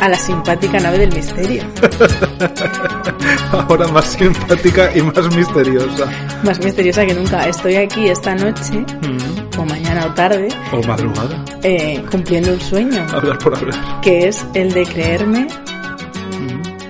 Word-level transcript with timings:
a 0.00 0.08
la 0.08 0.16
simpática 0.18 0.78
nave 0.80 0.98
del 0.98 1.12
misterio. 1.14 1.62
Ahora 3.52 3.88
más 3.88 4.06
simpática 4.06 4.90
y 4.94 5.02
más 5.02 5.36
misteriosa. 5.36 6.06
Más 6.44 6.58
misteriosa 6.64 7.04
que 7.06 7.14
nunca. 7.14 7.46
Estoy 7.48 7.76
aquí 7.76 8.08
esta 8.08 8.34
noche, 8.34 8.84
o 9.58 9.64
mañana 9.64 10.06
o 10.06 10.14
tarde, 10.14 10.48
O 10.72 10.82
madrugada. 10.86 11.44
eh, 11.62 12.02
cumpliendo 12.10 12.52
un 12.52 12.60
sueño, 12.60 13.06
Hablar 13.12 13.38
por 13.38 13.56
hablar. 13.56 14.00
que 14.00 14.28
es 14.28 14.44
el 14.54 14.72
de 14.72 14.82
creerme 14.84 15.46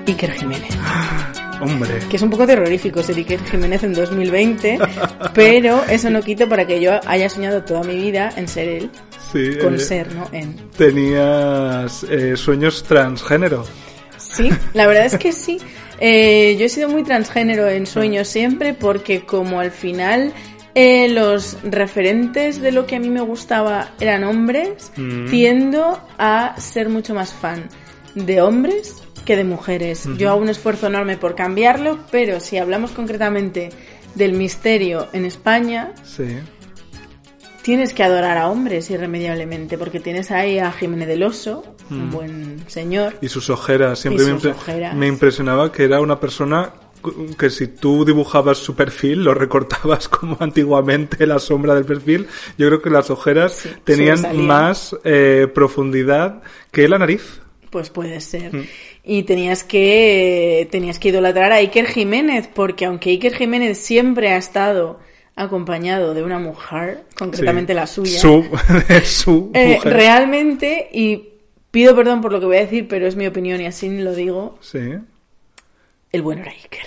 Iker 0.06 0.32
Jiménez. 0.32 0.70
Hombre. 1.60 1.98
Que 2.08 2.16
es 2.16 2.22
un 2.22 2.30
poco 2.30 2.46
terrorífico 2.46 3.02
ser 3.02 3.16
Iker 3.16 3.38
Jiménez 3.44 3.82
en 3.82 3.92
2020, 3.92 4.78
pero 5.34 5.84
eso 5.90 6.08
no 6.08 6.22
quita 6.22 6.46
para 6.48 6.66
que 6.66 6.80
yo 6.80 6.92
haya 7.06 7.28
soñado 7.28 7.62
toda 7.64 7.82
mi 7.82 7.96
vida 7.96 8.30
en 8.36 8.48
ser 8.48 8.68
él, 8.68 8.90
Sí. 9.32 9.56
con 9.60 9.74
eh, 9.74 9.78
ser, 9.78 10.14
¿no? 10.14 10.28
En. 10.32 10.56
Tenías 10.76 12.04
eh, 12.04 12.36
sueños 12.36 12.82
transgénero. 12.84 13.64
Sí, 14.18 14.50
la 14.74 14.86
verdad 14.86 15.06
es 15.06 15.16
que 15.18 15.32
sí. 15.32 15.58
Eh, 15.98 16.56
yo 16.58 16.66
he 16.66 16.68
sido 16.68 16.88
muy 16.88 17.02
transgénero 17.02 17.68
en 17.68 17.86
sueños 17.86 18.28
siempre 18.28 18.72
porque 18.74 19.24
como 19.26 19.60
al 19.60 19.70
final 19.70 20.32
eh, 20.74 21.08
los 21.08 21.58
referentes 21.62 22.60
de 22.62 22.72
lo 22.72 22.86
que 22.86 22.96
a 22.96 23.00
mí 23.00 23.10
me 23.10 23.20
gustaba 23.20 23.90
eran 24.00 24.24
hombres, 24.24 24.92
Mm. 24.96 25.28
tiendo 25.30 26.00
a 26.18 26.54
ser 26.58 26.88
mucho 26.88 27.14
más 27.14 27.32
fan 27.32 27.68
de 28.14 28.40
hombres 28.40 28.94
que 29.24 29.36
de 29.36 29.44
mujeres. 29.44 30.08
Yo 30.16 30.30
hago 30.30 30.40
un 30.40 30.48
esfuerzo 30.48 30.86
enorme 30.86 31.16
por 31.16 31.34
cambiarlo, 31.34 31.98
pero 32.10 32.40
si 32.40 32.56
hablamos 32.58 32.92
concretamente 32.92 33.70
del 34.14 34.32
misterio 34.32 35.08
en 35.12 35.24
España, 35.26 35.92
Sí. 36.04 36.24
Tienes 37.62 37.92
que 37.92 38.02
adorar 38.02 38.38
a 38.38 38.48
hombres 38.48 38.90
irremediablemente, 38.90 39.78
porque 39.78 40.00
tienes 40.00 40.30
ahí 40.30 40.58
a 40.58 40.72
Jiménez 40.72 41.08
del 41.08 41.22
Oso, 41.22 41.64
un 41.90 42.10
buen 42.10 42.64
señor. 42.68 43.16
Y 43.20 43.28
sus 43.28 43.50
ojeras. 43.50 43.98
Siempre 43.98 44.24
me, 44.24 44.32
ojeras. 44.32 44.94
impresionaba 45.02 45.72
que 45.72 45.84
era 45.84 46.00
una 46.00 46.20
persona 46.20 46.72
que 47.38 47.50
si 47.50 47.66
tú 47.66 48.04
dibujabas 48.04 48.58
su 48.58 48.74
perfil, 48.74 49.24
lo 49.24 49.34
recortabas 49.34 50.08
como 50.08 50.36
antiguamente 50.40 51.26
la 51.26 51.38
sombra 51.38 51.74
del 51.74 51.84
perfil, 51.84 52.26
yo 52.58 52.66
creo 52.68 52.82
que 52.82 52.90
las 52.90 53.10
ojeras 53.10 53.66
tenían 53.84 54.46
más 54.46 54.96
eh, 55.04 55.48
profundidad 55.54 56.42
que 56.70 56.88
la 56.88 56.98
nariz. 56.98 57.40
Pues 57.70 57.88
puede 57.88 58.20
ser. 58.20 58.54
Mm. 58.54 58.66
Y 59.04 59.22
tenías 59.22 59.64
que 59.64 60.68
tenías 60.70 60.98
que 60.98 61.08
idolatrar 61.08 61.52
a 61.52 61.56
Iker 61.56 61.86
Jiménez, 61.86 62.48
porque 62.52 62.84
aunque 62.84 63.10
Iker 63.10 63.34
Jiménez 63.34 63.78
siempre 63.78 64.28
ha 64.28 64.36
estado 64.36 64.98
acompañado 65.36 66.12
de 66.14 66.22
una 66.22 66.38
mujer, 66.38 67.04
concretamente 67.16 67.72
Sí. 67.72 67.76
la 67.76 67.86
suya, 67.86 68.20
Su, 68.20 68.44
su 69.04 69.50
eh, 69.54 69.74
mujer. 69.76 69.92
realmente, 69.92 70.88
y 70.92 71.28
pido 71.70 71.94
perdón 71.96 72.20
por 72.20 72.32
lo 72.32 72.40
que 72.40 72.46
voy 72.46 72.56
a 72.58 72.60
decir, 72.60 72.88
pero 72.88 73.06
es 73.06 73.16
mi 73.16 73.26
opinión 73.26 73.60
y 73.60 73.66
así 73.66 73.88
lo 73.98 74.14
digo, 74.14 74.58
Sí. 74.60 74.80
el 76.12 76.22
bueno 76.22 76.42
era 76.42 76.50
Iker. 76.50 76.86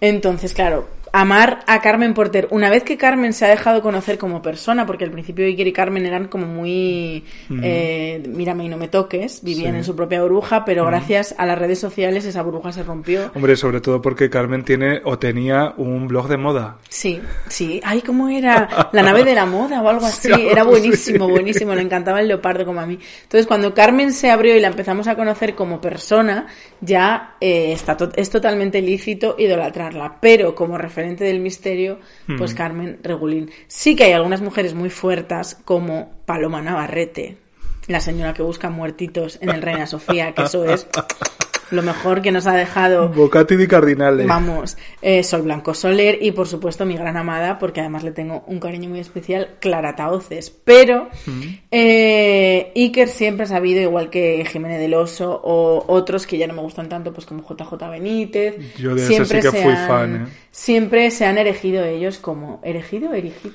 Entonces, 0.00 0.52
claro, 0.52 0.88
amar 1.20 1.60
a 1.66 1.80
Carmen 1.80 2.12
Porter, 2.14 2.46
una 2.50 2.68
vez 2.70 2.82
que 2.82 2.96
Carmen 2.96 3.32
se 3.32 3.44
ha 3.44 3.48
dejado 3.48 3.80
conocer 3.82 4.18
como 4.18 4.42
persona, 4.42 4.84
porque 4.86 5.04
al 5.04 5.10
principio 5.10 5.46
Iker 5.46 5.66
y 5.66 5.72
Carmen 5.72 6.04
eran 6.04 6.28
como 6.28 6.46
muy, 6.46 7.24
eh, 7.62 8.22
mírame 8.28 8.64
y 8.64 8.68
no 8.68 8.76
me 8.76 8.88
toques, 8.88 9.42
vivían 9.42 9.72
Sí. 9.72 9.78
en 9.78 9.84
su 9.84 9.96
propia 9.96 10.22
burbuja, 10.22 10.64
pero 10.64 10.84
gracias 10.86 11.34
a 11.38 11.46
las 11.46 11.58
redes 11.58 11.78
sociales 11.78 12.24
esa 12.24 12.42
burbuja 12.42 12.72
se 12.72 12.82
rompió. 12.82 13.30
Hombre, 13.34 13.56
sobre 13.56 13.80
todo 13.80 14.02
porque 14.02 14.28
Carmen 14.28 14.62
tiene 14.64 15.00
o 15.04 15.18
tenía 15.18 15.72
un 15.76 16.06
blog 16.06 16.28
de 16.28 16.36
moda. 16.36 16.76
Sí, 16.88 17.20
sí. 17.48 17.80
Ay, 17.84 18.02
¿cómo 18.02 18.28
era? 18.28 18.90
La 18.92 19.02
nave 19.02 19.24
de 19.24 19.34
la 19.34 19.46
moda 19.46 19.80
o 19.82 19.88
algo 19.88 20.04
así. 20.06 20.32
Sí, 20.32 20.48
Era 20.50 20.64
buenísimo, 20.64 21.28
buenísimo. 21.28 21.74
Le 21.74 21.82
encantaba 21.82 22.20
el 22.20 22.28
leopardo 22.28 22.64
como 22.66 22.80
a 22.80 22.86
mí. 22.86 22.98
Entonces, 23.22 23.46
cuando 23.46 23.72
Carmen 23.74 24.12
se 24.12 24.30
abrió 24.30 24.54
y 24.56 24.60
la 24.60 24.68
empezamos 24.68 25.08
a 25.08 25.14
conocer 25.16 25.54
como 25.54 25.80
persona, 25.80 26.46
ya 26.80 27.36
eh, 27.40 27.72
está 27.72 27.96
to- 27.96 28.12
es 28.16 28.28
totalmente 28.30 28.82
lícito 28.82 29.34
idolatrarla. 29.38 30.16
Pero 30.20 30.54
como 30.54 30.76
referente 31.06 31.24
del 31.24 31.40
misterio, 31.40 31.98
pues 32.38 32.52
Hmm. 32.52 32.56
Carmen 32.56 32.98
Regulín. 33.02 33.50
Sí 33.68 33.96
que 33.96 34.04
hay 34.04 34.12
algunas 34.12 34.40
mujeres 34.40 34.74
muy 34.74 34.90
fuertes, 34.90 35.56
como 35.64 36.12
Paloma 36.26 36.62
Navarrete, 36.62 37.36
la 37.86 38.00
señora 38.00 38.34
que 38.34 38.42
busca 38.42 38.70
muertitos 38.70 39.38
en 39.40 39.50
el 39.50 39.62
Reina 39.62 39.86
Sofía, 39.86 40.32
que 40.34 40.42
eso 40.42 40.64
es 40.64 40.86
lo 41.70 41.82
mejor 41.82 42.22
que 42.22 42.30
nos 42.32 42.46
ha 42.46 42.54
dejado 42.54 43.08
Bocati 43.08 43.56
di 43.56 43.66
Cardinale. 43.66 44.24
Vamos, 44.26 44.76
eh, 45.02 45.22
Sol 45.24 45.42
Blanco 45.42 45.74
Soler 45.74 46.18
y 46.20 46.30
por 46.32 46.46
supuesto 46.46 46.86
mi 46.86 46.96
gran 46.96 47.16
amada, 47.16 47.58
porque 47.58 47.80
además 47.80 48.04
le 48.04 48.12
tengo 48.12 48.44
un 48.46 48.60
cariño 48.60 48.88
muy 48.88 49.00
especial, 49.00 49.56
Clara 49.60 49.96
Taoces. 49.96 50.50
Pero 50.50 51.08
eh, 51.70 52.72
Iker 52.74 53.08
siempre 53.08 53.44
ha 53.44 53.48
sabido, 53.48 53.80
igual 53.80 54.10
que 54.10 54.44
Jiménez 54.50 54.78
del 54.80 54.94
Oso 54.94 55.40
o 55.44 55.84
otros 55.88 56.26
que 56.26 56.38
ya 56.38 56.46
no 56.46 56.54
me 56.54 56.62
gustan 56.62 56.88
tanto, 56.88 57.12
pues 57.12 57.26
como 57.26 57.42
JJ 57.42 57.90
Benítez. 57.90 58.56
Yo 58.76 58.94
de 58.94 59.02
ese 59.02 59.24
sí 59.24 59.40
que 59.40 59.50
fui 59.50 59.60
han- 59.72 59.88
fan, 59.88 60.16
¿eh? 60.16 60.28
Siempre 60.50 61.10
se 61.10 61.26
han 61.26 61.36
erigido 61.36 61.84
ellos 61.84 62.18
como... 62.18 62.60
¿Erigido 62.64 63.12
erigido? 63.12 63.54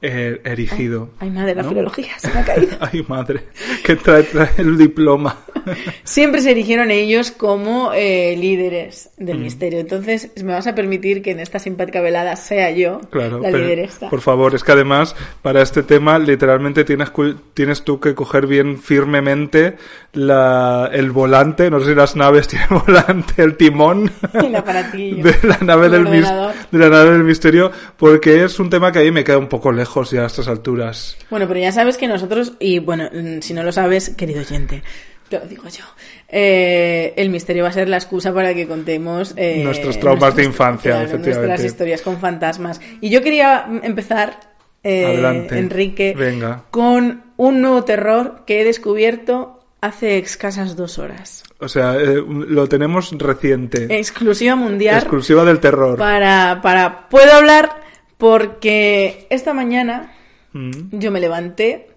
Erigido. 0.00 1.10
Ay, 1.18 1.30
madre, 1.30 1.54
la 1.56 1.62
¿No? 1.64 1.70
filología 1.70 2.12
se 2.18 2.32
me 2.32 2.40
ha 2.40 2.44
caído. 2.44 2.76
Ay, 2.80 3.04
madre. 3.08 3.40
Que 3.84 3.96
trae, 3.96 4.22
trae 4.22 4.50
el 4.58 4.78
diploma. 4.78 5.36
Siempre 6.04 6.40
se 6.40 6.52
erigieron 6.52 6.90
ellos 6.90 7.30
como 7.32 7.92
eh, 7.94 8.36
líderes 8.38 9.10
Mm. 9.18 9.24
del 9.24 9.38
misterio. 9.38 9.80
Entonces, 9.80 10.30
me 10.44 10.52
vas 10.52 10.66
a 10.68 10.74
permitir 10.76 11.22
que 11.22 11.32
en 11.32 11.40
esta 11.40 11.58
simpática 11.58 12.00
velada 12.00 12.36
sea 12.36 12.70
yo 12.70 13.00
Claro, 13.10 13.40
la 13.40 13.50
lideresa. 13.50 14.08
por 14.10 14.20
favor, 14.20 14.54
es 14.54 14.62
que 14.62 14.70
además 14.72 15.16
para 15.42 15.60
este 15.62 15.82
tema 15.82 16.18
literalmente 16.20 16.84
tienes, 16.84 17.10
tienes 17.54 17.82
tú 17.82 17.98
que 17.98 18.14
coger 18.14 18.46
bien 18.46 18.78
firmemente 18.78 19.76
la, 20.12 20.88
el 20.92 21.10
volante, 21.10 21.68
no 21.70 21.80
sé 21.80 21.86
si 21.86 21.94
las 21.96 22.14
naves 22.14 22.46
tienen 22.48 22.68
volante, 22.86 23.42
el 23.42 23.56
timón 23.56 24.10
El 24.32 24.54
aparatillo. 24.54 25.24
de 25.24 25.34
la 25.42 25.58
nave 25.62 25.86
El 25.86 25.92
del 25.92 26.04
de 26.04 26.78
la 26.78 26.88
nave 26.88 27.10
del 27.10 27.24
misterio, 27.24 27.72
porque 27.96 28.44
es 28.44 28.60
un 28.60 28.70
tema 28.70 28.92
que 28.92 29.00
ahí 29.00 29.10
me 29.10 29.24
queda 29.24 29.38
un 29.38 29.48
poco 29.48 29.72
lejos 29.72 29.87
ya 30.10 30.22
a 30.22 30.26
estas 30.26 30.48
alturas. 30.48 31.16
Bueno, 31.30 31.46
pero 31.48 31.60
ya 31.60 31.72
sabes 31.72 31.96
que 31.96 32.08
nosotros, 32.08 32.52
y 32.58 32.78
bueno, 32.78 33.08
mm, 33.12 33.40
si 33.40 33.54
no 33.54 33.62
lo 33.62 33.72
sabes, 33.72 34.10
querido 34.10 34.40
oyente, 34.40 34.82
te 35.28 35.38
lo 35.38 35.46
digo 35.46 35.68
yo, 35.68 35.84
eh, 36.28 37.12
el 37.16 37.30
misterio 37.30 37.64
va 37.64 37.70
a 37.70 37.72
ser 37.72 37.88
la 37.88 37.96
excusa 37.96 38.32
para 38.32 38.54
que 38.54 38.66
contemos 38.66 39.34
eh, 39.36 39.62
Nuestros 39.64 39.98
traumas 40.00 40.34
de 40.36 40.44
infancia, 40.44 40.92
claro, 40.92 41.06
efectivamente. 41.06 41.46
Nuestras 41.48 41.72
historias 41.72 42.02
con 42.02 42.18
fantasmas. 42.18 42.80
Y 43.00 43.10
yo 43.10 43.22
quería 43.22 43.66
mm, 43.68 43.80
empezar, 43.82 44.38
eh. 44.82 45.48
Enrique, 45.50 46.14
Venga. 46.16 46.64
con 46.70 47.24
un 47.36 47.60
nuevo 47.60 47.84
terror 47.84 48.42
que 48.46 48.60
he 48.60 48.64
descubierto 48.64 49.58
hace 49.80 50.18
escasas 50.18 50.76
dos 50.76 50.98
horas. 50.98 51.44
O 51.60 51.68
sea, 51.68 51.96
eh, 51.96 52.22
lo 52.26 52.68
tenemos 52.68 53.10
reciente. 53.18 53.86
Exclusiva 53.98 54.54
mundial. 54.56 54.98
Exclusiva 54.98 55.44
del 55.44 55.60
terror. 55.60 55.98
Para, 55.98 56.60
para, 56.62 57.08
puedo 57.08 57.32
hablar 57.32 57.87
porque 58.18 59.26
esta 59.30 59.54
mañana 59.54 60.12
Mm. 60.52 60.70
yo 60.98 61.10
me 61.10 61.20
levanté 61.20 61.88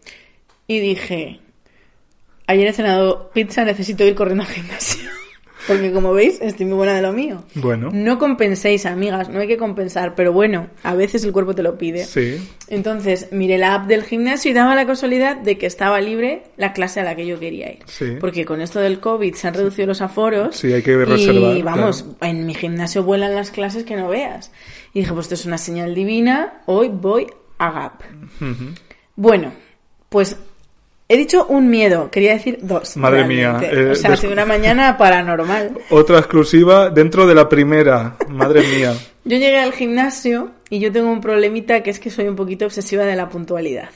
y 0.68 0.80
dije, 0.80 1.40
ayer 2.48 2.68
he 2.68 2.74
cenado 2.74 3.32
pizza, 3.34 3.64
necesito 3.64 4.06
ir 4.06 4.14
corriendo 4.16 4.44
al 4.44 4.50
gimnasio. 4.50 5.10
Porque 5.68 5.92
como 5.92 6.12
veis, 6.12 6.40
estoy 6.42 6.66
muy 6.66 6.76
buena 6.76 6.96
de 6.96 7.04
lo 7.04 7.14
mío. 7.14 7.44
Bueno. 7.54 7.92
No 7.94 8.18
compenséis, 8.18 8.88
amigas, 8.88 9.30
no 9.30 9.40
hay 9.42 9.48
que 9.48 9.58
compensar, 9.58 10.16
pero 10.16 10.34
bueno, 10.34 10.70
a 10.82 10.96
veces 10.96 11.24
el 11.24 11.32
cuerpo 11.32 11.54
te 11.54 11.62
lo 11.62 11.78
pide. 11.78 12.04
Sí. 12.04 12.44
Entonces, 12.68 13.28
miré 13.32 13.60
la 13.60 13.76
app 13.76 13.86
del 13.88 14.02
gimnasio 14.04 14.50
y 14.50 14.56
daba 14.56 14.74
la 14.74 14.88
casualidad 14.88 15.38
de 15.38 15.60
que 15.60 15.68
estaba 15.68 16.02
libre 16.02 16.42
la 16.58 16.74
clase 16.74 17.00
a 17.00 17.04
la 17.04 17.16
que 17.16 17.28
yo 17.28 17.40
quería 17.40 17.72
ir. 17.72 17.80
Sí. 17.86 18.18
Porque 18.20 18.44
con 18.44 18.60
esto 18.60 18.80
del 18.80 19.00
COVID 19.00 19.36
se 19.36 19.48
han 19.50 19.54
reducido 19.54 19.86
los 19.88 20.02
aforos. 20.02 20.56
Sí, 20.56 20.74
hay 20.74 20.82
que 20.82 20.98
reservar, 20.98 21.56
Y 21.56 21.62
vamos, 21.62 22.02
claro. 22.18 22.18
en 22.36 22.48
mi 22.48 22.56
gimnasio 22.56 23.04
vuelan 23.04 23.36
las 23.36 23.52
clases 23.52 23.84
que 23.84 23.96
no 23.96 24.08
veas. 24.10 24.52
Y 24.94 25.00
dije, 25.02 25.14
pues 25.14 25.26
esto 25.26 25.36
es 25.36 25.46
una 25.46 25.58
señal 25.58 25.96
divina, 25.96 26.62
hoy 26.66 26.90
voy 26.90 27.28
a 27.58 27.72
GAP. 27.72 28.02
Bueno, 29.16 29.54
pues 30.10 30.38
he 31.08 31.18
dicho 31.18 31.46
un 31.48 31.70
miedo, 31.70 32.10
quería 32.12 32.34
decir 32.34 32.60
dos. 32.62 32.98
Madre 32.98 33.24
realmente. 33.24 33.68
mía, 33.68 33.72
eh, 33.72 33.92
o 33.92 33.96
sea, 33.96 34.14
ha 34.14 34.18
sido 34.18 34.34
una 34.34 34.46
mañana 34.46 34.98
paranormal. 35.00 35.78
Otra 35.90 36.20
exclusiva 36.20 36.90
dentro 36.90 37.26
de 37.26 37.36
la 37.36 37.48
primera. 37.48 38.18
Madre 38.30 38.62
mía. 38.62 38.94
Yo 39.24 39.38
llegué 39.38 39.60
al 39.60 39.74
gimnasio 39.74 40.52
y 40.70 40.80
yo 40.80 40.92
tengo 40.92 41.12
un 41.12 41.22
problemita 41.22 41.84
que 41.84 41.90
es 41.90 42.00
que 42.00 42.10
soy 42.10 42.28
un 42.28 42.36
poquito 42.36 42.66
obsesiva 42.66 43.04
de 43.04 43.16
la 43.16 43.30
puntualidad. 43.30 43.90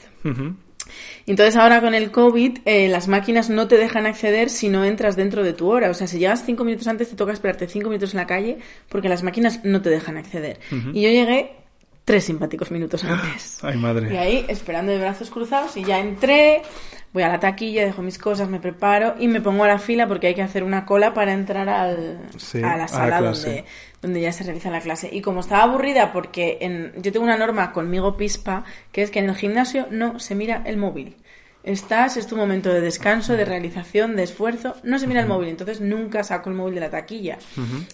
Entonces 1.26 1.56
ahora 1.56 1.80
con 1.80 1.94
el 1.94 2.10
COVID 2.10 2.58
eh, 2.64 2.88
las 2.88 3.08
máquinas 3.08 3.50
no 3.50 3.66
te 3.68 3.76
dejan 3.76 4.06
acceder 4.06 4.48
si 4.48 4.68
no 4.68 4.84
entras 4.84 5.16
dentro 5.16 5.42
de 5.42 5.52
tu 5.52 5.68
hora. 5.68 5.90
O 5.90 5.94
sea, 5.94 6.06
si 6.06 6.18
llegas 6.18 6.44
cinco 6.46 6.64
minutos 6.64 6.86
antes 6.86 7.08
te 7.10 7.16
toca 7.16 7.32
esperarte 7.32 7.66
cinco 7.66 7.88
minutos 7.88 8.14
en 8.14 8.18
la 8.18 8.26
calle 8.26 8.58
porque 8.88 9.08
las 9.08 9.22
máquinas 9.22 9.60
no 9.64 9.82
te 9.82 9.90
dejan 9.90 10.16
acceder. 10.16 10.60
Y 10.70 11.02
yo 11.02 11.08
llegué 11.10 11.56
tres 12.04 12.24
simpáticos 12.24 12.70
minutos 12.70 13.02
antes. 13.04 13.58
Ay, 13.62 13.74
Y 13.74 13.78
madre. 13.78 14.18
ahí 14.18 14.44
esperando 14.48 14.92
de 14.92 14.98
brazos 14.98 15.28
cruzados 15.30 15.76
y 15.76 15.82
ya 15.84 15.98
entré, 15.98 16.62
voy 17.12 17.24
a 17.24 17.28
la 17.28 17.40
taquilla, 17.40 17.84
dejo 17.84 18.00
mis 18.02 18.16
cosas, 18.18 18.48
me 18.48 18.60
preparo 18.60 19.16
y 19.18 19.26
me 19.26 19.40
pongo 19.40 19.64
a 19.64 19.66
la 19.66 19.80
fila 19.80 20.06
porque 20.06 20.28
hay 20.28 20.34
que 20.36 20.42
hacer 20.42 20.62
una 20.62 20.86
cola 20.86 21.12
para 21.14 21.32
entrar 21.32 21.68
al, 21.68 22.20
Sí, 22.36 22.58
a 22.58 22.76
la 22.76 22.76
la 22.76 22.88
sala 22.88 23.20
donde, 23.20 23.64
donde 24.02 24.20
ya 24.20 24.32
se 24.32 24.44
realiza 24.44 24.70
la 24.70 24.80
clase. 24.80 25.08
Y 25.12 25.20
como 25.20 25.40
estaba 25.40 25.64
aburrida 25.64 26.12
porque 26.12 26.58
en, 26.60 26.92
yo 27.02 27.12
tengo 27.12 27.24
una 27.24 27.36
norma 27.36 27.72
conmigo 27.72 28.16
pispa 28.16 28.64
que 28.92 29.02
es 29.02 29.10
que 29.10 29.18
en 29.18 29.28
el 29.28 29.36
gimnasio 29.36 29.86
no 29.90 30.18
se 30.18 30.34
mira 30.34 30.62
el 30.66 30.76
móvil. 30.76 31.16
Estás, 31.66 32.16
es 32.16 32.28
tu 32.28 32.36
momento 32.36 32.72
de 32.72 32.80
descanso, 32.80 33.32
de 33.32 33.44
realización, 33.44 34.14
de 34.14 34.22
esfuerzo, 34.22 34.76
no 34.84 35.00
se 35.00 35.08
mira 35.08 35.20
el 35.20 35.26
móvil, 35.26 35.48
entonces 35.48 35.80
nunca 35.80 36.22
saco 36.22 36.48
el 36.48 36.54
móvil 36.54 36.76
de 36.76 36.80
la 36.80 36.90
taquilla. 36.90 37.38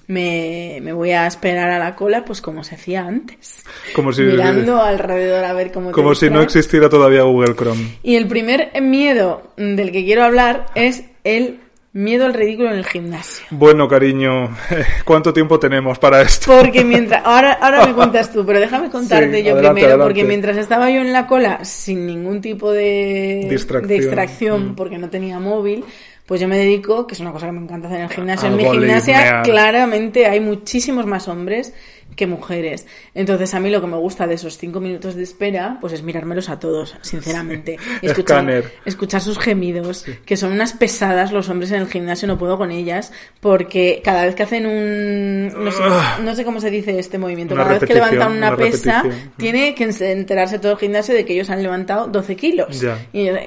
me, 0.08 0.78
me 0.82 0.93
voy 0.93 1.12
a 1.12 1.26
esperar 1.26 1.70
a 1.70 1.78
la 1.78 1.96
cola, 1.96 2.22
pues 2.22 2.43
como 2.43 2.64
se 2.64 2.75
hacía 2.75 3.06
antes. 3.06 3.64
Como 3.94 4.12
si, 4.12 4.25
Mirando 4.25 4.82
alrededor 4.82 5.43
a 5.44 5.54
ver 5.54 5.72
cómo 5.72 5.88
te 5.88 5.94
como 5.94 6.14
si 6.14 6.28
no 6.28 6.43
existiera 6.43 6.90
todavía 6.90 7.22
Google 7.22 7.56
Chrome. 7.56 7.96
Y 8.02 8.16
el 8.16 8.28
primer 8.28 8.78
miedo 8.82 9.54
del 9.56 9.90
que 9.90 10.04
quiero 10.04 10.22
hablar 10.22 10.66
es 10.75 11.04
el 11.25 11.62
miedo 11.94 12.25
al 12.27 12.35
ridículo 12.35 12.71
en 12.71 12.79
el 12.79 12.87
gimnasio. 12.87 13.44
Bueno, 13.50 13.87
cariño, 13.89 14.49
¿cuánto 15.05 15.33
tiempo 15.33 15.59
tenemos 15.59 15.99
para 15.99 16.23
esto? 16.23 16.56
Porque 16.59 16.85
mientras. 16.85 17.23
Ahora, 17.25 17.53
ahora 17.61 17.87
me 17.87 17.93
cuentas 17.94 18.33
tú, 18.33 18.44
pero 18.47 18.61
déjame 18.61 18.91
contarte 18.91 19.39
Sí, 19.39 19.43
yo 19.44 19.53
adelante, 19.53 19.75
primero, 19.75 19.87
adelante. 19.94 20.05
porque 20.05 20.25
mientras 20.25 20.56
estaba 20.56 20.91
yo 20.91 21.00
en 21.00 21.12
la 21.12 21.27
cola 21.27 21.65
sin 21.65 22.06
ningún 22.06 22.41
tipo 22.41 22.73
de 22.73 23.47
Distracción. 23.50 23.89
de 23.89 23.97
extracción, 23.97 24.69
Mm. 24.71 24.75
porque 24.75 24.97
no 24.99 25.11
tenía 25.11 25.39
móvil, 25.39 25.85
pues 26.25 26.41
yo 26.41 26.49
me 26.49 26.56
dedico, 26.56 27.06
que 27.06 27.15
es 27.15 27.21
una 27.21 27.33
cosa 27.33 27.47
que 27.47 27.53
me 27.53 27.61
encanta 27.61 27.89
hacer 27.89 27.99
en 28.00 28.05
el 28.06 28.11
gimnasio. 28.12 28.49
Al 28.49 28.55
en 28.55 28.56
mi 28.59 28.71
gimnasia, 28.73 29.43
claramente 29.43 30.27
hay 30.27 30.41
muchísimos 30.41 31.05
más 31.05 31.29
hombres 31.29 31.75
que 32.17 32.26
mujeres. 32.26 32.87
Entonces, 33.14 33.55
a 33.55 33.61
mí 33.61 33.70
lo 33.70 33.81
que 33.81 33.87
me 33.87 33.97
gusta 33.97 34.26
de 34.26 34.35
esos 34.35 34.59
cinco 34.59 34.81
minutos 34.81 35.14
de 35.14 35.23
espera, 35.23 35.79
pues 35.81 35.93
es 35.93 36.03
mirármelos 36.03 36.49
a 36.49 36.59
todos, 36.59 36.97
sinceramente. 37.03 37.79
Escuchar, 38.03 38.64
escuchar 38.85 39.20
sus 39.20 39.38
gemidos, 39.38 40.05
que 40.26 40.37
son 40.37 40.53
unas 40.53 40.73
pesadas 40.73 41.32
los 41.32 41.49
hombres 41.49 41.70
en 41.73 41.81
el 41.82 41.88
gimnasio, 41.88 42.29
no 42.29 42.38
puedo 42.38 42.59
con 42.59 42.70
ellas, 42.70 43.12
porque 43.41 44.00
cada 44.05 44.25
vez 44.26 44.35
que 44.35 44.43
hacen 44.43 44.67
un... 44.67 45.64
No 45.64 45.70
sé, 45.70 45.82
no 46.23 46.35
sé 46.35 46.44
cómo 46.44 46.61
se 46.61 46.70
dice 46.70 46.99
este 46.99 47.19
movimiento, 47.19 47.55
Una 47.55 47.64
cada 47.64 47.79
vez 47.79 47.88
que 47.88 47.94
levantan 47.94 48.32
una, 48.32 48.49
una 48.49 48.56
pesa, 48.56 49.03
repetición. 49.03 49.32
tiene 49.37 49.75
que 49.75 49.85
enterarse 50.12 50.59
todo 50.59 50.73
el 50.73 50.79
gimnasio 50.79 51.14
de 51.14 51.25
que 51.25 51.35
ellos 51.35 51.50
han 51.50 51.62
levantado 51.62 52.06
12 52.06 52.37
kilos. 52.37 52.81
Ya. 52.81 52.99
Y, 53.12 53.31
"Ugh, 53.31 53.38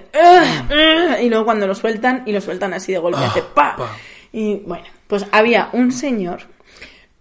ugh", 0.70 1.20
y 1.22 1.30
luego 1.30 1.46
cuando 1.46 1.68
lo 1.68 1.76
sueltan, 1.76 2.24
y 2.26 2.32
lo 2.32 2.42
sueltan 2.42 2.74
así 2.74 2.92
de 2.92 3.00
golpe, 3.00 3.20
hace 3.24 3.42
pa. 3.42 3.70
Ah, 3.70 3.76
pa. 3.78 3.98
Y 4.32 4.56
bueno, 4.66 4.86
pues 5.08 5.26
había 5.32 5.70
un 5.74 5.92
señor 5.92 6.42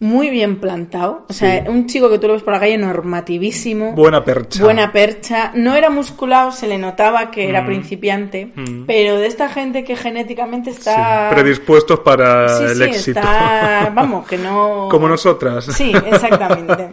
muy 0.01 0.29
bien 0.29 0.57
plantado, 0.61 1.25
o 1.29 1.33
sea, 1.33 1.65
un 1.69 1.87
chico 1.87 2.11
que 2.11 2.19
tú 2.19 2.27
lo 2.27 2.35
ves 2.35 2.43
por 2.43 2.53
la 2.53 2.61
calle 2.61 2.77
normativísimo. 2.77 3.93
Buena 3.93 4.23
percha. 4.25 4.63
Buena 4.63 4.93
percha. 4.93 5.53
No 5.55 5.75
era 5.75 5.89
musculado, 5.89 6.53
se 6.53 6.67
le 6.67 6.77
notaba 6.79 7.31
que 7.31 7.49
era 7.49 7.63
Mm. 7.63 7.67
principiante, 7.67 8.53
Mm. 8.55 8.85
pero 8.87 9.17
de 9.19 9.27
esta 9.27 9.49
gente 9.49 9.83
que 9.85 9.97
genéticamente 9.97 10.73
Sí, 10.73 10.79
está... 10.79 11.31
predispuestos 11.31 12.01
para 12.01 12.49
Sí, 12.59 12.65
el 12.65 12.83
éxito. 12.83 13.21
está... 13.21 13.91
Vamos, 13.95 14.27
que 14.27 14.37
no... 14.37 14.89
Como 14.91 15.09
nosotras. 15.09 15.65
Sí, 15.67 15.93
exactamente. 16.07 16.91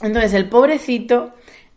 Entonces, 0.00 0.32
el 0.32 0.48
pobrecito 0.48 1.32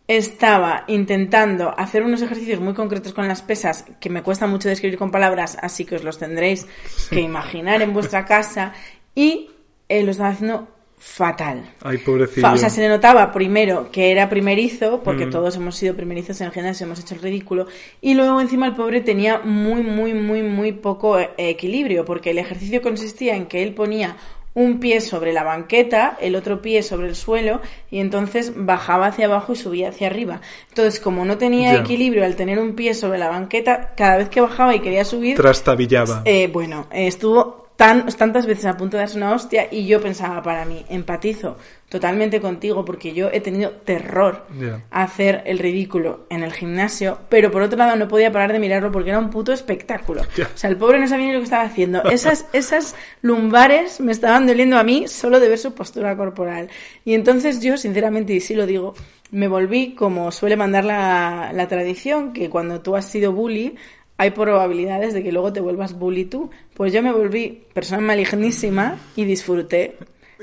estaba 0.06 0.84
intentando 0.86 1.74
hacer 1.78 2.02
unos 2.04 2.22
ejercicios 2.22 2.60
muy 2.60 2.74
concretos 2.74 3.12
con 3.12 3.26
las 3.26 3.42
pesas 3.42 3.84
que 4.00 4.08
me 4.10 4.22
cuesta 4.22 4.46
mucho 4.46 4.68
describir 4.68 4.98
con 4.98 5.10
palabras, 5.10 5.56
así 5.60 5.84
que 5.84 5.96
os 5.96 6.04
los 6.04 6.18
tendréis 6.18 6.66
que 7.10 7.20
imaginar 7.20 7.80
en 7.82 7.92
vuestra 7.92 8.24
casa 8.24 8.72
y 9.14 9.50
él 9.98 10.06
lo 10.06 10.12
estaba 10.12 10.30
haciendo 10.30 10.68
fatal. 10.98 11.70
Ay, 11.82 11.98
pobrecillo. 11.98 12.50
O 12.52 12.56
sea, 12.56 12.70
se 12.70 12.80
le 12.80 12.88
notaba 12.88 13.30
primero 13.30 13.90
que 13.92 14.10
era 14.10 14.28
primerizo, 14.30 15.02
porque 15.02 15.26
Mm. 15.26 15.30
todos 15.30 15.54
hemos 15.56 15.76
sido 15.76 15.94
primerizos 15.94 16.40
en 16.40 16.46
el 16.46 16.52
gimnasio, 16.52 16.86
hemos 16.86 16.98
hecho 17.00 17.14
el 17.14 17.20
ridículo, 17.20 17.66
y 18.00 18.14
luego 18.14 18.40
encima 18.40 18.66
el 18.66 18.74
pobre 18.74 19.02
tenía 19.02 19.38
muy, 19.44 19.82
muy, 19.82 20.14
muy, 20.14 20.42
muy 20.42 20.72
poco 20.72 21.18
eh, 21.18 21.30
equilibrio, 21.36 22.04
porque 22.06 22.30
el 22.30 22.38
ejercicio 22.38 22.80
consistía 22.80 23.36
en 23.36 23.46
que 23.46 23.62
él 23.62 23.74
ponía 23.74 24.16
un 24.54 24.78
pie 24.78 25.00
sobre 25.00 25.32
la 25.32 25.42
banqueta, 25.42 26.16
el 26.20 26.36
otro 26.36 26.62
pie 26.62 26.82
sobre 26.84 27.08
el 27.08 27.16
suelo, 27.16 27.60
y 27.90 27.98
entonces 27.98 28.52
bajaba 28.56 29.08
hacia 29.08 29.26
abajo 29.26 29.52
y 29.52 29.56
subía 29.56 29.88
hacia 29.90 30.06
arriba. 30.06 30.40
Entonces, 30.68 31.00
como 31.00 31.24
no 31.24 31.36
tenía 31.36 31.74
equilibrio 31.74 32.24
al 32.24 32.36
tener 32.36 32.58
un 32.60 32.74
pie 32.76 32.94
sobre 32.94 33.18
la 33.18 33.28
banqueta, 33.28 33.92
cada 33.96 34.16
vez 34.16 34.28
que 34.28 34.40
bajaba 34.40 34.74
y 34.74 34.78
quería 34.80 35.04
subir, 35.04 35.36
Trastabillaba. 35.36 36.22
eh, 36.24 36.48
bueno, 36.52 36.86
eh, 36.92 37.08
estuvo 37.08 37.63
tan, 37.76 38.06
tantas 38.06 38.46
veces 38.46 38.66
a 38.66 38.76
punto 38.76 38.96
de 38.96 39.02
darse 39.02 39.16
una 39.16 39.32
hostia 39.32 39.68
y 39.70 39.86
yo 39.86 40.00
pensaba 40.00 40.42
para 40.42 40.64
mí, 40.64 40.84
empatizo 40.88 41.56
totalmente 41.88 42.40
contigo 42.40 42.84
porque 42.84 43.12
yo 43.12 43.30
he 43.32 43.40
tenido 43.40 43.70
terror 43.70 44.46
a 44.90 45.02
hacer 45.02 45.42
el 45.46 45.58
ridículo 45.58 46.26
en 46.30 46.42
el 46.42 46.52
gimnasio, 46.52 47.18
pero 47.28 47.50
por 47.50 47.62
otro 47.62 47.78
lado 47.78 47.96
no 47.96 48.08
podía 48.08 48.32
parar 48.32 48.52
de 48.52 48.58
mirarlo 48.58 48.90
porque 48.90 49.10
era 49.10 49.18
un 49.18 49.30
puto 49.30 49.52
espectáculo. 49.52 50.22
O 50.54 50.56
sea, 50.56 50.70
el 50.70 50.76
pobre 50.76 51.00
no 51.00 51.08
sabía 51.08 51.26
ni 51.26 51.32
lo 51.32 51.38
que 51.40 51.44
estaba 51.44 51.64
haciendo. 51.64 52.02
Esas, 52.04 52.46
esas 52.52 52.94
lumbares 53.22 54.00
me 54.00 54.12
estaban 54.12 54.46
doliendo 54.46 54.78
a 54.78 54.84
mí 54.84 55.08
solo 55.08 55.40
de 55.40 55.48
ver 55.48 55.58
su 55.58 55.74
postura 55.74 56.16
corporal. 56.16 56.68
Y 57.04 57.14
entonces 57.14 57.60
yo, 57.60 57.76
sinceramente, 57.76 58.34
y 58.34 58.40
sí 58.40 58.54
lo 58.54 58.66
digo, 58.66 58.94
me 59.30 59.48
volví 59.48 59.94
como 59.94 60.30
suele 60.30 60.56
mandar 60.56 60.84
la, 60.84 61.50
la 61.52 61.66
tradición, 61.66 62.32
que 62.32 62.50
cuando 62.50 62.82
tú 62.82 62.94
has 62.94 63.06
sido 63.06 63.32
bully, 63.32 63.76
hay 64.16 64.30
probabilidades 64.30 65.14
de 65.14 65.22
que 65.22 65.32
luego 65.32 65.52
te 65.52 65.60
vuelvas 65.60 65.98
bully 65.98 66.24
tú. 66.26 66.50
Pues 66.74 66.92
yo 66.92 67.02
me 67.02 67.12
volví 67.12 67.62
persona 67.72 68.00
malignísima 68.00 68.96
y 69.16 69.24
disfruté 69.24 69.96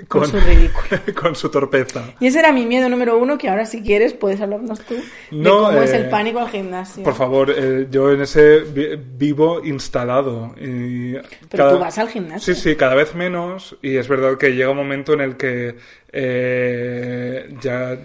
con, 0.08 0.25
su 0.28 0.40
ridículo. 0.40 1.01
con 1.22 1.36
su 1.36 1.50
torpeza. 1.50 2.13
Y 2.20 2.28
ese 2.28 2.40
era 2.40 2.51
mi 2.51 2.66
miedo 2.66 2.90
número 2.90 3.18
uno, 3.18 3.38
que 3.38 3.50
ahora 3.50 3.66
si 3.66 3.82
quieres 3.84 4.13
puedes 4.13 4.40
hablarnos 4.42 4.80
tú 4.82 4.96
de 4.96 5.04
No, 5.32 5.66
cómo 5.66 5.82
es 5.82 5.92
eh, 5.94 5.98
el 5.98 6.10
pánico 6.10 6.40
al 6.40 6.50
gimnasio. 6.50 7.04
Por 7.04 7.13
favor, 7.13 7.54
eh, 7.56 7.88
yo 7.92 8.12
en 8.12 8.22
ese 8.22 8.60
vi- 8.60 8.96
vivo 8.96 9.63
instalado. 9.63 10.56
y 10.60 11.13
Pero 11.50 11.74
tú 11.74 11.80
vas 11.80 11.98
al 11.98 12.10
gimnasio. 12.10 12.56
Sí, 12.56 12.60
sí, 12.62 12.75
cada 12.75 12.96
vez 12.96 13.13
menos. 13.16 13.78
Y 13.82 13.98
es 13.98 14.08
verdad 14.08 14.38
que 14.38 14.50
llega 14.56 14.72
un 14.72 14.78
momento 14.78 15.13
en 15.13 15.22
el 15.22 15.38
que 15.38 15.75
eh, 16.13 17.56
ya 17.62 17.98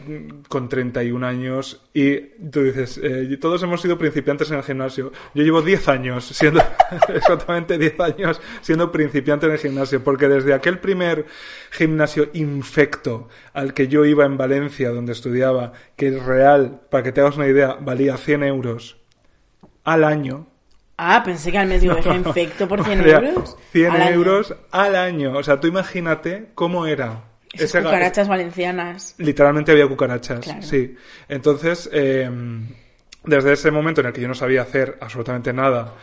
con 0.48 0.68
31 0.68 1.26
años 1.26 1.82
y 1.92 2.16
tú 2.50 2.62
dices, 2.62 3.00
eh, 3.02 3.36
todos 3.40 3.62
hemos 3.64 3.80
sido 3.80 3.98
principiantes 3.98 4.50
en 4.50 4.58
el 4.58 4.62
gimnasio. 4.62 5.12
Yo 5.34 5.42
llevo 5.42 5.62
10 5.62 5.88
años 5.88 6.24
siendo, 6.26 6.62
exactamente 7.08 7.78
10 7.78 8.00
años 8.00 8.40
siendo 8.60 8.92
principiante 8.92 9.46
en 9.46 9.52
el 9.52 9.58
gimnasio, 9.58 10.04
porque 10.04 10.28
desde 10.28 10.54
aquel 10.54 10.78
primer 10.78 11.26
gimnasio 11.70 12.30
infecto 12.32 13.28
al 13.52 13.74
que 13.74 13.88
yo 13.88 14.04
iba 14.04 14.24
en 14.24 14.36
Valencia, 14.36 14.90
donde 14.90 15.12
estudiaba, 15.12 15.72
que 15.96 16.08
es 16.08 16.22
real, 16.24 16.80
para 16.90 17.02
que 17.02 17.12
te 17.12 17.20
hagas 17.20 17.36
una 17.36 17.48
idea, 17.48 17.76
valía 17.80 18.16
100 18.16 18.44
euros 18.44 18.98
al 19.84 20.04
año. 20.04 20.46
Ah, 20.98 21.22
pensé 21.24 21.50
que 21.50 21.58
al 21.58 21.68
mes 21.68 21.80
digo, 21.82 21.94
dejé 21.94 22.14
infecto 22.14 22.68
por 22.68 22.84
100 22.84 22.98
Valía 22.98 23.18
euros. 23.18 23.56
100 23.72 23.90
al 23.90 24.02
año. 24.02 24.14
euros 24.14 24.54
al 24.70 24.94
año. 24.96 25.36
O 25.36 25.42
sea, 25.42 25.60
tú 25.60 25.66
imagínate 25.66 26.50
cómo 26.54 26.86
era. 26.86 27.24
Esas 27.64 27.82
cucarachas 27.84 28.28
valencianas. 28.28 29.14
Literalmente 29.18 29.72
había 29.72 29.86
cucarachas, 29.88 30.40
Claro. 30.40 30.62
sí. 30.62 30.94
Entonces, 31.28 31.88
eh, 31.92 32.30
desde 33.24 33.52
ese 33.52 33.70
momento 33.70 34.00
en 34.00 34.08
el 34.08 34.12
que 34.12 34.20
yo 34.20 34.28
no 34.28 34.34
sabía 34.34 34.62
hacer 34.62 34.98
absolutamente 35.00 35.52
nada, 35.52 35.94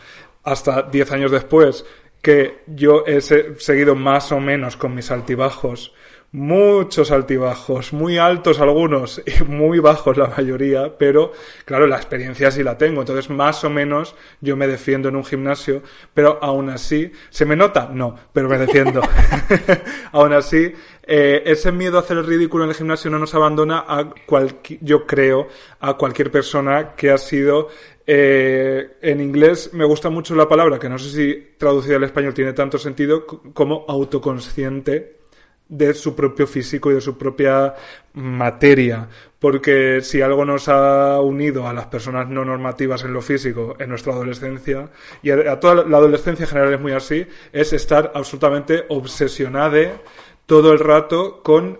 hasta 0.42 0.82
10 0.82 1.10
años 1.12 1.30
después, 1.30 1.84
que 2.20 2.62
yo 2.66 3.04
he 3.06 3.20
se- 3.20 3.54
seguido 3.58 3.94
más 3.94 4.32
o 4.32 4.40
menos 4.40 4.76
con 4.76 4.94
mis 4.94 5.10
altibajos, 5.10 5.92
muchos 6.34 7.12
altibajos, 7.12 7.92
muy 7.92 8.18
altos 8.18 8.58
algunos 8.58 9.22
y 9.24 9.44
muy 9.44 9.78
bajos 9.78 10.16
la 10.16 10.26
mayoría, 10.26 10.98
pero 10.98 11.32
claro, 11.64 11.86
la 11.86 11.94
experiencia 11.94 12.50
sí 12.50 12.64
la 12.64 12.76
tengo, 12.76 13.02
entonces 13.02 13.30
más 13.30 13.62
o 13.62 13.70
menos 13.70 14.16
yo 14.40 14.56
me 14.56 14.66
defiendo 14.66 15.08
en 15.08 15.14
un 15.14 15.24
gimnasio, 15.24 15.82
pero 16.12 16.40
aún 16.42 16.70
así, 16.70 17.12
¿se 17.30 17.44
me 17.46 17.54
nota? 17.54 17.88
No, 17.92 18.16
pero 18.32 18.48
me 18.48 18.58
defiendo. 18.58 19.00
aún 20.12 20.32
así, 20.32 20.72
eh, 21.04 21.42
ese 21.46 21.70
miedo 21.70 21.98
a 21.98 22.00
hacer 22.00 22.16
el 22.16 22.26
ridículo 22.26 22.64
en 22.64 22.70
el 22.70 22.76
gimnasio 22.76 23.12
no 23.12 23.20
nos 23.20 23.32
abandona 23.36 23.84
a 23.86 24.10
cualquier, 24.26 24.80
yo 24.82 25.06
creo, 25.06 25.46
a 25.78 25.94
cualquier 25.94 26.32
persona 26.32 26.96
que 26.96 27.12
ha 27.12 27.18
sido 27.18 27.68
eh, 28.06 28.96
en 29.00 29.20
inglés 29.20 29.72
me 29.72 29.84
gusta 29.84 30.10
mucho 30.10 30.34
la 30.34 30.48
palabra, 30.48 30.80
que 30.80 30.88
no 30.88 30.98
sé 30.98 31.10
si 31.10 31.54
traducida 31.56 31.94
al 31.94 32.04
español 32.04 32.34
tiene 32.34 32.52
tanto 32.54 32.76
sentido, 32.76 33.24
como 33.24 33.84
autoconsciente 33.86 35.23
de 35.68 35.94
su 35.94 36.14
propio 36.14 36.46
físico 36.46 36.90
y 36.90 36.94
de 36.94 37.00
su 37.00 37.16
propia 37.16 37.74
materia. 38.14 39.08
Porque 39.38 40.00
si 40.02 40.22
algo 40.22 40.44
nos 40.44 40.68
ha 40.68 41.20
unido 41.20 41.66
a 41.66 41.72
las 41.72 41.86
personas 41.86 42.28
no 42.28 42.44
normativas 42.44 43.04
en 43.04 43.12
lo 43.12 43.20
físico 43.20 43.76
en 43.78 43.90
nuestra 43.90 44.12
adolescencia, 44.12 44.90
y 45.22 45.30
a, 45.30 45.60
toda 45.60 45.84
la 45.84 45.98
adolescencia 45.98 46.44
en 46.44 46.48
general 46.48 46.74
es 46.74 46.80
muy 46.80 46.92
así, 46.92 47.26
es 47.52 47.72
estar 47.72 48.12
absolutamente 48.14 48.84
obsesionada 48.88 50.00
todo 50.46 50.72
el 50.72 50.78
rato 50.78 51.42
con 51.42 51.78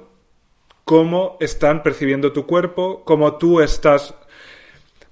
cómo 0.85 1.37
están 1.41 1.83
percibiendo 1.83 2.33
tu 2.33 2.47
cuerpo, 2.47 3.03
cómo 3.05 3.37
tú 3.37 3.61
estás 3.61 4.15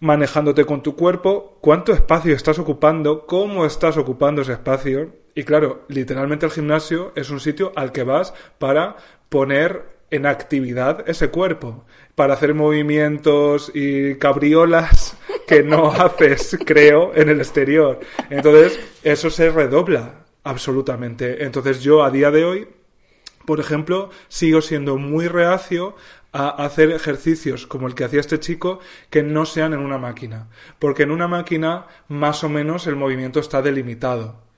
manejándote 0.00 0.64
con 0.64 0.82
tu 0.82 0.96
cuerpo, 0.96 1.58
cuánto 1.60 1.92
espacio 1.92 2.34
estás 2.34 2.58
ocupando, 2.58 3.24
cómo 3.26 3.64
estás 3.64 3.96
ocupando 3.96 4.42
ese 4.42 4.52
espacio. 4.52 5.21
Y 5.34 5.44
claro, 5.44 5.84
literalmente 5.88 6.46
el 6.46 6.52
gimnasio 6.52 7.12
es 7.16 7.30
un 7.30 7.40
sitio 7.40 7.72
al 7.74 7.92
que 7.92 8.02
vas 8.02 8.34
para 8.58 8.96
poner 9.28 9.92
en 10.10 10.26
actividad 10.26 11.08
ese 11.08 11.30
cuerpo, 11.30 11.86
para 12.14 12.34
hacer 12.34 12.54
movimientos 12.54 13.72
y 13.74 14.16
cabriolas 14.16 15.16
que 15.48 15.62
no 15.62 15.90
haces, 15.90 16.58
creo, 16.66 17.12
en 17.14 17.30
el 17.30 17.38
exterior. 17.38 17.98
Entonces, 18.28 18.78
eso 19.02 19.30
se 19.30 19.50
redobla 19.50 20.26
absolutamente. 20.44 21.44
Entonces, 21.44 21.80
yo 21.82 22.04
a 22.04 22.10
día 22.10 22.30
de 22.30 22.44
hoy, 22.44 22.68
por 23.46 23.58
ejemplo, 23.58 24.10
sigo 24.28 24.60
siendo 24.60 24.98
muy 24.98 25.28
reacio 25.28 25.96
a 26.32 26.48
hacer 26.64 26.90
ejercicios 26.90 27.66
como 27.66 27.86
el 27.86 27.94
que 27.94 28.04
hacía 28.04 28.20
este 28.20 28.38
chico 28.38 28.80
que 29.08 29.22
no 29.22 29.46
sean 29.46 29.72
en 29.72 29.80
una 29.80 29.96
máquina. 29.96 30.48
Porque 30.78 31.04
en 31.04 31.10
una 31.10 31.26
máquina 31.26 31.86
más 32.08 32.44
o 32.44 32.50
menos 32.50 32.86
el 32.86 32.96
movimiento 32.96 33.40
está 33.40 33.62
delimitado. 33.62 34.51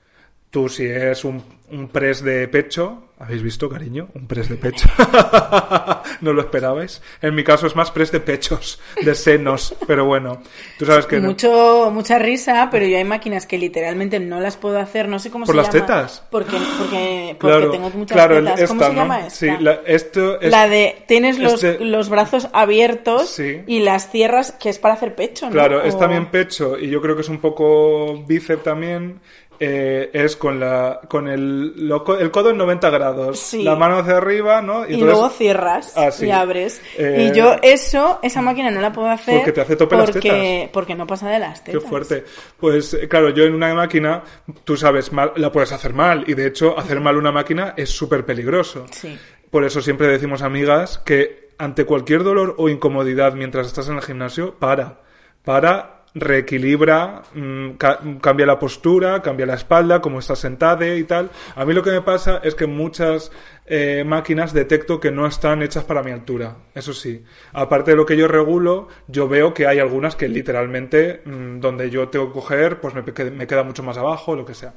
Tú 0.49 0.69
si 0.69 0.85
es 0.85 1.25
un, 1.25 1.43
un 1.71 1.89
press 1.89 2.23
de 2.23 2.47
pecho, 2.47 3.09
¿habéis 3.19 3.43
visto, 3.43 3.69
cariño? 3.69 4.07
Un 4.15 4.25
press 4.25 4.47
de 4.47 4.55
pecho. 4.55 4.87
¿No 6.21 6.31
lo 6.31 6.41
esperabais? 6.41 7.01
En 7.21 7.35
mi 7.35 7.43
caso 7.43 7.67
es 7.67 7.75
más 7.75 7.91
press 7.91 8.11
de 8.13 8.21
pechos, 8.21 8.79
de 9.03 9.13
senos, 9.15 9.75
pero 9.85 10.05
bueno, 10.05 10.41
tú 10.79 10.85
sabes 10.85 11.07
que... 11.07 11.19
Mucho, 11.19 11.91
Mucha 11.91 12.19
risa, 12.19 12.69
pero 12.71 12.85
yo 12.85 12.95
hay 12.97 13.03
máquinas 13.03 13.45
que 13.45 13.57
literalmente 13.57 14.17
no 14.21 14.39
las 14.39 14.55
puedo 14.55 14.79
hacer, 14.79 15.09
no 15.09 15.19
sé 15.19 15.29
cómo 15.29 15.45
¿Por 15.45 15.55
se 15.55 15.57
las 15.61 15.73
llama. 15.73 15.85
tetas? 15.85 16.23
Porque, 16.31 16.57
porque, 16.77 17.35
porque 17.41 17.67
tengo 17.71 17.89
muchas 17.89 18.15
claro, 18.15 18.35
tetas. 18.37 18.69
¿Cómo 18.69 18.81
esta, 18.81 18.89
se 18.93 18.95
llama 18.95 19.19
esta? 19.27 19.29
Sí, 19.31 19.51
la, 19.59 19.71
esto 19.85 20.39
es- 20.39 20.51
La 20.51 20.69
de 20.69 21.03
tienes 21.05 21.37
los, 21.37 21.61
este- 21.63 21.83
los 21.83 22.07
brazos 22.07 22.47
abiertos 22.53 23.29
Sí. 23.29 23.61
y 23.67 23.79
las 23.79 24.09
cierras, 24.09 24.53
que 24.53 24.69
es 24.69 24.79
para 24.79 24.93
hacer 24.93 25.15
pecho, 25.15 25.47
¿no? 25.47 25.51
Claro, 25.51 25.81
es 25.83 25.97
también 25.99 26.27
pecho 26.31 26.77
y 26.79 26.87
yo 26.89 27.01
creo 27.01 27.15
que 27.15 27.21
es 27.23 27.29
un 27.29 27.39
poco 27.39 28.23
bíceps 28.25 28.63
también. 28.63 29.19
Eh, 29.59 30.09
es 30.13 30.35
con 30.35 30.59
la 30.59 30.99
con 31.07 31.27
el, 31.27 31.87
lo 31.87 32.03
el 32.19 32.31
codo 32.31 32.49
en 32.51 32.57
90 32.57 32.89
grados, 32.89 33.39
Sí. 33.39 33.63
la 33.63 33.75
mano 33.75 33.97
hacia 33.97 34.17
arriba, 34.17 34.61
¿no? 34.61 34.81
Y, 34.81 34.93
entonces- 34.95 35.01
luego 35.03 35.29
cierras 35.29 35.93
Ah, 35.97 36.09
y 36.19 36.31
abres. 36.31 36.81
Eh, 36.97 37.29
y 37.31 37.37
yo 37.37 37.55
eso, 37.61 38.19
esa 38.23 38.41
máquina 38.41 38.71
no 38.71 38.81
la 38.81 38.91
puedo 38.91 39.09
hacer 39.09 39.35
Porque 39.37 39.51
te 39.51 39.61
hace 39.61 39.75
tope 39.75 39.95
las 39.95 40.11
porque, 40.11 40.29
tetas. 40.29 40.69
porque 40.71 40.95
no 40.95 41.07
pasa 41.07 41.29
de 41.29 41.39
las 41.39 41.61
Qué 41.61 41.71
tetas. 41.73 41.89
fuerte. 41.89 42.23
Pues 42.59 42.93
eh, 42.93 43.07
claro, 43.07 43.29
yo 43.29 43.43
en 43.43 43.53
una 43.53 43.73
máquina, 43.73 44.23
tú 44.63 44.75
sabes, 44.77 45.11
mal, 45.11 45.31
la 45.35 45.51
puedes 45.51 45.71
hacer 45.71 45.93
mal 45.93 46.23
y 46.27 46.33
de 46.33 46.47
hecho 46.47 46.77
hacer 46.77 46.99
mal 46.99 47.17
una 47.17 47.31
máquina 47.31 47.73
es 47.77 47.89
súper 47.89 48.25
peligroso. 48.25 48.85
Sí. 48.91 49.17
Por 49.49 49.63
eso 49.63 49.81
siempre 49.81 50.07
decimos, 50.07 50.41
amigas, 50.41 50.97
que 51.05 51.49
ante 51.57 51.85
cualquier 51.85 52.23
dolor 52.23 52.55
o 52.57 52.67
incomodidad 52.67 53.33
mientras 53.33 53.67
estás 53.67 53.87
en 53.87 53.95
el 53.95 54.01
gimnasio, 54.01 54.55
para. 54.55 54.99
Para, 55.43 55.94
reequilibra, 56.15 57.21
mm, 57.33 57.71
ca- 57.71 57.99
cambia 58.21 58.45
la 58.45 58.57
postura, 58.57 59.21
cambia 59.21 59.45
la 59.45 59.55
espalda, 59.55 60.01
cómo 60.01 60.19
estás 60.19 60.39
sentada 60.39 60.87
y 60.95 61.03
tal. 61.03 61.29
A 61.55 61.65
mí 61.65 61.73
lo 61.73 61.83
que 61.83 61.91
me 61.91 62.01
pasa 62.01 62.39
es 62.43 62.55
que 62.55 62.65
muchas 62.65 63.31
eh, 63.67 64.03
máquinas 64.05 64.53
detecto 64.53 64.99
que 64.99 65.11
no 65.11 65.25
están 65.27 65.61
hechas 65.61 65.83
para 65.83 66.03
mi 66.03 66.11
altura. 66.11 66.55
Eso 66.73 66.93
sí. 66.93 67.23
Aparte 67.51 67.91
de 67.91 67.97
lo 67.97 68.05
que 68.05 68.15
yo 68.15 68.27
regulo, 68.27 68.87
yo 69.07 69.27
veo 69.27 69.53
que 69.53 69.67
hay 69.67 69.79
algunas 69.79 70.15
que 70.15 70.27
literalmente, 70.29 71.21
mm, 71.25 71.59
donde 71.59 71.89
yo 71.89 72.07
tengo 72.09 72.27
que 72.27 72.33
coger, 72.33 72.79
pues 72.79 72.93
me 72.93 73.47
queda 73.47 73.63
mucho 73.63 73.83
más 73.83 73.97
abajo, 73.97 74.35
lo 74.35 74.45
que 74.45 74.53
sea. 74.53 74.73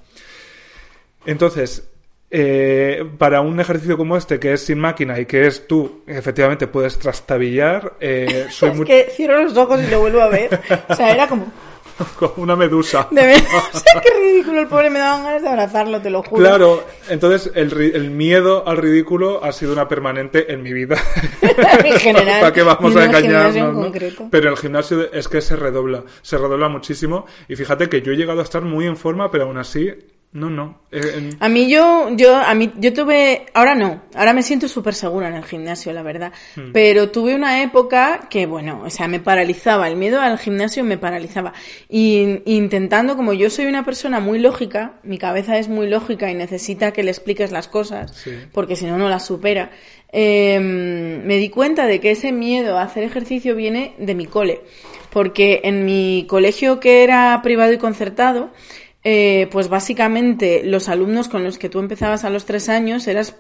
Entonces, 1.27 1.91
eh, 2.31 3.05
para 3.17 3.41
un 3.41 3.59
ejercicio 3.59 3.97
como 3.97 4.17
este, 4.17 4.39
que 4.39 4.53
es 4.53 4.67
sin 4.67 4.79
máquina 4.79 5.19
y 5.19 5.27
que 5.27 5.47
es 5.47 5.67
tú, 5.67 6.03
efectivamente 6.07 6.67
puedes 6.67 6.99
trastabillar, 6.99 7.95
eh, 8.01 8.47
soy 8.51 8.71
Es 8.71 8.77
muy 8.77 8.87
que 8.87 9.09
cierro 9.11 9.43
los 9.43 9.57
ojos 9.57 9.81
y 9.83 9.91
lo 9.91 10.01
vuelvo 10.01 10.21
a 10.21 10.29
ver. 10.29 10.61
O 10.89 10.95
sea, 10.95 11.13
era 11.13 11.27
como... 11.27 11.47
como 12.19 12.35
una 12.37 12.55
medusa. 12.55 13.09
De 13.11 13.27
verdad, 13.27 13.63
o 13.73 13.79
sea, 13.79 14.01
qué 14.01 14.11
ridículo 14.21 14.61
el 14.61 14.69
pobre, 14.69 14.91
me 14.91 14.99
daban 14.99 15.25
ganas 15.25 15.43
de 15.43 15.49
abrazarlo, 15.49 16.01
te 16.01 16.11
lo 16.11 16.23
juro. 16.23 16.43
Claro, 16.43 16.85
entonces 17.09 17.51
el, 17.55 18.11
miedo 18.11 18.67
al 18.69 18.77
ridículo 18.77 19.43
ha 19.43 19.51
sido 19.53 19.73
una 19.73 19.89
permanente 19.89 20.53
en 20.53 20.63
mi 20.63 20.73
vida. 20.73 20.97
En 21.85 21.99
general, 21.99 22.41
¿Para 22.41 22.53
qué 22.53 22.63
vamos 22.63 22.95
a 22.95 23.03
gimnasio 23.03 23.29
en 23.29 23.41
engañarnos? 23.41 24.21
¿no? 24.21 24.29
Pero 24.31 24.51
el 24.51 24.57
gimnasio 24.57 25.13
es 25.13 25.29
que 25.29 25.41
se 25.41 25.57
redobla, 25.57 26.05
se 26.23 26.37
redobla 26.37 26.69
muchísimo. 26.69 27.27
Y 27.49 27.57
fíjate 27.57 27.89
que 27.89 28.03
yo 28.03 28.13
he 28.13 28.17
llegado 28.17 28.41
a 28.41 28.45
estar 28.45 28.63
muy 28.63 28.87
en 28.87 28.97
forma, 28.97 29.31
pero 29.31 29.45
aún 29.45 29.59
así, 29.59 29.93
no, 30.33 30.51
no. 30.51 30.83
Eh, 30.93 31.31
A 31.41 31.49
mí 31.49 31.69
yo, 31.71 32.11
yo, 32.17 32.37
a 32.37 32.55
mí, 32.55 32.71
yo 32.77 32.93
tuve, 32.93 33.47
ahora 33.55 33.75
no, 33.75 34.03
ahora 34.15 34.33
me 34.35 34.43
siento 34.43 34.69
súper 34.69 34.95
segura 34.95 35.29
en 35.29 35.35
el 35.37 35.45
gimnasio, 35.45 35.93
la 35.93 36.03
verdad. 36.03 36.33
Hmm. 36.55 36.73
Pero 36.73 37.11
tuve 37.11 37.35
una 37.35 37.63
época 37.63 38.29
que, 38.31 38.47
bueno, 38.47 38.83
o 38.85 38.91
sea, 38.91 39.09
me 39.09 39.21
paralizaba, 39.21 39.89
el 39.89 39.97
miedo 39.97 40.21
al 40.21 40.39
gimnasio 40.39 40.85
me 40.85 40.99
paralizaba. 40.99 41.55
Y 41.89 42.41
intentando, 42.45 43.17
como 43.17 43.33
yo 43.33 43.49
soy 43.51 43.67
una 43.67 43.85
persona 43.85 44.21
muy 44.21 44.39
lógica, 44.39 44.95
mi 45.03 45.19
cabeza 45.19 45.59
es 45.59 45.69
muy 45.69 45.89
lógica 45.89 46.31
y 46.31 46.35
necesita 46.35 46.93
que 46.93 47.03
le 47.03 47.11
expliques 47.11 47.51
las 47.51 47.69
cosas, 47.69 48.15
Sí. 48.15 48.33
porque 48.53 48.77
si 48.77 48.85
no, 48.87 48.97
no 48.99 49.09
las 49.09 49.25
supera. 49.27 49.71
eh, 50.11 50.59
me 50.61 51.37
di 51.37 51.51
cuenta 51.51 51.87
de 51.87 52.01
que 52.01 52.11
ese 52.13 52.33
miedo 52.33 52.79
a 52.79 52.83
hacer 52.83 53.03
ejercicio 53.03 53.55
viene 53.55 53.95
de 53.99 54.15
mi 54.15 54.25
cole. 54.27 54.63
Porque 55.11 55.61
en 55.65 55.85
mi 55.85 56.25
colegio 56.29 56.81
que 56.81 57.03
era 57.05 57.41
privado 57.43 57.73
y 57.73 57.79
concertado, 57.79 58.51
eh, 59.11 59.49
pues 59.51 59.71
básicamente 59.71 60.61
los 60.63 60.91
alumnos 60.91 61.31
con 61.31 61.43
los 61.43 61.57
que 61.57 61.71
tú 61.71 61.79
empezabas 61.79 62.25
a 62.25 62.31
los 62.31 62.45
tres 62.45 62.69
años 62.69 63.09
eras 63.09 63.37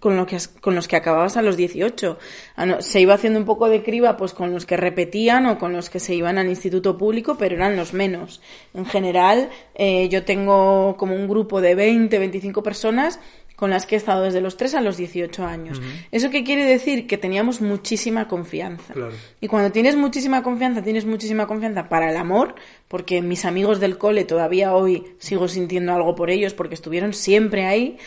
con, 0.00 0.16
lo 0.16 0.24
que, 0.24 0.38
con 0.62 0.74
los 0.74 0.88
que 0.88 0.96
acababas 0.96 1.36
a 1.36 1.42
los 1.42 1.58
18. 1.58 2.18
Ah, 2.56 2.80
Se 2.80 2.98
iba 3.02 3.12
haciendo 3.12 3.38
un 3.38 3.44
poco 3.44 3.68
de 3.68 3.82
criba 3.82 4.16
pues 4.16 4.32
con 4.32 4.54
los 4.54 4.64
que 4.64 4.78
repetían 4.78 5.44
o 5.44 5.58
con 5.58 5.74
los 5.74 5.90
que 5.90 6.00
se 6.00 6.14
iban 6.14 6.38
al 6.38 6.48
instituto 6.48 6.96
público, 6.96 7.36
pero 7.36 7.56
eran 7.56 7.76
los 7.76 7.92
menos. 7.92 8.40
En 8.72 8.86
general, 8.86 9.50
eh, 9.74 10.08
yo 10.08 10.24
tengo 10.24 10.96
como 10.96 11.14
un 11.14 11.28
grupo 11.28 11.60
de 11.60 11.74
20, 11.74 12.18
25 12.18 12.62
personas 12.62 13.20
con 13.62 13.70
las 13.70 13.86
que 13.86 13.94
he 13.94 13.98
estado 13.98 14.24
desde 14.24 14.40
los 14.40 14.56
3 14.56 14.74
a 14.74 14.80
los 14.80 14.96
18 14.96 15.46
años. 15.46 15.80
¿Eso 16.10 16.30
qué 16.30 16.42
quiere 16.42 16.64
decir? 16.64 17.06
Que 17.06 17.16
teníamos 17.16 17.60
muchísima 17.60 18.26
confianza. 18.26 18.92
Claro. 18.92 19.12
Y 19.40 19.46
cuando 19.46 19.70
tienes 19.70 19.94
muchísima 19.94 20.42
confianza, 20.42 20.82
tienes 20.82 21.06
muchísima 21.06 21.46
confianza 21.46 21.88
para 21.88 22.10
el 22.10 22.16
amor, 22.16 22.56
porque 22.88 23.22
mis 23.22 23.44
amigos 23.44 23.78
del 23.78 23.98
cole 23.98 24.24
todavía 24.24 24.74
hoy 24.74 25.14
sigo 25.18 25.46
sintiendo 25.46 25.92
algo 25.92 26.16
por 26.16 26.30
ellos 26.30 26.54
porque 26.54 26.74
estuvieron 26.74 27.12
siempre 27.12 27.64
ahí, 27.64 27.98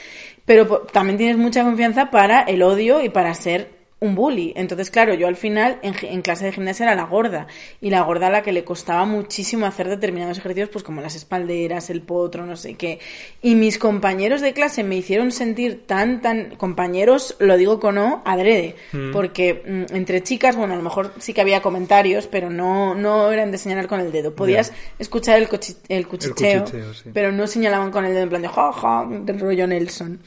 pero 0.43 0.81
también 0.91 1.17
tienes 1.17 1.37
mucha 1.37 1.63
confianza 1.63 2.11
para 2.11 2.41
el 2.41 2.61
odio 2.61 3.01
y 3.01 3.07
para 3.07 3.33
ser 3.33 3.74
un 3.99 4.13
bully. 4.13 4.53
Entonces, 4.55 4.91
claro, 4.91 5.13
yo 5.13 5.27
al 5.27 5.37
final 5.37 5.79
en, 5.81 6.21
clase 6.21 6.45
de 6.45 6.51
gimnasia 6.51 6.85
era 6.85 6.95
la 6.95 7.05
gorda 7.05 7.47
y 7.79 7.89
la 7.89 8.01
gorda 8.01 8.27
a 8.27 8.29
la 8.29 8.43
que 8.43 8.51
le 8.51 8.63
costaba 8.63 9.05
muchísimo 9.05 9.65
hacer 9.65 9.87
determinados 9.87 10.37
ejercicios, 10.37 10.69
pues 10.69 10.83
como 10.83 11.01
las 11.01 11.15
espalderas, 11.15 11.89
el 11.89 12.01
potro, 12.01 12.45
no 12.45 12.57
sé 12.57 12.75
qué. 12.75 12.99
Y 13.41 13.55
mis 13.55 13.77
compañeros 13.77 14.41
de 14.41 14.53
clase 14.53 14.83
me 14.83 14.97
hicieron 14.97 15.31
sentir 15.31 15.85
tan, 15.87 16.21
tan, 16.21 16.55
compañeros, 16.57 17.35
lo 17.39 17.55
digo 17.57 17.79
con 17.79 17.97
O, 17.97 18.21
adrede, 18.25 18.75
porque 19.13 19.63
mm, 19.65 19.95
entre 19.95 20.21
chicas, 20.23 20.55
bueno, 20.55 20.73
a 20.73 20.77
lo 20.77 20.83
mejor 20.83 21.13
sí 21.19 21.33
que 21.33 21.41
había 21.41 21.61
comentarios, 21.61 22.27
pero 22.27 22.49
no, 22.49 22.95
no 22.95 23.31
eran 23.31 23.51
de 23.51 23.57
señalar 23.57 23.87
con 23.87 24.01
el 24.01 24.11
dedo. 24.11 24.35
Podías 24.35 24.73
escuchar 24.99 25.37
el, 25.37 25.43
el 25.89 26.07
cuchicheo, 26.07 26.63
cuchicheo, 26.63 26.93
sí. 26.93 27.09
pero 27.13 27.31
no 27.31 27.47
señalaban 27.47 27.91
con 27.91 28.03
el 28.05 28.11
dedo 28.11 28.23
en 28.23 28.29
plan 28.29 28.41
de 28.41 28.49
ja, 28.49 28.73
ja, 28.73 29.07
del 29.09 29.39
rollo 29.39 29.67
Nelson. 29.67 30.19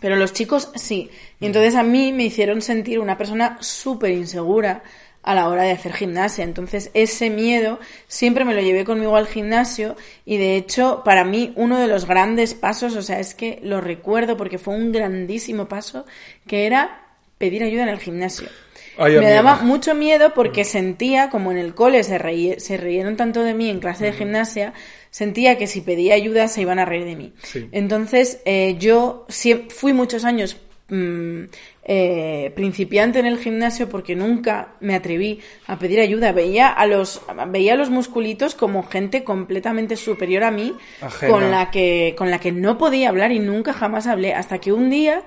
Pero 0.00 0.16
los 0.16 0.32
chicos 0.32 0.70
sí. 0.74 1.10
Y 1.40 1.46
entonces 1.46 1.74
a 1.74 1.82
mí 1.82 2.12
me 2.12 2.24
hicieron 2.24 2.62
sentir 2.62 2.98
una 2.98 3.16
persona 3.16 3.58
súper 3.60 4.12
insegura 4.12 4.82
a 5.26 5.34
la 5.34 5.48
hora 5.48 5.64
de 5.64 5.72
hacer 5.72 5.92
gimnasia. 5.92 6.44
Entonces, 6.44 6.90
ese 6.94 7.30
miedo 7.30 7.80
siempre 8.06 8.44
me 8.44 8.54
lo 8.54 8.60
llevé 8.60 8.84
conmigo 8.84 9.16
al 9.16 9.26
gimnasio 9.26 9.96
y 10.24 10.38
de 10.38 10.56
hecho, 10.56 11.02
para 11.04 11.24
mí, 11.24 11.52
uno 11.56 11.78
de 11.78 11.88
los 11.88 12.06
grandes 12.06 12.54
pasos, 12.54 12.94
o 12.94 13.02
sea, 13.02 13.18
es 13.18 13.34
que 13.34 13.58
lo 13.62 13.80
recuerdo 13.80 14.36
porque 14.36 14.58
fue 14.58 14.74
un 14.74 14.92
grandísimo 14.92 15.66
paso, 15.66 16.06
que 16.46 16.66
era 16.66 17.02
pedir 17.38 17.64
ayuda 17.64 17.82
en 17.82 17.88
el 17.88 17.98
gimnasio. 17.98 18.48
me 18.98 19.30
daba 19.30 19.56
mucho 19.56 19.96
miedo 19.96 20.32
porque 20.32 20.64
sentía, 20.64 21.28
como 21.28 21.50
en 21.50 21.58
el 21.58 21.74
cole 21.74 22.04
se, 22.04 22.60
se 22.60 22.76
reyeron 22.76 23.16
tanto 23.16 23.42
de 23.42 23.52
mí 23.52 23.68
en 23.68 23.80
clase 23.80 24.04
de 24.04 24.12
gimnasia, 24.12 24.74
sentía 25.16 25.56
que 25.56 25.66
si 25.66 25.80
pedía 25.80 26.12
ayuda 26.12 26.46
se 26.46 26.60
iban 26.60 26.78
a 26.78 26.84
reír 26.84 27.06
de 27.06 27.16
mí. 27.16 27.32
Entonces, 27.72 28.42
eh, 28.44 28.76
yo 28.78 29.24
fui 29.70 29.94
muchos 29.94 30.26
años 30.26 30.58
mm, 30.88 31.44
eh, 31.84 32.52
principiante 32.54 33.18
en 33.18 33.26
el 33.26 33.38
gimnasio 33.38 33.88
porque 33.88 34.16
nunca 34.16 34.74
me 34.80 34.94
atreví 34.94 35.40
a 35.66 35.78
pedir 35.78 36.00
ayuda. 36.00 36.32
Veía 36.32 36.68
a 36.68 36.86
los, 36.86 37.22
veía 37.48 37.74
a 37.74 37.76
los 37.76 37.90
musculitos 37.90 38.54
como 38.54 38.82
gente 38.82 39.24
completamente 39.24 39.96
superior 39.96 40.44
a 40.44 40.50
mí, 40.50 40.74
con 41.28 41.50
la, 41.50 41.70
que, 41.70 42.14
con 42.18 42.30
la 42.30 42.40
que 42.40 42.52
no 42.52 42.78
podía 42.78 43.08
hablar 43.08 43.32
y 43.32 43.38
nunca 43.38 43.72
jamás 43.72 44.06
hablé. 44.06 44.34
Hasta 44.34 44.58
que 44.58 44.72
un 44.72 44.90
día 44.90 45.22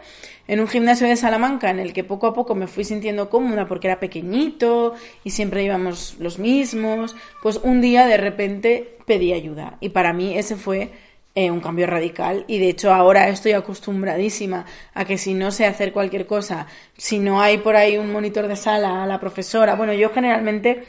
en 0.49 0.59
un 0.59 0.67
gimnasio 0.67 1.07
de 1.07 1.15
Salamanca 1.15 1.69
en 1.69 1.79
el 1.79 1.93
que 1.93 2.03
poco 2.03 2.25
a 2.25 2.33
poco 2.33 2.55
me 2.55 2.65
fui 2.65 2.83
sintiendo 2.83 3.29
cómoda 3.29 3.67
porque 3.67 3.87
era 3.87 3.99
pequeñito 3.99 4.95
y 5.23 5.29
siempre 5.29 5.63
íbamos 5.63 6.15
los 6.19 6.39
mismos, 6.39 7.15
pues 7.43 7.59
un 7.61 7.81
día 7.81 8.07
de 8.07 8.17
repente 8.17 8.97
pedí 9.05 9.31
ayuda 9.31 9.77
y 9.79 9.89
para 9.89 10.11
mí 10.11 10.35
ese 10.35 10.55
fue 10.55 10.89
eh, 11.35 11.51
un 11.51 11.59
cambio 11.59 11.87
radical. 11.87 12.45
Y 12.47 12.59
de 12.59 12.69
hecho 12.69 12.93
ahora 12.93 13.29
estoy 13.29 13.53
acostumbradísima 13.53 14.65
a 14.93 15.05
que 15.05 15.17
si 15.17 15.33
no 15.33 15.51
sé 15.51 15.65
hacer 15.65 15.93
cualquier 15.93 16.25
cosa, 16.25 16.67
si 16.97 17.19
no 17.19 17.41
hay 17.41 17.59
por 17.59 17.75
ahí 17.75 17.97
un 17.97 18.11
monitor 18.11 18.47
de 18.47 18.55
sala, 18.55 19.03
a 19.03 19.07
la 19.07 19.19
profesora, 19.19 19.75
bueno, 19.75 19.93
yo 19.93 20.09
generalmente 20.09 20.83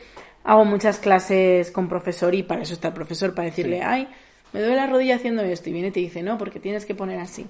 hago 0.44 0.64
muchas 0.64 0.98
clases 0.98 1.70
con 1.70 1.88
profesor 1.88 2.34
y 2.34 2.42
para 2.42 2.62
eso 2.62 2.72
está 2.72 2.88
el 2.88 2.94
profesor, 2.94 3.34
para 3.34 3.46
decirle, 3.46 3.82
ay, 3.82 4.08
me 4.52 4.60
duele 4.60 4.76
la 4.76 4.86
rodilla 4.86 5.16
haciendo 5.16 5.42
esto 5.42 5.70
y 5.70 5.72
viene 5.72 5.88
y 5.88 5.92
te 5.92 6.00
dice, 6.00 6.22
no, 6.22 6.38
porque 6.38 6.58
tienes 6.58 6.86
que 6.86 6.94
poner 6.94 7.20
así 7.20 7.46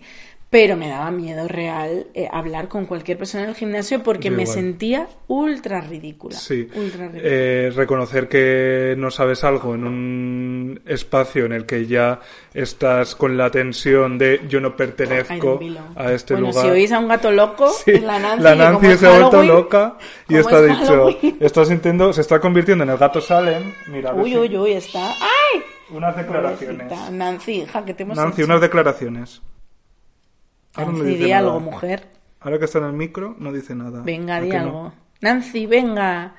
pero 0.50 0.76
me 0.76 0.88
daba 0.88 1.12
miedo 1.12 1.46
real 1.46 2.08
eh, 2.12 2.28
hablar 2.30 2.66
con 2.66 2.84
cualquier 2.84 3.16
persona 3.16 3.44
en 3.44 3.50
el 3.50 3.54
gimnasio 3.54 4.02
porque 4.02 4.32
me 4.32 4.46
sentía 4.46 5.06
ultra 5.28 5.80
ridícula. 5.80 6.36
Sí. 6.36 6.68
Eh, 6.74 7.72
reconocer 7.74 8.28
que 8.28 8.96
no 8.98 9.12
sabes 9.12 9.44
algo 9.44 9.76
en 9.76 9.84
un 9.84 10.80
espacio 10.86 11.46
en 11.46 11.52
el 11.52 11.66
que 11.66 11.86
ya 11.86 12.18
estás 12.52 13.14
con 13.14 13.36
la 13.36 13.50
tensión 13.50 14.18
de 14.18 14.40
yo 14.48 14.60
no 14.60 14.74
pertenezco 14.74 15.60
a 15.94 16.12
este 16.12 16.34
bueno, 16.34 16.48
lugar. 16.48 16.64
Si 16.64 16.70
oís 16.70 16.90
a 16.90 16.98
un 16.98 17.06
gato 17.06 17.30
loco, 17.30 17.72
la 17.86 18.18
Nancy, 18.18 18.42
la 18.42 18.54
Nancy 18.56 18.96
se 18.96 19.06
ha 19.06 19.18
vuelto 19.20 19.42
loca 19.44 19.98
y 20.28 20.34
está 20.34 20.62
dicho, 20.62 21.08
está 21.38 21.64
sintiendo, 21.64 22.12
se 22.12 22.22
está 22.22 22.40
convirtiendo 22.40 22.82
en 22.82 22.90
el 22.90 22.98
gato 22.98 23.20
Salem. 23.20 23.72
Mira, 23.86 24.12
uy, 24.14 24.36
uy, 24.36 24.56
uy, 24.56 24.72
está. 24.72 25.10
¡Ay! 25.10 25.62
Unas 25.90 26.16
declaraciones. 26.16 26.92
Nancy, 27.12 27.62
hija, 27.62 27.84
que 27.84 27.94
te 27.94 28.02
hemos 28.02 28.16
Nancy, 28.16 28.42
unas 28.42 28.60
declaraciones. 28.60 29.42
Nancy, 30.76 31.16
di 31.16 31.32
algo, 31.32 31.60
mujer. 31.60 32.06
Ahora 32.40 32.58
que 32.58 32.64
está 32.64 32.78
en 32.78 32.84
el 32.84 32.92
micro, 32.92 33.36
no 33.38 33.52
dice 33.52 33.74
nada. 33.74 34.02
Venga, 34.02 34.40
di 34.40 34.52
algo. 34.52 34.92
Nancy, 35.20 35.66
venga. 35.66 36.34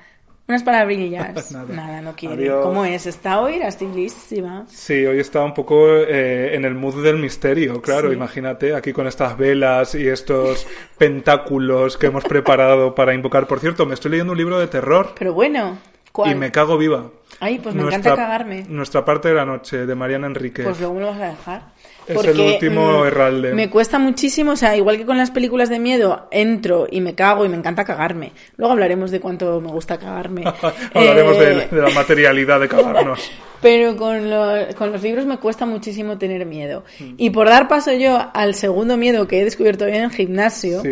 Unas 0.48 0.62
palabrillas. 0.64 1.52
nada. 1.68 2.00
no 2.00 2.14
quiere. 2.16 2.50
¿Cómo 2.62 2.84
es? 2.84 3.06
¿Está 3.06 3.40
hoy? 3.40 3.54
Era 3.54 3.68
estilísima. 3.68 4.64
Sí, 4.68 5.06
hoy 5.06 5.20
está 5.20 5.44
un 5.44 5.54
poco 5.54 5.88
eh, 5.88 6.54
en 6.54 6.64
el 6.64 6.74
mood 6.74 7.02
del 7.02 7.18
misterio, 7.18 7.80
claro. 7.80 8.12
Imagínate, 8.12 8.74
aquí 8.74 8.92
con 8.92 9.06
estas 9.06 9.36
velas 9.36 9.94
y 9.94 10.08
estos 10.08 10.66
pentáculos 10.98 11.96
que 11.96 12.06
hemos 12.06 12.24
preparado 12.24 12.94
para 12.94 13.14
invocar. 13.14 13.46
Por 13.46 13.60
cierto, 13.60 13.86
me 13.86 13.94
estoy 13.94 14.12
leyendo 14.12 14.32
un 14.32 14.38
libro 14.38 14.58
de 14.58 14.66
terror. 14.66 15.14
Pero 15.18 15.32
bueno, 15.32 15.78
¿cuál? 16.10 16.32
Y 16.32 16.34
me 16.34 16.50
cago 16.50 16.76
viva. 16.76 17.10
Ay, 17.38 17.58
pues 17.58 17.74
me 17.74 17.82
encanta 17.82 18.16
cagarme. 18.16 18.64
Nuestra 18.68 19.04
parte 19.04 19.28
de 19.28 19.34
la 19.34 19.44
noche, 19.44 19.86
de 19.86 19.94
Mariana 19.94 20.26
Enrique. 20.26 20.64
Pues 20.64 20.78
luego 20.78 20.94
me 20.94 21.00
lo 21.00 21.06
vas 21.08 21.20
a 21.20 21.26
dejar. 21.26 21.62
Es 22.06 22.24
el 22.24 22.40
último 22.40 23.04
mm, 23.04 23.54
Me 23.54 23.70
cuesta 23.70 23.98
muchísimo, 23.98 24.52
o 24.52 24.56
sea, 24.56 24.76
igual 24.76 24.98
que 24.98 25.06
con 25.06 25.18
las 25.18 25.30
películas 25.30 25.68
de 25.68 25.78
miedo, 25.78 26.26
entro 26.30 26.86
y 26.90 27.00
me 27.00 27.14
cago 27.14 27.44
y 27.44 27.48
me 27.48 27.56
encanta 27.56 27.84
cagarme. 27.84 28.32
Luego 28.56 28.72
hablaremos 28.72 29.10
de 29.10 29.20
cuánto 29.20 29.60
me 29.60 29.68
gusta 29.68 29.98
cagarme. 29.98 30.44
hablaremos 30.94 31.38
de, 31.38 31.68
la 31.70 31.90
materialidad 31.90 32.60
de 32.60 32.68
cagarnos. 32.68 33.30
Pero 33.62 33.96
con, 33.96 34.28
con, 34.76 34.90
los 34.90 35.02
libros 35.02 35.24
me 35.24 35.38
cuesta 35.38 35.66
muchísimo 35.66 36.18
tener 36.18 36.44
miedo. 36.46 36.84
Mm. 36.98 37.14
Y 37.16 37.30
por 37.30 37.48
dar 37.48 37.68
paso 37.68 37.92
yo 37.92 38.18
al 38.34 38.54
segundo 38.54 38.96
miedo 38.96 39.28
que 39.28 39.40
he 39.40 39.44
descubierto 39.44 39.84
hoy 39.84 39.92
en 39.92 40.02
el 40.02 40.10
gimnasio, 40.10 40.82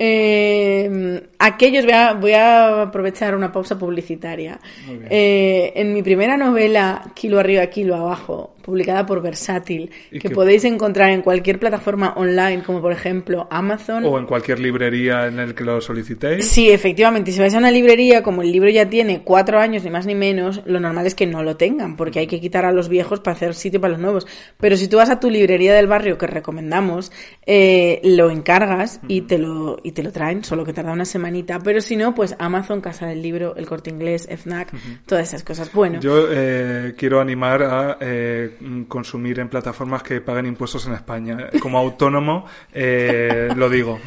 eh, 0.00 1.28
aquellos, 1.38 1.84
voy 1.84 1.94
a, 1.94 2.12
voy 2.14 2.32
a, 2.32 2.82
aprovechar 2.82 3.36
una 3.36 3.52
pausa 3.52 3.78
publicitaria. 3.78 4.58
Eh, 5.08 5.72
en 5.76 5.92
mi 5.92 6.02
primera 6.02 6.36
novela, 6.36 7.02
Kilo 7.14 7.38
arriba, 7.38 7.66
Kilo 7.66 7.94
abajo, 7.94 8.56
publicada 8.68 9.06
por 9.06 9.22
Versátil, 9.22 9.90
que, 10.20 10.28
podéis 10.28 10.62
encontrar 10.64 11.08
en 11.08 11.22
cualquier 11.22 11.58
plataforma 11.58 12.12
online, 12.16 12.62
como 12.62 12.82
por 12.82 12.92
ejemplo 12.92 13.48
Amazon. 13.50 14.04
O 14.04 14.18
en 14.18 14.26
cualquier 14.26 14.60
librería 14.60 15.26
en 15.26 15.38
el 15.38 15.54
que 15.54 15.64
lo 15.64 15.80
solicitéis. 15.80 16.46
Sí, 16.46 16.70
efectivamente. 16.70 17.32
Si 17.32 17.40
vais 17.40 17.54
a 17.54 17.58
una 17.58 17.70
librería, 17.70 18.22
como 18.22 18.42
el 18.42 18.52
libro 18.52 18.68
ya 18.68 18.86
tiene 18.90 19.22
cuatro 19.24 19.58
años, 19.58 19.84
ni 19.84 19.90
más 19.90 20.04
ni 20.04 20.14
menos, 20.14 20.60
lo 20.66 20.80
normal 20.80 21.06
es 21.06 21.14
que 21.14 21.24
no 21.26 21.42
lo 21.42 21.56
tengan, 21.56 21.96
porque 21.96 22.18
hay 22.18 22.26
que 22.26 22.40
quitar 22.40 22.66
a 22.66 22.72
los 22.72 22.90
viejos 22.90 23.20
para 23.20 23.36
hacer 23.36 23.54
sitio 23.54 23.80
para 23.80 23.92
los 23.92 24.02
nuevos. 24.02 24.26
Pero 24.58 24.76
si 24.76 24.86
tú 24.86 24.98
vas 24.98 25.08
a 25.08 25.18
tu 25.18 25.30
librería 25.30 25.72
del 25.72 25.86
barrio, 25.86 26.18
que 26.18 26.26
recomendamos, 26.26 27.10
eh, 27.46 28.02
lo 28.04 28.28
encargas 28.30 29.00
y, 29.08 29.22
te 29.22 29.38
lo, 29.38 29.78
y 29.82 29.92
te 29.92 30.02
lo 30.02 30.12
traen, 30.12 30.44
solo 30.44 30.66
que 30.66 30.74
tarda 30.74 30.92
una 30.92 31.06
semanita. 31.06 31.58
Pero 31.60 31.80
si 31.80 31.96
no, 31.96 32.14
pues 32.14 32.36
Amazon, 32.38 32.82
Casa 32.82 33.06
del 33.06 33.22
Libro, 33.22 33.56
El 33.56 33.64
Corte 33.64 33.88
Inglés, 33.88 34.28
FNAC, 34.30 34.74
todas 35.06 35.28
esas 35.28 35.42
cosas. 35.42 35.72
Bueno. 35.72 36.00
Yo 36.00 36.26
eh, 36.30 36.92
quiero 36.98 37.18
animar 37.18 37.62
a 37.62 37.96
eh, 38.02 38.57
consumir 38.88 39.38
en 39.40 39.48
plataformas 39.48 40.02
que 40.02 40.20
paguen 40.20 40.46
impuestos 40.46 40.86
en 40.86 40.94
España. 40.94 41.48
Como 41.60 41.78
autónomo, 41.78 42.46
eh, 42.72 43.48
lo 43.56 43.68
digo. 43.68 43.98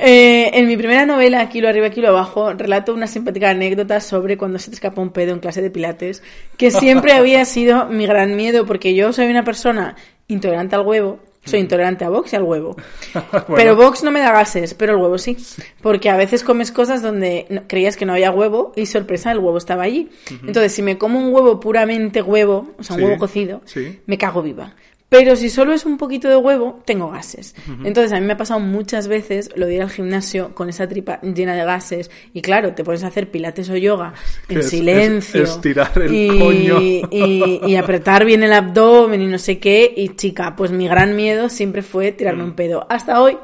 Eh, 0.00 0.50
en 0.54 0.68
mi 0.68 0.76
primera 0.76 1.04
novela, 1.06 1.48
Kilo 1.48 1.68
arriba, 1.68 1.90
Kilo 1.90 2.08
abajo, 2.08 2.52
relato 2.52 2.94
una 2.94 3.06
simpática 3.06 3.50
anécdota 3.50 4.00
sobre 4.00 4.36
cuando 4.36 4.58
se 4.58 4.70
te 4.70 4.76
escapa 4.76 5.02
un 5.02 5.10
pedo 5.10 5.32
en 5.32 5.40
clase 5.40 5.60
de 5.60 5.70
pilates, 5.70 6.22
que 6.56 6.70
siempre 6.70 7.12
había 7.12 7.44
sido 7.44 7.86
mi 7.86 8.06
gran 8.06 8.36
miedo, 8.36 8.64
porque 8.64 8.94
yo 8.94 9.12
soy 9.12 9.26
una 9.26 9.44
persona 9.44 9.96
intolerante 10.28 10.76
al 10.76 10.86
huevo, 10.86 11.20
soy 11.44 11.60
intolerante 11.60 12.04
a 12.04 12.08
Vox 12.08 12.32
y 12.32 12.36
al 12.36 12.42
huevo. 12.42 12.76
Pero 13.56 13.76
Vox 13.76 14.02
no 14.02 14.10
me 14.10 14.20
da 14.20 14.32
gases, 14.32 14.74
pero 14.74 14.94
el 14.94 14.98
huevo 14.98 15.18
sí. 15.18 15.36
Porque 15.82 16.10
a 16.10 16.16
veces 16.16 16.44
comes 16.44 16.70
cosas 16.70 17.02
donde 17.02 17.62
creías 17.66 17.96
que 17.96 18.04
no 18.04 18.12
había 18.12 18.30
huevo 18.30 18.72
y 18.76 18.86
sorpresa, 18.86 19.32
el 19.32 19.38
huevo 19.38 19.58
estaba 19.58 19.84
allí. 19.84 20.10
Entonces, 20.30 20.72
si 20.72 20.82
me 20.82 20.98
como 20.98 21.18
un 21.18 21.32
huevo 21.32 21.60
puramente 21.60 22.22
huevo, 22.22 22.74
o 22.78 22.82
sea, 22.82 22.96
un 22.96 23.02
huevo 23.02 23.18
cocido, 23.18 23.62
me 24.06 24.18
cago 24.18 24.42
viva. 24.42 24.74
Pero 25.08 25.36
si 25.36 25.48
solo 25.48 25.72
es 25.72 25.86
un 25.86 25.96
poquito 25.96 26.28
de 26.28 26.36
huevo, 26.36 26.82
tengo 26.84 27.10
gases. 27.10 27.54
Entonces, 27.82 28.12
a 28.12 28.20
mí 28.20 28.26
me 28.26 28.34
ha 28.34 28.36
pasado 28.36 28.60
muchas 28.60 29.08
veces 29.08 29.50
lo 29.56 29.66
de 29.66 29.76
ir 29.76 29.82
al 29.82 29.88
gimnasio 29.88 30.54
con 30.54 30.68
esa 30.68 30.86
tripa 30.86 31.18
llena 31.22 31.54
de 31.54 31.64
gases. 31.64 32.10
Y 32.34 32.42
claro, 32.42 32.74
te 32.74 32.84
pones 32.84 33.02
a 33.04 33.06
hacer 33.06 33.30
pilates 33.30 33.70
o 33.70 33.76
yoga 33.76 34.12
en 34.50 34.62
silencio. 34.62 35.44
estirar 35.44 35.92
el 35.96 36.14
y, 36.14 37.02
Y, 37.10 37.76
apretar 37.76 38.26
bien 38.26 38.42
el 38.42 38.52
abdomen 38.52 39.22
y 39.22 39.26
no 39.26 39.38
sé 39.38 39.58
qué. 39.58 39.90
Y 39.96 40.10
chica, 40.10 40.54
pues 40.56 40.72
mi 40.72 40.86
gran 40.88 41.16
miedo 41.16 41.48
siempre 41.48 41.80
fue 41.80 42.12
tirarme 42.12 42.44
un 42.44 42.52
pedo. 42.52 42.86
Hasta 42.90 43.22
hoy, 43.22 43.38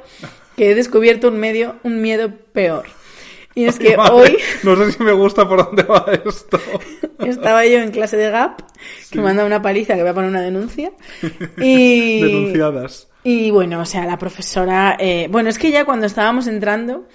que 0.59 0.70
he 0.70 0.74
descubierto 0.74 1.29
un 1.29 1.38
medio, 1.38 1.77
un 1.83 2.03
miedo 2.03 2.31
peor. 2.53 2.85
Y 3.55 3.64
es 3.64 3.79
que 3.79 3.97
hoy... 3.97 4.37
No 4.62 4.77
sé 4.77 4.93
si 4.93 5.03
me 5.03 5.12
gusta 5.12 5.49
por 5.49 5.64
dónde 5.64 5.83
va 5.85 6.07
esto. 6.25 6.59
Estaba 7.19 7.64
yo 7.67 7.79
en 7.79 7.90
clase 7.90 8.17
de 8.17 8.31
GAP, 8.31 8.61
que 9.11 9.19
me 9.19 9.25
manda 9.25 9.45
una 9.45 9.62
paliza 9.62 9.95
que 9.95 10.01
voy 10.01 10.11
a 10.11 10.14
poner 10.14 10.31
una 10.31 10.43
denuncia. 10.43 10.93
Y... 11.59 12.21
Denunciadas. 12.21 13.09
Y 13.23 13.51
bueno, 13.51 13.81
o 13.81 13.87
sea, 13.87 14.05
la 14.05 14.19
profesora... 14.19 14.97
Eh, 14.99 15.29
bueno, 15.31 15.49
es 15.49 15.59
que 15.59 15.71
ya 15.71 15.85
cuando 15.85 16.07
estábamos 16.07 16.47
entrando, 16.47 17.07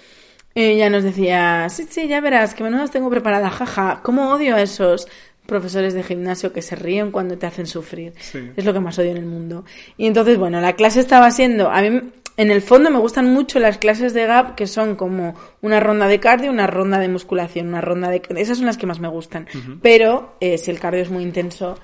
ella 0.54 0.90
nos 0.90 1.04
decía, 1.04 1.68
sí, 1.68 1.86
sí, 1.88 2.08
ya 2.08 2.20
verás, 2.20 2.54
que 2.54 2.64
menudas 2.64 2.90
tengo 2.90 3.10
preparada, 3.10 3.50
jaja, 3.50 4.00
¿cómo 4.02 4.32
odio 4.32 4.56
a 4.56 4.62
esos 4.62 5.06
profesores 5.46 5.94
de 5.94 6.02
gimnasio 6.02 6.52
que 6.52 6.62
se 6.62 6.74
ríen 6.74 7.12
cuando 7.12 7.38
te 7.38 7.46
hacen 7.46 7.66
sufrir? 7.66 8.14
Es 8.56 8.64
lo 8.64 8.72
que 8.72 8.80
más 8.80 8.98
odio 8.98 9.12
en 9.12 9.18
el 9.18 9.26
mundo. 9.26 9.64
Y 9.96 10.06
entonces, 10.06 10.36
bueno, 10.36 10.60
la 10.60 10.74
clase 10.74 10.98
estaba 10.98 11.30
siendo... 11.30 11.70
A 11.70 11.80
mí 11.82 12.00
en 12.36 12.50
el 12.50 12.62
fondo 12.62 12.90
me 12.90 12.98
gustan 12.98 13.32
mucho 13.32 13.58
las 13.58 13.78
clases 13.78 14.14
de 14.14 14.26
GAP 14.26 14.54
que 14.54 14.66
son 14.66 14.96
como 14.96 15.34
una 15.60 15.80
ronda 15.80 16.06
de 16.06 16.20
cardio, 16.20 16.50
una 16.50 16.66
ronda 16.66 16.98
de 16.98 17.08
musculación, 17.08 17.68
una 17.68 17.80
ronda 17.80 18.08
de... 18.08 18.22
Esas 18.36 18.58
son 18.58 18.66
las 18.66 18.78
que 18.78 18.86
más 18.86 19.00
me 19.00 19.08
gustan. 19.08 19.46
Pero 19.82 20.36
eh, 20.40 20.58
si 20.58 20.70
el 20.70 20.80
cardio 20.80 21.02
es 21.02 21.10
muy 21.10 21.22
intenso, 21.22 21.78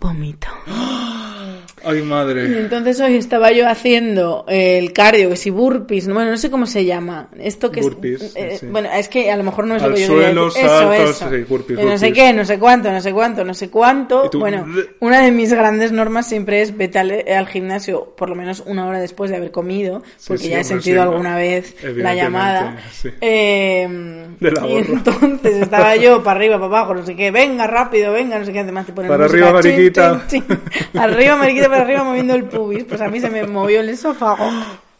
vomito. 0.00 0.48
Ay, 1.84 1.98
Y 1.98 2.02
madre. 2.02 2.44
entonces 2.60 3.00
hoy 3.00 3.16
estaba 3.16 3.50
yo 3.52 3.68
haciendo 3.68 4.44
el 4.48 4.92
cardio, 4.92 5.30
que 5.30 5.36
si 5.36 5.50
burpees, 5.50 6.06
no- 6.08 6.14
bueno, 6.14 6.30
no 6.30 6.36
sé 6.36 6.50
cómo 6.50 6.66
se 6.66 6.84
llama. 6.84 7.28
Esto 7.38 7.70
que 7.70 7.80
es- 7.80 7.86
Burpees, 7.86 8.32
eh, 8.36 8.56
sí. 8.60 8.66
Bueno, 8.70 8.88
es 8.92 9.08
que 9.08 9.30
a 9.30 9.36
lo 9.36 9.44
mejor 9.44 9.66
no 9.66 9.76
es 9.76 9.82
Al 9.82 9.90
lo 9.90 9.94
que 9.96 10.02
yo 10.02 10.06
suelo, 10.08 10.44
decir. 10.46 10.62
saltos, 10.68 11.10
eso, 11.10 11.28
sí, 11.30 11.34
eso. 11.36 11.46
burpees, 11.48 11.78
Eh, 11.78 11.84
No 11.84 11.98
sé 11.98 12.06
burpees. 12.06 12.26
qué, 12.28 12.32
no 12.32 12.44
sé 12.44 12.58
cuánto, 12.58 12.90
no 12.92 13.00
sé 13.00 13.12
cuánto, 13.12 13.44
no 13.44 13.54
sé 13.54 13.70
cuánto. 13.70 14.30
Y 14.32 14.36
Bueno, 14.36 14.66
una 15.00 15.20
de 15.22 15.30
mis 15.32 15.52
grandes 15.52 15.92
normas 15.92 16.26
siempre 16.28 16.62
es 16.62 16.76
vete 16.76 16.98
al, 16.98 17.24
al 17.28 17.46
gimnasio 17.48 18.14
por 18.16 18.28
lo 18.28 18.34
menos 18.34 18.62
una 18.66 18.86
hora 18.86 19.00
después 19.00 19.30
de 19.30 19.36
haber 19.36 19.50
comido, 19.50 20.02
Sí, 20.16 20.24
porque 20.28 20.44
sí, 20.44 20.48
ya 20.50 20.60
he 20.60 20.64
sentido 20.64 21.02
sí, 21.02 21.08
alguna 21.08 21.36
vez 21.36 21.74
la 21.96 22.14
llamada. 22.14 22.76
sí. 22.92 23.08
Eh, 23.20 23.88
De 24.40 24.50
la 24.52 24.66
y 24.66 24.76
entonces 24.88 25.54
estaba 25.62 25.96
yo 25.96 26.22
para 26.22 26.38
arriba, 26.38 26.54
para 26.56 26.66
abajo, 26.66 26.94
no 26.94 27.04
sé 27.04 27.14
qué, 27.16 27.30
venga 27.30 27.66
rápido, 27.66 28.12
venga, 28.12 28.38
no 28.38 28.44
sé 28.44 28.52
qué, 28.52 28.60
además 28.60 28.86
te 28.86 28.92
ponen 28.92 29.08
Para 29.10 29.24
música, 29.24 29.48
arriba, 29.48 29.60
chin, 29.62 29.70
mariquita. 29.72 30.24
chin, 30.28 30.44
chin. 30.48 31.00
Arriba, 31.00 31.36
mariquita, 31.36 31.68
para 31.72 31.84
arriba, 31.84 32.04
moviendo 32.04 32.34
el 32.34 32.44
pubis. 32.44 32.84
Pues 32.84 33.00
a 33.00 33.08
mí 33.08 33.20
se 33.20 33.30
me 33.30 33.44
movió 33.46 33.80
el 33.80 33.88
esófago. 33.88 34.48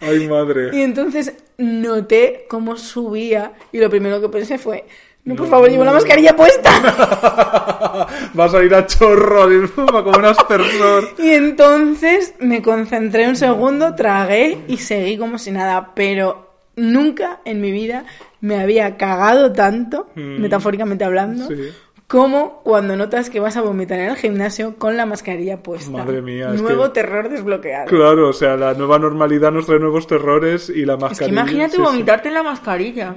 Ay, 0.00 0.26
madre. 0.28 0.70
Y 0.72 0.82
entonces 0.82 1.32
noté 1.58 2.46
cómo 2.48 2.76
subía 2.76 3.52
y 3.70 3.78
lo 3.78 3.88
primero 3.88 4.20
que 4.20 4.28
pensé 4.28 4.58
fue, 4.58 4.84
no, 5.24 5.36
por 5.36 5.46
favor, 5.48 5.70
llevo 5.70 5.84
la 5.84 5.92
mascarilla 5.92 6.34
puesta. 6.34 6.70
Vas 8.34 8.54
a 8.54 8.62
ir 8.64 8.74
a 8.74 8.86
chorro 8.86 9.46
como 10.04 10.18
un 10.18 10.24
aspersor. 10.24 11.10
Y 11.18 11.30
entonces 11.30 12.34
me 12.40 12.62
concentré 12.62 13.28
un 13.28 13.36
segundo, 13.36 13.94
tragué 13.94 14.58
y 14.68 14.78
seguí 14.78 15.16
como 15.18 15.38
si 15.38 15.50
nada, 15.52 15.92
pero 15.94 16.50
nunca 16.76 17.40
en 17.44 17.60
mi 17.60 17.70
vida 17.70 18.04
me 18.40 18.58
había 18.60 18.96
cagado 18.96 19.52
tanto, 19.52 20.08
Mm. 20.16 20.40
metafóricamente 20.40 21.04
hablando, 21.04 21.46
Sí. 21.48 21.70
Como 22.06 22.60
cuando 22.62 22.94
notas 22.96 23.30
que 23.30 23.40
vas 23.40 23.56
a 23.56 23.62
vomitar 23.62 23.98
en 23.98 24.10
el 24.10 24.16
gimnasio 24.16 24.74
con 24.76 24.96
la 24.98 25.06
mascarilla 25.06 25.62
puesta. 25.62 25.90
Madre 25.90 26.20
mía, 26.20 26.50
es 26.54 26.60
Nuevo 26.60 26.84
que- 26.84 26.90
terror 26.90 27.30
desbloqueado. 27.30 27.86
Claro, 27.86 28.28
o 28.28 28.32
sea, 28.34 28.56
la 28.56 28.74
nueva 28.74 28.98
normalidad 28.98 29.50
nos 29.50 29.64
trae 29.66 29.78
nuevos 29.78 30.06
terrores 30.06 30.68
y 30.68 30.84
la 30.84 30.94
Es 30.94 30.98
que 30.98 31.04
mascarilla. 31.04 31.40
imagínate 31.40 31.70
sí, 31.70 31.76
sí. 31.76 31.82
vomitarte 31.82 32.28
en 32.28 32.34
la 32.34 32.42
mascarilla. 32.42 33.14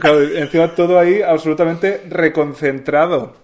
Claro, 0.00 0.22
encima 0.22 0.68
todo 0.68 0.98
ahí 1.00 1.20
absolutamente 1.20 2.02
reconcentrado. 2.08 3.34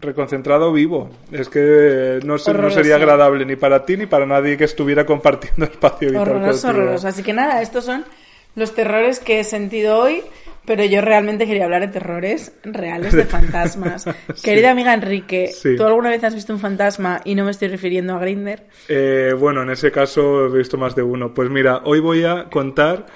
Reconcentrado 0.00 0.72
vivo. 0.72 1.10
Es 1.32 1.48
que 1.48 2.20
no, 2.24 2.38
se- 2.38 2.54
no 2.54 2.70
sería 2.70 2.96
agradable 2.96 3.44
ni 3.44 3.56
para 3.56 3.84
ti 3.84 3.96
ni 3.96 4.06
para 4.06 4.24
nadie 4.26 4.56
que 4.56 4.64
estuviera 4.64 5.04
compartiendo 5.06 5.64
espacio 5.72 6.08
vital 6.08 6.22
Horroroso, 6.28 6.68
horroroso. 6.68 7.08
Así 7.08 7.22
que 7.22 7.32
nada, 7.32 7.60
estos 7.62 7.84
son 7.84 8.04
los 8.54 8.74
terrores 8.74 9.20
que 9.20 9.40
he 9.40 9.44
sentido 9.44 9.98
hoy, 9.98 10.22
pero 10.66 10.84
yo 10.84 11.00
realmente 11.00 11.46
quería 11.46 11.64
hablar 11.64 11.80
de 11.80 11.88
terrores 11.88 12.52
reales 12.62 13.12
de 13.12 13.24
fantasmas. 13.24 14.04
Querida 14.44 14.70
amiga 14.70 14.92
Enrique, 14.94 15.48
Sí. 15.48 15.74
¿tú 15.76 15.84
alguna 15.84 16.10
vez 16.10 16.22
has 16.22 16.34
visto 16.34 16.52
un 16.52 16.60
fantasma 16.60 17.20
y 17.24 17.34
no 17.34 17.44
me 17.44 17.50
estoy 17.50 17.68
refiriendo 17.68 18.14
a 18.14 18.18
Grinder? 18.18 18.66
Eh, 18.88 19.34
bueno, 19.38 19.62
en 19.62 19.70
ese 19.70 19.90
caso 19.90 20.46
he 20.46 20.58
visto 20.58 20.76
más 20.76 20.94
de 20.94 21.02
uno. 21.02 21.32
Pues 21.34 21.48
mira, 21.50 21.80
hoy 21.84 22.00
voy 22.00 22.24
a 22.24 22.44
contar 22.50 23.06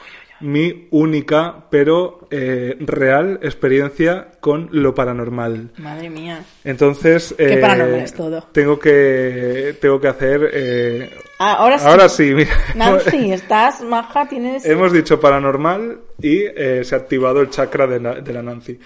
mi 0.44 0.88
única 0.90 1.64
pero 1.70 2.28
eh, 2.30 2.76
real 2.80 3.38
experiencia 3.42 4.28
con 4.40 4.68
lo 4.72 4.94
paranormal. 4.94 5.70
Madre 5.78 6.10
mía. 6.10 6.44
Entonces, 6.64 7.34
Qué 7.36 7.54
eh, 7.54 7.56
paranormal 7.58 8.00
es 8.00 8.14
todo. 8.14 8.42
Tengo 8.52 8.78
que 8.78 9.76
tengo 9.80 10.00
que 10.00 10.08
hacer. 10.08 10.50
eh, 10.52 11.10
Ah, 11.38 11.54
ahora 11.54 11.78
sí. 11.78 11.86
ahora 11.86 12.08
sí, 12.08 12.32
mira. 12.32 12.50
Nancy, 12.76 13.32
estás 13.32 13.82
maja, 13.82 14.28
tienes... 14.28 14.64
Hemos 14.64 14.92
dicho 14.92 15.18
paranormal 15.18 15.98
y 16.22 16.42
eh, 16.44 16.82
se 16.84 16.94
ha 16.94 16.98
activado 16.98 17.40
el 17.40 17.50
chakra 17.50 17.88
de 17.88 17.98
la, 17.98 18.14
de 18.20 18.32
la 18.32 18.40
Nancy. 18.42 18.78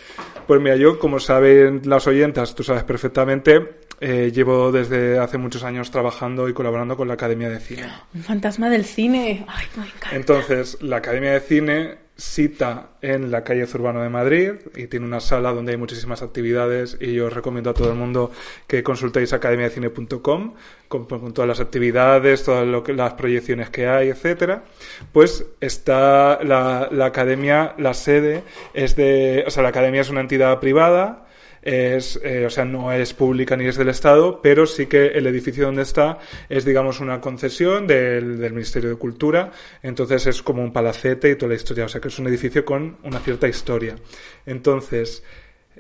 Pues 0.47 0.59
mira, 0.61 0.75
yo, 0.77 0.99
como 0.99 1.21
saben 1.21 1.83
las 1.85 2.07
oyentas, 2.07 2.55
tú 2.55 2.63
sabes 2.63 2.85
perfectamente, 2.85 3.69
eh, 4.01 4.33
llevo 4.35 4.73
desde 4.73 5.19
hace 5.19 5.37
muchos 5.37 5.63
años 5.63 5.91
trabajando 5.91 6.49
y 6.49 6.55
colaborando 6.55 6.97
con 6.97 7.07
la 7.07 7.15
Academia 7.15 7.51
de 7.51 7.61
Cine. 7.61 7.87
Un 8.15 8.23
fantasma 8.23 8.71
del 8.71 8.87
cine. 8.87 9.45
Ay, 9.47 9.67
me 9.77 9.85
encanta. 9.85 10.17
Entonces, 10.17 10.79
la 10.81 10.97
Academia 10.97 11.33
de 11.33 11.41
Cine 11.49 11.97
cita 12.19 12.91
en 13.01 13.31
la 13.31 13.43
calle 13.43 13.65
Zurbano 13.67 14.03
de 14.03 14.11
Madrid 14.11 14.51
y 14.77 14.89
tiene 14.89 15.07
una 15.07 15.21
sala 15.21 15.53
donde 15.53 15.73
hay 15.73 15.79
muchísimas 15.79 16.21
actividades 16.21 16.99
y 17.01 17.15
yo 17.15 17.29
os 17.29 17.33
recomiendo 17.33 17.71
a 17.71 17.75
todo 17.75 17.89
el 17.91 17.95
mundo 17.97 18.33
que 18.67 18.83
consultéis 18.83 19.33
academiadecine.com 19.33 20.55
con, 20.89 21.07
con 21.07 21.33
todas 21.33 21.49
las 21.49 21.61
actividades, 21.61 22.45
todas 22.45 22.67
lo 22.67 22.83
que, 22.83 22.93
las 22.93 23.15
proyecciones 23.15 23.71
que 23.71 23.87
hay, 23.87 24.09
etcétera. 24.09 24.65
Pues 25.13 25.47
está 25.61 26.39
la, 26.43 26.89
la 26.91 27.07
academia, 27.07 27.75
la 27.79 27.95
sede 27.95 28.43
es 28.75 28.95
de, 28.95 29.45
o 29.47 29.51
sea, 29.51 29.63
la 29.63 29.71
academia 29.71 30.03
es 30.03 30.11
una 30.11 30.21
entidad 30.21 30.61
privada 30.61 31.28
es, 31.63 32.19
eh, 32.23 32.45
o 32.47 32.51
sea, 32.51 32.65
no 32.65 32.93
es 32.93 33.13
pública 33.15 33.57
ni 33.57 33.67
es 33.67 33.77
del 33.77 33.89
Estado, 33.89 34.41
pero 34.43 34.67
sí 34.67 34.87
que 34.87 35.07
el 35.09 35.27
edificio 35.27 35.65
donde 35.67 35.83
está 35.83 36.19
es, 36.49 36.65
digamos, 36.65 37.01
una 37.01 37.21
concesión 37.21 37.87
del, 37.87 38.39
del 38.39 38.53
Ministerio 38.53 38.91
de 38.91 38.97
Cultura, 38.97 39.51
entonces 39.83 40.27
es 40.27 40.43
como 40.43 40.63
un 40.63 40.73
palacete 40.73 41.31
y 41.31 41.37
toda 41.37 41.51
la 41.51 41.55
historia, 41.57 41.85
o 41.85 41.89
sea, 41.89 42.01
que 42.01 42.09
es 42.09 42.19
un 42.19 42.27
edificio 42.29 42.65
con 42.65 42.97
una 43.05 43.19
cierta 43.21 43.49
historia. 43.49 43.97
Entonces, 44.47 45.23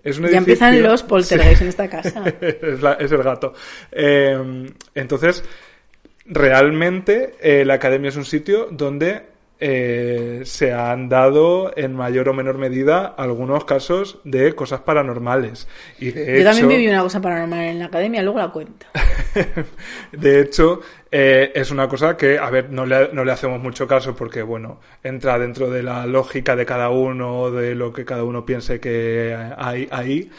es 0.04 0.18
un 0.18 0.28
Ya 0.28 0.38
empiezan 0.38 0.80
los 0.82 1.02
poltergeist 1.02 1.62
en 1.62 1.68
esta 1.68 1.88
casa. 1.90 2.24
es, 2.40 2.80
la- 2.82 2.94
es 2.94 3.10
el 3.12 3.22
gato. 3.22 3.54
Eh, 3.92 4.66
entonces, 4.94 5.42
realmente 6.26 7.34
eh, 7.40 7.64
la 7.64 7.74
academia 7.74 8.08
es 8.08 8.16
un 8.16 8.24
sitio 8.24 8.68
donde 8.70 9.22
eh, 9.60 10.42
se 10.44 10.72
han 10.72 11.08
dado 11.08 11.72
en 11.76 11.94
mayor 11.94 12.28
o 12.28 12.34
menor 12.34 12.58
medida 12.58 13.06
algunos 13.06 13.64
casos 13.64 14.18
de 14.24 14.54
cosas 14.54 14.80
paranormales. 14.80 15.66
Y 15.98 16.12
de 16.12 16.38
Yo 16.38 16.44
también 16.44 16.68
viví 16.68 16.88
una 16.88 17.02
cosa 17.02 17.20
paranormal 17.20 17.60
en 17.60 17.78
la 17.80 17.86
academia, 17.86 18.22
luego 18.22 18.38
la 18.38 18.50
cuento. 18.50 18.86
de 20.12 20.40
hecho, 20.40 20.80
eh, 21.10 21.50
es 21.54 21.70
una 21.70 21.88
cosa 21.88 22.16
que, 22.16 22.38
a 22.38 22.50
ver, 22.50 22.70
no 22.70 22.86
le, 22.86 23.12
no 23.12 23.24
le 23.24 23.32
hacemos 23.32 23.60
mucho 23.60 23.88
caso 23.88 24.14
porque, 24.14 24.42
bueno, 24.42 24.80
entra 25.02 25.38
dentro 25.38 25.70
de 25.70 25.82
la 25.82 26.06
lógica 26.06 26.54
de 26.54 26.64
cada 26.64 26.90
uno, 26.90 27.50
de 27.50 27.74
lo 27.74 27.92
que 27.92 28.04
cada 28.04 28.24
uno 28.24 28.46
piense 28.46 28.78
que 28.78 29.36
hay 29.56 29.88
ahí. 29.90 30.30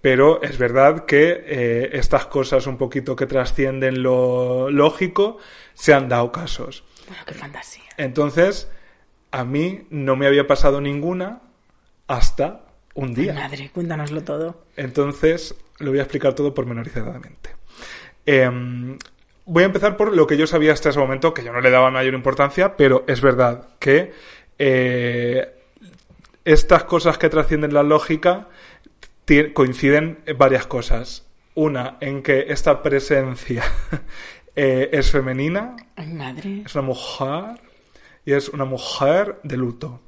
Pero 0.00 0.42
es 0.42 0.58
verdad 0.58 1.04
que 1.04 1.44
eh, 1.46 1.90
estas 1.92 2.26
cosas 2.26 2.66
un 2.66 2.76
poquito 2.76 3.14
que 3.14 3.26
trascienden 3.26 4.02
lo 4.02 4.68
lógico 4.68 5.38
se 5.74 5.94
han 5.94 6.08
dado 6.08 6.32
casos. 6.32 6.84
Bueno, 7.12 7.26
qué 7.26 7.34
fantasía. 7.34 7.84
Entonces, 7.98 8.70
a 9.32 9.44
mí 9.44 9.86
no 9.90 10.16
me 10.16 10.26
había 10.26 10.46
pasado 10.46 10.80
ninguna 10.80 11.42
hasta 12.08 12.62
un 12.94 13.10
Ay, 13.10 13.14
día. 13.14 13.34
madre, 13.34 13.70
cuéntanoslo 13.70 14.22
todo. 14.24 14.64
Entonces, 14.76 15.54
lo 15.78 15.90
voy 15.90 15.98
a 15.98 16.04
explicar 16.04 16.32
todo 16.34 16.54
pormenorizadamente. 16.54 17.50
Em, 18.24 18.96
voy 19.44 19.62
a 19.62 19.66
empezar 19.66 19.98
por 19.98 20.16
lo 20.16 20.26
que 20.26 20.38
yo 20.38 20.46
sabía 20.46 20.72
hasta 20.72 20.88
ese 20.88 20.98
momento, 20.98 21.34
que 21.34 21.44
yo 21.44 21.52
no 21.52 21.60
le 21.60 21.70
daba 21.70 21.90
mayor 21.90 22.14
importancia, 22.14 22.78
pero 22.78 23.04
es 23.06 23.20
verdad 23.20 23.68
que 23.78 24.14
eh, 24.58 25.54
estas 26.46 26.84
cosas 26.84 27.18
que 27.18 27.28
trascienden 27.28 27.74
la 27.74 27.82
lógica 27.82 28.48
coinciden 29.52 30.18
en 30.24 30.38
varias 30.38 30.66
cosas. 30.66 31.26
Una, 31.54 31.98
en 32.00 32.22
que 32.22 32.46
esta 32.48 32.82
presencia 32.82 33.62
eh, 34.56 34.90
es 34.92 35.10
femenina, 35.10 35.76
Ay, 35.96 36.12
madre. 36.12 36.62
es 36.64 36.74
una 36.74 36.82
mujer 36.84 37.60
y 38.24 38.32
es 38.32 38.48
una 38.48 38.64
mujer 38.64 39.40
de 39.42 39.56
luto, 39.56 40.00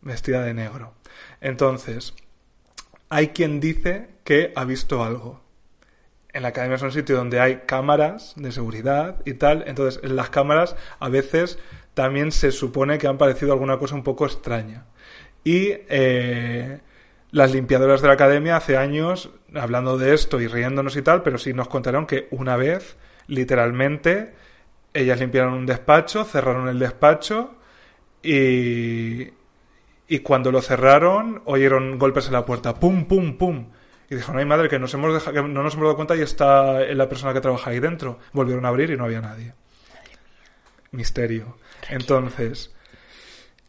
vestida 0.00 0.42
de 0.42 0.54
negro. 0.54 0.94
Entonces, 1.40 2.14
hay 3.08 3.28
quien 3.28 3.60
dice 3.60 4.08
que 4.24 4.52
ha 4.56 4.64
visto 4.64 5.04
algo. 5.04 5.42
En 6.32 6.42
la 6.42 6.48
academia 6.48 6.76
es 6.76 6.82
un 6.82 6.90
sitio 6.90 7.16
donde 7.16 7.38
hay 7.40 7.62
cámaras 7.66 8.34
de 8.36 8.50
seguridad 8.50 9.20
y 9.24 9.34
tal, 9.34 9.64
entonces 9.68 10.00
en 10.02 10.16
las 10.16 10.30
cámaras 10.30 10.74
a 10.98 11.08
veces 11.08 11.58
también 11.94 12.32
se 12.32 12.50
supone 12.50 12.98
que 12.98 13.06
han 13.06 13.18
parecido 13.18 13.52
alguna 13.52 13.78
cosa 13.78 13.94
un 13.94 14.02
poco 14.02 14.26
extraña. 14.26 14.86
Y 15.44 15.68
eh, 15.88 16.80
las 17.30 17.52
limpiadoras 17.52 18.02
de 18.02 18.08
la 18.08 18.14
academia 18.14 18.56
hace 18.56 18.76
años, 18.76 19.30
hablando 19.54 19.96
de 19.96 20.12
esto 20.14 20.40
y 20.40 20.48
riéndonos 20.48 20.96
y 20.96 21.02
tal, 21.02 21.22
pero 21.22 21.38
sí 21.38 21.52
nos 21.52 21.68
contaron 21.68 22.06
que 22.06 22.26
una 22.32 22.56
vez, 22.56 22.96
literalmente, 23.26 24.34
ellas 24.92 25.18
limpiaron 25.20 25.54
un 25.54 25.66
despacho, 25.66 26.24
cerraron 26.24 26.68
el 26.68 26.78
despacho 26.78 27.56
y, 28.22 29.28
y 30.08 30.18
cuando 30.20 30.52
lo 30.52 30.62
cerraron 30.62 31.42
oyeron 31.46 31.98
golpes 31.98 32.26
en 32.26 32.32
la 32.34 32.44
puerta, 32.44 32.74
pum, 32.78 33.06
pum, 33.06 33.36
pum. 33.36 33.66
Y 34.10 34.16
dijeron, 34.16 34.38
ay 34.38 34.44
madre, 34.44 34.68
que, 34.68 34.78
nos 34.78 34.92
hemos 34.94 35.14
deja- 35.14 35.32
que 35.32 35.42
no 35.42 35.62
nos 35.62 35.74
hemos 35.74 35.84
dado 35.84 35.96
cuenta 35.96 36.16
y 36.16 36.20
está 36.20 36.80
la 36.80 37.08
persona 37.08 37.32
que 37.32 37.40
trabaja 37.40 37.70
ahí 37.70 37.80
dentro. 37.80 38.18
Volvieron 38.32 38.64
a 38.66 38.68
abrir 38.68 38.90
y 38.90 38.96
no 38.96 39.04
había 39.04 39.20
nadie. 39.20 39.54
Misterio. 40.92 41.56
Entonces, 41.90 42.73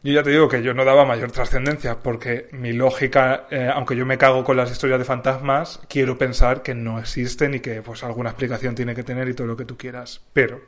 yo 0.02 0.12
ya 0.12 0.22
te 0.22 0.30
digo 0.30 0.48
que 0.48 0.62
yo 0.62 0.72
no 0.74 0.84
daba 0.84 1.04
mayor 1.04 1.32
trascendencia 1.32 1.98
porque 1.98 2.48
mi 2.52 2.72
lógica, 2.72 3.46
eh, 3.50 3.68
aunque 3.72 3.96
yo 3.96 4.06
me 4.06 4.18
cago 4.18 4.44
con 4.44 4.56
las 4.56 4.70
historias 4.70 4.98
de 5.00 5.04
fantasmas, 5.04 5.80
quiero 5.88 6.16
pensar 6.16 6.62
que 6.62 6.74
no 6.74 6.98
existen 7.00 7.54
y 7.54 7.60
que 7.60 7.82
pues 7.82 8.04
alguna 8.04 8.30
explicación 8.30 8.74
tiene 8.76 8.94
que 8.94 9.02
tener 9.02 9.28
y 9.28 9.34
todo 9.34 9.48
lo 9.48 9.56
que 9.56 9.64
tú 9.64 9.76
quieras. 9.76 10.20
Pero 10.32 10.60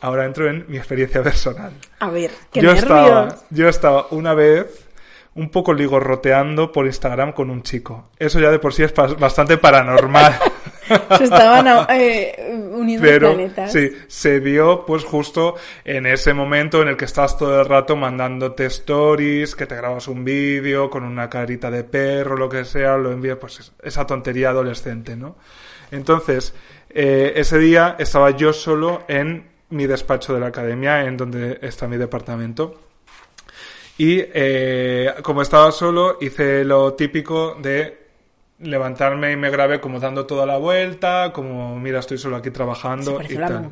ahora 0.00 0.24
entro 0.24 0.48
en 0.48 0.64
mi 0.68 0.76
experiencia 0.76 1.22
personal 1.24 1.72
A 1.98 2.10
ver, 2.10 2.30
qué 2.52 2.60
yo 2.60 2.68
nervios. 2.74 2.82
estaba, 2.84 3.36
yo 3.50 3.68
estaba 3.68 4.06
una 4.10 4.34
vez, 4.34 4.87
un 5.38 5.50
poco 5.50 5.72
ligorroteando 5.72 6.72
por 6.72 6.86
Instagram 6.86 7.32
con 7.32 7.48
un 7.48 7.62
chico. 7.62 8.08
Eso 8.18 8.40
ya 8.40 8.50
de 8.50 8.58
por 8.58 8.74
sí 8.74 8.82
es 8.82 8.92
bastante 8.94 9.56
paranormal. 9.56 10.34
se 11.16 11.24
estaban 11.24 11.86
eh, 11.90 12.60
uniendo 12.72 13.06
Pero, 13.06 13.34
planetas. 13.34 13.72
Sí, 13.72 13.92
se 14.08 14.40
dio 14.40 14.84
pues 14.84 15.04
justo 15.04 15.54
en 15.84 16.06
ese 16.06 16.34
momento 16.34 16.82
en 16.82 16.88
el 16.88 16.96
que 16.96 17.04
estás 17.04 17.38
todo 17.38 17.60
el 17.60 17.68
rato 17.68 17.94
mandándote 17.94 18.66
stories, 18.66 19.54
que 19.54 19.66
te 19.66 19.76
grabas 19.76 20.08
un 20.08 20.24
vídeo 20.24 20.90
con 20.90 21.04
una 21.04 21.30
carita 21.30 21.70
de 21.70 21.84
perro, 21.84 22.36
lo 22.36 22.48
que 22.48 22.64
sea, 22.64 22.96
lo 22.96 23.12
envías, 23.12 23.38
pues 23.38 23.72
esa 23.80 24.06
tontería 24.06 24.50
adolescente, 24.50 25.14
¿no? 25.14 25.36
Entonces, 25.92 26.52
eh, 26.90 27.34
ese 27.36 27.58
día 27.58 27.94
estaba 28.00 28.30
yo 28.30 28.52
solo 28.52 29.04
en 29.06 29.46
mi 29.70 29.86
despacho 29.86 30.34
de 30.34 30.40
la 30.40 30.48
academia, 30.48 31.04
en 31.04 31.16
donde 31.16 31.60
está 31.62 31.86
mi 31.86 31.96
departamento. 31.96 32.87
Y 33.98 34.22
eh, 34.32 35.12
como 35.22 35.42
estaba 35.42 35.72
solo, 35.72 36.18
hice 36.20 36.64
lo 36.64 36.94
típico 36.94 37.56
de 37.60 37.98
levantarme 38.60 39.32
y 39.32 39.36
me 39.36 39.50
grabé 39.50 39.80
como 39.80 39.98
dando 39.98 40.24
toda 40.24 40.46
la 40.46 40.56
vuelta, 40.56 41.32
como 41.32 41.78
mira, 41.78 41.98
estoy 41.98 42.16
solo 42.16 42.36
aquí 42.36 42.50
trabajando 42.50 43.20
y 43.28 43.34
tal. 43.34 43.70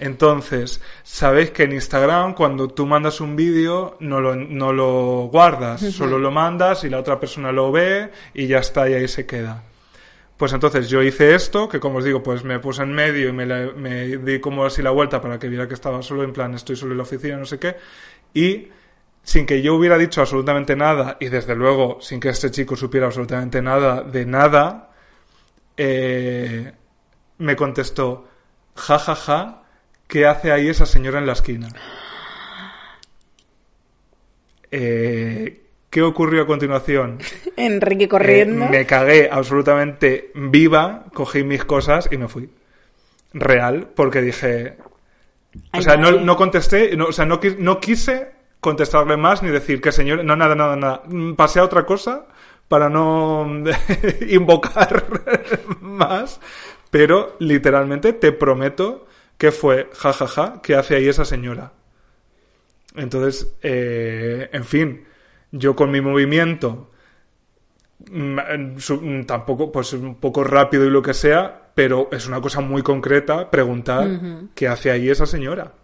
Entonces, 0.00 0.80
sabéis 1.02 1.50
que 1.50 1.64
en 1.64 1.72
Instagram 1.72 2.34
cuando 2.34 2.68
tú 2.68 2.86
mandas 2.86 3.20
un 3.20 3.36
vídeo 3.36 3.96
no 4.00 4.20
lo, 4.20 4.36
no 4.36 4.72
lo 4.72 5.28
guardas, 5.30 5.80
solo 5.80 6.18
lo 6.18 6.30
mandas 6.30 6.84
y 6.84 6.88
la 6.88 6.98
otra 6.98 7.20
persona 7.20 7.52
lo 7.52 7.70
ve 7.70 8.10
y 8.32 8.46
ya 8.46 8.58
está 8.58 8.88
y 8.88 8.94
ahí 8.94 9.08
se 9.08 9.26
queda. 9.26 9.64
Pues 10.38 10.52
entonces 10.52 10.88
yo 10.88 11.02
hice 11.02 11.34
esto, 11.34 11.68
que 11.68 11.80
como 11.80 11.98
os 11.98 12.04
digo, 12.04 12.22
pues 12.22 12.44
me 12.44 12.60
puse 12.60 12.84
en 12.84 12.92
medio 12.92 13.28
y 13.28 13.32
me, 13.32 13.44
me 13.72 14.16
di 14.18 14.38
como 14.38 14.64
así 14.64 14.82
la 14.82 14.90
vuelta 14.90 15.20
para 15.20 15.38
que 15.38 15.48
viera 15.48 15.66
que 15.66 15.74
estaba 15.74 16.00
solo, 16.00 16.22
en 16.22 16.32
plan 16.32 16.54
estoy 16.54 16.76
solo 16.76 16.92
en 16.92 16.98
la 16.98 17.02
oficina, 17.02 17.36
no 17.36 17.44
sé 17.44 17.58
qué, 17.58 17.74
y 18.32 18.68
sin 19.22 19.46
que 19.46 19.60
yo 19.60 19.74
hubiera 19.74 19.98
dicho 19.98 20.20
absolutamente 20.20 20.74
nada 20.74 21.16
y 21.20 21.28
desde 21.28 21.54
luego 21.54 22.00
sin 22.00 22.20
que 22.20 22.30
este 22.30 22.50
chico 22.50 22.76
supiera 22.76 23.06
absolutamente 23.06 23.60
nada 23.60 24.02
de 24.02 24.24
nada, 24.24 24.90
eh, 25.76 26.72
me 27.38 27.54
contestó, 27.54 28.28
ja, 28.74 28.98
ja, 28.98 29.14
ja, 29.14 29.62
¿qué 30.06 30.26
hace 30.26 30.50
ahí 30.50 30.68
esa 30.68 30.86
señora 30.86 31.18
en 31.18 31.26
la 31.26 31.32
esquina? 31.32 31.68
Eh, 34.70 35.62
¿Qué 35.90 36.02
ocurrió 36.02 36.42
a 36.42 36.46
continuación? 36.46 37.18
Enrique 37.56 38.08
corriendo. 38.08 38.66
Eh, 38.66 38.68
me 38.70 38.86
cagué 38.86 39.28
absolutamente 39.30 40.30
viva, 40.34 41.06
cogí 41.14 41.44
mis 41.44 41.64
cosas 41.64 42.08
y 42.10 42.18
me 42.18 42.28
fui. 42.28 42.50
Real, 43.32 43.88
porque 43.94 44.20
dije... 44.20 44.76
o 45.72 45.80
sea, 45.80 45.96
no, 45.96 46.12
no 46.12 46.36
contesté, 46.36 46.96
no, 46.96 47.06
o 47.06 47.12
sea, 47.12 47.24
no, 47.24 47.40
no 47.58 47.80
quise 47.80 48.37
contestarle 48.60 49.16
más 49.16 49.42
ni 49.42 49.50
decir 49.50 49.80
que 49.80 49.92
señor, 49.92 50.24
no, 50.24 50.36
nada, 50.36 50.54
nada, 50.54 50.76
nada. 50.76 51.02
Mm, 51.06 51.34
pasé 51.34 51.60
a 51.60 51.64
otra 51.64 51.84
cosa 51.86 52.26
para 52.68 52.88
no 52.88 53.46
invocar 54.28 55.04
más, 55.80 56.40
pero 56.90 57.36
literalmente 57.38 58.12
te 58.12 58.32
prometo 58.32 59.06
que 59.36 59.52
fue 59.52 59.88
jajaja, 59.94 60.26
ja, 60.26 60.52
ja, 60.52 60.62
¿qué 60.62 60.74
hace 60.74 60.96
ahí 60.96 61.08
esa 61.08 61.24
señora? 61.24 61.72
Entonces, 62.96 63.54
eh, 63.62 64.48
en 64.52 64.64
fin, 64.64 65.04
yo 65.52 65.76
con 65.76 65.90
mi 65.90 66.00
movimiento, 66.00 66.90
mm, 68.10 68.38
mm, 68.38 69.24
tampoco, 69.24 69.70
pues 69.70 69.92
un 69.92 70.16
poco 70.16 70.42
rápido 70.42 70.84
y 70.84 70.90
lo 70.90 71.02
que 71.02 71.14
sea, 71.14 71.70
pero 71.74 72.08
es 72.10 72.26
una 72.26 72.40
cosa 72.40 72.60
muy 72.60 72.82
concreta 72.82 73.50
preguntar 73.50 74.08
qué 74.54 74.66
hace 74.66 74.90
ahí 74.90 75.08
esa 75.08 75.26
señora. 75.26 75.74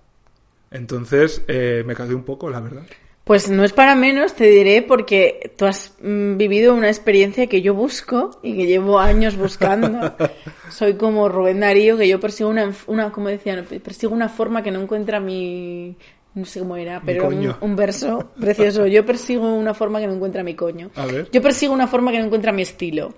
Entonces 0.74 1.42
eh, 1.46 1.84
me 1.86 1.94
cagué 1.94 2.14
un 2.14 2.24
poco, 2.24 2.50
la 2.50 2.60
verdad. 2.60 2.82
Pues 3.22 3.48
no 3.48 3.64
es 3.64 3.72
para 3.72 3.94
menos, 3.94 4.34
te 4.34 4.44
diré, 4.44 4.82
porque 4.82 5.52
tú 5.56 5.64
has 5.64 5.94
mm, 6.02 6.36
vivido 6.36 6.74
una 6.74 6.88
experiencia 6.88 7.46
que 7.46 7.62
yo 7.62 7.72
busco 7.72 8.38
y 8.42 8.54
que 8.56 8.66
llevo 8.66 8.98
años 8.98 9.36
buscando. 9.36 10.14
Soy 10.70 10.94
como 10.94 11.28
Rubén 11.28 11.60
Darío, 11.60 11.96
que 11.96 12.08
yo 12.08 12.18
persigo 12.20 12.50
una, 12.50 12.70
una 12.88 13.12
como 13.12 13.28
decía, 13.28 13.64
persigo 13.82 14.12
una 14.12 14.28
forma 14.28 14.62
que 14.62 14.70
no 14.70 14.82
encuentra 14.82 15.20
mi... 15.20 15.96
No 16.34 16.44
sé 16.44 16.58
cómo 16.58 16.76
era, 16.76 17.00
pero 17.06 17.28
un, 17.28 17.54
un, 17.60 17.76
verso 17.76 18.32
precioso. 18.40 18.88
Yo 18.88 19.06
persigo 19.06 19.54
una 19.54 19.72
forma 19.72 20.00
que 20.00 20.08
no 20.08 20.14
encuentra 20.14 20.42
mi 20.42 20.56
coño. 20.56 20.90
A 20.96 21.06
ver. 21.06 21.28
Yo 21.30 21.40
persigo 21.40 21.72
una 21.72 21.86
forma 21.86 22.10
que 22.10 22.18
no 22.18 22.24
encuentra 22.24 22.50
mi 22.50 22.62
estilo. 22.62 23.14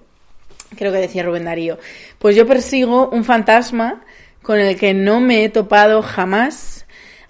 Creo 0.76 0.92
que 0.92 0.98
decía 0.98 1.22
Rubén 1.22 1.46
Darío. 1.46 1.78
Pues 2.18 2.36
yo 2.36 2.46
persigo 2.46 3.08
un 3.08 3.24
fantasma 3.24 4.04
con 4.42 4.58
el 4.58 4.76
que 4.76 4.92
no 4.92 5.22
me 5.22 5.44
he 5.44 5.48
topado 5.48 6.02
jamás 6.02 6.75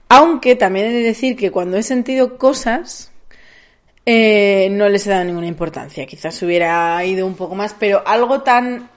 aunque 0.09 0.57
también 0.57 0.87
he 0.87 0.93
de 0.93 1.03
decir 1.03 1.37
que 1.37 1.51
cuando 1.51 1.77
he 1.77 1.83
sentido 1.83 2.39
cosas, 2.39 3.11
eh, 4.05 4.69
no 4.71 4.89
les 4.89 5.07
he 5.07 5.11
dado 5.11 5.25
ninguna 5.25 5.49
importancia. 5.49 6.07
Quizás 6.07 6.41
hubiera 6.43 7.05
ido 7.05 7.27
un 7.27 7.35
poco 7.35 7.55
más, 7.55 7.75
pero 7.79 8.03
algo 8.07 8.43
tan 8.43 8.89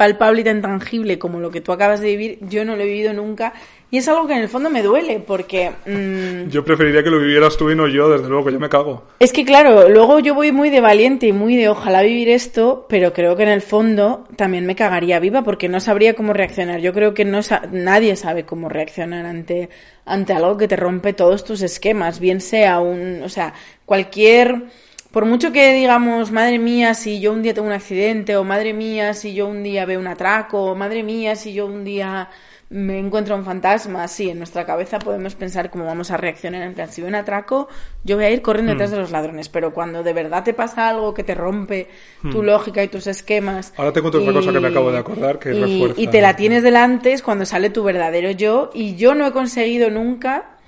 palpable 0.00 0.40
y 0.40 0.44
tan 0.44 0.62
tangible 0.62 1.18
como 1.18 1.40
lo 1.40 1.50
que 1.50 1.60
tú 1.60 1.72
acabas 1.72 2.00
de 2.00 2.06
vivir, 2.08 2.38
yo 2.40 2.64
no 2.64 2.74
lo 2.74 2.84
he 2.84 2.86
vivido 2.86 3.12
nunca 3.12 3.52
y 3.90 3.98
es 3.98 4.08
algo 4.08 4.26
que 4.26 4.32
en 4.32 4.38
el 4.40 4.48
fondo 4.48 4.70
me 4.70 4.82
duele 4.82 5.20
porque... 5.20 5.72
Mmm, 5.84 6.48
yo 6.48 6.64
preferiría 6.64 7.02
que 7.02 7.10
lo 7.10 7.18
vivieras 7.18 7.58
tú 7.58 7.68
y 7.70 7.76
no 7.76 7.86
yo, 7.86 8.08
desde 8.08 8.30
luego, 8.30 8.46
que 8.46 8.52
yo 8.52 8.58
me 8.58 8.70
cago. 8.70 9.02
Es 9.18 9.30
que 9.30 9.44
claro, 9.44 9.90
luego 9.90 10.20
yo 10.20 10.34
voy 10.34 10.52
muy 10.52 10.70
de 10.70 10.80
valiente 10.80 11.26
y 11.26 11.34
muy 11.34 11.54
de 11.54 11.68
ojalá 11.68 12.00
vivir 12.00 12.30
esto, 12.30 12.86
pero 12.88 13.12
creo 13.12 13.36
que 13.36 13.42
en 13.42 13.50
el 13.50 13.60
fondo 13.60 14.26
también 14.36 14.64
me 14.64 14.74
cagaría 14.74 15.20
viva 15.20 15.42
porque 15.42 15.68
no 15.68 15.80
sabría 15.80 16.14
cómo 16.14 16.32
reaccionar. 16.32 16.80
Yo 16.80 16.94
creo 16.94 17.12
que 17.12 17.26
no 17.26 17.40
nadie 17.72 18.16
sabe 18.16 18.46
cómo 18.46 18.70
reaccionar 18.70 19.26
ante, 19.26 19.68
ante 20.06 20.32
algo 20.32 20.56
que 20.56 20.66
te 20.66 20.76
rompe 20.76 21.12
todos 21.12 21.44
tus 21.44 21.60
esquemas, 21.60 22.20
bien 22.20 22.40
sea 22.40 22.80
un... 22.80 23.20
O 23.22 23.28
sea, 23.28 23.52
cualquier... 23.84 24.64
Por 25.10 25.24
mucho 25.24 25.50
que 25.52 25.74
digamos, 25.74 26.30
madre 26.30 26.58
mía, 26.58 26.94
si 26.94 27.20
yo 27.20 27.32
un 27.32 27.42
día 27.42 27.52
tengo 27.52 27.66
un 27.66 27.72
accidente, 27.72 28.36
o 28.36 28.44
madre 28.44 28.72
mía, 28.72 29.12
si 29.12 29.34
yo 29.34 29.48
un 29.48 29.62
día 29.62 29.84
veo 29.84 29.98
un 29.98 30.06
atraco, 30.06 30.62
o 30.64 30.74
madre 30.76 31.02
mía, 31.02 31.34
si 31.34 31.52
yo 31.52 31.66
un 31.66 31.84
día 31.84 32.28
me 32.70 33.00
encuentro 33.00 33.34
un 33.34 33.44
fantasma, 33.44 34.06
sí, 34.06 34.30
en 34.30 34.38
nuestra 34.38 34.64
cabeza 34.64 35.00
podemos 35.00 35.34
pensar 35.34 35.70
cómo 35.70 35.84
vamos 35.84 36.12
a 36.12 36.16
reaccionar. 36.16 36.62
En 36.62 36.74
plan, 36.74 36.88
si 36.88 37.00
veo 37.00 37.08
un 37.08 37.16
atraco, 37.16 37.68
yo 38.04 38.14
voy 38.14 38.26
a 38.26 38.30
ir 38.30 38.42
corriendo 38.42 38.70
detrás 38.72 38.90
mm. 38.90 38.94
de 38.94 39.00
los 39.00 39.10
ladrones. 39.10 39.48
Pero 39.48 39.74
cuando 39.74 40.04
de 40.04 40.12
verdad 40.12 40.44
te 40.44 40.54
pasa 40.54 40.88
algo 40.88 41.12
que 41.12 41.24
te 41.24 41.34
rompe 41.34 41.88
tu 42.22 42.42
mm. 42.42 42.44
lógica 42.44 42.84
y 42.84 42.86
tus 42.86 43.08
esquemas. 43.08 43.74
Ahora 43.76 43.92
te 43.92 44.00
cuento 44.00 44.20
otra 44.20 44.32
cosa 44.32 44.52
que 44.52 44.60
me 44.60 44.68
acabo 44.68 44.92
de 44.92 44.98
acordar 44.98 45.40
que 45.40 45.52
y, 45.52 45.60
refuerza. 45.60 46.00
Y 46.00 46.06
te 46.06 46.20
la 46.20 46.36
tienes 46.36 46.62
delante 46.62 47.12
es 47.12 47.22
cuando 47.22 47.44
sale 47.44 47.70
tu 47.70 47.82
verdadero 47.82 48.30
yo. 48.30 48.70
Y 48.72 48.94
yo 48.94 49.16
no 49.16 49.26
he 49.26 49.32
conseguido 49.32 49.90
nunca 49.90 50.58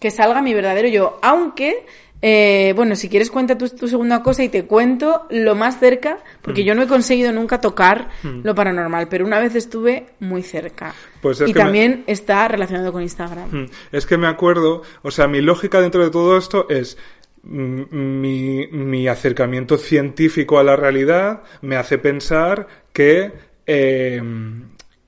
que 0.00 0.10
salga 0.10 0.42
mi 0.42 0.54
verdadero 0.54 0.88
yo. 0.88 1.20
Aunque 1.22 1.86
eh, 2.24 2.72
bueno, 2.76 2.94
si 2.94 3.08
quieres 3.08 3.32
cuenta 3.32 3.58
tu, 3.58 3.66
segunda 3.88 4.22
cosa 4.22 4.44
y 4.44 4.48
te 4.48 4.64
cuento 4.64 5.26
lo 5.30 5.56
más 5.56 5.80
cerca, 5.80 6.18
porque 6.40 6.62
mm. 6.62 6.64
yo 6.64 6.74
no 6.76 6.82
he 6.82 6.86
conseguido 6.86 7.32
nunca 7.32 7.60
tocar 7.60 8.10
mm. 8.22 8.42
lo 8.44 8.54
paranormal, 8.54 9.08
pero 9.08 9.26
una 9.26 9.40
vez 9.40 9.56
estuve 9.56 10.06
muy 10.20 10.44
cerca. 10.44 10.94
Pues 11.20 11.42
y 11.44 11.52
también 11.52 12.04
está 12.06 12.46
relacionado 12.46 12.92
con 12.92 13.02
Instagram. 13.02 13.48
Mm. 13.50 13.66
Es 13.90 14.06
que 14.06 14.16
me 14.16 14.28
acuerdo, 14.28 14.82
o 15.02 15.10
sea, 15.10 15.26
mi 15.26 15.40
lógica 15.40 15.80
dentro 15.80 16.04
de 16.04 16.10
todo 16.10 16.38
esto 16.38 16.68
es 16.70 16.96
mi, 17.42 18.68
mi 18.68 19.08
acercamiento 19.08 19.76
científico 19.76 20.60
a 20.60 20.62
la 20.62 20.76
realidad 20.76 21.42
me 21.60 21.74
hace 21.74 21.98
pensar 21.98 22.68
que, 22.92 23.32
eh, 23.66 24.22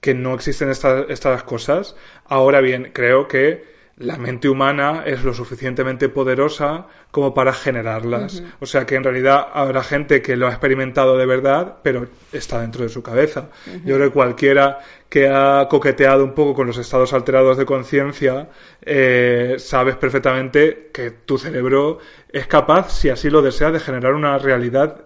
que 0.01 0.15
no 0.15 0.35
existen 0.35 0.69
estas, 0.69 1.07
estas 1.11 1.45
cosas. 1.45 1.95
Ahora 2.25 2.61
bien, 2.61 2.91
creo 2.93 3.29
que 3.29 3.74
la 3.97 4.17
mente 4.17 4.49
humana 4.49 5.05
es 5.07 5.23
lo 5.23 5.33
suficientemente 5.33 6.09
poderosa 6.09 6.87
como 7.13 7.33
para 7.33 7.53
generarlas. 7.53 8.43
O 8.59 8.67
sea 8.67 8.87
que 8.87 8.97
en 8.97 9.05
realidad 9.05 9.47
habrá 9.53 9.85
gente 9.85 10.21
que 10.21 10.37
lo 10.37 10.49
ha 10.49 10.51
experimentado 10.51 11.17
de 11.17 11.27
verdad, 11.27 11.77
pero 11.83 12.09
está 12.33 12.61
dentro 12.61 12.83
de 12.83 12.89
su 12.89 13.03
cabeza. 13.03 13.51
Yo 13.85 13.95
creo 13.95 14.09
que 14.09 14.15
cualquiera 14.15 14.81
que 15.09 15.29
ha 15.29 15.69
coqueteado 15.71 16.25
un 16.25 16.35
poco 16.35 16.55
con 16.55 16.67
los 16.67 16.77
estados 16.77 17.13
alterados 17.13 17.57
de 17.57 17.65
conciencia, 17.65 18.49
eh, 18.83 19.55
sabes 19.59 19.95
perfectamente 19.97 20.91
que 20.93 21.13
tu 21.13 21.39
cerebro 21.39 21.99
es 22.33 22.49
capaz, 22.49 22.91
si 22.91 23.11
así 23.11 23.31
lo 23.31 23.43
desea, 23.43 23.71
de 23.71 23.79
generar 23.79 24.15
una 24.15 24.39
realidad 24.39 25.05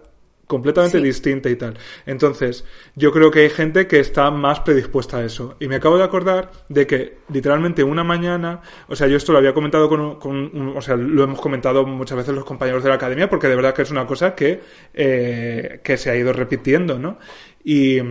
completamente 0.49 0.99
distinta 0.99 1.47
y 1.47 1.55
tal. 1.55 1.77
Entonces, 2.07 2.65
yo 2.95 3.11
creo 3.11 3.29
que 3.29 3.41
hay 3.41 3.51
gente 3.51 3.85
que 3.85 3.99
está 3.99 4.31
más 4.31 4.61
predispuesta 4.61 5.17
a 5.17 5.23
eso. 5.23 5.55
Y 5.59 5.67
me 5.67 5.75
acabo 5.75 5.95
de 5.99 6.03
acordar 6.03 6.49
de 6.69 6.87
que 6.87 7.19
literalmente 7.31 7.83
una 7.83 8.03
mañana, 8.03 8.61
o 8.87 8.95
sea, 8.95 9.07
yo 9.07 9.15
esto 9.15 9.31
lo 9.31 9.37
había 9.37 9.53
comentado 9.53 9.87
con, 9.87 10.15
con 10.15 10.75
o 10.75 10.81
sea, 10.81 10.95
lo 10.95 11.23
hemos 11.23 11.39
comentado 11.39 11.85
muchas 11.85 12.17
veces 12.17 12.33
los 12.33 12.45
compañeros 12.45 12.81
de 12.81 12.89
la 12.89 12.95
academia, 12.95 13.29
porque 13.29 13.47
de 13.47 13.55
verdad 13.55 13.75
que 13.75 13.83
es 13.83 13.91
una 13.91 14.07
cosa 14.07 14.33
que, 14.33 14.59
eh, 14.95 15.81
que 15.83 15.97
se 15.97 16.09
ha 16.09 16.15
ido 16.15 16.33
repitiendo, 16.33 16.97
¿no? 16.97 17.19
Y... 17.63 18.01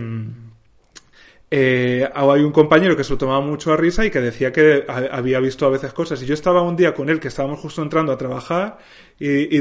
Eh, 1.51 2.07
hay 2.13 2.41
un 2.41 2.51
compañero 2.51 2.95
que 2.95 3.03
se 3.03 3.11
lo 3.11 3.17
tomaba 3.17 3.41
mucho 3.41 3.73
a 3.73 3.77
risa 3.77 4.05
y 4.05 4.11
que 4.11 4.21
decía 4.21 4.51
que 4.51 4.85
había 4.87 5.39
visto 5.39 5.65
a 5.65 5.69
veces 5.69 5.93
cosas. 5.93 6.21
Y 6.21 6.25
yo 6.25 6.33
estaba 6.33 6.61
un 6.61 6.75
día 6.75 6.93
con 6.93 7.09
él, 7.09 7.19
que 7.19 7.27
estábamos 7.27 7.59
justo 7.59 7.81
entrando 7.81 8.11
a 8.11 8.17
trabajar, 8.17 8.77
y, 9.19 9.57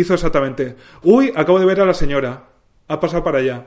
hizo 0.00 0.14
exactamente, 0.14 0.76
uy, 1.02 1.32
acabo 1.36 1.60
de 1.60 1.66
ver 1.66 1.80
a 1.80 1.86
la 1.86 1.94
señora, 1.94 2.48
ha 2.88 3.00
pasado 3.00 3.22
para 3.22 3.38
allá. 3.38 3.66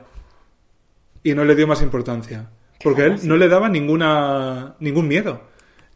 Y 1.22 1.34
no 1.34 1.44
le 1.44 1.54
dio 1.54 1.68
más 1.68 1.82
importancia. 1.82 2.50
Porque 2.82 3.04
él 3.04 3.20
no 3.22 3.36
le 3.36 3.48
daba 3.48 3.68
ninguna, 3.68 4.74
ningún 4.80 5.06
miedo. 5.06 5.42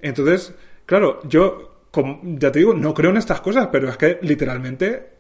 Entonces, 0.00 0.55
claro, 0.85 1.20
yo, 1.24 1.88
ya 2.22 2.52
te 2.52 2.61
digo, 2.61 2.74
no 2.74 2.94
creo 2.94 3.11
en 3.11 3.16
estas 3.16 3.40
cosas, 3.40 3.68
pero 3.72 3.88
es 3.88 3.96
que 3.96 4.20
literalmente 4.22 5.15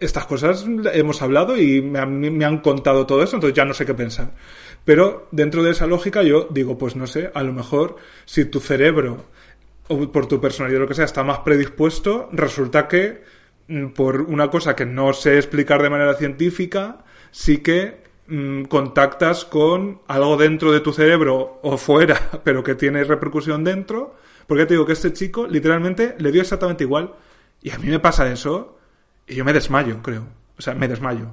estas 0.00 0.26
cosas 0.26 0.64
hemos 0.92 1.22
hablado 1.22 1.56
y 1.56 1.82
me 1.82 1.98
han, 1.98 2.20
me 2.20 2.44
han 2.44 2.58
contado 2.58 3.06
todo 3.06 3.22
eso, 3.22 3.36
entonces 3.36 3.56
ya 3.56 3.64
no 3.64 3.74
sé 3.74 3.84
qué 3.84 3.94
pensar. 3.94 4.32
Pero 4.84 5.28
dentro 5.32 5.62
de 5.62 5.72
esa 5.72 5.86
lógica 5.86 6.22
yo 6.22 6.48
digo, 6.50 6.78
pues 6.78 6.96
no 6.96 7.06
sé, 7.06 7.30
a 7.34 7.42
lo 7.42 7.52
mejor 7.52 7.96
si 8.24 8.44
tu 8.44 8.60
cerebro 8.60 9.24
o 9.88 10.12
por 10.12 10.26
tu 10.26 10.40
personalidad 10.40 10.80
o 10.80 10.82
lo 10.82 10.88
que 10.88 10.94
sea 10.94 11.04
está 11.04 11.24
más 11.24 11.40
predispuesto, 11.40 12.28
resulta 12.32 12.88
que 12.88 13.22
mm, 13.68 13.88
por 13.88 14.22
una 14.22 14.50
cosa 14.50 14.76
que 14.76 14.86
no 14.86 15.12
sé 15.12 15.36
explicar 15.36 15.82
de 15.82 15.90
manera 15.90 16.14
científica, 16.14 17.04
sí 17.30 17.58
que 17.58 18.02
mm, 18.28 18.64
contactas 18.64 19.44
con 19.44 20.00
algo 20.06 20.36
dentro 20.36 20.72
de 20.72 20.80
tu 20.80 20.92
cerebro 20.92 21.58
o 21.62 21.76
fuera, 21.76 22.18
pero 22.44 22.62
que 22.62 22.74
tiene 22.74 23.04
repercusión 23.04 23.64
dentro, 23.64 24.14
porque 24.46 24.66
te 24.66 24.74
digo 24.74 24.86
que 24.86 24.92
este 24.92 25.12
chico 25.12 25.46
literalmente 25.46 26.14
le 26.18 26.32
dio 26.32 26.42
exactamente 26.42 26.84
igual. 26.84 27.14
Y 27.60 27.70
a 27.70 27.78
mí 27.78 27.88
me 27.88 27.98
pasa 27.98 28.30
eso 28.30 28.77
y 29.28 29.34
yo 29.34 29.44
me 29.44 29.52
desmayo, 29.52 30.02
creo. 30.02 30.26
O 30.58 30.62
sea, 30.62 30.74
me 30.74 30.88
desmayo. 30.88 31.28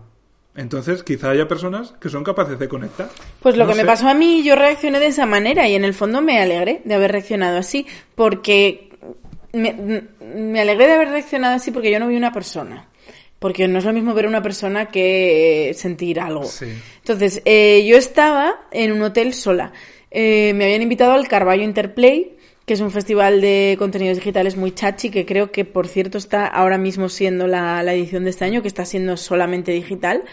Entonces, 0.55 1.03
quizá 1.03 1.31
haya 1.31 1.47
personas 1.47 1.93
que 1.99 2.10
son 2.10 2.23
capaces 2.23 2.58
de 2.58 2.69
conectar. 2.69 3.10
Pues 3.41 3.58
lo 3.58 3.65
No 3.65 3.71
que 3.71 3.77
me 3.77 3.86
pasó 3.86 4.08
a 4.08 4.13
mí, 4.13 4.43
yo 4.43 4.55
reaccioné 4.55 4.99
de 4.99 5.08
esa 5.08 5.25
manera 5.25 5.67
y 5.67 5.75
en 5.75 5.84
el 5.84 5.93
fondo 5.93 6.21
me 6.21 6.39
alegré 6.41 6.81
de 6.86 6.95
haber 6.95 7.12
reaccionado 7.12 7.58
así, 7.58 7.86
porque 8.15 8.89
me, 9.51 10.03
me 10.21 10.62
alegré 10.62 10.88
de 10.88 10.93
haber 10.93 11.10
reaccionado 11.10 11.55
así 11.55 11.71
porque 11.71 11.91
yo 11.91 11.99
no 11.99 12.08
vi 12.08 12.15
una 12.15 12.31
persona. 12.31 12.88
Porque 13.39 13.67
no 13.67 13.79
es 13.79 13.86
lo 13.86 13.91
mismo 13.91 14.13
ver 14.13 14.25
a 14.25 14.29
una 14.29 14.41
persona 14.41 14.86
que 14.86 15.73
sentir 15.75 16.21
algo. 16.21 16.45
Sí. 16.45 16.67
Entonces, 16.99 17.41
eh, 17.43 17.86
yo 17.86 17.97
estaba 17.97 18.62
en 18.71 18.93
un 18.93 19.01
hotel 19.01 19.34
sola. 19.34 19.73
Eh, 20.10 20.53
me 20.55 20.63
habían 20.63 20.81
invitado 20.81 21.12
al 21.12 21.27
Carballo 21.27 21.63
Interplay, 21.63 22.38
que 22.65 22.73
es 22.73 22.82
un 22.82 22.89
festival 22.91 23.41
de 23.41 23.75
contenidos 23.78 24.17
digitales 24.17 24.58
muy 24.58 24.71
chachi, 24.73 25.10
que 25.12 25.25
creo 25.25 25.51
que, 25.51 25.65
por 25.65 25.88
cierto, 25.88 26.17
está 26.17 26.47
ahora 26.47 26.78
mismo 26.78 27.10
siendo 27.10 27.45
la, 27.47 27.84
la 27.84 27.93
edición 27.93 28.23
de 28.23 28.32
este 28.32 28.45
año, 28.45 28.62
que 28.62 28.67
está 28.67 28.86
siendo 28.86 29.17
solamente 29.17 29.71
digital. 29.71 30.23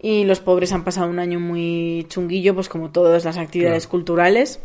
Y 0.00 0.24
los 0.24 0.40
pobres 0.40 0.72
han 0.72 0.84
pasado 0.84 1.08
un 1.10 1.18
año 1.18 1.40
muy 1.40 2.06
chunguillo, 2.08 2.54
pues 2.54 2.68
como 2.68 2.90
todas 2.90 3.24
las 3.24 3.36
actividades 3.36 3.84
Claro. 3.84 3.90
culturales. 3.90 4.60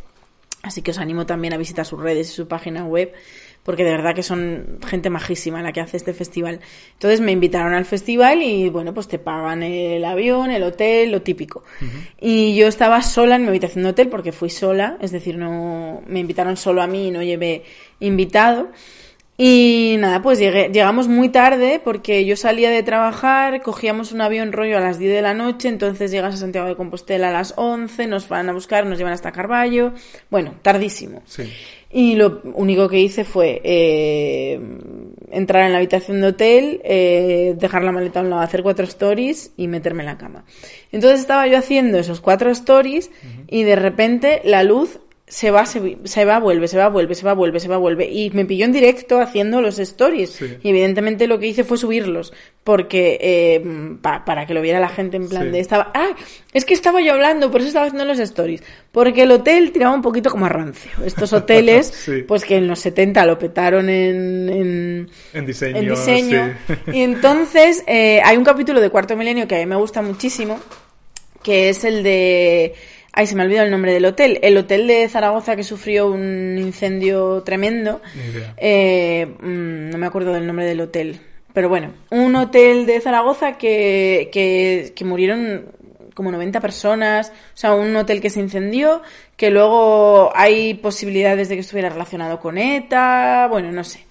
Así 0.63 0.82
que 0.82 0.91
os 0.91 0.97
animo 0.97 1.26
también 1.26 1.54
a 1.54 1.58
visitar 1.58 1.86
sus 1.86 1.99
redes 1.99 2.30
y 2.30 2.34
su 2.34 2.47
página 2.47 2.86
web, 2.86 3.12
porque 3.63 3.84
de 3.84 3.91
verdad 3.91 4.13
que 4.13 4.23
son 4.23 4.80
gente 4.86 5.10
majísima 5.10 5.62
la 5.62 5.71
que 5.71 5.82
hace 5.82 5.97
este 5.97 6.13
festival. 6.13 6.60
Entonces 6.93 7.21
me 7.21 7.32
invitaron 7.32 7.73
al 7.73 7.86
festival 7.86 8.41
y 8.41 8.69
bueno, 8.69 8.93
pues 8.93 9.08
te 9.08 9.19
pagan 9.19 9.63
el 9.63 10.04
avión, 10.06 10.52
el 10.52 10.63
hotel, 10.63 11.12
lo 11.12 11.21
típico. 11.21 11.63
Y 12.19 12.56
yo 12.56 12.67
estaba 12.67 13.02
sola 13.02 13.36
en 13.36 13.43
mi 13.43 13.47
habitación 13.47 13.84
de 13.84 13.91
hotel 13.91 14.10
porque 14.10 14.32
fui 14.32 14.49
sola, 14.49 14.97
es 15.02 15.12
decir, 15.12 15.38
no 15.38 16.02
me 16.08 16.19
invitaron 16.19 16.58
solo 16.58 16.82
a 16.82 16.88
mí 16.88 17.08
y 17.08 17.12
no 17.12 17.23
llevé 17.23 17.63
invitado. 17.99 18.69
Y 19.36 19.95
nada, 19.97 20.21
pues 20.21 20.38
llegué, 20.38 20.69
llegamos 20.69 21.08
muy 21.08 21.30
tarde 21.30 21.82
porque 21.84 22.23
yo 22.23 22.36
salía 22.36 22.69
de 22.69 22.84
trabajar, 22.84 23.63
cogíamos 23.63 24.12
un 24.12 24.21
avión 24.21 24.52
rollo 24.52 24.78
a 24.78 24.80
las 24.80 24.99
10 24.99 25.12
de 25.12 25.21
la 25.23 25.34
noche, 25.34 25.69
entonces 25.69 26.12
llegas 26.12 26.36
a 26.36 26.38
Santiago 26.38 26.67
de 26.67 26.76
Compostela 26.76 27.30
a 27.30 27.32
las 27.32 27.56
11, 27.58 28.06
nos 28.06 28.30
van 28.30 28.47
a 28.49 28.54
buscar, 28.54 28.86
nos 28.86 28.99
llevan 28.99 29.13
hasta 29.13 29.32
Carballo, 29.32 29.93
bueno, 30.30 30.54
tardísimo. 30.62 31.23
Sí. 31.26 31.52
Y 31.93 32.15
lo 32.15 32.41
único 32.56 32.89
que 32.89 32.99
hice 32.99 33.23
fue 33.23 33.62
eh, 33.63 34.60
entrar 35.32 35.65
en 35.67 35.73
la 35.73 35.77
habitación 35.77 36.21
de 36.21 36.27
hotel, 36.27 36.82
eh, 36.84 37.56
dejar 37.56 37.84
la 37.84 37.91
maleta 37.91 38.19
a 38.19 38.23
un 38.23 38.32
lado, 38.32 38.41
hacer 38.41 38.63
cuatro 38.63 38.86
stories 38.86 39.51
y 39.58 39.67
meterme 39.67 40.01
en 40.01 40.08
la 40.08 40.17
cama. 40.17 40.43
Entonces 40.91 41.19
estaba 41.19 41.45
yo 41.47 41.58
haciendo 41.58 41.99
esos 41.99 42.19
cuatro 42.19 42.49
stories 42.49 43.12
y 43.47 43.63
de 43.63 43.75
repente 43.75 44.41
la 44.43 44.63
luz 44.63 44.99
se 45.34 45.50
va, 45.50 45.65
se, 45.65 45.98
se 46.04 46.26
va, 46.26 46.38
vuelve, 46.38 46.67
se 46.67 46.78
va, 46.78 46.89
vuelve, 46.89 47.15
se 47.15 47.26
va, 47.26 47.34
vuelve, 47.34 47.60
se 47.60 47.67
va, 47.67 47.78
vuelve. 47.78 48.06
Y 48.08 48.30
me 48.30 48.46
pilló 48.46 48.65
en 48.65 48.72
directo 48.72 49.19
haciendo 49.19 49.62
los 49.63 49.80
stories. 49.80 50.30
Sí. 50.30 50.58
Y 50.62 50.69
evidentemente 50.69 51.26
lo 51.26 51.39
que 51.39 51.48
hice 51.48 51.63
fue 51.63 51.80
subirlos. 51.80 52.34
Porque, 52.63 53.17
eh, 53.19 53.96
pa- 54.00 54.26
para 54.26 54.46
que 54.46 54.54
lo 54.54 54.62
viera 54.62 54.80
la 54.80 54.89
gente 54.89 55.17
en 55.17 55.28
plan 55.28 55.46
Sí. 55.46 55.50
de 55.50 55.60
estaba, 55.60 55.91
ah, 55.96 56.12
es 56.54 56.65
que 56.65 56.76
estaba 56.76 57.02
yo 57.02 57.13
hablando, 57.13 57.50
por 57.50 57.62
eso 57.62 57.69
estaba 57.69 57.88
haciendo 57.88 58.06
los 58.06 58.19
stories. 58.19 58.62
Porque 58.91 59.24
el 59.24 59.32
hotel 59.32 59.72
tiraba 59.72 59.96
un 59.96 60.04
poquito 60.04 60.30
como 60.30 60.46
a 60.46 60.50
rancio. 60.50 60.91
Estos 61.04 61.34
hoteles, 61.34 61.88
Sí. 61.88 62.22
pues 62.28 62.46
que 62.46 62.58
en 62.58 62.67
los 62.67 62.78
70 62.80 63.26
lo 63.26 63.39
petaron 63.39 63.89
en, 63.89 64.50
en, 64.50 65.10
En 65.34 65.46
diseño. 65.48 65.78
en 65.78 65.89
diseño. 65.89 66.56
Y 66.93 67.02
entonces 67.02 67.84
eh, 67.88 68.22
hay 68.24 68.38
un 68.38 68.43
capítulo 68.43 68.80
de 68.82 68.91
Cuarto 68.91 69.17
Milenio 69.17 69.48
que 69.48 69.56
a 69.56 69.58
mí 69.58 69.65
me 69.65 69.78
gusta 69.78 70.04
muchísimo, 70.04 70.60
que 71.41 71.69
es 71.69 71.84
el 71.84 72.04
de... 72.04 72.76
Ay, 73.15 73.28
se 73.28 73.36
me 73.36 73.43
ha 73.43 73.45
olvidado 73.45 73.65
el 73.65 73.71
nombre 73.71 73.93
del 73.93 74.06
hotel. 74.06 74.39
El 74.41 74.58
hotel 74.58 74.88
de 74.88 75.08
Zaragoza 75.08 75.56
que 75.56 75.63
sufrió 75.63 76.08
un 76.08 76.58
incendio 76.58 77.43
tremendo. 77.43 78.02
Eh, 78.58 79.28
mm, 79.39 79.91
no 79.91 79.97
me 79.99 80.08
acuerdo 80.08 80.34
del 80.34 80.47
nombre 80.47 80.65
del 80.65 80.82
hotel. 80.82 81.19
Pero 81.54 81.69
bueno, 81.69 81.93
un 82.10 82.36
hotel 82.36 82.88
de 82.88 82.99
Zaragoza 82.99 83.60
que, 83.60 84.30
que, 84.34 84.93
que 84.95 85.06
murieron 85.06 85.65
como 86.15 86.32
90 86.32 86.60
personas. 86.60 87.30
O 87.30 87.58
sea, 87.58 87.76
un 87.76 87.95
hotel 87.95 88.19
que 88.19 88.32
se 88.32 88.39
incendió, 88.39 89.04
que 89.38 89.52
luego 89.52 90.32
hay 90.36 90.73
posibilidades 90.73 91.49
de 91.49 91.56
que 91.56 91.62
estuviera 91.62 91.89
relacionado 91.89 92.39
con 92.39 92.58
ETA. 92.58 93.47
Bueno, 93.47 93.71
no 93.71 93.84
sé. 93.84 94.06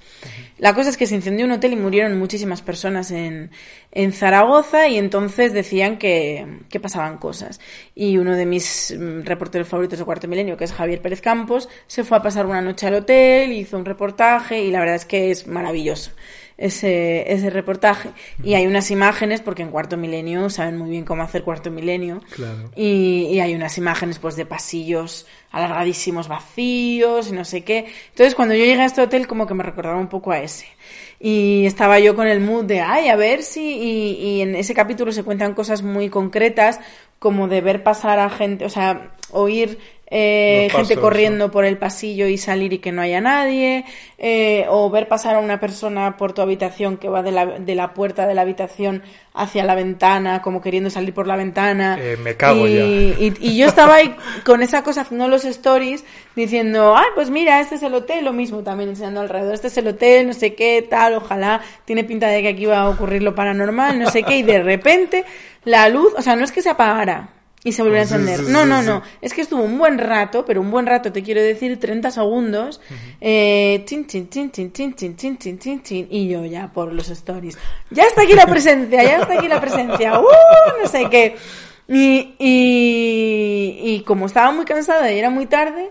La 0.63 0.77
cosa 0.77 0.91
es 0.91 0.97
que 0.97 1.09
se 1.09 1.17
incendió 1.17 1.45
un 1.45 1.51
hotel 1.51 1.73
y 1.73 1.77
murieron 1.77 2.17
muchísimas 2.17 2.63
personas 2.63 3.11
en, 3.11 3.51
en 3.91 4.13
Zaragoza 4.13 4.87
y 4.87 4.97
entonces 4.97 5.53
decían 5.53 5.99
que, 5.99 6.61
que 6.69 6.79
pasaban 6.79 7.19
cosas. 7.19 7.59
Y 7.97 8.17
uno 8.17 8.37
de 8.37 8.47
mis 8.47 8.95
mm, 8.97 9.23
reporteros 9.23 9.67
favoritos 9.67 9.99
de 9.99 10.05
Cuarto 10.05 10.29
Milenio, 10.29 10.57
que 10.57 10.63
es 10.63 10.73
Javier 10.73 11.03
Pérez 11.03 11.21
Campos, 11.21 11.69
se 11.89 12.05
fue 12.05 12.17
a 12.17 12.23
pasar 12.23 12.47
una 12.47 12.63
noche 12.63 12.87
al 12.87 12.95
hotel, 12.95 13.51
hizo 13.51 13.77
un 13.77 13.85
reportaje 13.85 14.63
y 14.63 14.71
la 14.71 14.79
verdad 14.79 14.95
es 14.95 15.05
que 15.05 15.33
es 15.33 15.49
maravilloso 15.49 16.13
ese, 16.59 17.33
ese 17.33 17.51
reportaje. 17.51 18.11
Y 18.43 18.55
hay 18.55 18.67
unas 18.67 18.91
imágenes, 18.91 19.41
porque 19.41 19.63
en 19.63 19.71
Cuarto 19.71 19.97
Milenio 19.97 20.51
saben 20.51 20.79
muy 20.79 20.91
bien 20.91 21.05
cómo 21.05 21.23
hacer 21.23 21.43
Cuarto 21.43 21.71
Milenio. 21.71 22.23
Claro. 22.31 22.71
Y, 22.77 23.29
y 23.31 23.41
hay 23.41 23.55
unas 23.55 23.79
imágenes 23.79 24.19
pues 24.19 24.37
de 24.37 24.47
pasillos 24.47 25.27
alargadísimos 25.51 26.29
vacíos 26.29 27.29
y 27.29 27.33
no 27.33 27.45
sé 27.45 27.63
qué. 27.63 27.87
Entonces 28.11 28.35
cuando 28.35 28.55
yo 28.55 28.65
llegué 28.65 28.81
a 28.81 28.87
este 28.87 29.03
hotel 29.03 29.27
como 29.27 29.47
que 29.47 29.55
me 29.55 29.63
recordaba 29.63 29.99
un 29.99 30.09
poco 30.09 30.33
a 30.33 30.41
ese. 30.41 30.67
Y 31.21 31.67
estaba 31.67 32.01
yo 32.01 32.17
con 32.17 32.27
el 32.27 32.41
mood 32.41 32.65
de, 32.65 32.81
ay, 32.81 33.09
a 33.09 33.17
ver 33.17 33.43
si... 33.43 33.61
Y, 33.61 34.13
y 34.15 34.41
en 34.41 34.57
ese 34.57 34.75
capítulo 34.75 35.13
se 35.13 35.23
cuentan 35.23 35.55
cosas 35.55 35.83
muy 35.83 36.09
concretas 36.09 36.81
como 37.19 37.47
de 37.47 37.61
ver 37.61 37.85
pasar 37.85 38.19
a 38.19 38.29
gente, 38.29 38.65
o 38.65 38.69
sea, 38.69 39.13
oír 39.31 39.79
eh, 40.15 40.69
gente 40.71 40.99
corriendo 40.99 41.51
por 41.51 41.65
el 41.65 41.79
pasillo 41.79 42.27
y 42.27 42.37
salir 42.37 42.75
y 42.75 42.81
que 42.81 42.93
no 42.93 43.01
haya 43.01 43.23
nadie, 43.23 43.87
eh, 44.19 44.67
o 44.69 44.91
ver 44.91 45.09
pasar 45.09 45.37
a 45.37 45.39
una 45.39 45.59
persona 45.59 46.19
por 46.19 46.35
tu 46.35 46.43
habitación 46.43 46.99
que 46.99 47.09
va 47.09 47.23
de 47.23 47.33
la, 47.33 47.47
de 47.47 47.75
la 47.75 47.95
puerta 47.95 48.27
de 48.27 48.35
la 48.35 48.43
habitación 48.43 49.03
hacia 49.33 49.65
la 49.65 49.75
ventana, 49.75 50.43
como 50.43 50.61
queriendo 50.61 50.91
salir 50.91 51.15
por 51.15 51.27
la 51.27 51.37
ventana. 51.37 51.97
Eh, 51.99 52.19
me 52.23 52.37
cago 52.37 52.69
y, 52.69 52.75
ya. 52.75 52.85
Y, 52.85 53.35
y 53.41 53.57
yo 53.57 53.67
estaba 53.67 53.95
ahí 53.95 54.15
con 54.45 54.61
esa 54.61 54.83
cosa 54.83 55.01
haciendo 55.01 55.29
los 55.29 55.47
stories, 55.47 56.05
diciendo, 56.37 56.95
ay, 56.95 57.07
pues 57.15 57.31
mira, 57.31 57.61
este 57.61 57.77
es 57.77 57.83
el 57.83 57.95
hotel, 57.95 58.27
lo 58.27 58.35
mismo 58.35 58.63
también 58.63 58.91
enseñando 58.91 59.23
alrededor, 59.23 59.55
este 59.55 59.69
es 59.69 59.79
el 59.79 59.89
hotel, 59.89 60.27
no 60.27 60.35
sé 60.35 60.55
qué, 60.55 60.87
tal, 60.91 61.15
ojalá, 61.15 61.63
tiene 61.87 62.05
pinta 62.05 62.29
de 62.29 62.43
que 62.43 62.49
aquí 62.49 62.67
va 62.67 62.81
a 62.81 62.91
ocurrir 62.91 63.23
lo 63.23 63.35
paranormal, 63.35 63.99
no 63.99 64.11
sé 64.11 64.25
qué, 64.25 64.37
y 64.37 64.43
de 64.43 64.63
repente 64.63 65.25
la 65.65 65.89
luz, 65.89 66.13
o 66.19 66.21
sea, 66.21 66.37
no 66.37 66.45
es 66.45 66.53
que 66.53 66.61
se 66.61 66.69
apagara 66.69 67.31
y 67.65 67.73
se 67.73 67.83
volviera 67.83 68.01
a 68.01 68.05
encender, 68.05 68.41
sí, 68.41 68.47
no, 68.49 68.63
sí, 68.63 68.69
no, 68.69 68.83
no, 68.83 69.03
es 69.21 69.33
que 69.33 69.43
estuvo 69.43 69.63
un 69.63 69.79
buen 69.79 69.99
rato, 69.99 70.45
pero 70.45 70.61
un 70.61 70.71
buen 70.71 70.85
rato, 70.85 71.13
te 71.13 71.23
quiero 71.23 71.41
decir, 71.41 71.79
30 71.79 72.11
segundos, 72.11 72.81
eh, 73.21 73.83
chin, 73.87 74.07
chin, 74.07 74.29
chin, 74.29 74.51
chin, 74.51 74.73
chin, 74.73 74.95
chin, 74.95 75.17
chin, 75.17 75.39
chin, 75.39 75.59
chin, 75.59 75.83
chin, 75.83 76.09
y 76.11 76.29
yo 76.29 76.45
ya 76.45 76.73
por 76.73 76.93
los 76.93 77.09
stories, 77.09 77.57
ya 77.91 78.05
está 78.05 78.23
aquí 78.23 78.33
la 78.33 78.47
presencia, 78.47 79.05
ya 79.05 79.19
está 79.19 79.35
aquí 79.35 79.47
la 79.47 79.61
presencia, 79.61 80.19
¡uh! 80.19 80.25
no 80.83 80.89
sé 80.89 81.09
qué. 81.09 81.37
Y, 81.89 82.35
y, 82.39 83.79
y 83.83 84.03
como 84.07 84.27
estaba 84.27 84.51
muy 84.51 84.65
cansada 84.65 85.13
y 85.13 85.19
era 85.19 85.31
muy 85.31 85.47
tarde, 85.47 85.91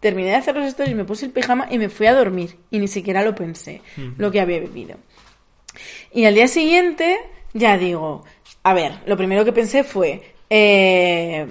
terminé 0.00 0.30
de 0.30 0.36
hacer 0.36 0.56
los 0.56 0.66
stories, 0.66 0.96
me 0.96 1.04
puse 1.04 1.26
el 1.26 1.32
pijama 1.32 1.66
y 1.70 1.78
me 1.78 1.90
fui 1.90 2.06
a 2.06 2.14
dormir, 2.14 2.56
y 2.70 2.78
ni 2.78 2.88
siquiera 2.88 3.22
lo 3.22 3.34
pensé, 3.34 3.82
lo 4.16 4.30
que 4.30 4.40
había 4.40 4.58
vivido. 4.58 4.96
Y 6.12 6.24
al 6.24 6.34
día 6.34 6.48
siguiente, 6.48 7.18
ya 7.52 7.76
digo, 7.76 8.24
a 8.62 8.74
ver, 8.74 9.00
lo 9.06 9.16
primero 9.16 9.44
que 9.44 9.52
pensé 9.52 9.84
fue, 9.84 10.22
eh, 10.50 11.46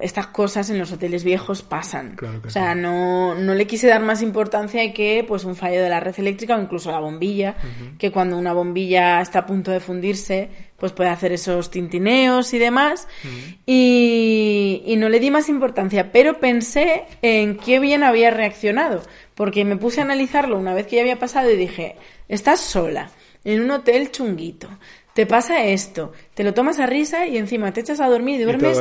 estas 0.00 0.26
cosas 0.26 0.68
en 0.70 0.78
los 0.78 0.92
hoteles 0.92 1.24
viejos 1.24 1.62
pasan. 1.62 2.14
Claro 2.16 2.42
o 2.44 2.50
sea, 2.50 2.74
sí. 2.74 2.80
no, 2.80 3.34
no 3.34 3.54
le 3.54 3.66
quise 3.66 3.86
dar 3.86 4.02
más 4.02 4.20
importancia 4.22 4.92
que 4.92 5.24
pues 5.26 5.44
un 5.44 5.56
fallo 5.56 5.82
de 5.82 5.88
la 5.88 6.00
red 6.00 6.14
eléctrica 6.18 6.56
o 6.56 6.60
incluso 6.60 6.90
la 6.90 6.98
bombilla, 6.98 7.56
que 7.98 8.12
cuando 8.12 8.36
una 8.36 8.52
bombilla 8.52 9.22
está 9.22 9.40
a 9.40 9.46
punto 9.46 9.70
de 9.70 9.80
fundirse, 9.80 10.50
pues 10.76 10.92
puede 10.92 11.10
hacer 11.10 11.32
esos 11.32 11.70
tintineos 11.70 12.52
y 12.52 12.58
demás. 12.58 13.08
y, 13.64 14.82
y 14.84 14.96
no 14.96 15.08
le 15.08 15.20
di 15.20 15.30
más 15.30 15.48
importancia, 15.48 16.12
pero 16.12 16.38
pensé 16.38 17.04
en 17.22 17.56
qué 17.56 17.78
bien 17.80 18.02
había 18.02 18.30
reaccionado, 18.30 19.02
porque 19.34 19.64
me 19.64 19.76
puse 19.76 20.00
a 20.00 20.04
analizarlo 20.04 20.58
una 20.58 20.74
vez 20.74 20.86
que 20.86 20.96
ya 20.96 21.02
había 21.02 21.18
pasado 21.18 21.50
y 21.50 21.56
dije, 21.56 21.96
estás 22.28 22.60
sola, 22.60 23.10
en 23.44 23.62
un 23.62 23.70
hotel 23.70 24.10
chunguito, 24.10 24.68
te 25.14 25.26
pasa 25.26 25.64
esto, 25.64 26.12
te 26.34 26.44
lo 26.44 26.54
tomas 26.54 26.78
a 26.80 26.86
risa 26.86 27.26
y 27.26 27.36
encima 27.38 27.72
te 27.72 27.80
echas 27.80 28.00
a 28.00 28.08
dormir 28.08 28.40
y 28.40 28.44
duermes 28.44 28.78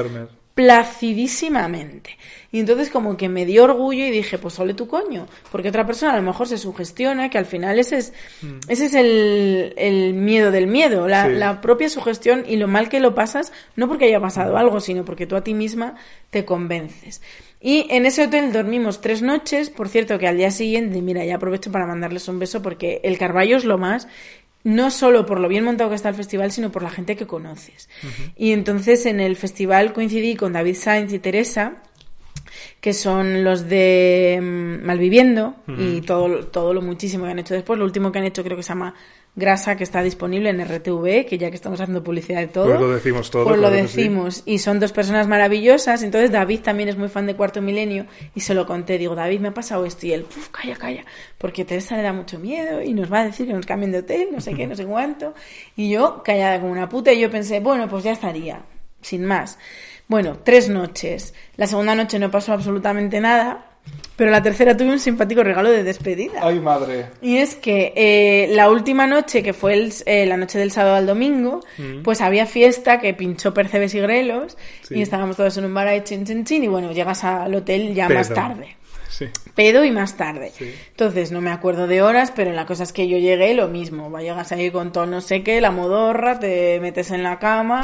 placidísimamente. 0.53 2.17
Y 2.51 2.59
entonces 2.59 2.89
como 2.91 3.17
que 3.17 3.27
me 3.27 3.45
dio 3.45 3.63
orgullo 3.63 4.05
y 4.05 4.11
dije, 4.11 4.37
pues 4.37 4.59
ole 4.59 4.75
tu 4.75 4.87
coño, 4.87 5.27
porque 5.51 5.69
otra 5.69 5.85
persona 5.87 6.13
a 6.13 6.17
lo 6.17 6.21
mejor 6.21 6.47
se 6.47 6.59
sugestiona, 6.59 7.29
que 7.29 7.39
al 7.39 7.45
final 7.47 7.79
ese 7.79 7.97
es, 7.97 8.13
Mm. 8.43 8.59
ese 8.67 8.85
es 8.85 8.93
el, 8.93 9.73
el 9.77 10.13
miedo 10.13 10.51
del 10.51 10.67
miedo, 10.67 11.07
la, 11.07 11.25
Sí. 11.25 11.33
la 11.33 11.61
propia 11.61 11.89
sugestión 11.89 12.43
y 12.47 12.57
lo 12.57 12.67
mal 12.67 12.89
que 12.89 12.99
lo 12.99 13.15
pasas, 13.15 13.51
no 13.75 13.87
porque 13.87 14.05
haya 14.05 14.19
pasado 14.19 14.55
algo, 14.57 14.79
sino 14.79 15.03
porque 15.05 15.25
tú 15.25 15.35
a 15.35 15.43
ti 15.43 15.53
misma 15.55 15.95
te 16.29 16.45
convences. 16.45 17.21
Y 17.59 17.87
en 17.89 18.05
ese 18.05 18.23
hotel 18.25 18.51
dormimos 18.51 19.01
tres 19.01 19.21
noches, 19.21 19.69
por 19.69 19.87
cierto 19.89 20.19
que 20.19 20.27
al 20.27 20.37
día 20.37 20.51
siguiente, 20.51 21.01
mira, 21.01 21.23
ya 21.25 21.35
aprovecho 21.37 21.71
para 21.71 21.87
mandarles 21.87 22.27
un 22.27 22.37
beso 22.37 22.61
porque 22.61 22.99
el 23.03 23.17
Carballo 23.17 23.55
es 23.57 23.63
lo 23.65 23.77
más, 23.77 24.07
no 24.63 24.91
solo 24.91 25.25
por 25.25 25.39
lo 25.39 25.47
bien 25.47 25.63
montado 25.63 25.89
que 25.89 25.95
está 25.95 26.09
el 26.09 26.15
festival, 26.15 26.51
sino 26.51 26.71
por 26.71 26.83
la 26.83 26.89
gente 26.89 27.15
que 27.15 27.27
conoces. 27.27 27.89
Y 28.35 28.51
entonces 28.51 29.05
en 29.05 29.19
el 29.19 29.35
festival 29.35 29.93
coincidí 29.93 30.35
con 30.35 30.53
David 30.53 30.75
Sainz 30.75 31.11
y 31.13 31.19
Teresa, 31.19 31.83
que 32.79 32.93
son 32.93 33.43
los 33.43 33.67
de 33.67 34.39
mm, 34.41 34.85
Malviviendo 34.85 35.55
y 35.77 36.01
todo, 36.01 36.47
todo 36.47 36.73
lo 36.73 36.81
muchísimo 36.81 37.25
que 37.25 37.31
han 37.31 37.39
hecho 37.39 37.53
después. 37.53 37.77
Lo 37.79 37.85
último 37.85 38.11
que 38.11 38.19
han 38.19 38.25
hecho 38.25 38.43
creo 38.43 38.57
que 38.57 38.63
se 38.63 38.69
llama 38.69 38.93
Grasa, 39.35 39.75
que 39.75 39.83
está 39.83 40.03
disponible 40.03 40.49
en 40.51 40.63
RTV, 40.63 41.25
que 41.25 41.37
ya 41.39 41.49
que 41.49 41.55
estamos 41.55 41.81
haciendo 41.81 42.03
publicidad 42.03 42.39
de 42.39 42.47
todo. 42.47 42.65
Pues 42.65 42.79
lo 42.79 42.89
decimos 42.89 43.31
todo, 43.31 43.45
Pues 43.45 43.55
lo 43.55 43.67
claro 43.67 43.75
que 43.81 43.87
sí. 43.87 43.97
decimos. 43.97 44.43
Y 44.45 44.59
son 44.59 44.79
dos 44.79 44.91
personas 44.91 45.27
maravillosas. 45.27 46.03
Entonces 46.03 46.31
David 46.31 46.59
también 46.59 46.89
es 46.89 46.97
muy 46.97 47.09
fan 47.09 47.25
de 47.25 47.35
Cuarto 47.35 47.59
Milenio 47.59 48.05
y 48.35 48.41
se 48.41 48.53
lo 48.53 48.67
conté. 48.67 48.99
Digo, 48.99 49.15
David, 49.15 49.39
me 49.39 49.47
ha 49.47 49.53
pasado 49.53 49.85
esto. 49.85 50.05
Y 50.05 50.13
él, 50.13 50.23
Puf, 50.25 50.49
calla, 50.49 50.75
calla. 50.75 51.03
Porque 51.39 51.65
Teresa 51.65 51.97
le 51.97 52.03
da 52.03 52.13
mucho 52.13 52.37
miedo 52.37 52.83
y 52.83 52.93
nos 52.93 53.11
va 53.11 53.21
a 53.21 53.25
decir 53.25 53.47
que 53.47 53.53
nos 53.53 53.65
cambien 53.65 53.91
de 53.91 53.99
hotel, 53.99 54.27
no 54.31 54.39
sé 54.39 54.53
qué, 54.53 54.67
no 54.67 54.75
sé 54.75 54.85
cuánto. 54.85 55.33
Y 55.75 55.89
yo, 55.89 56.21
callada 56.23 56.59
como 56.59 56.71
una 56.71 56.87
puta, 56.87 57.11
y 57.11 57.19
yo 57.19 57.31
pensé, 57.31 57.59
bueno, 57.59 57.89
pues 57.89 58.03
ya 58.03 58.11
estaría. 58.11 58.61
Sin 59.01 59.25
más. 59.25 59.57
Bueno, 60.07 60.37
tres 60.43 60.69
noches. 60.69 61.33
La 61.57 61.65
segunda 61.65 61.95
noche 61.95 62.19
no 62.19 62.29
pasó 62.29 62.53
absolutamente 62.53 63.19
nada. 63.19 63.65
Pero 64.15 64.29
la 64.29 64.43
tercera 64.43 64.77
tuve 64.77 64.91
un 64.91 64.99
simpático 64.99 65.43
regalo 65.43 65.71
de 65.71 65.83
despedida. 65.83 66.39
Ay, 66.43 66.59
madre. 66.59 67.07
Y 67.21 67.37
es 67.37 67.55
que 67.55 67.93
eh, 67.95 68.47
la 68.53 68.69
última 68.69 69.07
noche, 69.07 69.41
que 69.41 69.53
fue 69.53 69.73
el- 69.73 69.93
eh, 70.05 70.27
la 70.27 70.37
noche 70.37 70.59
del 70.59 70.71
sábado 70.71 70.95
al 70.95 71.07
domingo, 71.07 71.61
pues 72.03 72.21
había 72.21 72.45
fiesta 72.45 72.99
que 72.99 73.15
pinchó 73.15 73.55
Percebes 73.55 73.95
y 73.95 73.99
Grelos 73.99 74.55
Sí. 74.83 74.95
y 74.95 75.01
estábamos 75.01 75.35
todos 75.35 75.57
en 75.57 75.65
un 75.65 75.73
bar 75.73 75.87
ahí 75.87 76.01
chin 76.03 76.25
chin 76.25 76.45
chin 76.45 76.63
y 76.63 76.67
bueno, 76.67 76.91
llegas 76.91 77.23
al 77.23 77.53
hotel 77.55 77.95
ya 77.95 78.07
Pedo. 78.07 78.19
más 78.19 78.29
tarde. 78.33 78.75
Sí. 79.09 79.25
Pedo 79.55 79.83
y 79.83 79.91
más 79.91 80.15
tarde. 80.15 80.51
Sí. 80.57 80.73
Entonces, 80.91 81.31
no 81.31 81.39
me 81.41 81.51
acuerdo 81.51 81.85
de 81.87 82.01
horas, 82.01 82.31
pero 82.35 82.51
la 82.51 82.65
cosa 82.65 82.83
es 82.83 82.93
que 82.93 83.07
yo 83.07 83.17
llegué 83.17 83.53
lo 83.55 83.67
mismo. 83.67 84.09
Va, 84.11 84.21
llegas 84.21 84.51
ahí 84.51 84.71
con 84.71 84.91
todo 84.91 85.05
no 85.07 85.21
sé 85.21 85.43
qué, 85.43 85.59
la 85.61 85.69
modorra, 85.71 86.39
te 86.39 86.79
metes 86.79 87.11
en 87.11 87.21
la 87.23 87.37
cama 87.39 87.81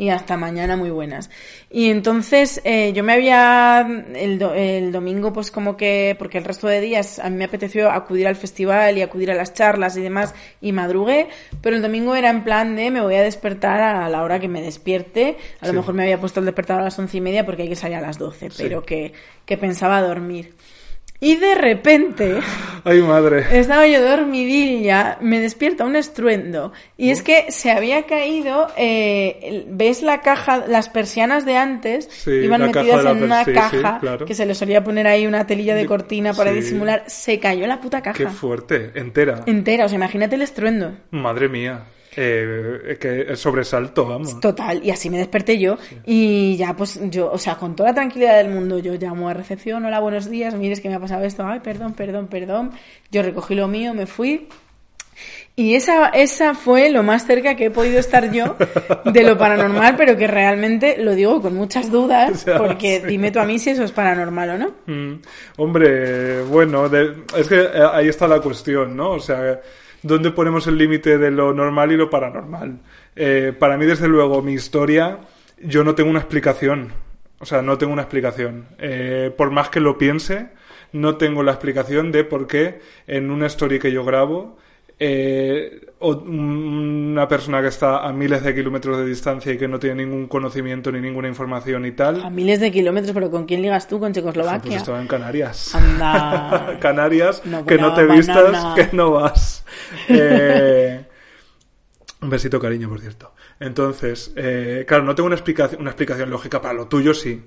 y 0.00 0.08
hasta 0.08 0.38
mañana 0.38 0.76
muy 0.76 0.88
buenas. 0.88 1.28
Y 1.70 1.90
entonces 1.90 2.62
eh, 2.64 2.92
yo 2.94 3.04
me 3.04 3.12
había 3.12 3.86
el, 4.14 4.38
do- 4.38 4.54
el 4.54 4.92
domingo 4.92 5.32
pues 5.32 5.50
como 5.50 5.76
que 5.76 6.16
porque 6.18 6.38
el 6.38 6.44
resto 6.44 6.68
de 6.68 6.80
días 6.80 7.18
a 7.18 7.28
mí 7.28 7.36
me 7.36 7.44
apeteció 7.44 7.90
acudir 7.90 8.26
al 8.26 8.34
festival 8.36 8.96
y 8.96 9.02
acudir 9.02 9.30
a 9.30 9.34
las 9.34 9.52
charlas 9.52 9.96
y 9.98 10.00
demás 10.00 10.34
y 10.62 10.72
madrugué, 10.72 11.28
pero 11.60 11.76
el 11.76 11.82
domingo 11.82 12.16
era 12.16 12.30
en 12.30 12.44
plan 12.44 12.76
de 12.76 12.90
me 12.90 13.02
voy 13.02 13.16
a 13.16 13.22
despertar 13.22 13.80
a 13.82 14.08
la 14.08 14.22
hora 14.22 14.40
que 14.40 14.48
me 14.48 14.62
despierte. 14.62 15.36
A 15.60 15.66
lo 15.66 15.74
mejor 15.74 15.94
me 15.94 16.02
había 16.04 16.18
puesto 16.18 16.40
el 16.40 16.46
despertador 16.46 16.80
a 16.80 16.84
las 16.86 16.98
once 16.98 17.18
y 17.18 17.20
media 17.20 17.44
porque 17.44 17.62
hay 17.64 17.68
que 17.68 17.76
salir 17.76 17.98
a 17.98 18.00
las 18.00 18.16
doce, 18.16 18.48
pero 18.56 18.82
que, 18.82 19.12
que 19.44 19.58
pensaba 19.58 20.00
dormir. 20.00 20.54
Y 21.22 21.36
de 21.36 21.54
repente 21.54 22.40
Ay, 22.82 23.02
madre. 23.02 23.44
estaba 23.52 23.86
yo 23.86 24.00
dormidilla, 24.02 25.18
me 25.20 25.38
despierta 25.38 25.84
un 25.84 25.94
estruendo. 25.96 26.72
Y 26.96 27.10
es 27.10 27.22
que 27.22 27.52
se 27.52 27.70
había 27.70 28.04
caído, 28.06 28.68
eh, 28.78 29.66
¿ves 29.68 30.00
la 30.02 30.22
caja, 30.22 30.64
las 30.66 30.88
persianas 30.88 31.44
de 31.44 31.56
antes? 31.58 32.08
Sí, 32.10 32.30
Iban 32.30 32.72
caja 32.72 32.82
metidas 32.82 33.16
en 33.16 33.22
una 33.22 33.44
per- 33.44 33.54
sí, 33.54 33.60
sí, 33.70 33.76
caja 33.82 33.98
claro. 34.00 34.24
que 34.24 34.34
se 34.34 34.46
le 34.46 34.54
solía 34.54 34.82
poner 34.82 35.06
ahí 35.06 35.26
una 35.26 35.46
telilla 35.46 35.74
de 35.74 35.84
cortina 35.84 36.32
para 36.32 36.52
disimular. 36.52 37.04
Se 37.06 37.38
cayó 37.38 37.66
la 37.66 37.80
puta 37.82 38.00
Qué 38.00 38.12
caja. 38.24 38.30
fuerte. 38.30 38.92
Entera. 38.94 39.42
Entera, 39.46 39.84
o 39.84 39.88
sea, 39.88 39.96
imagínate 39.96 40.36
el 40.36 40.42
estruendo. 40.42 40.94
Madre 41.10 41.48
mía. 41.50 41.80
Eh, 42.16 42.96
que 43.00 43.36
sobresalto, 43.36 44.04
vamos. 44.06 44.40
Total, 44.40 44.80
y 44.84 44.90
así 44.90 45.08
me 45.10 45.18
desperté 45.18 45.58
yo. 45.58 45.78
Y 46.04 46.56
ya, 46.56 46.74
pues 46.74 46.98
yo, 47.10 47.30
o 47.30 47.38
sea, 47.38 47.54
con 47.56 47.76
toda 47.76 47.90
la 47.90 47.94
tranquilidad 47.94 48.36
del 48.36 48.50
mundo, 48.50 48.78
yo 48.78 48.94
llamo 48.94 49.28
a 49.28 49.34
recepción, 49.34 49.84
hola, 49.84 50.00
buenos 50.00 50.28
días, 50.28 50.54
mires 50.54 50.80
que 50.80 50.88
me 50.88 50.96
ha 50.96 51.00
pasado 51.00 51.24
esto, 51.24 51.46
ay, 51.46 51.60
perdón, 51.60 51.94
perdón, 51.94 52.26
perdón. 52.26 52.72
Yo 53.12 53.22
recogí 53.22 53.54
lo 53.54 53.68
mío, 53.68 53.94
me 53.94 54.06
fui. 54.06 54.48
Y 55.54 55.74
esa, 55.74 56.08
esa 56.08 56.54
fue 56.54 56.88
lo 56.90 57.02
más 57.02 57.26
cerca 57.26 57.54
que 57.54 57.66
he 57.66 57.70
podido 57.70 57.98
estar 58.00 58.32
yo 58.32 58.56
de 59.04 59.22
lo 59.22 59.36
paranormal, 59.36 59.94
pero 59.96 60.16
que 60.16 60.26
realmente 60.26 60.96
lo 60.98 61.14
digo 61.14 61.42
con 61.42 61.54
muchas 61.54 61.90
dudas, 61.90 62.46
porque 62.58 63.00
sí. 63.02 63.06
dime 63.06 63.30
tú 63.30 63.38
a 63.40 63.44
mí 63.44 63.58
si 63.58 63.70
eso 63.70 63.84
es 63.84 63.92
paranormal 63.92 64.50
o 64.50 64.58
no. 64.58 64.74
Mm, 64.86 65.20
hombre, 65.58 66.42
bueno, 66.44 66.88
de- 66.88 67.24
es 67.36 67.46
que 67.48 67.60
eh, 67.60 67.70
ahí 67.92 68.08
está 68.08 68.26
la 68.26 68.40
cuestión, 68.40 68.96
¿no? 68.96 69.10
O 69.12 69.20
sea, 69.20 69.60
¿dónde 70.02 70.30
ponemos 70.30 70.66
el 70.66 70.78
límite 70.78 71.18
de 71.18 71.30
lo 71.30 71.52
normal 71.52 71.92
y 71.92 71.96
lo 71.96 72.10
paranormal? 72.10 72.80
Eh, 73.16 73.52
para 73.58 73.76
mí, 73.76 73.86
desde 73.86 74.08
luego, 74.08 74.42
mi 74.42 74.52
historia, 74.52 75.20
yo 75.62 75.84
no 75.84 75.94
tengo 75.94 76.10
una 76.10 76.20
explicación. 76.20 76.92
O 77.38 77.46
sea, 77.46 77.62
no 77.62 77.78
tengo 77.78 77.92
una 77.92 78.02
explicación. 78.02 78.66
Eh, 78.78 79.32
por 79.36 79.50
más 79.50 79.70
que 79.70 79.80
lo 79.80 79.96
piense, 79.96 80.48
no 80.92 81.16
tengo 81.16 81.42
la 81.42 81.52
explicación 81.52 82.12
de 82.12 82.24
por 82.24 82.46
qué 82.46 82.80
en 83.06 83.30
una 83.30 83.46
story 83.46 83.78
que 83.78 83.92
yo 83.92 84.04
grabo, 84.04 84.58
eh, 85.02 85.80
una 85.98 87.26
persona 87.26 87.62
que 87.62 87.68
está 87.68 88.06
a 88.06 88.12
miles 88.12 88.42
de 88.42 88.54
kilómetros 88.54 88.98
de 88.98 89.06
distancia 89.06 89.52
y 89.52 89.58
que 89.58 89.66
no 89.66 89.78
tiene 89.78 90.04
ningún 90.04 90.26
conocimiento 90.28 90.92
ni 90.92 91.00
ninguna 91.00 91.26
información 91.28 91.86
y 91.86 91.92
tal, 91.92 92.22
A 92.22 92.30
miles 92.30 92.60
de 92.60 92.70
kilómetros, 92.70 93.12
pero 93.12 93.30
¿con 93.30 93.46
quién 93.46 93.62
ligas 93.62 93.88
tú? 93.88 93.98
¿Con 93.98 94.12
pues 94.12 94.16
Checoslovaquia? 94.16 94.76
estaba 94.76 95.00
en 95.00 95.06
Canarias. 95.08 95.74
Anda. 95.74 96.78
Canarias, 96.80 97.42
No 97.46 97.64
que 97.64 97.78
no 97.78 97.94
te 97.94 98.02
volaba 98.02 98.16
vistas, 98.16 98.52
banana. 98.52 98.74
que 98.74 98.96
no 98.96 99.10
vas. 99.12 99.64
Eh, 100.08 101.04
un 102.20 102.30
besito, 102.30 102.60
cariño, 102.60 102.88
por 102.88 103.00
cierto. 103.00 103.32
Entonces, 103.58 104.32
eh, 104.36 104.84
claro, 104.86 105.04
no 105.04 105.14
tengo 105.14 105.26
una 105.28 105.36
explicación, 105.36 105.80
una 105.80 105.90
explicación 105.90 106.28
lógica. 106.30 106.60
Para 106.60 106.74
lo 106.74 106.86
tuyo 106.88 107.14
sí. 107.14 107.42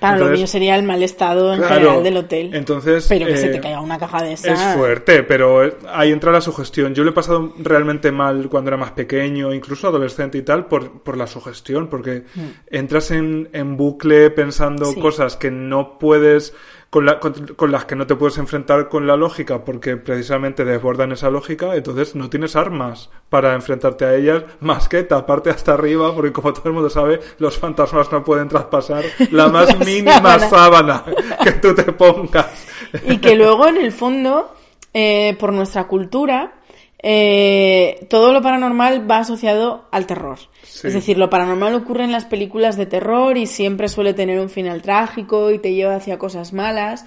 Para 0.00 0.12
lo 0.16 0.24
Entonces, 0.24 0.38
mío 0.38 0.46
sería 0.46 0.76
el 0.76 0.84
mal 0.84 1.02
estado 1.02 1.52
en 1.52 1.58
claro, 1.60 1.74
general 1.74 2.02
del 2.04 2.16
hotel. 2.18 2.54
Entonces, 2.54 3.06
Pero 3.08 3.26
que 3.26 3.36
se 3.36 3.46
eh, 3.48 3.50
te 3.50 3.60
caiga 3.60 3.80
una 3.80 3.98
caja 3.98 4.22
de 4.22 4.32
esas. 4.32 4.60
Es 4.60 4.76
fuerte, 4.76 5.22
pero 5.24 5.64
eh, 5.64 5.74
ahí 5.92 6.12
entra 6.12 6.30
la 6.30 6.40
sugestión. 6.40 6.94
Yo 6.94 7.04
lo 7.04 7.10
he 7.10 7.14
pasado 7.14 7.52
realmente 7.58 8.12
mal 8.12 8.48
cuando 8.48 8.68
era 8.70 8.76
más 8.76 8.92
pequeño, 8.92 9.52
incluso 9.52 9.88
adolescente 9.88 10.38
y 10.38 10.42
tal, 10.42 10.66
por, 10.66 11.02
por 11.02 11.16
la 11.16 11.26
sugestión, 11.26 11.88
porque 11.88 12.24
entras 12.70 13.10
en, 13.10 13.48
en 13.52 13.76
bucle 13.76 14.30
pensando 14.30 14.88
Mm. 14.90 14.94
Sí. 14.94 15.00
cosas 15.00 15.36
que 15.36 15.50
no 15.50 15.98
puedes, 15.98 16.54
con, 16.90 17.04
la- 17.06 17.20
con, 17.20 17.32
con 17.54 17.70
las 17.70 17.84
que 17.84 17.96
no 17.96 18.06
te 18.06 18.16
puedes 18.16 18.38
enfrentar 18.38 18.88
con 18.88 19.06
la 19.06 19.16
lógica, 19.16 19.64
porque 19.64 19.96
precisamente 19.98 20.64
desbordan 20.64 21.12
esa 21.12 21.28
lógica, 21.30 21.74
entonces 21.74 22.14
no 22.14 22.30
tienes 22.30 22.56
armas 22.56 23.10
para 23.28 23.54
enfrentarte 23.54 24.04
a 24.06 24.14
ellas, 24.14 24.44
más 24.60 24.88
que 24.88 25.02
taparte 25.02 25.50
hasta 25.50 25.74
arriba, 25.74 26.14
porque 26.14 26.32
como 26.32 26.52
todo 26.52 26.68
el 26.68 26.72
mundo 26.72 26.88
sabe, 26.90 27.20
los 27.38 27.58
fantasmas 27.58 28.10
no 28.10 28.24
pueden 28.24 28.48
traspasar 28.48 29.04
la 29.30 29.48
más 29.52 29.68
La 29.78 29.84
mínima 29.84 30.38
sábana. 30.38 30.48
sábana 30.48 31.04
que 31.44 31.52
tú 31.52 31.74
te 31.74 31.84
pongas. 31.92 32.66
Y 33.06 33.18
que 33.18 33.34
luego, 33.36 33.66
en 33.68 33.76
el 33.76 33.92
fondo, 33.92 34.54
eh, 34.94 35.36
por 35.38 35.52
nuestra 35.52 35.86
cultura, 35.86 36.52
eh, 37.00 38.06
todo 38.10 38.32
lo 38.32 38.42
paranormal 38.42 39.08
va 39.08 39.18
asociado 39.18 39.86
al 39.92 40.06
terror. 40.06 40.38
Sí. 40.62 40.88
Es 40.88 40.94
decir, 40.94 41.18
lo 41.18 41.30
paranormal 41.30 41.74
ocurre 41.74 42.04
en 42.04 42.12
las 42.12 42.24
películas 42.24 42.76
de 42.76 42.86
terror 42.86 43.36
y 43.36 43.46
siempre 43.46 43.88
suele 43.88 44.14
tener 44.14 44.40
un 44.40 44.50
final 44.50 44.82
trágico 44.82 45.50
y 45.50 45.58
te 45.58 45.74
lleva 45.74 45.94
hacia 45.94 46.18
cosas 46.18 46.52
malas. 46.52 47.04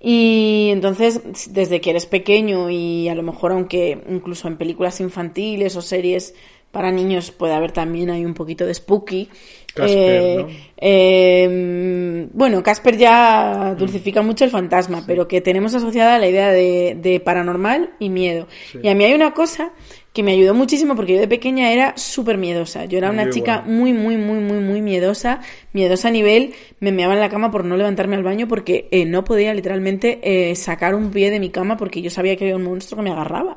Y 0.00 0.70
entonces, 0.72 1.22
desde 1.50 1.80
que 1.80 1.90
eres 1.90 2.06
pequeño 2.06 2.70
y 2.70 3.08
a 3.08 3.14
lo 3.14 3.22
mejor 3.22 3.52
aunque 3.52 4.02
incluso 4.08 4.48
en 4.48 4.56
películas 4.56 5.00
infantiles 5.00 5.76
o 5.76 5.82
series 5.82 6.34
para 6.72 6.90
niños 6.90 7.30
puede 7.30 7.52
haber 7.52 7.70
también 7.70 8.10
hay 8.10 8.24
un 8.24 8.34
poquito 8.34 8.66
de 8.66 8.74
spooky. 8.74 9.28
Casper, 9.74 10.22
eh, 10.22 10.36
¿no? 10.38 10.48
eh, 10.76 12.28
bueno, 12.32 12.62
Casper 12.62 12.96
ya 12.96 13.74
dulcifica 13.78 14.22
mucho 14.22 14.44
el 14.44 14.50
fantasma, 14.50 15.04
pero 15.06 15.28
que 15.28 15.40
tenemos 15.40 15.74
asociada 15.74 16.18
la 16.18 16.28
idea 16.28 16.50
de, 16.50 16.96
de 17.00 17.20
paranormal 17.20 17.90
y 17.98 18.08
miedo. 18.10 18.48
Y 18.82 18.88
a 18.88 18.94
mí 18.94 19.04
hay 19.04 19.14
una 19.14 19.32
cosa 19.32 19.72
que 20.12 20.22
me 20.22 20.32
ayudó 20.32 20.52
muchísimo 20.52 20.94
porque 20.94 21.14
yo 21.14 21.20
de 21.20 21.28
pequeña 21.28 21.72
era 21.72 21.96
súper 21.96 22.36
miedosa. 22.36 22.84
Yo 22.84 22.98
era 22.98 23.10
una 23.10 23.30
chica 23.30 23.62
muy, 23.66 23.94
muy, 23.94 24.18
muy, 24.18 24.40
muy, 24.40 24.58
muy 24.58 24.82
miedosa. 24.82 25.40
Miedosa 25.72 26.08
a 26.08 26.10
nivel, 26.10 26.52
me 26.80 26.92
meaba 26.92 27.14
en 27.14 27.20
la 27.20 27.30
cama 27.30 27.50
por 27.50 27.64
no 27.64 27.78
levantarme 27.78 28.16
al 28.16 28.22
baño 28.22 28.46
porque 28.46 28.88
eh, 28.90 29.06
no 29.06 29.24
podía 29.24 29.54
literalmente 29.54 30.20
eh, 30.22 30.54
sacar 30.54 30.94
un 30.94 31.10
pie 31.10 31.30
de 31.30 31.40
mi 31.40 31.48
cama 31.48 31.78
porque 31.78 32.02
yo 32.02 32.10
sabía 32.10 32.36
que 32.36 32.44
había 32.44 32.56
un 32.56 32.64
monstruo 32.64 32.98
que 32.98 33.04
me 33.04 33.10
agarraba. 33.10 33.56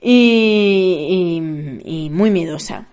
y, 0.00 1.40
y, 1.84 2.04
y 2.06 2.10
muy 2.10 2.30
miedosa. 2.30 2.88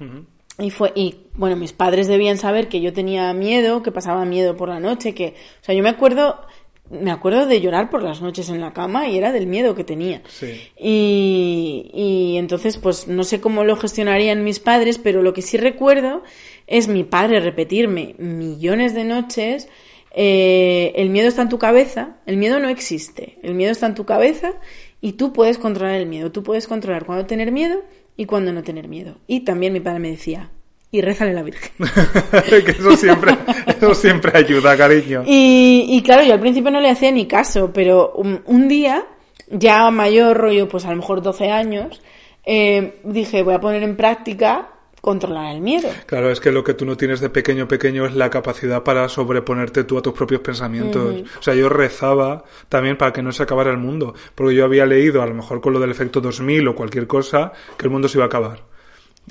Y 0.60 0.72
fue, 0.72 0.92
y 0.96 1.16
bueno, 1.36 1.56
mis 1.56 1.72
padres 1.72 2.08
debían 2.08 2.38
saber 2.38 2.68
que 2.68 2.82
yo 2.82 2.92
tenía 2.92 3.32
miedo, 3.34 3.84
que 3.84 3.92
pasaba 3.92 4.26
miedo 4.26 4.58
por 4.58 4.70
la 4.70 4.80
noche, 4.80 5.14
que, 5.14 5.36
o 5.62 5.64
sea, 5.64 5.76
yo 5.76 5.84
me 5.84 5.90
acuerdo 5.90 6.42
me 6.90 7.12
acuerdo 7.12 7.46
de 7.46 7.60
llorar 7.60 7.90
por 7.90 8.02
las 8.02 8.22
noches 8.22 8.50
en 8.50 8.62
la 8.62 8.74
cama 8.74 9.08
y 9.10 9.18
era 9.18 9.32
del 9.32 9.48
miedo 9.48 9.76
que 9.76 9.84
tenía. 9.84 10.22
Sí. 10.28 10.70
Y, 10.78 11.92
y 11.94 12.38
entonces, 12.38 12.78
pues 12.78 13.08
no 13.08 13.24
sé 13.24 13.42
cómo 13.42 13.64
lo 13.64 13.76
gestionarían 13.76 14.44
mis 14.44 14.60
padres, 14.60 14.98
pero 14.98 15.22
lo 15.22 15.34
que 15.34 15.42
sí 15.42 15.58
recuerdo 15.58 16.24
es 16.66 16.88
mi 16.88 17.04
padre 17.04 17.40
repetirme 17.40 18.16
millones 18.18 18.94
de 18.94 19.04
noches, 19.04 19.68
eh, 20.12 20.94
el 20.96 21.10
miedo 21.10 21.28
está 21.28 21.42
en 21.42 21.50
tu 21.50 21.60
cabeza, 21.60 22.18
el 22.26 22.38
miedo 22.38 22.60
no 22.60 22.70
existe, 22.70 23.38
el 23.44 23.54
miedo 23.54 23.72
está 23.72 23.86
en 23.88 23.96
tu 23.96 24.06
cabeza 24.06 24.54
y 25.02 25.14
tú 25.14 25.34
puedes 25.34 25.58
controlar 25.58 25.96
el 25.96 26.08
miedo, 26.08 26.32
tú 26.32 26.44
puedes 26.44 26.68
controlar 26.68 27.06
cuándo 27.06 27.26
tener 27.26 27.52
miedo 27.52 27.84
y 28.18 28.26
cuándo 28.26 28.52
no 28.52 28.64
tener 28.64 28.88
miedo. 28.88 29.20
Y 29.28 29.42
también 29.42 29.72
mi 29.72 29.80
padre 29.80 30.00
me 30.00 30.10
decía, 30.10 30.50
y 30.92 31.02
rézale 31.02 31.32
a 31.32 31.36
la 31.36 31.44
Virgen. 31.44 31.72
que 32.66 32.72
eso 32.72 32.98
siempre, 32.98 33.38
eso 33.68 33.94
siempre 33.94 34.32
ayuda, 34.38 34.76
cariño. 34.76 35.24
Y, 35.26 35.86
y 35.90 36.02
claro, 36.02 36.24
yo 36.24 36.34
al 36.34 36.40
principio 36.40 36.72
no 36.72 36.82
le 36.82 36.90
hacía 36.90 37.12
ni 37.12 37.28
caso, 37.28 37.72
pero 37.72 38.14
un, 38.16 38.42
un 38.46 38.68
día, 38.68 39.06
ya 39.50 39.90
mayor, 39.92 40.36
rollo, 40.36 40.68
pues 40.68 40.86
a 40.86 40.90
lo 40.90 40.98
mejor 40.98 41.22
12 41.22 41.52
años, 41.52 42.02
eh, 42.46 43.00
dije, 43.04 43.44
voy 43.44 43.54
a 43.54 43.60
poner 43.60 43.84
en 43.84 43.96
práctica 43.96 44.70
controlar 45.08 45.56
el 45.56 45.62
miedo. 45.62 45.88
Claro, 46.06 46.30
es 46.30 46.42
que 46.42 46.52
lo 46.52 46.66
que 46.66 46.74
tú 46.74 46.86
no 46.86 46.98
tienes 46.98 47.22
de 47.22 47.30
pequeño 47.30 47.66
pequeño 47.66 48.06
es 48.06 48.14
la 48.14 48.30
capacidad 48.30 48.84
para 48.84 49.08
sobreponerte 49.08 49.86
tú 49.86 49.98
a 49.98 50.02
tus 50.02 50.12
propios 50.12 50.42
pensamientos. 50.42 51.24
O 51.40 51.42
sea, 51.42 51.56
yo 51.56 51.70
rezaba 51.70 52.44
también 52.68 52.98
para 52.98 53.14
que 53.14 53.24
no 53.24 53.32
se 53.32 53.42
acabara 53.42 53.72
el 53.72 53.78
mundo, 53.78 54.14
porque 54.36 54.54
yo 54.54 54.66
había 54.66 54.86
leído, 54.86 55.22
a 55.22 55.26
lo 55.26 55.34
mejor 55.34 55.62
con 55.62 55.72
lo 55.72 55.80
del 55.80 55.92
efecto 55.92 56.20
2000 56.20 56.68
o 56.68 56.76
cualquier 56.76 57.08
cosa, 57.08 57.54
que 57.78 57.86
el 57.86 57.90
mundo 57.90 58.10
se 58.10 58.18
iba 58.18 58.26
a 58.26 58.28
acabar. 58.28 58.60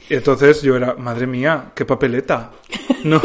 Y 0.08 0.14
entonces 0.14 0.62
yo 0.62 0.76
era, 0.76 0.94
madre 0.94 1.26
mía, 1.26 1.72
qué 1.74 1.84
papeleta. 1.84 2.52
No, 3.04 3.20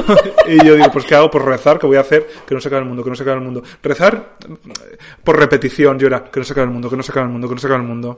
y 0.47 0.64
yo 0.64 0.76
digo, 0.76 0.91
pues 0.91 1.06
¿qué 1.06 1.16
hago? 1.16 1.32
Pues 1.32 1.43
rezar, 1.43 1.80
¿qué 1.80 1.88
voy 1.88 1.97
a 1.97 2.02
hacer? 2.02 2.28
Que 2.45 2.54
no 2.54 2.62
se 2.62 2.68
acabe 2.68 2.84
el 2.84 2.88
mundo, 2.88 3.04
que 3.04 3.10
no 3.10 3.16
se 3.16 3.24
acabe 3.24 3.38
el 3.38 3.43
mundo. 3.43 3.64
Rezar 3.82 4.36
por 5.24 5.39
repetición, 5.39 5.97
yo 5.97 6.06
era, 6.06 6.26
que 6.26 6.39
no 6.39 6.43
se 6.43 6.54
acabe 6.54 6.68
el 6.68 6.74
mundo, 6.74 6.88
que 6.88 6.97
no 6.97 7.02
se 7.02 7.12
acabe 7.12 7.26
el 7.26 7.32
mundo, 7.32 7.47
que 7.47 7.56
no 7.56 7.60
se 7.60 7.66
acabe 7.66 7.82
el 7.82 7.88
mundo. 7.88 8.16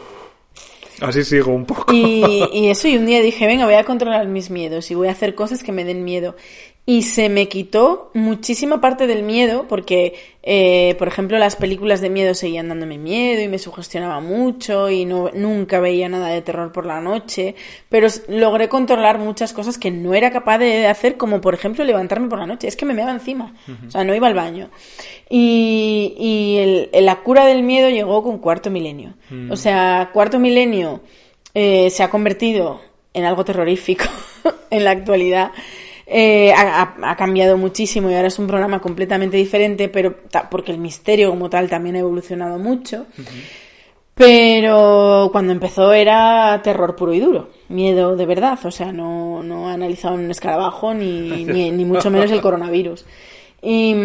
Así 1.01 1.23
sigo 1.23 1.51
un 1.53 1.65
poco. 1.65 1.93
Y, 1.93 2.47
y 2.53 2.69
eso, 2.69 2.87
y 2.87 2.97
un 2.97 3.05
día 3.05 3.21
dije, 3.21 3.47
venga, 3.47 3.65
voy 3.65 3.75
a 3.75 3.83
controlar 3.83 4.27
mis 4.27 4.49
miedos 4.49 4.89
y 4.91 4.95
voy 4.95 5.07
a 5.07 5.11
hacer 5.11 5.35
cosas 5.35 5.63
que 5.63 5.71
me 5.71 5.83
den 5.83 6.03
miedo. 6.03 6.35
Y 6.85 7.03
se 7.03 7.29
me 7.29 7.47
quitó 7.47 8.11
muchísima 8.13 8.81
parte 8.81 9.07
del 9.07 9.23
miedo, 9.23 9.67
porque, 9.69 10.15
eh, 10.43 10.95
por 10.99 11.07
ejemplo, 11.07 11.37
las 11.39 11.55
películas 11.55 12.01
de 12.01 12.09
miedo 12.09 12.33
seguían 12.33 12.67
dándome 12.67 12.97
miedo 12.97 13.41
y 13.41 13.47
me 13.47 13.57
sugestionaba 13.57 14.19
mucho 14.19 14.89
y 14.89 15.05
no, 15.05 15.29
nunca 15.33 15.79
veía 15.79 16.09
nada 16.09 16.27
de 16.27 16.41
terror 16.41 16.73
por 16.73 16.85
la 16.85 16.99
noche, 16.99 17.55
pero 17.87 18.09
logré 18.27 18.67
controlar 18.67 19.17
muchas 19.17 19.53
cosas 19.53 19.77
que 19.77 19.91
no 19.91 20.13
era 20.13 20.29
capaz 20.31 20.57
de 20.57 20.87
hacer, 20.87 21.15
como 21.15 21.39
por 21.39 21.53
ejemplo 21.53 21.85
levantarme 21.85 22.27
por 22.27 22.39
la 22.39 22.47
noche. 22.47 22.67
Es 22.67 22.75
que 22.75 22.85
me 22.85 22.93
meaba 22.93 23.11
encima, 23.11 23.53
o 23.87 23.89
sea, 23.89 24.03
no 24.03 24.13
iba 24.13 24.27
al 24.27 24.33
baño. 24.33 24.69
Y, 25.29 26.13
y 26.19 26.57
el- 26.91 27.05
la 27.05 27.21
cura 27.23 27.45
del 27.45 27.63
miedo 27.63 27.89
llegó 27.89 28.21
con 28.23 28.39
cuarto 28.39 28.69
milenio. 28.69 29.13
O 29.49 29.55
sea, 29.55 30.09
cuarto 30.13 30.37
milenio 30.37 30.99
eh, 31.53 31.89
se 31.91 32.03
ha 32.03 32.09
convertido 32.09 32.81
en 33.13 33.23
algo 33.23 33.45
terrorífico 33.45 34.03
en 34.69 34.83
la 34.83 34.91
actualidad. 34.91 35.51
Eh, 36.05 36.53
ha, 36.53 37.15
cambiado 37.15 37.57
muchísimo 37.57 38.09
y 38.09 38.13
ahora 38.13 38.27
es 38.27 38.37
un 38.37 38.47
programa 38.47 38.81
completamente 38.81 39.37
diferente, 39.37 39.87
pero 39.89 40.15
porque 40.49 40.71
el 40.71 40.77
misterio 40.77 41.29
como 41.29 41.49
tal 41.49 41.69
también 41.69 41.95
ha 41.95 41.99
evolucionado 41.99 42.59
mucho. 42.59 43.05
Pero 44.15 45.29
cuando 45.31 45.53
empezó 45.53 45.91
era 45.93 46.61
terror 46.63 46.95
puro 46.95 47.13
y 47.13 47.19
duro, 47.19 47.49
miedo 47.69 48.15
de 48.15 48.25
verdad, 48.25 48.59
o 48.63 48.69
sea, 48.69 48.91
no, 48.91 49.41
no 49.41 49.69
ha 49.69 49.73
analizado 49.73 50.15
un 50.15 50.29
escarabajo 50.29 50.93
ni, 50.93 51.45
ni, 51.45 51.71
ni 51.71 51.85
mucho 51.85 52.11
menos 52.11 52.29
el 52.29 52.41
coronavirus. 52.41 53.05
Y, 53.61 53.95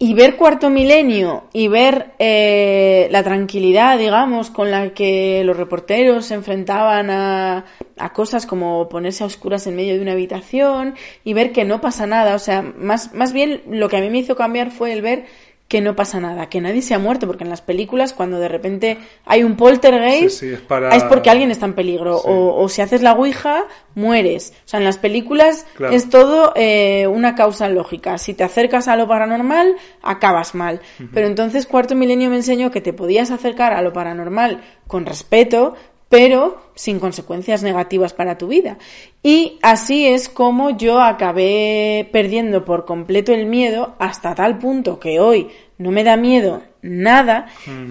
y 0.00 0.14
ver 0.14 0.36
Cuarto 0.36 0.70
Milenio 0.70 1.48
y 1.52 1.66
ver 1.66 2.12
eh, 2.20 3.08
la 3.10 3.24
tranquilidad, 3.24 3.98
digamos, 3.98 4.50
con 4.50 4.70
la 4.70 4.94
que 4.94 5.42
los 5.44 5.56
reporteros 5.56 6.26
se 6.26 6.34
enfrentaban 6.34 7.10
a, 7.10 7.64
a 7.96 8.12
cosas 8.12 8.46
como 8.46 8.88
ponerse 8.88 9.24
a 9.24 9.26
oscuras 9.26 9.66
en 9.66 9.74
medio 9.74 9.94
de 9.94 10.02
una 10.02 10.12
habitación 10.12 10.94
y 11.24 11.34
ver 11.34 11.50
que 11.50 11.64
no 11.64 11.80
pasa 11.80 12.06
nada. 12.06 12.36
O 12.36 12.38
sea, 12.38 12.62
más, 12.62 13.12
más 13.12 13.32
bien 13.32 13.62
lo 13.68 13.88
que 13.88 13.96
a 13.96 14.00
mí 14.00 14.08
me 14.08 14.18
hizo 14.18 14.36
cambiar 14.36 14.70
fue 14.70 14.92
el 14.92 15.02
ver 15.02 15.26
que 15.68 15.82
no 15.82 15.94
pasa 15.94 16.18
nada, 16.18 16.48
que 16.48 16.62
nadie 16.62 16.80
se 16.80 16.94
ha 16.94 16.98
muerto, 16.98 17.26
porque 17.26 17.44
en 17.44 17.50
las 17.50 17.60
películas 17.60 18.14
cuando 18.14 18.38
de 18.40 18.48
repente 18.48 18.96
hay 19.26 19.42
un 19.44 19.54
poltergeist 19.54 20.40
Sí, 20.40 20.46
sí, 20.48 20.54
es 20.54 20.60
para- 20.62 20.96
es 20.96 21.04
porque 21.04 21.28
alguien 21.28 21.50
está 21.50 21.66
en 21.66 21.74
peligro 21.74 22.16
Sí. 22.20 22.24
o, 22.26 22.54
o 22.56 22.68
si 22.70 22.80
haces 22.80 23.02
la 23.02 23.12
ouija 23.12 23.64
mueres. 23.94 24.54
O 24.64 24.68
sea, 24.68 24.78
en 24.78 24.84
las 24.84 24.96
películas 24.96 25.66
Claro. 25.76 25.94
es 25.94 26.08
todo 26.08 26.52
eh, 26.56 27.06
una 27.06 27.34
causa 27.34 27.68
lógica. 27.68 28.16
Si 28.16 28.32
te 28.32 28.44
acercas 28.44 28.88
a 28.88 28.96
lo 28.96 29.06
paranormal, 29.06 29.74
acabas 30.02 30.54
mal. 30.54 30.80
Pero 31.12 31.26
entonces 31.26 31.66
Cuarto 31.66 31.94
Milenio 31.94 32.30
me 32.30 32.36
enseñó 32.36 32.70
que 32.70 32.80
te 32.80 32.94
podías 32.94 33.30
acercar 33.30 33.74
a 33.74 33.82
lo 33.82 33.92
paranormal 33.92 34.62
con 34.86 35.04
respeto, 35.04 35.74
pero 36.08 36.62
sin 36.74 36.98
consecuencias 37.00 37.62
negativas 37.62 38.12
para 38.14 38.38
tu 38.38 38.46
vida. 38.48 38.78
Y 39.22 39.58
así 39.62 40.06
es 40.06 40.28
como 40.28 40.70
yo 40.70 41.00
acabé 41.00 42.08
perdiendo 42.12 42.64
por 42.64 42.84
completo 42.84 43.32
el 43.32 43.46
miedo 43.46 43.94
hasta 43.98 44.34
tal 44.34 44.58
punto 44.58 44.98
que 44.98 45.20
hoy 45.20 45.48
no 45.76 45.90
me 45.90 46.04
da 46.04 46.16
miedo 46.16 46.62
nada 46.82 47.46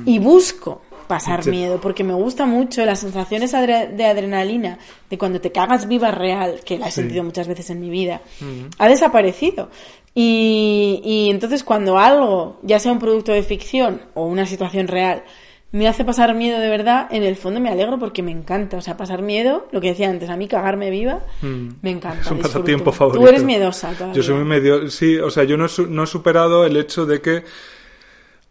y 0.05 0.19
busco 0.19 0.81
pasar 1.07 1.43
Sí. 1.43 1.51
miedo 1.51 1.79
porque 1.79 2.03
me 2.03 2.13
gusta 2.13 2.45
mucho 2.45 2.83
las 2.85 2.99
sensaciones 2.99 3.53
adre- 3.53 3.89
de 3.95 4.05
adrenalina 4.05 4.77
de 5.09 5.17
cuando 5.17 5.39
te 5.39 5.51
cagas 5.53 5.87
viva 5.87 6.11
real, 6.11 6.59
que 6.65 6.77
la 6.77 6.87
he 6.87 6.91
Sí. 6.91 7.01
sentido 7.01 7.23
muchas 7.23 7.47
veces 7.47 7.69
en 7.69 7.79
mi 7.79 7.89
vida, 7.89 8.21
ha 8.77 8.89
desaparecido. 8.89 9.69
Y, 10.15 10.99
y 11.05 11.29
entonces 11.29 11.63
cuando 11.63 11.97
algo, 11.99 12.57
ya 12.63 12.79
sea 12.79 12.91
un 12.91 12.99
producto 12.99 13.31
de 13.31 13.43
ficción 13.43 14.01
o 14.15 14.25
una 14.25 14.45
situación 14.45 14.87
real, 14.87 15.23
me 15.71 15.87
hace 15.87 16.05
pasar 16.05 16.33
miedo 16.33 16.59
de 16.59 16.69
verdad, 16.69 17.07
en 17.11 17.23
el 17.23 17.35
fondo 17.35 17.59
me 17.59 17.69
alegro 17.69 17.99
porque 17.99 18.23
me 18.23 18.31
encanta. 18.31 18.77
O 18.77 18.81
sea, 18.81 18.97
pasar 18.97 19.21
miedo, 19.21 19.67
lo 19.71 19.81
que 19.81 19.89
decía 19.89 20.09
antes, 20.09 20.29
a 20.29 20.37
mí 20.37 20.47
cagarme 20.47 20.89
viva, 20.89 21.23
me 21.41 21.91
encanta. 21.91 22.21
Es 22.21 22.31
un 22.31 22.37
disfruto. 22.37 22.41
pasatiempo 22.41 22.91
favorito. 22.91 23.21
Tú 23.21 23.27
eres 23.27 23.43
miedosa 23.43 23.91
todavía. 23.91 24.15
Yo 24.15 24.23
soy 24.23 24.35
muy 24.35 24.45
medio... 24.45 24.89
Sí, 24.89 25.17
o 25.17 25.29
sea, 25.29 25.43
yo 25.43 25.57
no 25.57 25.67
no 25.89 26.03
he 26.03 26.07
superado 26.07 26.65
el 26.65 26.77
hecho 26.77 27.05
de 27.05 27.21
que... 27.21 27.43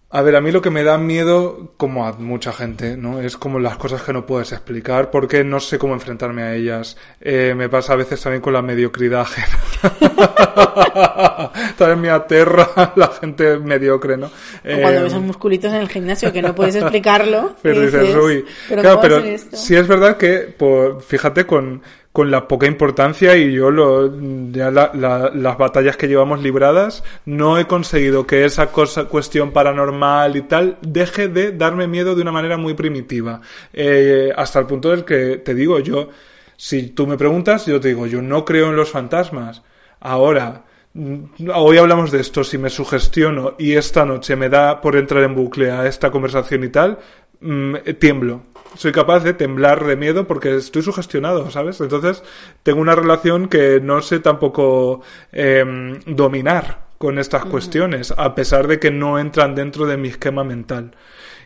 A 0.09 0.23
ver, 0.23 0.37
a 0.37 0.41
mí 0.41 0.53
lo 0.53 0.63
que 0.63 0.71
me 0.71 0.85
da 0.85 0.99
miedo, 0.99 1.73
como 1.77 2.07
a 2.07 2.13
mucha 2.13 2.53
gente, 2.53 2.97
¿no? 2.97 3.21
Es 3.21 3.37
como 3.37 3.59
las 3.59 3.77
cosas 3.77 4.03
que 4.03 4.13
no 4.13 4.25
puedes 4.25 4.53
explicar, 4.53 5.11
porque 5.11 5.43
no 5.43 5.59
sé 5.59 5.79
cómo 5.79 5.95
enfrentarme 5.95 6.43
a 6.43 6.55
ellas. 6.55 6.97
Eh, 7.21 7.55
me 7.57 7.69
pasa 7.69 7.95
a 7.95 7.97
veces 7.97 8.21
también 8.21 8.41
con 8.41 8.53
la 8.53 8.63
mediocridad 8.63 9.23
ajena. 9.23 9.59
también 11.77 12.01
me 12.01 12.11
aterra 12.11 12.93
la 12.95 13.09
gente 13.09 13.59
mediocre, 13.59 14.17
¿no? 14.17 14.27
O 14.27 14.31
cuando 14.63 15.01
Eh, 15.01 15.03
ves 15.03 15.15
a 15.15 15.19
musculitos 15.19 15.73
en 15.73 15.81
el 15.81 15.89
gimnasio 15.89 16.33
que 16.33 16.41
no 16.41 16.55
puedes 16.55 16.77
explicarlo. 16.77 17.57
pero 17.61 17.83
y 17.83 17.87
dices, 17.87 18.17
uy. 18.17 18.45
pero 18.69 18.83
claro, 18.83 19.01
¿cómo 19.01 19.11
va 19.11 19.19
a 19.19 19.23
pero 19.23 19.39
sí 19.53 19.75
es 19.75 19.89
verdad 19.89 20.17
que, 20.17 20.39
por, 20.57 21.03
fíjate, 21.03 21.47
con, 21.47 21.83
con 22.17 22.31
la 22.31 22.49
poca 22.49 22.67
importancia 22.67 23.37
y 23.37 23.53
yo 23.53 23.71
lo, 23.71 24.11
ya 24.51 24.71
la- 24.71 24.91
la- 24.95 25.31
las 25.35 25.59
batallas 25.59 25.99
que 25.99 26.09
llevamos 26.09 26.43
libradas, 26.43 27.05
no 27.27 27.59
he 27.59 27.67
conseguido 27.67 28.27
que 28.27 28.47
esa 28.47 28.73
cosa, 28.73 29.05
cuestión 29.05 29.51
paranormal 29.53 30.35
y 30.35 30.41
tal 30.41 30.79
deje 30.81 31.29
de 31.29 31.53
darme 31.53 31.87
miedo 31.87 32.15
de 32.15 32.23
una 32.23 32.33
manera 32.33 32.57
muy 32.57 32.73
primitiva. 32.73 33.43
Eh, 33.71 34.33
hasta 34.35 34.59
el 34.61 34.65
punto 34.67 34.89
del 34.93 35.05
que 35.05 35.37
te 35.45 35.55
digo, 35.55 35.79
yo, 35.81 36.09
si 36.57 36.85
tú 36.89 37.07
me 37.07 37.19
preguntas, 37.19 37.67
yo 37.67 37.79
te 37.81 37.89
digo, 37.89 38.07
yo 38.07 38.23
no 38.23 38.47
creo 38.47 38.71
en 38.71 38.77
los 38.77 38.91
fantasmas. 38.91 39.63
Ahora, 40.01 40.65
mm, 40.95 41.51
hoy 41.55 41.77
hablamos 41.77 42.11
de 42.13 42.21
esto, 42.21 42.45
si 42.45 42.57
me 42.57 42.71
sugestiono 42.71 43.57
y 43.59 43.75
esta 43.75 44.07
noche 44.07 44.37
me 44.37 44.49
da 44.49 44.81
por 44.81 44.97
entrar 44.97 45.23
en 45.23 45.35
bucle 45.35 45.71
a 45.71 45.87
esta 45.87 46.11
conversación 46.11 46.65
y 46.65 46.69
tal, 46.71 46.99
mm, 47.43 47.75
tiemblo. 48.01 48.41
Soy 48.77 48.93
capaz 48.93 49.25
de 49.25 49.35
temblar 49.35 49.85
de 49.85 49.97
miedo 49.97 50.27
porque 50.27 50.57
estoy 50.57 50.83
sugestionado, 50.83 51.51
¿sabes? 51.51 51.81
Entonces 51.81 52.23
tengo 52.63 52.81
una 52.81 52.95
relación 52.95 53.49
que 53.49 53.81
no 53.81 54.03
sé 54.03 54.21
tampoco 54.21 55.01
em, 55.33 55.99
dominar 56.07 56.87
con 56.99 57.19
estas 57.19 57.45
cuestiones, 57.45 58.13
a 58.17 58.35
pesar 58.35 58.67
de 58.69 58.79
que 58.79 58.91
no 58.91 59.19
entran 59.19 59.55
dentro 59.55 59.87
de 59.87 59.97
mi 59.97 60.09
esquema 60.09 60.45
mental. 60.45 60.95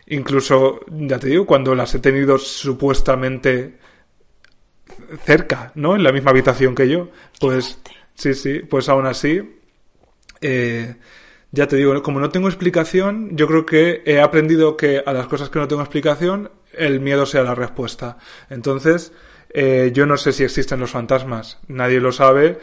Incluso, 0.07 0.81
ya 0.89 1.19
te 1.19 1.27
digo, 1.27 1.45
cuando 1.45 1.75
las 1.75 1.93
he 1.95 1.99
tenido 1.99 2.37
supuestamente 2.37 3.77
cerca, 5.23 5.71
¿no? 5.75 5.95
En 5.95 6.03
la 6.03 6.11
misma 6.11 6.31
habitación 6.31 6.75
que 6.75 6.89
yo. 6.89 7.09
Pues 7.39 7.79
sí, 8.15 8.33
sí, 8.33 8.59
pues 8.59 8.89
aún 8.89 9.05
así, 9.05 9.41
eh, 10.41 10.95
ya 11.51 11.67
te 11.67 11.75
digo, 11.75 12.01
como 12.01 12.19
no 12.19 12.29
tengo 12.29 12.47
explicación, 12.47 13.35
yo 13.35 13.47
creo 13.47 13.65
que 13.65 14.03
he 14.05 14.21
aprendido 14.21 14.77
que 14.77 15.03
a 15.05 15.13
las 15.13 15.27
cosas 15.27 15.49
que 15.49 15.59
no 15.59 15.67
tengo 15.67 15.81
explicación, 15.81 16.49
el 16.77 16.99
miedo 16.99 17.25
sea 17.25 17.43
la 17.43 17.55
respuesta. 17.55 18.17
Entonces, 18.49 19.11
eh, 19.53 19.91
yo 19.93 20.05
no 20.05 20.17
sé 20.17 20.31
si 20.31 20.43
existen 20.43 20.79
los 20.79 20.91
fantasmas, 20.91 21.59
nadie 21.67 21.99
lo 21.99 22.11
sabe. 22.11 22.59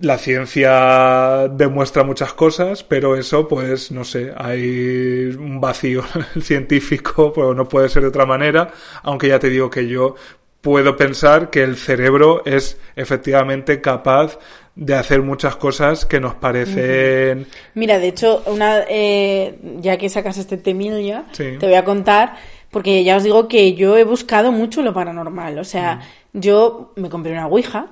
La 0.00 0.18
ciencia 0.18 1.46
demuestra 1.48 2.02
muchas 2.02 2.32
cosas, 2.32 2.82
pero 2.82 3.14
eso, 3.16 3.46
pues, 3.46 3.92
no 3.92 4.02
sé, 4.02 4.32
hay 4.36 5.32
un 5.38 5.60
vacío 5.60 6.02
científico, 6.40 7.32
pero 7.32 7.54
no 7.54 7.68
puede 7.68 7.88
ser 7.88 8.02
de 8.02 8.08
otra 8.08 8.26
manera, 8.26 8.72
aunque 9.04 9.28
ya 9.28 9.38
te 9.38 9.48
digo 9.48 9.70
que 9.70 9.86
yo 9.86 10.16
puedo 10.60 10.96
pensar 10.96 11.50
que 11.50 11.62
el 11.62 11.76
cerebro 11.76 12.42
es 12.44 12.78
efectivamente 12.96 13.80
capaz 13.80 14.38
de 14.74 14.94
hacer 14.94 15.22
muchas 15.22 15.54
cosas 15.56 16.04
que 16.06 16.18
nos 16.18 16.34
parecen... 16.34 17.46
Mira, 17.74 17.98
de 18.00 18.08
hecho, 18.08 18.42
una 18.46 18.80
eh, 18.88 19.56
ya 19.80 19.96
que 19.98 20.08
sacas 20.08 20.38
este 20.38 20.56
temilla, 20.56 21.26
Sí. 21.32 21.56
te 21.60 21.66
voy 21.66 21.76
a 21.76 21.84
contar, 21.84 22.34
porque 22.74 23.04
ya 23.04 23.16
os 23.16 23.22
digo 23.22 23.46
que 23.48 23.72
yo 23.74 23.96
he 23.96 24.02
buscado 24.04 24.50
mucho 24.52 24.82
lo 24.82 24.92
paranormal. 24.92 25.58
O 25.60 25.64
sea, 25.64 26.00
Mm. 26.32 26.40
yo 26.40 26.92
me 26.96 27.08
compré 27.08 27.30
una 27.32 27.46
Ouija, 27.46 27.86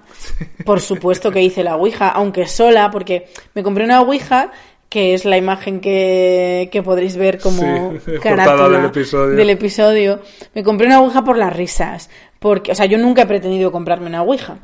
por 0.66 0.80
supuesto 0.80 1.30
que 1.30 1.40
hice 1.40 1.62
la 1.62 1.76
Ouija, 1.76 2.08
aunque 2.08 2.46
sola, 2.48 2.90
porque 2.90 3.28
me 3.54 3.62
compré 3.62 3.84
una 3.84 4.00
Ouija 4.02 4.50
que 4.88 5.14
es 5.14 5.24
la 5.24 5.38
imagen 5.38 5.80
que, 5.80 6.68
que 6.70 6.82
podréis 6.82 7.16
ver 7.16 7.38
como 7.38 7.92
Sí, 8.04 8.12
carátula 8.22 8.68
del 8.78 8.84
episodio. 8.86 9.36
del 9.36 9.50
episodio. 9.50 10.20
Me 10.54 10.62
compré 10.64 10.86
una 10.88 11.00
Ouija 11.00 11.22
por 11.24 11.38
las 11.38 11.54
risas, 11.56 12.10
porque, 12.40 12.72
o 12.72 12.74
sea, 12.74 12.86
yo 12.86 12.98
nunca 12.98 13.22
he 13.22 13.26
pretendido 13.26 13.70
comprarme 13.72 14.08
una 14.08 14.22
Ouija. 14.22 14.58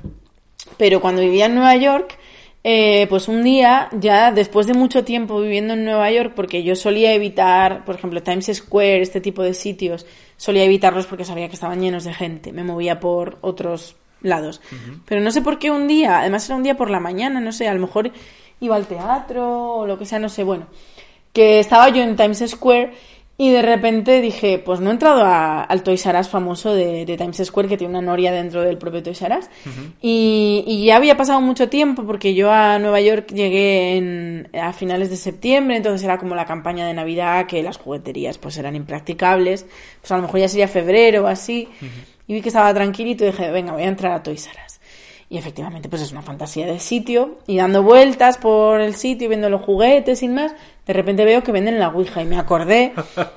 Pero 0.76 1.00
cuando 1.00 1.22
vivía 1.22 1.46
en 1.46 1.54
Nueva 1.54 1.76
York, 1.76 2.18
eh, 2.64 3.06
pues 3.08 3.28
un 3.28 3.42
día, 3.42 3.88
ya 3.92 4.32
después 4.32 4.66
de 4.66 4.74
mucho 4.74 5.04
tiempo 5.04 5.40
viviendo 5.40 5.74
en 5.74 5.84
Nueva 5.84 6.10
York, 6.10 6.32
porque 6.34 6.62
yo 6.62 6.74
solía 6.76 7.12
evitar, 7.14 7.84
por 7.84 7.94
ejemplo, 7.94 8.22
Times 8.22 8.50
Square, 8.52 9.02
este 9.02 9.20
tipo 9.20 9.42
de 9.42 9.54
sitios, 9.54 10.06
solía 10.36 10.64
evitarlos 10.64 11.06
porque 11.06 11.24
sabía 11.24 11.48
que 11.48 11.54
estaban 11.54 11.80
llenos 11.80 12.04
de 12.04 12.14
gente. 12.14 12.52
Me 12.52 12.64
movía 12.64 13.00
por 13.00 13.38
otros 13.40 13.96
lados. 14.20 14.60
Pero 15.06 15.20
no 15.20 15.30
sé 15.30 15.42
por 15.42 15.58
qué 15.58 15.70
un 15.70 15.86
día, 15.86 16.18
además 16.18 16.46
era 16.46 16.56
un 16.56 16.62
día 16.62 16.76
por 16.76 16.90
la 16.90 17.00
mañana, 17.00 17.40
no 17.40 17.52
sé, 17.52 17.68
a 17.68 17.74
lo 17.74 17.80
mejor 17.80 18.10
iba 18.60 18.74
al 18.74 18.86
teatro 18.86 19.74
o 19.74 19.86
lo 19.86 19.98
que 19.98 20.06
sea, 20.06 20.18
no 20.18 20.28
sé, 20.28 20.42
bueno, 20.42 20.66
que 21.32 21.60
estaba 21.60 21.88
yo 21.90 22.02
en 22.02 22.16
Times 22.16 22.44
Square 22.48 22.92
y 23.40 23.50
de 23.52 23.62
repente 23.62 24.20
dije, 24.20 24.58
pues 24.58 24.80
no 24.80 24.90
he 24.90 24.92
entrado 24.94 25.22
a- 25.24 25.62
al 25.62 25.84
Toys 25.84 26.04
R 26.04 26.18
Us 26.18 26.28
famoso 26.28 26.74
de, 26.74 27.06
de 27.06 27.16
Times 27.16 27.40
Square, 27.44 27.68
que 27.68 27.76
tiene 27.76 27.92
una 27.96 28.02
noria 28.02 28.32
dentro 28.32 28.62
del 28.62 28.78
propio 28.78 29.00
Toys 29.02 29.22
R 29.22 29.38
Us. 29.38 29.46
y, 30.02 30.64
y 30.66 30.86
ya 30.86 30.96
había 30.96 31.16
pasado 31.16 31.40
mucho 31.40 31.68
tiempo, 31.68 32.04
porque 32.04 32.34
yo 32.34 32.50
a 32.50 32.78
Nueva 32.80 33.00
York 33.00 33.28
llegué 33.32 33.96
en- 33.96 34.48
a 34.60 34.72
finales 34.72 35.08
de 35.10 35.16
septiembre, 35.16 35.76
entonces 35.76 36.02
era 36.04 36.18
como 36.18 36.34
la 36.34 36.46
campaña 36.46 36.84
de 36.86 36.94
Navidad, 36.94 37.46
que 37.46 37.62
las 37.62 37.76
jugueterías 37.78 38.38
pues 38.38 38.56
eran 38.58 38.74
impracticables. 38.74 39.66
Pues 40.00 40.10
a 40.10 40.16
lo 40.16 40.22
mejor 40.22 40.40
ya 40.40 40.48
sería 40.48 40.66
febrero 40.68 41.24
o 41.24 41.26
así. 41.28 41.68
Y 42.26 42.34
vi 42.34 42.42
que 42.42 42.48
estaba 42.48 42.74
tranquilito 42.74 43.24
y 43.24 43.28
dije, 43.28 43.50
venga, 43.50 43.72
voy 43.72 43.82
a 43.84 43.86
entrar 43.88 44.12
a 44.12 44.22
Toys 44.22 44.46
R 44.48 44.56
Us. 44.66 44.77
Y 45.30 45.36
efectivamente, 45.36 45.90
pues 45.90 46.00
es 46.00 46.12
una 46.12 46.22
fantasía 46.22 46.66
de 46.66 46.80
sitio. 46.80 47.38
Y 47.46 47.58
dando 47.58 47.82
vueltas 47.82 48.38
por 48.38 48.80
el 48.80 48.94
sitio, 48.94 49.28
viendo 49.28 49.50
los 49.50 49.60
juguetes 49.60 50.22
y 50.22 50.28
más, 50.28 50.54
de 50.86 50.92
repente 50.94 51.26
veo 51.26 51.42
que 51.42 51.52
venden 51.52 51.78
la 51.78 51.88
Ouija. 51.88 52.22
Y 52.22 52.24
me 52.24 52.38
acordé 52.38 52.94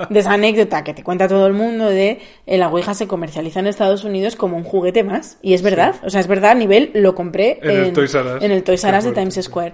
de 0.09 0.19
esa 0.19 0.31
anécdota 0.31 0.85
que 0.85 0.93
te 0.93 1.03
cuenta 1.03 1.27
todo 1.27 1.47
el 1.47 1.53
mundo 1.53 1.89
de 1.89 2.21
eh, 2.45 2.57
la 2.57 2.69
Ouija 2.69 2.93
se 2.93 3.07
comercializa 3.07 3.59
en 3.59 3.67
Estados 3.67 4.05
Unidos 4.05 4.37
como 4.37 4.55
un 4.55 4.63
juguete 4.63 5.03
más. 5.03 5.37
Y 5.41 5.53
es 5.53 5.61
verdad. 5.61 5.95
O 6.03 6.09
sea, 6.09 6.21
es 6.21 6.27
verdad, 6.27 6.51
a 6.51 6.55
nivel 6.55 6.91
lo 6.93 7.13
compré 7.13 7.59
En 7.61 7.71
el 7.71 7.93
Toys 7.93 8.15
R 8.15 8.35
Us. 8.37 8.43
en 8.43 8.51
el 8.51 8.63
Toys 8.63 8.83
R 8.85 8.97
Us 8.97 9.03
Qué 9.03 9.09
de 9.09 9.15
Times. 9.15 9.39
Square. 9.41 9.73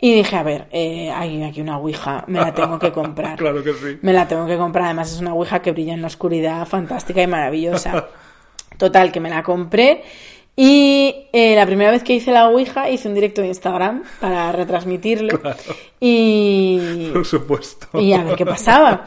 Y 0.00 0.14
dije, 0.14 0.34
a 0.34 0.42
ver, 0.42 0.66
eh, 0.72 1.12
hay 1.12 1.44
aquí 1.44 1.60
una 1.60 1.78
Ouija, 1.78 2.24
me 2.26 2.40
la 2.40 2.52
tengo 2.52 2.76
que 2.76 2.90
comprar. 2.90 3.38
Claro 3.38 3.62
que 3.62 3.72
sí. 3.72 3.98
Me 4.02 4.12
la 4.12 4.26
tengo 4.26 4.48
que 4.48 4.56
comprar. 4.56 4.86
Además, 4.86 5.12
es 5.12 5.20
una 5.20 5.32
Ouija 5.32 5.62
que 5.62 5.70
brilla 5.70 5.94
en 5.94 6.00
la 6.00 6.08
oscuridad, 6.08 6.66
fantástica 6.66 7.22
y 7.22 7.28
maravillosa. 7.28 8.08
Total, 8.78 9.12
que 9.12 9.20
me 9.20 9.30
la 9.30 9.44
compré. 9.44 10.02
Y 10.54 11.28
eh, 11.32 11.56
la 11.56 11.64
primera 11.64 11.90
vez 11.90 12.02
que 12.02 12.12
hice 12.12 12.30
la 12.30 12.46
Ouija 12.48 12.90
hice 12.90 13.08
un 13.08 13.14
directo 13.14 13.40
de 13.40 13.48
Instagram 13.48 14.02
para 14.20 14.52
retransmitirlo. 14.52 15.40
Y, 15.98 17.10
Por 17.12 17.24
supuesto. 17.24 17.86
y 17.98 18.12
a 18.12 18.22
ver 18.22 18.36
qué 18.36 18.44
pasaba. 18.44 19.04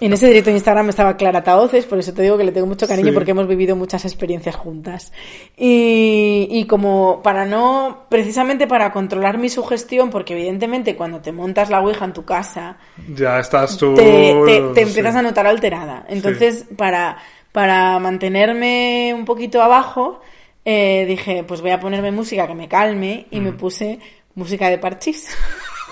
En 0.00 0.12
ese 0.14 0.28
directo 0.28 0.48
de 0.48 0.56
Instagram 0.56 0.88
estaba 0.88 1.16
Clara 1.16 1.42
Taoces, 1.44 1.84
por 1.84 1.98
eso 1.98 2.14
te 2.14 2.22
digo 2.22 2.38
que 2.38 2.44
le 2.44 2.52
tengo 2.52 2.66
mucho 2.66 2.86
cariño 2.88 3.08
Sí. 3.08 3.12
porque 3.14 3.32
hemos 3.32 3.46
vivido 3.46 3.76
muchas 3.76 4.04
experiencias 4.06 4.56
juntas. 4.56 5.12
Y, 5.58 6.48
y 6.50 6.64
como 6.66 7.20
para 7.22 7.44
no, 7.44 8.04
precisamente 8.08 8.66
para 8.66 8.90
controlar 8.90 9.36
mi 9.36 9.50
sugestión, 9.50 10.08
porque 10.08 10.32
evidentemente 10.32 10.96
cuando 10.96 11.20
te 11.20 11.32
montas 11.32 11.68
la 11.68 11.80
Ouija 11.80 12.06
en 12.06 12.12
tu 12.14 12.24
casa, 12.24 12.78
Ya 13.14 13.38
estás 13.40 13.76
tú... 13.76 13.94
te, 13.94 14.34
te- 14.46 14.60
te 14.74 14.82
sí. 14.84 14.88
empiezas 14.88 15.16
a 15.16 15.22
notar 15.22 15.46
alterada. 15.46 16.06
Entonces, 16.08 16.64
para, 16.76 17.18
para 17.52 17.98
mantenerme 17.98 19.12
un 19.14 19.24
poquito 19.24 19.60
abajo, 19.60 20.20
eh, 20.64 21.04
dije, 21.08 21.44
pues 21.44 21.60
voy 21.60 21.70
a 21.70 21.80
ponerme 21.80 22.10
música 22.12 22.46
que 22.46 22.54
me 22.54 22.68
calme 22.68 23.26
y 23.30 23.40
Mm. 23.40 23.42
me 23.44 23.52
puse 23.52 23.98
música 24.34 24.68
de 24.68 24.78
parchís. 24.78 25.28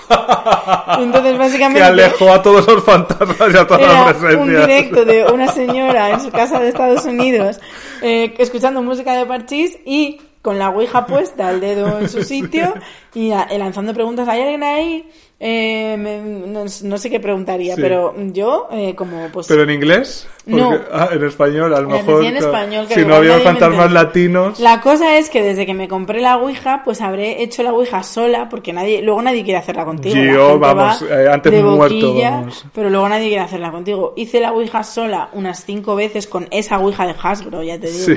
Entonces, 0.98 1.32
Que 1.32 1.38
básicamente... 1.38 1.82
alejó 1.82 2.30
a 2.32 2.40
todos 2.42 2.66
los 2.66 2.84
fantasmas 2.84 3.52
y 3.52 3.56
a 3.56 3.66
todas 3.66 3.82
Era 3.82 4.04
las 4.04 4.14
presencias. 4.14 4.40
un 4.40 4.50
directo 4.66 5.04
de 5.04 5.24
una 5.24 5.48
señora 5.52 6.10
en 6.10 6.20
su 6.20 6.30
casa 6.30 6.60
de 6.60 6.68
Estados 6.68 7.04
Unidos 7.06 7.58
eh, 8.02 8.34
escuchando 8.38 8.82
música 8.82 9.14
de 9.16 9.26
parchís 9.26 9.76
y 9.84 10.20
con 10.46 10.60
la 10.60 10.68
ouija 10.70 11.04
puesta, 11.06 11.50
el 11.50 11.58
dedo 11.60 11.98
en 11.98 12.08
su 12.08 12.22
sitio 12.22 12.72
y 13.14 13.32
a- 13.32 13.48
eh, 13.50 13.58
lanzando 13.58 13.92
preguntas. 13.92 14.28
¿Hay 14.28 14.42
alguien 14.42 14.62
ahí? 14.62 15.10
Eh, 15.40 15.96
me- 15.98 16.20
no, 16.20 16.64
no 16.84 16.98
sé 16.98 17.10
qué 17.10 17.18
preguntaría, 17.18 17.74
Sí. 17.74 17.80
pero 17.82 18.14
yo, 18.32 18.68
eh, 18.70 18.94
como 18.94 19.28
pues... 19.32 19.48
¿Pero 19.48 19.64
en 19.64 19.70
inglés? 19.70 20.28
No. 20.46 20.72
ah, 20.92 21.08
en 21.12 21.24
español, 21.24 21.74
a 21.74 21.80
lo 21.80 21.88
mejor. 21.88 22.24
en 22.24 22.36
español, 22.36 22.86
que 22.86 22.94
si 22.94 23.04
no 23.04 23.16
había 23.16 23.40
fantasmas 23.40 23.90
latinos. 23.90 24.60
La 24.60 24.80
cosa 24.80 25.18
es 25.18 25.28
que 25.28 25.42
desde 25.42 25.66
que 25.66 25.74
me 25.74 25.88
compré 25.88 26.20
la 26.20 26.36
Ouija, 26.38 26.82
pues 26.84 27.00
habré 27.00 27.42
hecho 27.42 27.64
la 27.64 27.72
Ouija 27.72 28.04
sola, 28.04 28.48
porque 28.48 28.72
nadie, 28.72 29.02
luego 29.02 29.20
nadie 29.20 29.42
quiere 29.42 29.58
hacerla 29.58 29.84
contigo. 29.84 30.14
Yo, 30.16 30.58
vamos, 30.60 31.02
va 31.10 31.22
eh, 31.22 31.28
antes 31.28 31.52
de 31.52 31.60
muerto, 31.62 31.94
boquilla, 31.96 32.30
vamos. 32.30 32.64
Pero 32.72 32.88
luego 32.88 33.08
nadie 33.08 33.26
quiere 33.26 33.42
hacerla 33.42 33.72
contigo. 33.72 34.14
Hice 34.16 34.38
la 34.40 34.52
Ouija 34.52 34.84
sola 34.84 35.28
unas 35.32 35.64
cinco 35.64 35.96
veces 35.96 36.28
con 36.28 36.46
esa 36.52 36.78
Ouija 36.78 37.04
de 37.06 37.14
Hasbro, 37.20 37.62
ya 37.64 37.78
te 37.78 37.90
digo. 37.90 38.04
Sí. 38.06 38.14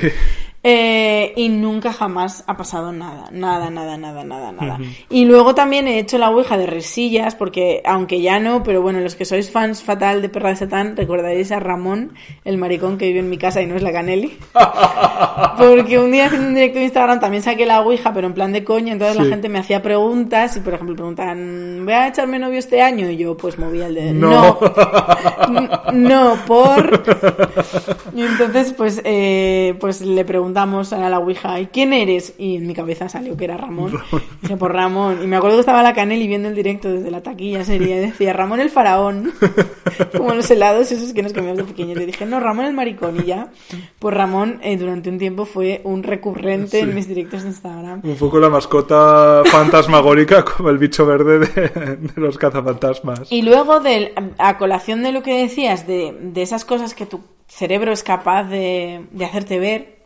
Eh, 0.62 1.32
y 1.38 1.47
nunca 1.47 1.93
jamás 1.93 2.43
ha 2.45 2.57
pasado 2.57 2.91
nada, 2.91 3.30
nada, 3.32 3.70
nada, 3.70 3.97
nada, 3.97 4.26
nada, 4.26 4.51
nada. 4.51 4.78
Y 5.10 5.24
luego 5.24 5.55
también 5.55 5.88
he 5.88 5.99
hecho 5.99 6.18
la 6.18 6.30
Ouija 6.30 6.57
de 6.57 6.66
risillas, 6.66 7.36
porque 7.36 7.82
aunque 7.86 8.20
ya 8.22 8.41
no, 8.41 8.62
pero 8.62 8.82
bueno, 8.82 8.99
los 8.99 9.16
que 9.16 9.24
sois 9.24 9.49
fans 9.49 9.82
fatal 9.84 10.22
de 10.22 10.28
Perra 10.28 10.49
de 10.49 10.57
Satán, 10.57 10.97
recordaréis 10.97 11.53
a 11.53 11.60
Ramón, 11.62 12.12
el 12.43 12.57
maricón 12.57 12.97
que 12.97 13.07
vive 13.07 13.20
en 13.20 13.30
mi 13.30 13.38
casa 13.38 13.62
y 13.62 13.68
no 13.68 13.76
es 13.78 13.84
la 13.84 13.93
Canelli. 13.93 14.38
Porque 15.57 15.97
un 15.99 16.12
día 16.12 16.26
haciendo 16.26 16.47
un 16.49 16.55
directo 16.55 16.80
de 16.80 16.86
Instagram 16.86 17.20
también 17.20 17.43
saqué 17.43 17.66
la 17.66 17.82
Ouija, 17.82 18.14
pero 18.14 18.28
en 18.28 18.34
plan 18.34 18.51
de 18.51 18.64
coña, 18.64 18.91
entonces 18.93 19.16
Sí. 19.18 19.24
la 19.24 19.30
gente 19.30 19.49
me 19.49 19.60
hacía 19.60 19.82
preguntas 19.82 20.55
y 20.57 20.60
por 20.60 20.74
ejemplo 20.74 20.95
preguntaban, 20.95 21.82
¿voy 21.86 21.93
a 21.93 22.07
echarme 22.10 22.38
novio 22.38 22.60
este 22.60 22.82
año? 22.82 23.10
Y 23.10 23.18
yo 23.18 23.36
pues 23.38 23.57
movía 23.57 23.88
el 23.88 23.95
dedo. 23.95 24.14
No. 24.14 24.60
No, 25.93 26.36
por... 26.47 27.01
Y 28.14 28.22
entonces 28.24 28.74
pues, 28.74 29.01
eh, 29.03 29.76
pues 29.80 30.01
le 30.01 30.26
preguntamos 30.49 30.93
a 30.93 31.09
la 31.09 31.19
Ouija, 31.19 31.59
¿y 31.59 31.67
quién 31.67 31.93
eres? 31.93 32.33
Y 32.39 32.55
en 32.55 32.65
mi 32.65 32.73
cabeza 32.73 33.07
salió 33.07 33.37
que 33.37 33.45
era 33.45 33.55
Ramón. 33.55 33.93
Dije, 34.41 34.57
por 34.57 34.73
Ramón. 34.73 35.19
Y 35.23 35.27
me 35.27 35.35
acuerdo 35.35 35.57
que 35.57 35.59
estaba 35.59 35.83
la 35.83 35.93
Canelli 35.93 36.27
viendo 36.27 36.49
el 36.49 36.55
directo 36.55 36.91
desde 36.91 37.11
la 37.11 37.21
taquilla 37.21 37.63
sería 37.63 37.97
y 37.97 37.99
decía, 37.99 38.33
Ramón 38.33 38.59
el 38.59 38.71
faraón. 38.71 39.31
Como 40.17 40.33
los 40.33 40.49
helados 40.49 40.91
esos 40.91 41.13
que 41.13 41.21
nos 41.21 41.33
comíamos 41.33 41.57
de 41.59 41.63
pequeños. 41.65 41.97
Le 41.97 42.07
dije, 42.07 42.25
no, 42.25 42.39
Ramón 42.39 42.65
el 42.65 42.73
maricón. 42.73 43.19
Y 43.19 43.25
ya, 43.25 43.51
pues 43.99 44.15
Ramón 44.15 44.59
eh, 44.63 44.75
durante 44.75 45.09
un 45.09 45.19
tiempo 45.19 45.45
fue 45.45 45.81
un 45.83 46.01
recurrente 46.01 46.79
en 46.79 46.95
mis 46.95 47.07
directos 47.07 47.43
de 47.43 47.49
Instagram. 47.49 48.01
Un 48.03 48.15
poco 48.15 48.39
la 48.39 48.49
mascota 48.49 49.43
fantasmagórica 49.45 50.43
como 50.57 50.71
el 50.71 50.79
bicho 50.79 51.05
verde 51.05 51.39
de, 51.39 51.69
de 51.97 52.11
los 52.15 52.39
cazafantasmas. 52.39 53.31
Y 53.31 53.43
luego, 53.43 53.81
del, 53.81 54.13
a 54.39 54.57
colación 54.57 55.03
de 55.03 55.11
lo 55.11 55.21
que 55.21 55.43
decías, 55.43 55.85
de, 55.85 56.17
de 56.19 56.41
esas 56.41 56.65
cosas 56.65 56.95
que 56.95 57.05
tu 57.05 57.21
cerebro 57.49 57.91
es 57.91 58.03
capaz 58.03 58.43
de, 58.43 59.05
de 59.11 59.25
hacerte 59.25 59.59
ver, 59.59 59.98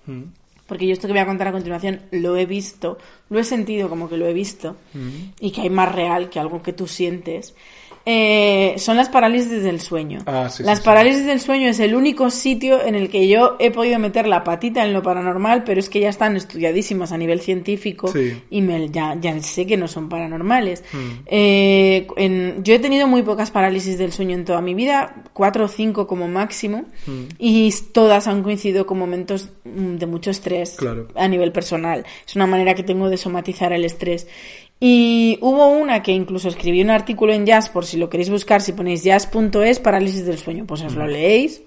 porque 0.68 0.88
yo 0.88 0.94
esto 0.94 1.08
que 1.08 1.14
voy 1.14 1.22
a 1.22 1.26
contar 1.26 1.48
a 1.48 1.52
continuación 1.52 2.02
lo 2.12 2.38
he 2.38 2.46
visto, 2.46 2.98
lo 3.30 3.40
he 3.40 3.44
sentido 3.44 3.90
como 3.90 4.10
que 4.10 4.18
lo 4.18 4.26
he 4.26 4.34
visto, 4.34 4.76
y 5.40 5.52
que 5.52 5.62
hay 5.62 5.70
más 5.70 5.94
real 5.94 6.30
que 6.30 6.40
algo 6.40 6.62
que 6.62 6.74
tú 6.74 6.88
sientes, 6.88 7.54
eh, 8.06 8.76
son 8.78 8.98
las 8.98 9.08
parálisis 9.10 9.64
del 9.64 9.80
sueño. 9.80 10.20
Ah, 10.26 10.50
sí, 10.50 10.64
las 10.64 10.80
sí, 10.80 10.82
sí. 10.82 10.86
parálisis 10.86 11.26
del 11.26 11.40
sueño 11.40 11.70
es 11.70 11.80
el 11.80 11.96
único 11.96 12.30
sitio 12.30 12.84
en 12.86 12.96
el 12.96 13.10
que 13.10 13.28
yo 13.28 13.56
he 13.60 13.72
podido 13.72 13.98
meter 14.00 14.28
la 14.28 14.44
patita 14.44 14.84
en 14.86 14.92
lo 14.94 15.02
paranormal, 15.02 15.64
pero 15.64 15.80
es 15.80 15.90
que 15.90 16.02
ya 16.02 16.10
están 16.10 16.36
estudiadísimas 16.36 17.12
a 17.14 17.18
nivel 17.18 17.40
científico 17.40 18.12
y 18.50 18.62
me, 18.62 18.90
ya, 18.90 19.16
ya 19.22 19.40
sé 19.42 19.66
que 19.66 19.78
no 19.78 19.88
son 19.88 20.10
paranormales. 20.10 20.84
Mm. 20.92 20.98
Eh, 21.28 22.08
en- 22.18 22.64
yo 22.64 22.74
he 22.74 22.80
tenido 22.80 23.08
muy 23.08 23.22
pocas 23.24 23.52
parálisis 23.52 23.98
del 23.98 24.12
sueño 24.12 24.36
en 24.36 24.46
toda 24.46 24.62
mi 24.62 24.74
vida, 24.74 25.16
cuatro 25.34 25.66
o 25.66 25.68
cinco 25.68 26.06
como 26.08 26.28
máximo, 26.28 26.84
Mm. 27.08 27.24
y 27.40 27.74
todas 27.94 28.28
han 28.28 28.44
coincidido 28.44 28.86
con 28.86 29.00
momentos 29.00 29.50
mm, 29.66 29.96
de 29.96 30.06
mucho 30.08 30.30
estrés 30.32 30.76
Claro. 30.78 31.08
a 31.16 31.28
nivel 31.28 31.52
personal. 31.52 32.06
Es 32.28 32.36
una 32.36 32.48
manera 32.48 32.74
que 32.76 32.84
tengo 32.84 33.10
de 33.10 33.18
somatizar 33.18 33.72
el 33.74 33.86
estrés. 33.86 34.28
Y 34.86 35.38
hubo 35.40 35.70
una 35.70 36.04
que 36.04 36.12
incluso 36.12 36.50
escribí 36.50 36.82
un 36.82 36.90
artículo 36.90 37.32
en 37.32 37.46
Jazz, 37.46 37.70
por 37.70 37.86
si 37.86 37.96
lo 37.96 38.10
queréis 38.10 38.30
buscar, 38.30 38.60
si 38.60 38.74
ponéis 38.74 39.02
jazz.es, 39.02 39.80
parálisis 39.80 40.26
del 40.26 40.38
sueño, 40.38 40.66
pues 40.68 40.82
os 40.82 40.94
lo 40.96 41.08
leéis. 41.08 41.64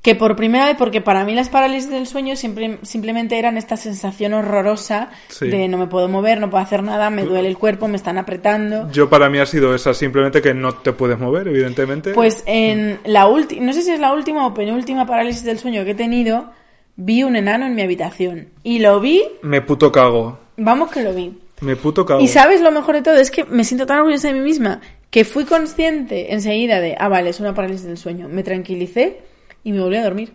Que 0.00 0.14
por 0.14 0.34
primera 0.34 0.64
vez, 0.64 0.76
porque 0.78 1.02
para 1.02 1.26
mí 1.26 1.34
las 1.34 1.50
parálisis 1.50 1.90
del 1.90 2.06
sueño 2.06 2.36
siempre, 2.36 2.78
simplemente 2.80 3.38
eran 3.38 3.58
esta 3.58 3.76
sensación 3.76 4.32
horrorosa 4.32 5.10
Sí. 5.28 5.48
de 5.48 5.68
no 5.68 5.76
me 5.76 5.86
puedo 5.86 6.08
mover, 6.08 6.40
no 6.40 6.48
puedo 6.48 6.64
hacer 6.64 6.82
nada, 6.82 7.10
me 7.10 7.24
duele 7.24 7.48
el 7.48 7.58
cuerpo, 7.58 7.86
me 7.86 7.96
están 7.96 8.16
apretando. 8.16 8.90
Yo 8.90 9.10
para 9.10 9.28
mí 9.28 9.36
ha 9.38 9.44
sido 9.44 9.74
esa, 9.74 9.92
simplemente 9.92 10.40
que 10.40 10.54
no 10.54 10.72
te 10.72 10.92
puedes 10.94 11.18
mover, 11.18 11.48
evidentemente. 11.48 12.12
Pues 12.14 12.42
en 12.46 12.98
la 13.04 13.26
última, 13.26 13.62
no 13.66 13.74
sé 13.74 13.82
si 13.82 13.90
es 13.90 14.00
la 14.00 14.14
última 14.14 14.46
o 14.46 14.54
penúltima 14.54 15.04
parálisis 15.06 15.44
del 15.44 15.58
sueño 15.58 15.84
que 15.84 15.90
he 15.90 15.94
tenido, 15.94 16.50
vi 16.96 17.24
un 17.24 17.36
enano 17.36 17.66
en 17.66 17.74
mi 17.74 17.82
habitación. 17.82 18.48
Y 18.62 18.78
lo 18.78 19.00
vi, 19.00 19.22
Me 19.42 19.60
puto 19.60 19.92
cago. 19.92 20.38
vamos 20.56 20.90
que 20.90 21.02
lo 21.02 21.12
vi. 21.12 21.40
Me 21.60 21.76
puto 21.76 22.04
cago. 22.04 22.20
Y 22.20 22.28
sabes 22.28 22.60
lo 22.60 22.70
mejor 22.70 22.96
de 22.96 23.02
todo, 23.02 23.14
es 23.16 23.30
que 23.30 23.44
me 23.44 23.64
siento 23.64 23.86
tan 23.86 23.98
orgullosa 23.98 24.28
de 24.28 24.34
mí 24.34 24.40
misma 24.40 24.80
que 25.10 25.24
fui 25.24 25.44
consciente 25.44 26.32
enseguida 26.32 26.80
de, 26.80 26.96
ah, 26.98 27.08
vale, 27.08 27.30
es 27.30 27.40
una 27.40 27.54
parálisis 27.54 27.86
del 27.86 27.96
sueño. 27.96 28.28
Me 28.28 28.42
tranquilicé 28.42 29.18
y 29.62 29.72
me 29.72 29.80
volví 29.80 29.96
a 29.96 30.02
dormir. 30.04 30.32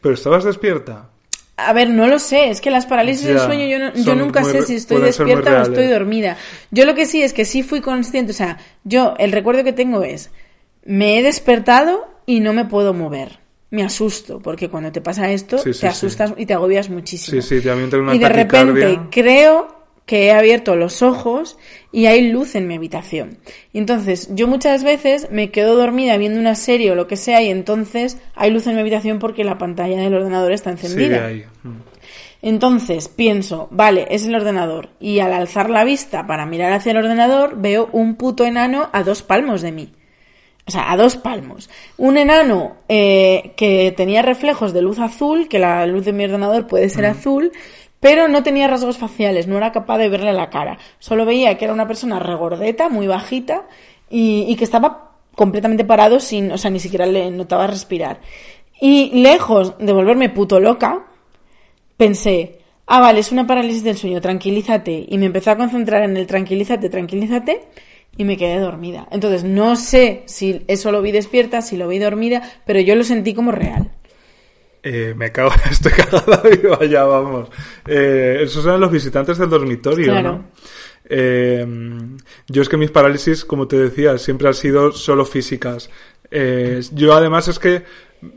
Pero 0.00 0.14
estabas 0.14 0.44
despierta. 0.44 1.10
A 1.56 1.72
ver, 1.72 1.88
no 1.90 2.08
lo 2.08 2.18
sé, 2.18 2.48
es 2.50 2.60
que 2.60 2.70
las 2.70 2.84
parálisis 2.86 3.26
del 3.26 3.38
sueño 3.38 3.66
yo, 3.66 3.78
no- 3.78 3.94
yo 3.94 4.14
nunca 4.16 4.40
muy 4.40 4.50
sé 4.50 4.62
si 4.62 4.74
estoy 4.74 5.00
despierta 5.02 5.60
o 5.60 5.62
estoy 5.62 5.86
dormida. 5.86 6.36
Yo 6.72 6.84
lo 6.84 6.94
que 6.96 7.06
sí 7.06 7.22
es 7.22 7.32
que 7.32 7.44
sí 7.44 7.62
fui 7.62 7.80
consciente, 7.80 8.32
o 8.32 8.34
sea, 8.34 8.58
yo 8.82 9.14
el 9.18 9.30
recuerdo 9.30 9.62
que 9.62 9.72
tengo 9.72 10.02
es, 10.02 10.30
me 10.84 11.18
he 11.18 11.22
despertado 11.22 12.08
y 12.26 12.40
no 12.40 12.52
me 12.54 12.64
puedo 12.64 12.92
mover. 12.92 13.38
Me 13.70 13.82
asusto, 13.84 14.40
porque 14.40 14.68
cuando 14.68 14.90
te 14.92 15.00
pasa 15.00 15.30
esto, 15.30 15.58
Sí, 15.58 15.64
te 15.70 15.74
sí. 15.74 15.86
asustas 15.86 16.32
y 16.36 16.46
te 16.46 16.54
agobias 16.54 16.88
muchísimo. 16.90 17.40
Sí, 17.40 17.56
sí, 17.56 17.60
te 17.62 17.70
entra 17.72 18.00
una 18.00 18.14
y 18.14 18.18
de 18.18 18.28
repente 18.28 19.00
creo 19.10 19.73
que 20.06 20.26
he 20.26 20.32
abierto 20.32 20.76
los 20.76 21.02
ojos 21.02 21.58
y 21.92 22.06
hay 22.06 22.30
luz 22.30 22.54
en 22.54 22.66
mi 22.66 22.74
habitación. 22.74 23.38
Y 23.72 23.78
entonces 23.78 24.28
yo 24.34 24.46
muchas 24.46 24.84
veces 24.84 25.28
me 25.30 25.50
quedo 25.50 25.76
dormida 25.76 26.16
viendo 26.18 26.40
una 26.40 26.54
serie 26.54 26.92
o 26.92 26.94
lo 26.94 27.06
que 27.06 27.16
sea 27.16 27.42
y 27.42 27.48
entonces 27.48 28.18
hay 28.34 28.50
luz 28.50 28.66
en 28.66 28.74
mi 28.74 28.80
habitación 28.80 29.18
porque 29.18 29.44
la 29.44 29.58
pantalla 29.58 30.00
del 30.00 30.14
ordenador 30.14 30.52
está 30.52 30.70
encendida. 30.70 31.30
Mm. 31.62 31.72
Entonces 32.42 33.08
pienso, 33.08 33.68
vale, 33.70 34.06
es 34.10 34.26
el 34.26 34.34
ordenador. 34.34 34.90
Y 35.00 35.20
al 35.20 35.32
alzar 35.32 35.70
la 35.70 35.84
vista 35.84 36.26
para 36.26 36.44
mirar 36.44 36.72
hacia 36.72 36.90
el 36.90 36.98
ordenador 36.98 37.54
veo 37.56 37.88
un 37.92 38.16
puto 38.16 38.44
enano 38.44 38.90
a 38.92 39.02
dos 39.02 39.22
palmos 39.22 39.62
de 39.62 39.72
mí. 39.72 39.92
O 40.66 40.70
sea, 40.70 40.92
a 40.92 40.96
dos 40.96 41.16
palmos. 41.16 41.70
Un 41.96 42.16
enano 42.16 42.76
eh, 42.88 43.52
que 43.56 43.92
tenía 43.96 44.22
reflejos 44.22 44.72
de 44.72 44.82
luz 44.82 44.98
azul, 44.98 45.48
que 45.48 45.58
la 45.58 45.86
luz 45.86 46.04
de 46.04 46.12
mi 46.12 46.24
ordenador 46.24 46.66
puede 46.66 46.88
ser 46.88 47.06
azul, 47.06 47.52
pero 48.04 48.28
no 48.28 48.42
tenía 48.42 48.68
rasgos 48.68 48.98
faciales, 48.98 49.46
no 49.46 49.56
era 49.56 49.72
capaz 49.72 49.96
de 49.96 50.10
verle 50.10 50.34
la 50.34 50.50
cara. 50.50 50.76
Solo 50.98 51.24
veía 51.24 51.56
que 51.56 51.64
era 51.64 51.72
una 51.72 51.88
persona 51.88 52.18
regordeta, 52.18 52.90
muy 52.90 53.06
bajita, 53.06 53.66
y, 54.10 54.54
que 54.56 54.64
estaba 54.64 55.12
completamente 55.34 55.86
parado 55.86 56.20
sin, 56.20 56.52
o 56.52 56.58
sea, 56.58 56.70
ni 56.70 56.80
siquiera 56.80 57.06
le 57.06 57.30
notaba 57.30 57.66
respirar. 57.66 58.20
Y 58.78 59.22
lejos 59.22 59.78
de 59.78 59.90
volverme 59.94 60.28
puto 60.28 60.60
loca, 60.60 61.06
pensé, 61.96 62.58
ah, 62.84 63.00
vale, 63.00 63.20
es 63.20 63.32
una 63.32 63.46
parálisis 63.46 63.82
del 63.82 63.96
sueño, 63.96 64.20
tranquilízate. 64.20 65.06
Y 65.08 65.16
me 65.16 65.24
empecé 65.24 65.48
a 65.48 65.56
concentrar 65.56 66.02
en 66.02 66.18
el 66.18 66.26
tranquilízate, 66.26 66.90
tranquilízate, 66.90 67.62
y 68.18 68.24
me 68.24 68.36
quedé 68.36 68.58
dormida. 68.58 69.08
Entonces, 69.12 69.44
no 69.44 69.76
sé 69.76 70.24
si 70.26 70.62
eso 70.68 70.92
lo 70.92 71.00
vi 71.00 71.10
despierta, 71.10 71.62
si 71.62 71.78
lo 71.78 71.88
vi 71.88 71.98
dormida, 72.00 72.42
pero 72.66 72.80
yo 72.80 72.96
lo 72.96 73.02
sentí 73.04 73.32
como 73.32 73.50
real. 73.50 73.92
Eh, 74.86 75.14
me 75.16 75.32
cago, 75.32 75.50
estoy 75.70 75.92
cagada 75.92 76.42
viva 76.62 76.84
ya, 76.84 77.04
vamos. 77.04 77.48
Eh, 77.86 78.40
esos 78.42 78.64
eran 78.66 78.80
los 78.80 78.92
visitantes 78.92 79.38
del 79.38 79.48
dormitorio, 79.48 80.12
Claro. 80.12 80.32
¿no? 80.32 80.50
Eh, 81.06 81.66
yo 82.48 82.62
es 82.62 82.68
que 82.68 82.76
mis 82.76 82.90
parálisis, 82.90 83.44
como 83.44 83.66
te 83.66 83.76
decía, 83.78 84.18
siempre 84.18 84.48
han 84.48 84.54
sido 84.54 84.92
solo 84.92 85.24
físicas. 85.24 85.90
Eh, 86.30 86.80
yo 86.92 87.14
además 87.14 87.48
es 87.48 87.58
que 87.58 87.82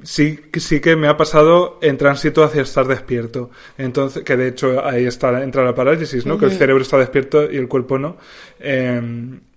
sí, 0.03 0.39
sí 0.53 0.79
que 0.79 0.95
me 0.95 1.07
ha 1.07 1.17
pasado 1.17 1.79
en 1.81 1.97
tránsito 1.97 2.43
hacia 2.43 2.61
estar 2.61 2.87
despierto. 2.87 3.49
Entonces, 3.77 4.23
que 4.23 4.35
de 4.37 4.49
hecho 4.49 4.85
ahí 4.85 5.05
está, 5.05 5.43
entra 5.43 5.63
la 5.63 5.75
parálisis, 5.75 6.25
¿no? 6.25 6.37
Que 6.37 6.45
el 6.45 6.51
cerebro 6.51 6.81
está 6.81 6.97
despierto 6.97 7.51
y 7.51 7.57
el 7.57 7.67
cuerpo 7.67 7.97
no. 7.97 8.17
Eh, 8.59 9.01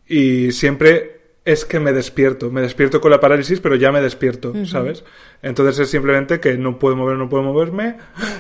y 0.09 0.51
siempre 0.53 1.20
es 1.53 1.65
que 1.65 1.81
me 1.81 1.93
despierto. 1.93 2.51
Me 2.51 2.61
despierto 2.61 3.01
con 3.01 3.11
la 3.11 3.21
parálisis, 3.21 3.61
pero 3.61 3.77
ya 3.77 3.91
me 3.93 4.01
despierto, 4.01 4.53
¿sabes? 4.67 5.05
Entonces 5.43 5.79
es 5.79 5.91
simplemente 5.91 6.39
que 6.39 6.59
no 6.59 6.79
puedo 6.79 6.97
mover, 6.97 7.17
no 7.17 7.29
puedo 7.29 7.43
moverme 7.43 7.97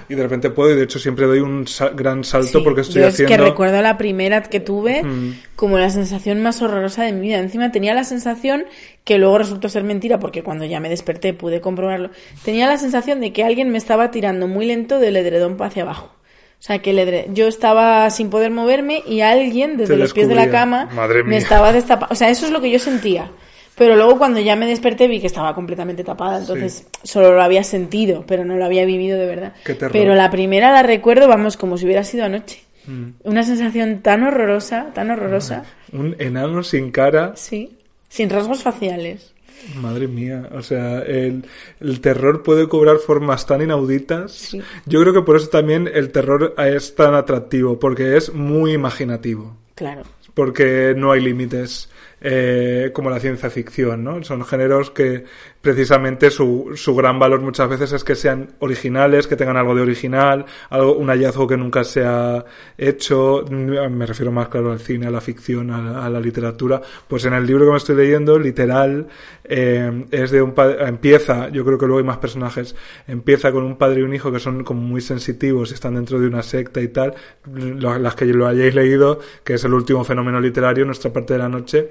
y 0.08 0.14
de 0.14 0.22
repente 0.22 0.50
puedo 0.50 0.72
y 0.72 0.76
de 0.76 0.82
hecho 0.82 0.98
siempre 0.98 1.26
doy 1.26 1.40
un 1.40 1.64
gran 1.94 2.24
salto 2.24 2.58
Sí, 2.58 2.64
porque 2.64 2.82
estoy 2.82 3.02
yo 3.02 3.08
haciendo... 3.08 3.32
es 3.32 3.38
que 3.40 3.44
recuerdo 3.44 3.80
la 3.80 3.96
primera 3.96 4.42
que 4.42 4.60
tuve 4.60 5.02
Mm. 5.02 5.32
como 5.56 5.78
la 5.78 5.88
sensación 5.90 6.42
más 6.42 6.60
horrorosa 6.62 7.04
de 7.04 7.12
mi 7.12 7.22
vida. 7.28 7.38
Encima 7.38 7.72
tenía 7.72 7.94
la 7.94 8.04
sensación, 8.04 8.64
que 9.04 9.18
luego 9.18 9.38
resultó 9.38 9.68
ser 9.68 9.82
mentira 9.82 10.18
porque 10.20 10.42
cuando 10.42 10.64
ya 10.66 10.78
me 10.78 10.88
desperté 10.90 11.32
pude 11.32 11.60
comprobarlo, 11.60 12.10
tenía 12.44 12.66
la 12.66 12.76
sensación 12.76 13.20
de 13.20 13.32
que 13.32 13.44
alguien 13.44 13.70
me 13.70 13.78
estaba 13.78 14.10
tirando 14.10 14.46
muy 14.46 14.66
lento 14.66 14.98
del 14.98 15.16
edredón 15.16 15.56
para 15.56 15.68
hacia 15.70 15.82
abajo. 15.84 16.14
O 16.60 16.62
sea, 16.62 16.78
que 16.80 16.90
el 16.90 16.98
edre- 16.98 17.26
yo 17.32 17.48
estaba 17.48 18.08
sin 18.10 18.28
poder 18.28 18.50
moverme 18.50 19.02
y 19.06 19.22
alguien 19.22 19.78
desde 19.78 19.94
los 19.96 20.12
pies 20.12 20.28
de 20.28 20.34
la 20.34 20.42
cama 20.52 20.88
me 21.24 21.36
estaba 21.38 21.72
destapando. 21.72 22.12
O 22.12 22.16
sea, 22.16 22.28
eso 22.28 22.44
es 22.46 22.52
lo 22.52 22.60
que 22.60 22.70
yo 22.70 22.78
sentía. 22.78 23.30
Pero 23.76 23.96
luego 23.96 24.18
cuando 24.18 24.40
ya 24.40 24.56
me 24.56 24.66
desperté 24.66 25.08
vi 25.08 25.20
que 25.20 25.26
estaba 25.26 25.54
completamente 25.54 26.04
tapada, 26.04 26.38
entonces 26.40 26.86
solo 27.02 27.32
lo 27.34 27.42
había 27.42 27.64
sentido, 27.64 28.24
pero 28.26 28.44
no 28.44 28.56
lo 28.56 28.64
había 28.66 28.84
vivido 28.84 29.18
de 29.18 29.24
verdad. 29.24 29.54
Qué. 29.64 29.74
Pero 29.74 30.14
la 30.14 30.30
primera 30.30 30.70
la 30.70 30.82
recuerdo, 30.82 31.28
vamos, 31.28 31.56
como 31.56 31.78
si 31.78 31.86
hubiera 31.86 32.04
sido 32.04 32.26
anoche. 32.26 32.60
Mm. 32.86 33.10
Una 33.24 33.42
sensación 33.42 34.00
tan 34.02 34.22
horrorosa, 34.22 34.88
tan 34.92 35.10
horrorosa. 35.10 35.64
Un 35.92 36.14
enano 36.18 36.62
sin 36.62 36.90
cara, 36.90 37.32
Sí. 37.36 37.78
Sin 38.10 38.28
rasgos 38.28 38.62
faciales. 38.62 39.29
Madre 39.76 40.08
mía, 40.08 40.48
o 40.52 40.62
sea, 40.62 41.00
el, 41.02 41.44
el 41.80 42.00
terror 42.00 42.42
puede 42.42 42.68
cobrar 42.68 42.98
formas 42.98 43.46
tan 43.46 43.62
inauditas. 43.62 44.32
Sí. 44.32 44.60
Yo 44.86 45.00
creo 45.00 45.12
que 45.12 45.22
por 45.22 45.36
eso 45.36 45.48
también 45.48 45.88
el 45.92 46.10
terror 46.10 46.54
es 46.58 46.94
tan 46.94 47.14
atractivo, 47.14 47.78
porque 47.78 48.16
es 48.16 48.32
muy 48.34 48.72
imaginativo, 48.72 49.56
Claro. 49.74 50.02
porque 50.34 50.94
no 50.96 51.12
hay 51.12 51.20
límites. 51.20 51.88
Eh, 52.20 52.90
como 52.92 53.08
la 53.10 53.18
ciencia 53.18 53.48
ficción, 53.48 54.04
¿no? 54.04 54.22
Son 54.22 54.44
géneros 54.44 54.90
que 54.90 55.24
precisamente 55.60 56.30
su, 56.30 56.72
su 56.74 56.94
gran 56.94 57.18
valor 57.18 57.40
muchas 57.40 57.68
veces 57.68 57.92
es 57.92 58.04
que 58.04 58.14
sean 58.14 58.50
originales, 58.60 59.26
que 59.26 59.36
tengan 59.36 59.56
algo 59.56 59.74
de 59.74 59.82
original, 59.82 60.46
algo, 60.70 60.94
un 60.94 61.08
hallazgo 61.08 61.46
que 61.46 61.56
nunca 61.56 61.84
se 61.84 62.04
ha 62.04 62.44
hecho, 62.78 63.44
me 63.50 64.06
refiero 64.06 64.32
más 64.32 64.48
claro 64.48 64.72
al 64.72 64.80
cine, 64.80 65.06
a 65.06 65.10
la 65.10 65.20
ficción, 65.20 65.70
a 65.70 66.08
la, 66.08 66.20
literatura, 66.20 66.80
pues 67.08 67.24
en 67.24 67.32
el 67.32 67.46
libro 67.46 67.64
que 67.64 67.70
me 67.72 67.76
estoy 67.76 67.96
leyendo, 67.96 68.38
literal, 68.38 69.08
eh, 69.44 70.06
es 70.10 70.30
de 70.30 70.42
un 70.42 70.54
empieza, 70.80 71.48
yo 71.48 71.64
creo 71.64 71.78
que 71.78 71.86
luego 71.86 71.98
hay 71.98 72.04
más 72.04 72.18
personajes, 72.18 72.74
empieza 73.06 73.52
con 73.52 73.64
un 73.64 73.76
padre 73.76 74.00
y 74.00 74.02
un 74.02 74.14
hijo 74.14 74.30
que 74.30 74.38
son 74.38 74.64
como 74.64 74.80
muy 74.80 75.00
sensitivos, 75.00 75.72
están 75.72 75.94
dentro 75.94 76.20
de 76.20 76.26
una 76.26 76.42
secta 76.42 76.80
y 76.80 76.88
tal, 76.88 77.14
las 77.46 78.14
que 78.14 78.26
lo 78.26 78.46
hayáis 78.46 78.74
leído, 78.74 79.20
que 79.44 79.54
es 79.54 79.64
el 79.64 79.74
último 79.74 80.04
fenómeno 80.04 80.40
literario, 80.40 80.84
nuestra 80.84 81.12
parte 81.12 81.34
de 81.34 81.38
la 81.38 81.48
noche, 81.48 81.90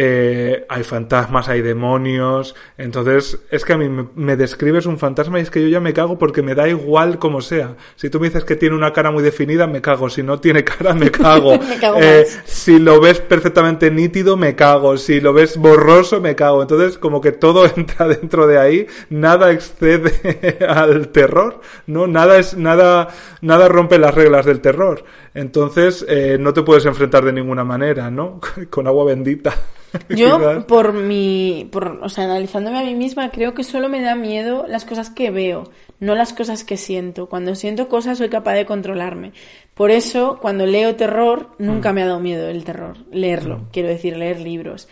eh, 0.00 0.64
hay 0.68 0.84
fantasmas, 0.84 1.48
hay 1.48 1.60
demonios, 1.60 2.54
entonces 2.76 3.40
es 3.50 3.64
que 3.64 3.72
a 3.72 3.76
mí 3.76 3.88
me, 3.88 4.06
me 4.14 4.36
describes 4.36 4.86
un 4.86 4.96
fantasma 4.96 5.40
y 5.40 5.42
es 5.42 5.50
que 5.50 5.60
yo 5.60 5.66
ya 5.66 5.80
me 5.80 5.92
cago 5.92 6.18
porque 6.18 6.40
me 6.40 6.54
da 6.54 6.68
igual 6.68 7.18
como 7.18 7.40
sea. 7.40 7.74
Si 7.96 8.08
tú 8.08 8.20
me 8.20 8.28
dices 8.28 8.44
que 8.44 8.54
tiene 8.54 8.76
una 8.76 8.92
cara 8.92 9.10
muy 9.10 9.24
definida, 9.24 9.66
me 9.66 9.80
cago. 9.80 10.08
Si 10.08 10.22
no 10.22 10.38
tiene 10.38 10.62
cara, 10.62 10.94
me 10.94 11.10
cago. 11.10 11.58
Me 11.68 11.78
cago 11.78 11.98
Eh, 12.00 12.24
si 12.44 12.78
lo 12.78 13.00
ves 13.00 13.18
perfectamente 13.18 13.90
nítido, 13.90 14.36
me 14.36 14.54
cago. 14.54 14.96
Si 14.96 15.20
lo 15.20 15.32
ves 15.32 15.56
borroso, 15.56 16.20
me 16.20 16.36
cago. 16.36 16.62
Entonces, 16.62 16.96
como 16.96 17.20
que 17.20 17.32
todo 17.32 17.66
entra 17.76 18.06
dentro 18.06 18.46
de 18.46 18.58
ahí, 18.58 18.86
nada 19.10 19.50
excede 19.50 20.58
al 20.68 21.08
terror, 21.08 21.60
¿no? 21.86 22.06
Nada 22.06 22.38
es, 22.38 22.56
nada, 22.56 23.08
nada 23.40 23.66
rompe 23.68 23.98
las 23.98 24.14
reglas 24.14 24.46
del 24.46 24.60
terror. 24.60 25.02
Entonces, 25.34 26.06
eh, 26.08 26.36
no 26.38 26.52
te 26.52 26.62
puedes 26.62 26.86
enfrentar 26.86 27.24
de 27.24 27.32
ninguna 27.32 27.64
manera, 27.64 28.10
¿no? 28.10 28.40
Con 28.70 28.86
agua 28.86 29.04
bendita. 29.04 29.54
Yo, 30.10 30.66
por 30.66 30.92
mi. 30.92 31.68
Por, 31.70 32.00
o 32.02 32.08
sea, 32.08 32.24
analizándome 32.24 32.78
a 32.78 32.82
mí 32.84 32.94
misma, 32.94 33.30
creo 33.30 33.54
que 33.54 33.64
solo 33.64 33.88
me 33.88 34.00
da 34.02 34.14
miedo 34.14 34.66
las 34.68 34.84
cosas 34.84 35.10
que 35.10 35.30
veo, 35.30 35.70
no 36.00 36.14
las 36.14 36.32
cosas 36.32 36.64
que 36.64 36.76
siento. 36.76 37.28
Cuando 37.28 37.54
siento 37.54 37.88
cosas, 37.88 38.18
soy 38.18 38.28
capaz 38.28 38.54
de 38.54 38.66
controlarme. 38.66 39.32
Por 39.74 39.90
eso, 39.90 40.38
cuando 40.42 40.66
leo 40.66 40.96
terror, 40.96 41.50
nunca 41.58 41.92
me 41.92 42.02
ha 42.02 42.06
dado 42.06 42.20
miedo 42.20 42.48
el 42.48 42.64
terror. 42.64 42.96
Leerlo, 43.12 43.62
quiero 43.72 43.88
decir, 43.88 44.16
leer 44.16 44.40
libros. 44.40 44.88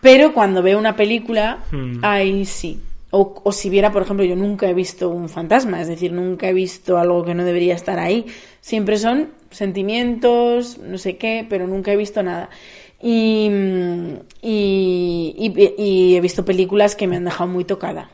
Pero 0.00 0.32
cuando 0.32 0.62
veo 0.62 0.78
una 0.78 0.96
película, 0.96 1.58
Mm. 1.70 1.98
ahí 2.02 2.44
sí. 2.44 2.80
O, 3.14 3.40
o 3.44 3.52
si 3.52 3.68
viera, 3.68 3.92
por 3.92 4.02
ejemplo, 4.02 4.24
yo 4.24 4.34
nunca 4.36 4.66
he 4.68 4.72
visto 4.74 5.10
un 5.10 5.28
fantasma, 5.28 5.82
es 5.82 5.88
decir, 5.88 6.12
nunca 6.12 6.48
he 6.48 6.54
visto 6.54 6.96
algo 6.96 7.22
que 7.24 7.34
no 7.34 7.44
debería 7.44 7.74
estar 7.74 7.98
ahí. 7.98 8.24
Siempre 8.62 8.96
son 8.96 9.28
sentimientos, 9.50 10.78
no 10.78 10.96
sé 10.98 11.16
qué, 11.16 11.46
pero 11.48 11.66
nunca 11.66 11.92
he 11.92 11.96
visto 11.96 12.22
nada. 12.22 12.48
Y, 13.02 13.48
mm, 13.50 14.14
y, 14.42 15.34
y- 15.36 15.74
y 15.82 16.16
he 16.16 16.20
visto 16.20 16.44
películas 16.44 16.94
que 16.96 17.06
me 17.06 17.16
han 17.16 17.24
dejado 17.24 17.50
muy 17.50 17.64
tocada. 17.64 18.10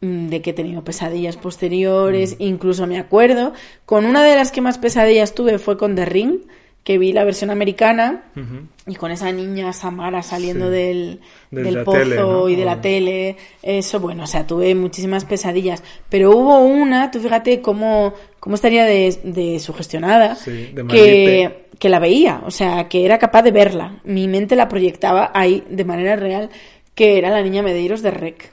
Mm, 0.00 0.28
De 0.28 0.42
que 0.42 0.50
he 0.50 0.52
tenido 0.54 0.84
pesadillas 0.84 1.36
posteriores, 1.36 2.36
incluso 2.38 2.86
me 2.86 2.98
acuerdo. 2.98 3.52
Con 3.86 4.04
una 4.04 4.22
de 4.24 4.34
las 4.36 4.50
que 4.52 4.60
más 4.60 4.78
pesadillas 4.78 5.34
tuve 5.34 5.58
fue 5.58 5.78
con 5.78 5.94
The 5.94 6.04
Ring, 6.04 6.40
que 6.84 6.98
vi 6.98 7.12
la 7.12 7.22
versión 7.22 7.50
americana, 7.50 8.24
Ujú. 8.36 8.66
y 8.90 8.96
con 8.96 9.12
esa 9.12 9.30
niña 9.30 9.72
Samara 9.72 10.22
saliendo 10.24 10.66
Sí. 10.66 10.72
del, 10.72 11.20
De 11.52 11.62
del 11.62 11.84
pozo 11.84 11.98
tele, 11.98 12.16
¿no? 12.16 12.48
y 12.48 12.56
de 12.56 12.64
la 12.64 12.72
Ah. 12.72 12.80
tele. 12.80 13.36
Eso, 13.62 14.00
bueno, 14.00 14.24
o 14.24 14.26
sea, 14.26 14.44
tuve 14.48 14.74
muchísimas 14.74 15.24
pesadillas. 15.24 15.84
Pero 16.08 16.36
hubo 16.36 16.58
una, 16.58 17.12
tú 17.12 17.20
fíjate 17.20 17.60
cómo, 17.62 18.14
cómo 18.40 18.56
estaría 18.56 18.84
de, 18.84 19.16
de 19.22 19.60
sugestionada, 19.60 20.34
Sí, 20.34 20.72
de 20.74 20.84
que. 20.88 21.61
Que 21.82 21.88
la 21.88 21.98
veía, 21.98 22.42
o 22.46 22.52
sea, 22.52 22.88
que 22.88 23.04
era 23.04 23.18
capaz 23.18 23.42
de 23.42 23.50
verla. 23.50 23.96
Mi 24.04 24.28
mente 24.28 24.54
la 24.54 24.68
proyectaba 24.68 25.32
ahí 25.34 25.64
de 25.68 25.84
manera 25.84 26.14
real, 26.14 26.48
que 26.94 27.18
era 27.18 27.28
la 27.28 27.42
niña 27.42 27.60
Medeiros 27.60 28.02
de 28.02 28.12
Rec. 28.12 28.52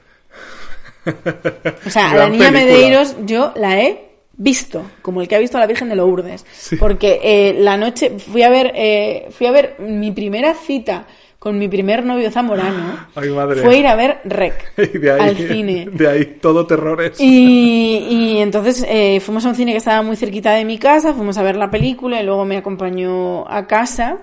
O 1.86 1.90
sea, 1.90 2.12
la 2.16 2.28
niña 2.28 2.50
película. 2.50 2.50
Medeiros 2.50 3.14
yo 3.26 3.52
la 3.54 3.80
he 3.80 4.00
visto, 4.32 4.82
como 5.00 5.20
el 5.20 5.28
que 5.28 5.36
ha 5.36 5.38
visto 5.38 5.58
a 5.58 5.60
la 5.60 5.68
Virgen 5.68 5.88
de 5.90 5.94
Lourdes. 5.94 6.44
Porque 6.80 7.20
eh, 7.22 7.54
la 7.56 7.76
noche 7.76 8.18
fui 8.18 8.42
a 8.42 8.48
ver, 8.48 8.72
eh, 8.74 9.28
fui 9.30 9.46
a 9.46 9.52
ver 9.52 9.76
mi 9.78 10.10
primera 10.10 10.52
cita 10.54 11.06
con 11.40 11.58
mi 11.58 11.66
primer 11.66 12.04
novio 12.04 12.30
zamorano 12.30 13.08
fue 13.62 13.78
ir 13.78 13.86
a 13.88 13.96
ver 13.96 14.20
Rec 14.24 14.72
al 15.20 15.36
cine. 15.36 15.88
De 15.90 16.08
ahí 16.08 16.24
todo 16.40 16.66
terrores. 16.66 17.18
Y, 17.18 18.06
y 18.08 18.38
entonces 18.38 18.86
eh, 18.86 19.18
fuimos 19.18 19.44
a 19.46 19.48
un 19.48 19.56
cine 19.56 19.72
que 19.72 19.78
estaba 19.78 20.02
muy 20.02 20.14
cerquita 20.14 20.52
de 20.52 20.64
mi 20.64 20.78
casa, 20.78 21.14
fuimos 21.14 21.36
a 21.38 21.42
ver 21.42 21.56
la 21.56 21.68
película 21.68 22.20
y 22.20 22.24
luego 22.24 22.44
me 22.44 22.56
acompañó 22.56 23.50
a 23.50 23.66
casa. 23.66 24.18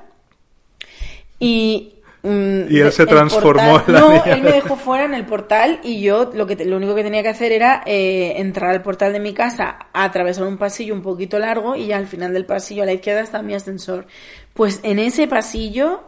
Y 1.39 1.97
Mm, 2.23 2.69
y 2.69 2.79
él 2.79 2.91
se 2.91 3.05
transformó 3.05 3.81
en 3.87 3.93
la 3.93 3.99
No, 3.99 4.25
él 4.25 4.41
me 4.41 4.51
dejó 4.51 4.75
fuera 4.75 5.05
en 5.05 5.13
el 5.13 5.25
portal 5.25 5.79
y 5.83 6.01
yo 6.01 6.31
lo, 6.33 6.45
que, 6.45 6.65
lo 6.65 6.77
único 6.77 6.95
que 6.95 7.03
tenía 7.03 7.21
que 7.21 7.29
hacer 7.29 7.51
era 7.51 7.83
eh, 7.85 8.33
entrar 8.37 8.71
al 8.71 8.81
portal 8.81 9.13
de 9.13 9.19
mi 9.19 9.33
casa, 9.33 9.77
atravesar 9.93 10.45
un 10.45 10.57
pasillo 10.57 10.93
un 10.93 11.01
poquito 11.01 11.39
largo 11.39 11.75
y 11.75 11.87
ya 11.87 11.97
al 11.97 12.07
final 12.07 12.33
del 12.33 12.45
pasillo 12.45 12.83
a 12.83 12.85
la 12.85 12.93
izquierda 12.93 13.21
está 13.21 13.41
mi 13.41 13.53
ascensor. 13.53 14.07
Pues 14.53 14.79
en 14.83 14.99
ese 14.99 15.27
pasillo 15.27 16.03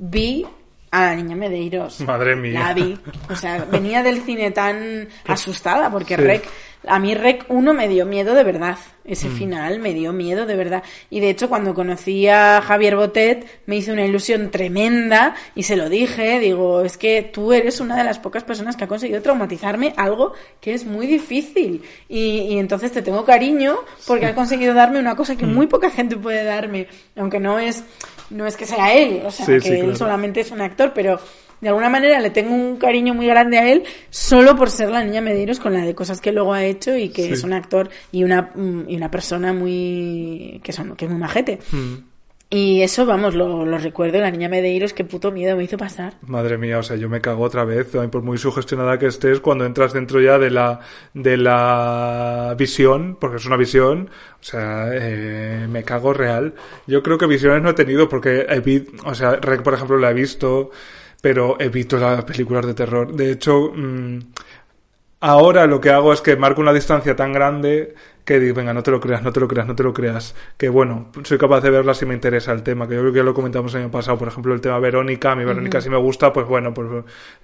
vi 0.00 0.46
a 0.90 1.04
la 1.04 1.14
niña 1.14 1.36
Medeiros. 1.36 2.00
Madre 2.00 2.34
mía. 2.34 2.60
La 2.60 2.74
vi. 2.74 2.98
O 3.28 3.36
sea, 3.36 3.64
venía 3.70 4.02
del 4.02 4.22
cine 4.22 4.50
tan 4.50 5.08
asustada 5.26 5.90
porque 5.90 6.16
Rec 6.16 6.48
a 6.86 6.98
mí 6.98 7.14
Rec 7.14 7.44
1 7.48 7.74
me 7.74 7.88
dio 7.88 8.06
miedo 8.06 8.34
de 8.34 8.42
verdad. 8.42 8.78
Ese 9.04 9.28
mm. 9.28 9.36
final 9.36 9.78
me 9.80 9.92
dio 9.92 10.12
miedo 10.12 10.46
de 10.46 10.56
verdad. 10.56 10.82
Y 11.10 11.20
de 11.20 11.30
hecho, 11.30 11.48
cuando 11.48 11.74
conocí 11.74 12.26
a 12.28 12.62
Javier 12.62 12.96
Botet, 12.96 13.46
me 13.66 13.76
hizo 13.76 13.92
una 13.92 14.04
ilusión 14.04 14.50
tremenda 14.50 15.34
y 15.54 15.64
se 15.64 15.76
lo 15.76 15.90
dije. 15.90 16.38
Digo, 16.38 16.80
es 16.80 16.96
que 16.96 17.22
tú 17.22 17.52
eres 17.52 17.80
una 17.80 17.96
de 17.96 18.04
las 18.04 18.18
pocas 18.18 18.44
personas 18.44 18.76
que 18.76 18.84
ha 18.84 18.88
conseguido 18.88 19.20
traumatizarme 19.20 19.92
algo 19.96 20.32
que 20.60 20.72
es 20.72 20.86
muy 20.86 21.06
difícil. 21.06 21.82
Y, 22.08 22.58
entonces 22.58 22.92
te 22.92 23.02
tengo 23.02 23.24
cariño 23.24 23.76
porque 24.06 24.26
ha 24.26 24.34
conseguido 24.34 24.72
darme 24.72 24.98
una 25.00 25.16
cosa 25.16 25.36
que 25.36 25.46
mm. 25.46 25.54
muy 25.54 25.66
poca 25.66 25.90
gente 25.90 26.16
puede 26.16 26.44
darme. 26.44 26.86
Aunque 27.16 27.40
no 27.40 27.58
es, 27.58 27.84
no 28.30 28.46
es 28.46 28.56
que 28.56 28.66
sea 28.66 28.94
él, 28.94 29.22
o 29.24 29.30
sea, 29.30 29.46
que 29.46 29.80
él 29.80 29.96
solamente 29.96 30.40
es 30.40 30.50
un 30.50 30.60
actor, 30.60 30.92
pero 30.94 31.20
de 31.60 31.68
alguna 31.68 31.90
manera 31.90 32.20
le 32.20 32.30
tengo 32.30 32.54
un 32.54 32.76
cariño 32.76 33.14
muy 33.14 33.26
grande 33.26 33.58
a 33.58 33.70
él 33.70 33.84
solo 34.08 34.56
por 34.56 34.70
ser 34.70 34.90
la 34.90 35.04
niña 35.04 35.20
Medeiros 35.20 35.60
con 35.60 35.74
la 35.74 35.84
de 35.84 35.94
cosas 35.94 36.20
que 36.20 36.32
luego 36.32 36.54
ha 36.54 36.64
hecho 36.64 36.96
y 36.96 37.10
que 37.10 37.30
es 37.30 37.44
un 37.44 37.52
actor 37.52 37.90
y 38.12 38.24
una, 38.24 38.52
y 38.88 38.96
una 38.96 39.10
persona 39.10 39.52
muy 39.52 40.60
que 40.64 40.72
son 40.72 40.96
que 40.96 41.04
es 41.04 41.10
muy 41.10 41.20
majete. 41.20 41.58
Mm. 41.70 42.09
Y 42.52 42.82
eso, 42.82 43.06
vamos, 43.06 43.36
lo, 43.36 43.64
lo, 43.64 43.78
recuerdo, 43.78 44.18
la 44.18 44.32
niña 44.32 44.48
Medeiros, 44.48 44.92
qué 44.92 45.04
puto 45.04 45.30
miedo 45.30 45.56
me 45.56 45.62
hizo 45.62 45.76
pasar. 45.76 46.14
Madre 46.26 46.58
mía, 46.58 46.78
o 46.78 46.82
sea, 46.82 46.96
yo 46.96 47.08
me 47.08 47.20
cago 47.20 47.44
otra 47.44 47.64
vez, 47.64 47.86
por 48.10 48.22
muy 48.22 48.38
sugestionada 48.38 48.98
que 48.98 49.06
estés, 49.06 49.38
cuando 49.38 49.64
entras 49.64 49.92
dentro 49.92 50.20
ya 50.20 50.36
de 50.36 50.50
la, 50.50 50.80
de 51.14 51.36
la 51.36 52.56
visión, 52.58 53.16
porque 53.20 53.36
es 53.36 53.46
una 53.46 53.56
visión, 53.56 54.10
o 54.40 54.42
sea, 54.42 54.88
eh, 54.92 55.68
me 55.70 55.84
cago 55.84 56.12
real. 56.12 56.54
Yo 56.88 57.04
creo 57.04 57.18
que 57.18 57.26
visiones 57.26 57.62
no 57.62 57.70
he 57.70 57.74
tenido, 57.74 58.08
porque, 58.08 58.44
he, 58.48 58.84
o 59.04 59.14
sea, 59.14 59.40
por 59.40 59.74
ejemplo, 59.74 59.96
la 59.98 60.10
he 60.10 60.14
visto, 60.14 60.72
pero 61.20 61.56
evito 61.60 61.98
las 61.98 62.24
películas 62.24 62.66
de 62.66 62.74
terror. 62.74 63.14
De 63.14 63.30
hecho, 63.30 63.70
mm, 63.72 64.18
ahora 65.20 65.66
lo 65.66 65.80
que 65.80 65.90
hago 65.90 66.12
es 66.12 66.20
que 66.20 66.36
marco 66.36 66.60
una 66.60 66.72
distancia 66.72 67.14
tan 67.14 67.32
grande 67.32 67.94
que 68.24 68.38
digo, 68.38 68.54
venga, 68.54 68.72
no 68.72 68.82
te 68.82 68.90
lo 68.90 69.00
creas, 69.00 69.22
no 69.22 69.32
te 69.32 69.40
lo 69.40 69.48
creas, 69.48 69.66
no 69.66 69.74
te 69.74 69.82
lo 69.82 69.92
creas. 69.92 70.34
Que 70.56 70.68
bueno, 70.68 71.10
soy 71.24 71.38
capaz 71.38 71.60
de 71.62 71.70
verla 71.70 71.94
si 71.94 72.06
me 72.06 72.14
interesa 72.14 72.52
el 72.52 72.62
tema, 72.62 72.86
que 72.86 72.94
yo 72.94 73.00
creo 73.00 73.12
que 73.12 73.18
ya 73.18 73.24
lo 73.24 73.34
comentamos 73.34 73.74
el 73.74 73.82
año 73.82 73.90
pasado, 73.90 74.18
por 74.18 74.28
ejemplo, 74.28 74.54
el 74.54 74.60
tema 74.60 74.78
Verónica, 74.78 75.32
a 75.32 75.36
mí 75.36 75.44
Verónica 75.44 75.80
sí 75.80 75.90
me 75.90 75.96
gusta, 75.96 76.32
pues 76.32 76.46
bueno, 76.46 76.72
pues, 76.72 76.88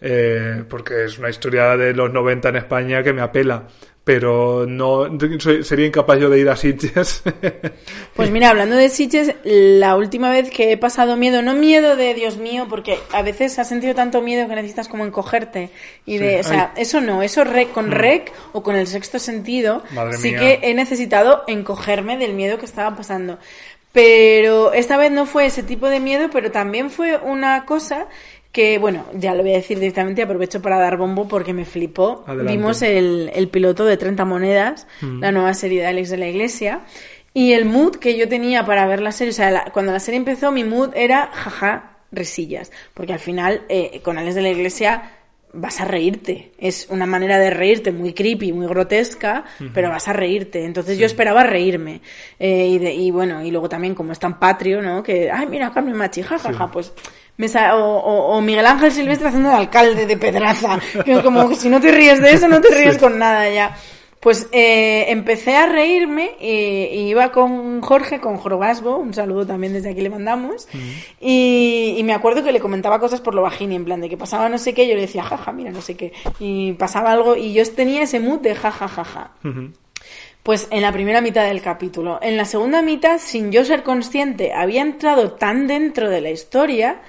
eh, 0.01 0.65
porque 0.69 1.05
es 1.05 1.19
una 1.19 1.29
historia 1.29 1.77
de 1.77 1.93
los 1.93 2.13
90 2.13 2.51
en 2.51 2.57
España 2.57 3.03
que 3.03 3.13
me 3.13 3.23
apela 3.23 3.65
pero 4.07 4.67
no 4.69 5.09
sería 5.65 5.85
incapaz 5.85 6.21
yo 6.21 6.31
de 6.31 6.39
ir 6.39 6.49
a 6.49 6.55
Sitges. 6.55 7.25
Pues 8.15 8.31
mira, 8.31 8.49
hablando 8.49 8.77
de 8.77 8.89
Sitges, 8.89 9.35
la 9.45 9.97
última 9.97 10.31
vez 10.31 10.49
que 10.49 10.73
he 10.73 10.79
pasado 10.79 11.17
miedo, 11.17 11.43
no 11.43 11.55
miedo 11.55 11.97
de 11.97 12.15
Dios 12.15 12.39
mío, 12.39 12.67
porque 12.71 12.99
a 13.13 13.21
veces 13.23 13.59
has 13.59 13.69
sentido 13.69 13.95
tanto 13.95 14.23
miedo 14.23 14.49
que 14.49 14.55
necesitas 14.55 14.89
como 14.89 15.05
encogerte 15.05 15.71
y 16.07 16.17
de, 16.17 16.41
o 16.41 16.45
sea, 16.45 16.73
eso 16.77 17.01
no, 17.01 17.23
eso 17.23 17.45
rec, 17.45 17.73
con 17.73 17.89
mm. 17.89 17.93
rec 17.93 18.33
o 18.53 18.63
con 18.63 18.77
el 18.77 18.87
sexto 18.87 19.19
sentido, 19.19 19.83
sí 20.19 20.35
que 20.35 20.61
he 20.63 20.73
necesitado 20.73 21.43
encogerme 21.49 22.17
del 22.17 22.33
miedo 22.33 22.59
que 22.59 22.65
estaba 22.65 22.97
pasando. 22.97 23.39
Pero 23.93 24.73
esta 24.73 24.97
vez 24.99 25.11
no 25.11 25.27
fue 25.27 25.47
ese 25.47 25.63
tipo 25.63 25.89
de 25.89 26.01
miedo, 26.01 26.29
pero 26.31 26.51
también 26.51 26.91
fue 26.91 27.17
una 27.17 27.65
cosa 27.65 28.07
que 28.57 28.79
bueno, 28.79 29.05
ya 29.13 29.35
lo 29.35 29.43
voy 29.43 29.53
a 29.53 29.57
decir 29.57 29.79
directamente, 29.79 30.23
aprovecho 30.23 30.63
para 30.63 30.79
dar 30.79 30.97
bombo 30.97 31.29
porque 31.29 31.53
me 31.53 31.67
flipó. 31.67 32.25
Vimos 32.49 32.81
el, 32.81 33.31
el, 33.35 33.49
piloto 33.49 33.85
de 33.85 33.99
30 33.99 34.25
monedas, 34.25 34.87
mm. 35.03 35.21
la 35.21 35.31
nueva 35.31 35.53
serie 35.53 35.83
de 35.83 35.89
Alex 35.89 36.09
de 36.09 36.17
la 36.17 36.27
Iglesia, 36.27 36.81
y 37.35 37.53
el 37.53 37.67
mood 37.67 37.97
que 37.97 38.17
yo 38.17 38.31
tenía 38.31 38.65
para 38.65 38.87
ver 38.87 39.03
la 39.03 39.13
serie, 39.13 39.33
o 39.33 39.35
sea, 39.35 39.67
cuando 39.75 39.93
la 39.93 40.01
serie 40.01 40.17
empezó 40.17 40.53
mi 40.53 40.65
mood 40.65 40.89
era 40.97 41.27
jaja, 41.35 41.99
risillas, 42.11 42.73
porque 42.95 43.13
al 43.13 43.19
final 43.19 43.61
eh, 43.69 44.01
con 44.03 44.17
Alex 44.17 44.37
de 44.37 44.41
la 44.41 44.49
Iglesia 44.49 45.11
vas 45.53 45.79
a 45.83 45.85
reírte. 45.85 46.53
Es 46.59 46.87
una 46.89 47.05
manera 47.05 47.39
de 47.39 47.51
reírte 47.51 47.93
muy 47.93 48.15
creepy, 48.15 48.53
muy 48.53 48.67
grotesca, 48.67 49.45
pero 49.75 49.91
vas 49.91 50.09
a 50.09 50.15
reírte. 50.15 50.65
Entonces 50.65 50.99
yo 50.99 51.07
esperaba 51.07 51.43
reírme. 51.45 52.01
Eh, 52.39 52.67
y, 52.69 52.87
y, 52.87 53.11
bueno, 53.11 53.43
y 53.43 53.51
luego 53.51 53.69
también 53.69 53.95
como 53.95 54.13
es 54.13 54.19
tan 54.19 54.39
patrio, 54.39 54.83
¿no? 54.83 55.03
Que, 55.03 55.31
ay, 55.31 55.47
mira, 55.47 55.73
Carmen 55.73 55.97
Machi, 55.97 56.23
jajaja, 56.23 56.71
pues 56.71 56.93
o, 57.75 58.41
Miguel 58.41 58.67
Ángel 58.67 58.93
Silvestre 58.93 59.29
haciendo 59.29 59.51
de 59.51 59.57
alcalde 59.57 60.07
de 60.07 60.17
Pedraza. 60.17 60.79
Como 61.23 61.55
si 61.55 61.69
no 61.69 61.81
te 61.81 61.93
ríes 61.93 62.21
de 62.21 62.31
eso, 62.33 62.49
no 62.49 62.61
te 62.61 62.75
ríes 62.75 62.99
con 62.99 63.19
nada 63.19 63.49
ya. 63.51 63.77
Pues 64.21 64.49
eh, 64.51 65.05
empecé 65.11 65.55
a 65.55 65.67
reírme 65.67 66.33
y, 66.41 67.11
iba 67.11 67.31
con 67.31 67.81
Jorge, 67.81 68.19
con 68.19 68.39
Jorgasbo, 68.39 68.97
un 68.97 69.15
saludo 69.15 69.47
también 69.47 69.73
desde 69.73 69.91
aquí 69.91 70.01
le 70.01 70.11
mandamos, 70.11 70.67
y, 71.21 72.01
me 72.03 72.13
acuerdo 72.13 72.43
que 72.43 72.51
le 72.51 72.59
comentaba 72.59 72.99
cosas 72.99 73.21
por 73.21 73.37
lo 73.37 73.43
bajini, 73.43 73.77
en 73.77 73.85
plan 73.85 74.01
de 74.01 74.09
que 74.09 74.17
pasaba 74.17 74.49
no 74.49 74.59
sé 74.59 74.75
qué, 74.75 74.89
yo 74.89 74.97
le 74.97 75.03
decía 75.03 75.23
jaja, 75.23 75.53
mira, 75.53 75.71
no 75.71 75.81
sé 75.81 75.97
qué, 75.97 76.13
y 76.41 76.73
pasaba 76.73 77.13
algo, 77.13 77.37
y 77.37 77.53
yo 77.53 77.63
tenía 77.73 78.03
ese 78.03 78.19
mood 78.19 78.41
de 78.41 78.57
jajajaja. 78.57 79.31
Ja, 79.45 79.51
pues 80.47 80.69
en 80.71 80.81
la 80.81 80.93
primera 80.93 81.21
mitad 81.21 81.45
del 81.45 81.61
capítulo. 81.61 82.21
En 82.23 82.37
la 82.37 82.45
segunda 82.45 82.81
mitad, 82.81 83.19
sin 83.19 83.51
yo 83.51 83.65
ser 83.65 83.83
consciente, 83.83 84.53
había 84.53 84.81
entrado 84.81 85.33
tan 85.33 85.67
dentro 85.67 86.09
de 86.09 86.21
la 86.21 86.31
historia 86.31 87.01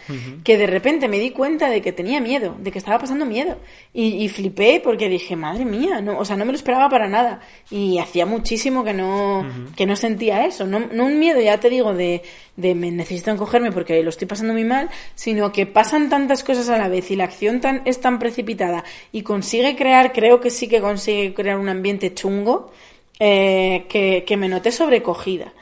que 0.43 0.57
de 0.57 0.65
repente 0.65 1.07
me 1.07 1.19
di 1.19 1.29
cuenta 1.29 1.69
de 1.69 1.83
que 1.83 1.91
tenía 1.91 2.19
miedo, 2.19 2.55
de 2.57 2.71
que 2.71 2.79
estaba 2.79 2.97
pasando 2.97 3.27
miedo. 3.27 3.59
Y, 3.93 4.27
flipé 4.29 4.81
porque 4.83 5.07
dije, 5.07 5.35
madre 5.35 5.65
mía, 5.65 6.01
no, 6.01 6.17
o 6.17 6.25
sea, 6.25 6.35
no 6.35 6.45
me 6.45 6.51
lo 6.51 6.55
esperaba 6.55 6.89
para 6.89 7.07
nada. 7.07 7.39
Y 7.69 7.99
hacía 7.99 8.25
muchísimo 8.25 8.83
que 8.83 8.93
no, 8.95 9.45
que 9.75 9.85
no 9.85 9.95
sentía 9.95 10.47
eso. 10.47 10.65
No, 10.65 10.79
no 10.79 11.05
un 11.05 11.19
miedo, 11.19 11.39
ya 11.39 11.59
te 11.59 11.69
digo, 11.69 11.93
de, 11.93 12.23
de 12.55 12.73
me 12.73 12.89
necesito 12.89 13.29
encogerme 13.29 13.71
porque 13.71 14.01
lo 14.01 14.09
estoy 14.09 14.27
pasando 14.27 14.53
muy 14.53 14.63
mal, 14.63 14.89
sino 15.13 15.51
que 15.51 15.67
pasan 15.67 16.09
tantas 16.09 16.43
cosas 16.43 16.69
a 16.69 16.79
la 16.79 16.87
vez 16.87 17.11
y 17.11 17.15
la 17.15 17.25
acción 17.25 17.61
tan, 17.61 17.83
es 17.85 18.01
tan 18.01 18.17
precipitada 18.17 18.83
y 19.11 19.21
consigue 19.21 19.75
crear, 19.75 20.11
creo 20.11 20.39
que 20.39 20.49
sí 20.49 20.67
que 20.67 20.81
consigue 20.81 21.35
crear 21.35 21.59
un 21.59 21.69
ambiente 21.69 22.15
chungo 22.15 22.71
eh, 23.19 23.85
que, 23.89 24.23
que, 24.25 24.37
me 24.37 24.49
noté 24.49 24.71
sobrecogida. 24.71 25.53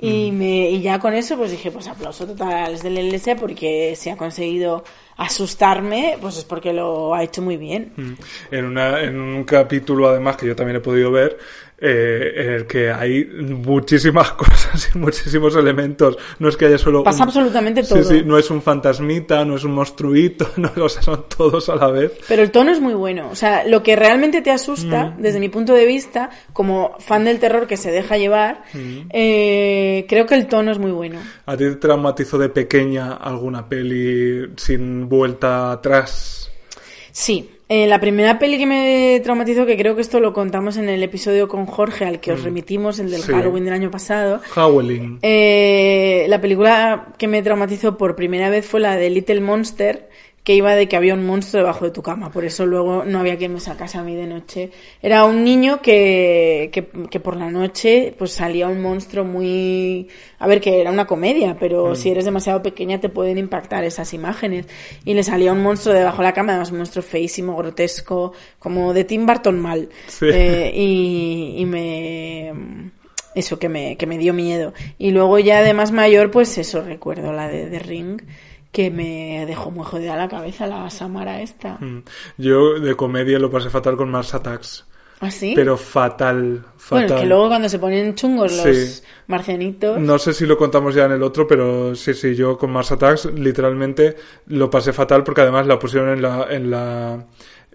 Y, 0.00 0.32
me, 0.32 0.68
y 0.68 0.82
ya 0.82 0.98
con 0.98 1.14
eso 1.14 1.36
pues 1.38 1.50
dije, 1.50 1.70
pues 1.70 1.86
aplauso 1.88 2.26
total 2.26 2.78
del 2.80 2.98
LS 3.10 3.36
porque 3.40 3.94
se 3.96 4.10
ha 4.10 4.16
conseguido 4.16 4.84
asustarme, 5.16 6.18
pues 6.20 6.36
es 6.36 6.44
porque 6.44 6.72
lo 6.72 7.14
ha 7.14 7.22
hecho 7.22 7.40
muy 7.40 7.56
bien. 7.56 8.18
En, 8.50 8.64
una, 8.64 9.00
en 9.00 9.18
un 9.18 9.44
capítulo 9.44 10.08
además 10.08 10.36
que 10.36 10.46
yo 10.46 10.56
también 10.56 10.76
he 10.76 10.80
podido 10.80 11.10
ver, 11.10 11.38
eh, 11.86 12.32
en 12.36 12.52
el 12.52 12.66
que 12.66 12.90
hay 12.90 13.26
muchísimas 13.26 14.32
cosas 14.32 14.90
y 14.94 14.98
muchísimos 14.98 15.54
elementos. 15.54 16.16
No 16.38 16.48
es 16.48 16.56
que 16.56 16.64
haya 16.64 16.78
solo. 16.78 17.04
Pasa 17.04 17.24
absolutamente 17.24 17.82
todo. 17.82 18.02
Sí, 18.02 18.20
sí, 18.20 18.22
no 18.24 18.38
es 18.38 18.50
un 18.50 18.62
fantasmita, 18.62 19.44
no 19.44 19.56
es 19.56 19.64
un 19.64 19.72
monstruito, 19.72 20.48
no, 20.56 20.72
o 20.82 20.88
sea, 20.88 21.02
son 21.02 21.26
todos 21.28 21.68
a 21.68 21.76
la 21.76 21.88
vez. 21.88 22.12
Pero 22.26 22.42
el 22.42 22.50
tono 22.50 22.72
es 22.72 22.80
muy 22.80 22.94
bueno. 22.94 23.28
O 23.30 23.34
sea, 23.34 23.66
lo 23.66 23.82
que 23.82 23.96
realmente 23.96 24.40
te 24.40 24.50
asusta, 24.50 25.10
mm. 25.10 25.20
desde 25.20 25.40
mi 25.40 25.50
punto 25.50 25.74
de 25.74 25.84
vista, 25.84 26.30
como 26.54 26.96
fan 27.00 27.24
del 27.24 27.38
terror 27.38 27.66
que 27.66 27.76
se 27.76 27.90
deja 27.90 28.16
llevar, 28.16 28.62
mm. 28.72 29.08
eh, 29.10 30.06
creo 30.08 30.24
que 30.24 30.36
el 30.36 30.46
tono 30.46 30.72
es 30.72 30.78
muy 30.78 30.90
bueno. 30.90 31.20
¿A 31.44 31.54
ti 31.54 31.64
te 31.64 31.76
traumatizó 31.76 32.38
de 32.38 32.48
pequeña 32.48 33.12
alguna 33.12 33.68
peli 33.68 34.52
sin 34.56 35.06
vuelta 35.06 35.72
atrás? 35.72 36.50
Sí, 37.12 37.53
eh, 37.68 37.86
la 37.86 37.98
primera 37.98 38.38
peli 38.38 38.58
que 38.58 38.66
me 38.66 39.20
traumatizó, 39.22 39.64
que 39.64 39.76
creo 39.76 39.94
que 39.94 40.02
esto 40.02 40.20
lo 40.20 40.34
contamos 40.34 40.76
en 40.76 40.88
el 40.88 41.02
episodio 41.02 41.48
con 41.48 41.64
Jorge, 41.64 42.04
al 42.04 42.20
que 42.20 42.32
os 42.32 42.40
mm. 42.40 42.44
remitimos, 42.44 42.98
el 42.98 43.10
del 43.10 43.22
Halloween 43.22 43.64
del 43.64 43.74
año 43.74 43.90
pasado. 43.90 44.40
Howling. 44.54 45.18
Eh, 45.22 46.26
la 46.28 46.40
película 46.40 47.14
que 47.16 47.26
me 47.26 47.42
traumatizó 47.42 47.96
por 47.96 48.16
primera 48.16 48.50
vez 48.50 48.66
fue 48.66 48.80
la 48.80 48.96
de 48.96 49.08
Little 49.08 49.40
Monster, 49.40 50.10
que 50.44 50.54
iba 50.54 50.74
de 50.74 50.86
que 50.86 50.96
había 50.96 51.14
un 51.14 51.26
monstruo 51.26 51.62
debajo 51.62 51.86
de 51.86 51.90
tu 51.90 52.02
cama, 52.02 52.30
por 52.30 52.44
eso 52.44 52.66
luego 52.66 53.04
no 53.04 53.18
había 53.18 53.38
quien 53.38 53.54
me 53.54 53.60
sacase 53.60 53.96
a 53.96 54.02
mí 54.02 54.14
de 54.14 54.26
noche. 54.26 54.70
Era 55.00 55.24
un 55.24 55.42
niño 55.42 55.80
que, 55.80 56.68
que, 56.70 56.86
que 57.08 57.18
por 57.18 57.36
la 57.36 57.50
noche 57.50 58.14
pues 58.18 58.32
salía 58.32 58.68
un 58.68 58.82
monstruo 58.82 59.24
muy... 59.24 60.06
A 60.38 60.46
ver, 60.46 60.60
que 60.60 60.82
era 60.82 60.90
una 60.90 61.06
comedia, 61.06 61.56
pero 61.58 61.92
mm. 61.92 61.96
si 61.96 62.10
eres 62.10 62.26
demasiado 62.26 62.62
pequeña 62.62 63.00
te 63.00 63.08
pueden 63.08 63.38
impactar 63.38 63.84
esas 63.84 64.12
imágenes. 64.12 64.66
Y 65.06 65.14
le 65.14 65.22
salía 65.22 65.50
un 65.50 65.62
monstruo 65.62 65.94
debajo 65.94 66.18
de 66.18 66.24
la 66.24 66.34
cama, 66.34 66.52
además 66.52 66.70
un 66.70 66.78
monstruo 66.78 67.02
feísimo, 67.02 67.56
grotesco, 67.56 68.34
como 68.58 68.92
de 68.92 69.04
Tim 69.04 69.24
Burton 69.24 69.58
mal. 69.58 69.88
Eh, 70.20 70.70
y, 70.74 71.54
y 71.56 71.64
me 71.64 72.52
eso 73.34 73.58
que 73.58 73.68
me, 73.68 73.96
que 73.96 74.06
me 74.06 74.18
dio 74.18 74.32
miedo. 74.32 74.72
Y 74.98 75.10
luego 75.10 75.38
ya 75.38 75.62
de 75.62 75.74
más 75.74 75.92
mayor, 75.92 76.30
pues 76.30 76.56
eso, 76.58 76.82
recuerdo 76.82 77.32
la 77.32 77.48
de 77.48 77.66
The 77.66 77.78
Ring, 77.80 78.22
que 78.74 78.90
me 78.90 79.46
dejó 79.46 79.70
muy 79.70 79.84
jodida 79.84 80.16
la 80.16 80.28
cabeza 80.28 80.66
la 80.66 80.90
Samara 80.90 81.40
esta. 81.40 81.78
Mm. 81.80 82.02
Yo 82.38 82.80
de 82.80 82.96
comedia 82.96 83.38
lo 83.38 83.48
pasé 83.48 83.70
fatal 83.70 83.96
con 83.96 84.10
Mars 84.10 84.34
Attacks. 84.34 84.84
¿Ah, 85.20 85.30
sí? 85.30 85.52
Pero 85.54 85.76
fatal, 85.76 86.64
fatal. 86.76 87.06
Bueno, 87.06 87.20
que 87.20 87.26
luego 87.26 87.48
cuando 87.48 87.68
se 87.68 87.78
ponen 87.78 88.16
chungos 88.16 88.52
los 88.52 88.76
Sí. 88.76 89.02
marcianitos... 89.28 90.00
No 90.00 90.18
sé 90.18 90.34
si 90.34 90.44
lo 90.44 90.58
contamos 90.58 90.92
ya 90.92 91.04
en 91.04 91.12
el 91.12 91.22
otro, 91.22 91.46
pero 91.46 91.94
sí, 91.94 92.14
sí, 92.14 92.34
yo 92.34 92.58
con 92.58 92.72
Mars 92.72 92.90
Attacks 92.90 93.26
literalmente 93.26 94.16
lo 94.48 94.68
pasé 94.68 94.92
fatal 94.92 95.22
porque 95.22 95.42
además 95.42 95.68
la 95.68 95.78
pusieron 95.78 96.10
en 96.10 96.20
la, 96.20 96.48
en 96.50 96.68
la, 96.68 97.26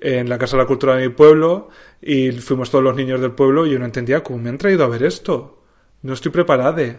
en 0.01 0.27
la 0.27 0.37
Casa 0.37 0.57
de 0.57 0.63
la 0.63 0.67
Cultura 0.67 0.95
de 0.97 1.07
mi 1.07 1.13
pueblo 1.13 1.69
y 2.01 2.29
fuimos 2.33 2.69
todos 2.69 2.83
los 2.83 2.95
niños 2.97 3.21
del 3.21 3.31
pueblo 3.31 3.65
y 3.65 3.71
yo 3.71 3.79
no 3.79 3.85
entendía 3.85 4.21
cómo 4.21 4.37
me 4.39 4.49
han 4.49 4.57
traído 4.57 4.83
a 4.83 4.89
ver 4.89 5.03
esto. 5.03 5.63
No 6.01 6.13
estoy 6.13 6.31
preparada. 6.33 6.97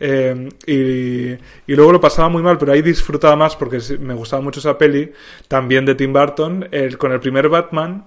Eh, 0.00 0.48
y, 0.66 1.72
y 1.72 1.76
luego 1.76 1.92
lo 1.92 2.00
pasaba 2.00 2.28
muy 2.28 2.42
mal, 2.42 2.56
pero 2.56 2.72
ahí 2.72 2.82
disfrutaba 2.82 3.34
más 3.34 3.56
porque 3.56 3.80
me 3.98 4.14
gustaba 4.14 4.40
mucho 4.40 4.60
esa 4.60 4.78
peli, 4.78 5.12
también 5.48 5.84
de 5.84 5.96
Tim 5.96 6.12
Burton, 6.12 6.68
el, 6.70 6.96
con 6.96 7.12
el 7.12 7.18
primer 7.18 7.48
Batman, 7.48 8.04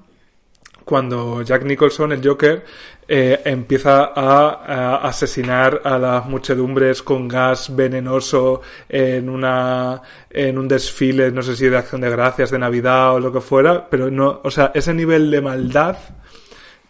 cuando 0.86 1.42
Jack 1.42 1.64
Nicholson, 1.64 2.14
el 2.14 2.26
Joker, 2.26 2.64
eh, 3.08 3.42
empieza 3.44 4.14
a, 4.16 4.64
a 4.66 5.08
asesinar 5.08 5.82
a 5.84 5.98
las 5.98 6.26
muchedumbres 6.26 7.04
con 7.04 7.28
gas 7.28 7.76
venenoso 7.76 8.62
en 8.88 9.30
una 9.30 10.02
en 10.30 10.58
un 10.58 10.68
desfile, 10.68 11.32
no 11.32 11.42
sé 11.42 11.56
si 11.56 11.68
de 11.68 11.78
acción 11.78 12.02
de 12.02 12.10
gracias, 12.10 12.52
de 12.52 12.60
Navidad 12.60 13.16
o 13.16 13.20
lo 13.20 13.34
que 13.34 13.42
fuera, 13.42 13.90
pero 13.90 14.10
no, 14.10 14.40
o 14.44 14.50
sea, 14.50 14.72
ese 14.74 14.94
nivel 14.94 15.30
de 15.30 15.42
maldad 15.42 15.98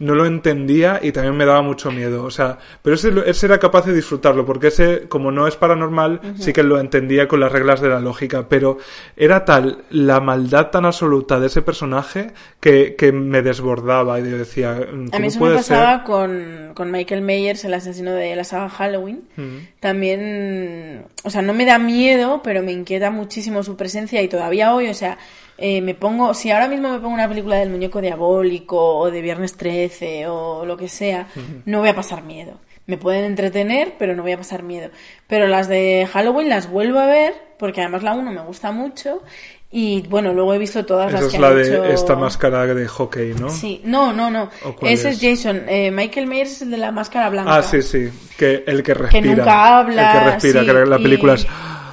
no 0.02 0.16
lo 0.16 0.26
entendía 0.26 0.99
y 1.02 1.12
también 1.12 1.38
me 1.38 1.45
daba 1.45 1.62
mucho 1.62 1.91
miedo. 1.91 2.24
O 2.24 2.32
sea, 2.32 2.58
pero 2.82 2.95
ese, 2.95 3.12
ese 3.28 3.45
era 3.45 3.60
capaz 3.60 3.86
de 3.86 3.93
disfrutarlo, 3.93 4.45
porque 4.45 4.68
ese, 4.68 5.08
como 5.08 5.32
no 5.32 5.47
es 5.47 5.56
paranormal, 5.56 6.20
sí 6.39 6.54
que 6.54 6.64
lo 6.64 6.80
entendía 6.80 7.28
con 7.28 7.39
las 7.39 7.52
reglas 7.52 7.82
de 7.82 7.89
la 7.89 7.99
lógica, 7.99 8.47
pero 8.49 8.80
era 9.16 9.45
tal 9.45 9.84
la 9.91 10.20
maldad 10.20 10.72
tan 10.72 10.86
absoluta 10.86 11.39
de 11.39 11.47
ese 11.47 11.62
personaje 11.62 12.32
que, 12.60 12.95
que 12.95 13.12
me 13.12 13.43
desbordaba 13.43 14.20
y 14.20 14.30
yo 14.30 14.39
decía, 14.39 14.76
¿cómo 14.89 15.10
A 15.12 15.20
mí 15.20 15.28
eso 15.28 15.38
me 15.38 15.45
puede 15.45 15.58
pasaba 15.58 15.97
ser? 15.97 16.04
con, 16.06 16.72
con 16.74 16.89
Michael 16.91 17.22
Myers, 17.22 17.64
el 17.66 17.74
asesino 17.76 18.12
de 18.12 18.36
la 18.36 18.43
saga 18.43 18.70
Halloween. 18.70 19.22
Mm. 19.38 19.58
También, 19.80 21.06
o 21.24 21.30
sea, 21.30 21.43
no 21.43 21.54
me 21.54 21.66
da 21.66 21.78
miedo, 21.78 22.41
pero 22.43 22.64
me 22.64 22.72
inquieta 22.72 23.12
muchísimo 23.12 23.62
su 23.62 23.78
presencia 23.78 24.20
y 24.24 24.28
todavía 24.28 24.74
hoy, 24.74 24.88
o 24.88 24.95
sea, 24.95 25.20
eh, 25.62 25.82
me 25.82 25.93
pongo, 25.95 26.34
si 26.34 26.51
ahora 26.51 26.68
mismo 26.68 26.89
me 26.89 26.99
pongo 26.99 27.14
una 27.14 27.30
película 27.30 27.55
del 27.57 27.70
muñeco 27.70 28.01
diabólico 28.01 28.97
o 28.97 29.12
de 29.12 29.22
Viernes 29.22 29.55
13 29.55 30.28
o 30.28 30.66
lo 30.66 30.76
que 30.78 30.89
sea, 30.89 31.28
no 31.66 31.80
voy 31.80 31.89
a 31.89 31.95
pasar 31.95 32.24
miedo. 32.24 32.53
Me 32.88 32.97
pueden 32.97 33.24
entretener, 33.26 33.93
pero 33.97 34.16
no 34.16 34.24
voy 34.24 34.32
a 34.34 34.38
pasar 34.38 34.64
miedo. 34.64 34.89
Pero 35.28 35.47
las 35.47 35.68
de 35.70 36.07
Halloween 36.12 36.49
las 36.49 36.70
vuelvo 36.70 36.99
a 36.99 37.05
ver, 37.05 37.34
porque 37.59 37.80
además 37.82 38.03
la 38.03 38.14
1 38.14 38.32
me 38.32 38.41
gusta 38.41 38.72
mucho. 38.72 39.22
Y 39.74 40.01
bueno, 40.09 40.34
luego 40.34 40.53
he 40.53 40.57
visto 40.57 40.84
todas 40.86 41.07
Esa 41.07 41.18
las 41.22 41.28
es 41.28 41.32
que 41.34 41.39
la 41.39 41.47
han 41.49 41.55
de 41.55 41.62
hecho... 41.62 41.86
esta 41.86 42.16
máscara 42.18 42.66
de 42.66 42.88
hockey, 42.88 43.34
¿no? 43.39 43.49
Sí, 43.49 43.80
no, 43.86 44.12
no, 44.12 44.30
no. 44.30 44.49
¿O 44.66 44.76
cuál 44.76 44.91
Ese 44.91 45.09
es? 45.09 45.24
es, 45.24 45.41
Jason. 45.41 45.62
Eh, 45.70 45.91
Michael 45.91 46.28
Myers 46.28 46.51
es 46.53 46.62
el 46.64 46.72
de 46.72 46.78
la 46.78 46.91
máscara 46.91 47.30
blanca. 47.30 47.55
Ah, 47.55 47.64
sí, 47.64 47.82
sí, 47.82 48.09
que 48.38 48.66
el 48.68 48.84
que 48.84 48.93
respira. 48.93 49.36
nunca 49.36 49.78
habla, 49.78 50.12
El 50.14 50.20
que 50.20 50.26
respira, 50.32 50.59
sí, 50.62 50.66
que 50.66 50.74
la 50.74 50.99
y- 50.99 51.03
película 51.03 51.34
es... 51.36 51.47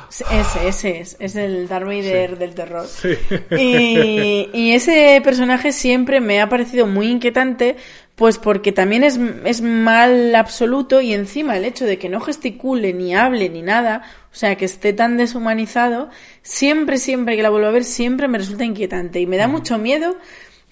Ese, 0.08 0.68
ese 0.68 1.00
es. 1.00 1.16
Es 1.20 1.36
el 1.36 1.68
Darth 1.68 1.86
Vader 1.86 2.38
del 2.38 2.54
terror. 2.54 2.86
Sí. 2.86 3.10
Y, 3.56 4.48
y 4.52 4.72
ese 4.72 5.20
personaje 5.22 5.72
siempre 5.72 6.20
me 6.20 6.40
ha 6.40 6.48
parecido 6.48 6.86
muy 6.86 7.08
inquietante, 7.08 7.76
pues 8.18 8.38
porque 8.38 8.72
también 8.72 9.04
es, 9.04 9.18
es 9.44 9.60
mal 9.60 10.34
absoluto 10.34 11.00
y 11.00 11.14
encima 11.14 11.56
el 11.56 11.64
hecho 11.64 11.84
de 11.84 11.98
que 11.98 12.08
no 12.08 12.20
gesticule, 12.20 12.92
ni 12.92 13.14
hable, 13.14 13.48
ni 13.48 13.62
nada, 13.62 14.02
o 14.32 14.34
sea, 14.34 14.56
que 14.56 14.64
esté 14.64 14.92
tan 14.92 15.16
deshumanizado, 15.16 16.10
siempre, 16.42 16.98
siempre 16.98 17.36
que 17.36 17.42
la 17.42 17.50
vuelvo 17.50 17.68
a 17.68 17.72
ver, 17.72 17.84
siempre 17.84 18.26
me 18.26 18.38
resulta 18.38 18.64
inquietante 18.64 19.20
y 19.20 19.26
me 19.26 19.36
da 19.36 19.46
mucho 19.46 19.78
miedo 19.78 20.16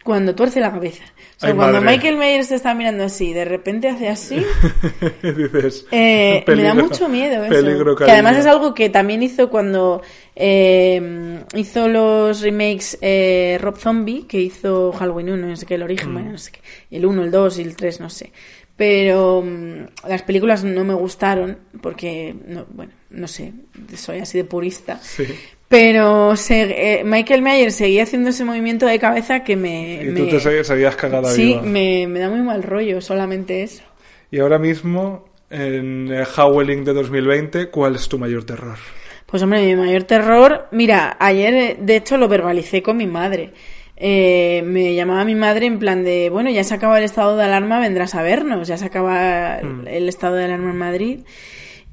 cuando 0.07 0.35
tuerce 0.35 0.59
la 0.61 0.73
cabeza. 0.73 1.05
O 1.37 1.41
sea, 1.41 1.51
Ay, 1.51 1.55
cuando 1.55 1.83
madre. 1.83 1.97
Michael 1.99 2.17
Myers 2.17 2.49
te 2.49 2.55
está 2.55 2.73
mirando 2.73 3.05
así, 3.05 3.35
de 3.35 3.45
repente 3.45 3.89
hace 3.89 4.09
así, 4.09 4.43
Dices... 5.23 5.85
eh, 5.91 6.43
me 6.47 6.63
da 6.63 6.73
mucho 6.73 7.09
miedo 7.11 7.45
eso. 7.45 7.53
peligro, 7.53 7.95
que 7.95 8.11
además 8.11 8.39
es 8.39 8.47
algo 8.47 8.73
que 8.73 8.89
también 8.89 9.23
hizo 9.23 9.51
cuando 9.51 10.01
eh, 10.35 11.41
hizo 11.55 11.89
los 11.89 12.41
remakes 12.41 12.97
eh, 13.03 13.59
Rob 13.61 13.77
Zombie, 13.77 14.25
que 14.27 14.41
hizo 14.41 14.93
Halloween 14.93 15.31
1, 15.31 15.47
no 15.49 15.57
sé 15.57 15.67
qué, 15.67 15.75
el 15.75 15.83
origen, 15.83 16.13
Mm. 16.15 16.33
no 16.33 16.39
sé 16.39 16.53
qué. 16.53 16.61
El 16.97 17.05
1, 17.05 17.25
el 17.25 17.31
2 17.31 17.59
y 17.59 17.63
el 17.63 17.77
3, 17.77 18.01
no 18.01 18.09
sé. 18.09 18.33
Pero 18.77 19.43
mm, 19.43 20.09
las 20.09 20.23
películas 20.23 20.63
no 20.65 20.85
me 20.85 20.95
gustaron 20.95 21.59
porque, 21.83 22.35
no, 22.47 22.67
bueno, 22.71 22.93
no 23.11 23.27
sé, 23.29 23.53
soy 23.97 24.19
así 24.21 24.39
de 24.39 24.45
purista. 24.45 24.99
Sí. 25.03 25.25
Pero 25.69 26.37
se- 26.37 27.01
eh, 27.01 27.05
Michael 27.05 27.43
Myers 27.43 27.75
seguía 27.75 28.05
haciendo 28.05 28.31
ese 28.31 28.45
movimiento 28.45 28.87
de 28.87 28.99
cabeza 28.99 29.43
que 29.43 29.57
me... 29.57 30.03
Y 30.03 30.07
me- 30.07 30.21
tú 30.21 30.29
te 30.29 30.41
seguías, 30.41 30.67
seguías 30.67 30.95
cagada 30.97 31.29
Sí, 31.31 31.57
me, 31.65 32.07
me 32.07 32.21
da 32.21 32.29
muy 32.31 32.41
mal 32.41 32.63
rollo 32.63 33.01
solamente 33.01 33.63
eso. 33.65 33.83
Y 34.31 34.39
ahora 34.39 34.59
mismo, 34.59 35.25
en 35.51 36.09
el 36.09 36.25
Howling 36.37 36.85
de 36.85 36.93
2020, 36.93 37.71
¿cuál 37.71 37.97
es 37.97 38.09
tu 38.09 38.19
mayor 38.19 38.45
terror? 38.45 38.77
Pues 39.27 39.43
hombre, 39.43 39.65
mi 39.67 39.75
mayor 39.75 40.05
terror, 40.05 40.67
mira, 40.71 41.17
ayer 41.19 41.55
eh, 41.55 41.77
de 41.81 41.97
hecho 41.97 42.17
lo 42.17 42.29
verbalicé 42.29 42.81
con 42.83 42.97
mi 42.97 43.07
madre. 43.09 43.51
Eh, 43.97 44.63
me 44.65 44.95
llamaba 44.95 45.25
mi 45.25 45.35
madre 45.35 45.67
en 45.67 45.79
plan 45.81 46.05
de, 46.05 46.29
bueno, 46.31 46.51
ya 46.51 46.63
se 46.63 46.75
acaba 46.75 46.99
el 46.99 47.05
estado 47.05 47.37
de 47.37 47.45
alarma, 47.45 47.81
vendrás 47.81 48.15
a 48.15 48.23
vernos, 48.23 48.69
ya 48.69 48.77
se 48.77 48.85
acaba 48.85 49.59
el- 49.59 49.89
el 49.89 50.09
estado 50.09 50.37
de 50.37 50.45
alarma 50.45 50.71
en 50.71 50.77
Madrid. 50.77 51.21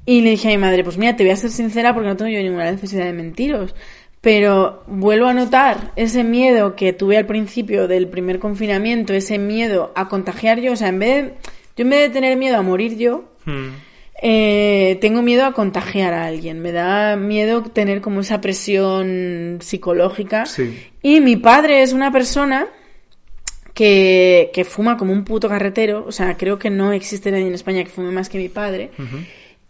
Y 0.06 0.20
le 0.20 0.30
dije 0.30 0.48
a 0.48 0.50
mi 0.50 0.58
madre, 0.58 0.84
pues 0.84 0.98
mira, 0.98 1.16
te 1.16 1.24
voy 1.24 1.32
a 1.32 1.36
ser 1.36 1.50
sincera 1.50 1.94
porque 1.94 2.08
no 2.08 2.16
tengo 2.16 2.30
yo 2.30 2.42
ninguna 2.42 2.70
necesidad 2.70 3.04
de 3.04 3.12
mentiros. 3.12 3.74
Pero 4.20 4.82
vuelvo 4.86 5.26
a 5.26 5.34
notar 5.34 5.92
ese 5.96 6.24
miedo 6.24 6.76
que 6.76 6.92
tuve 6.92 7.16
al 7.18 7.26
principio 7.26 7.88
del 7.88 8.08
primer 8.08 8.38
confinamiento, 8.38 9.12
ese 9.12 9.38
miedo 9.38 9.92
a 9.94 10.08
contagiar 10.08 10.60
yo, 10.60 10.72
o 10.72 10.76
sea, 10.76 10.88
en 10.88 10.98
vez 10.98 11.24
de, 11.24 11.34
yo 11.76 11.82
en 11.84 11.90
vez 11.90 12.00
de 12.00 12.10
tener 12.10 12.36
miedo 12.36 12.56
a 12.56 12.62
morir 12.62 12.96
yo, 12.96 13.24
Hmm. 13.44 13.72
eh, 14.22 14.96
tengo 15.02 15.20
miedo 15.20 15.44
a 15.44 15.52
contagiar 15.52 16.14
a 16.14 16.24
alguien, 16.24 16.62
me 16.62 16.72
da 16.72 17.16
miedo 17.16 17.62
tener 17.62 18.00
como 18.00 18.20
esa 18.20 18.40
presión 18.40 19.58
psicológica. 19.60 20.46
Sí. 20.46 20.74
Y 21.02 21.20
mi 21.20 21.36
padre 21.36 21.82
es 21.82 21.92
una 21.92 22.10
persona 22.10 22.66
que, 23.74 24.50
que 24.54 24.64
fuma 24.64 24.96
como 24.96 25.12
un 25.12 25.24
puto 25.24 25.48
carretero, 25.48 26.04
o 26.06 26.12
sea, 26.12 26.36
creo 26.36 26.58
que 26.58 26.70
no 26.70 26.92
existe 26.92 27.30
nadie 27.30 27.46
en 27.48 27.54
España 27.54 27.84
que 27.84 27.90
fume 27.90 28.10
más 28.12 28.28
que 28.28 28.38
mi 28.38 28.48
padre. 28.48 28.90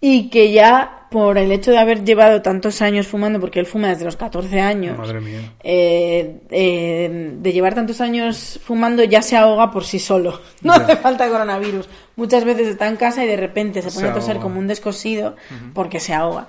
Y 0.07 0.29
que 0.29 0.53
ya 0.53 1.07
por 1.11 1.39
el 1.39 1.51
hecho 1.53 1.71
de 1.71 1.79
haber 1.79 2.05
llevado 2.05 2.43
tantos 2.43 2.83
años 2.83 3.07
fumando, 3.07 3.39
porque 3.41 3.61
él 3.61 3.67
fuma 3.67 3.89
desde 3.89 4.05
los 4.05 4.17
14 4.17 4.61
años, 4.61 4.99
Madre 4.99 5.21
mía. 5.21 5.39
eh, 5.63 6.41
eh, 6.51 7.31
de 7.39 7.53
llevar 7.53 7.75
tantos 7.75 8.01
años 8.01 8.61
fumando 8.65 9.03
ya 9.05 9.23
se 9.23 9.37
ahoga 9.37 9.71
por 9.71 9.85
sí 9.85 9.99
solo. 9.99 10.41
No 10.63 10.73
hace 10.75 10.97
falta 10.97 11.29
coronavirus. 11.29 11.89
Muchas 12.17 12.45
veces 12.45 12.69
está 12.69 12.89
en 12.89 12.97
casa 12.97 13.25
y 13.25 13.29
de 13.29 13.37
repente 13.37 13.81
se 13.81 13.89
pone 13.91 14.07
Se 14.07 14.11
a 14.11 14.15
toser 14.15 14.33
ahoga. 14.33 14.43
como 14.43 14.59
un 14.59 14.67
descosido 14.67 15.37
porque 15.73 16.01
se 16.01 16.13
ahoga. 16.13 16.49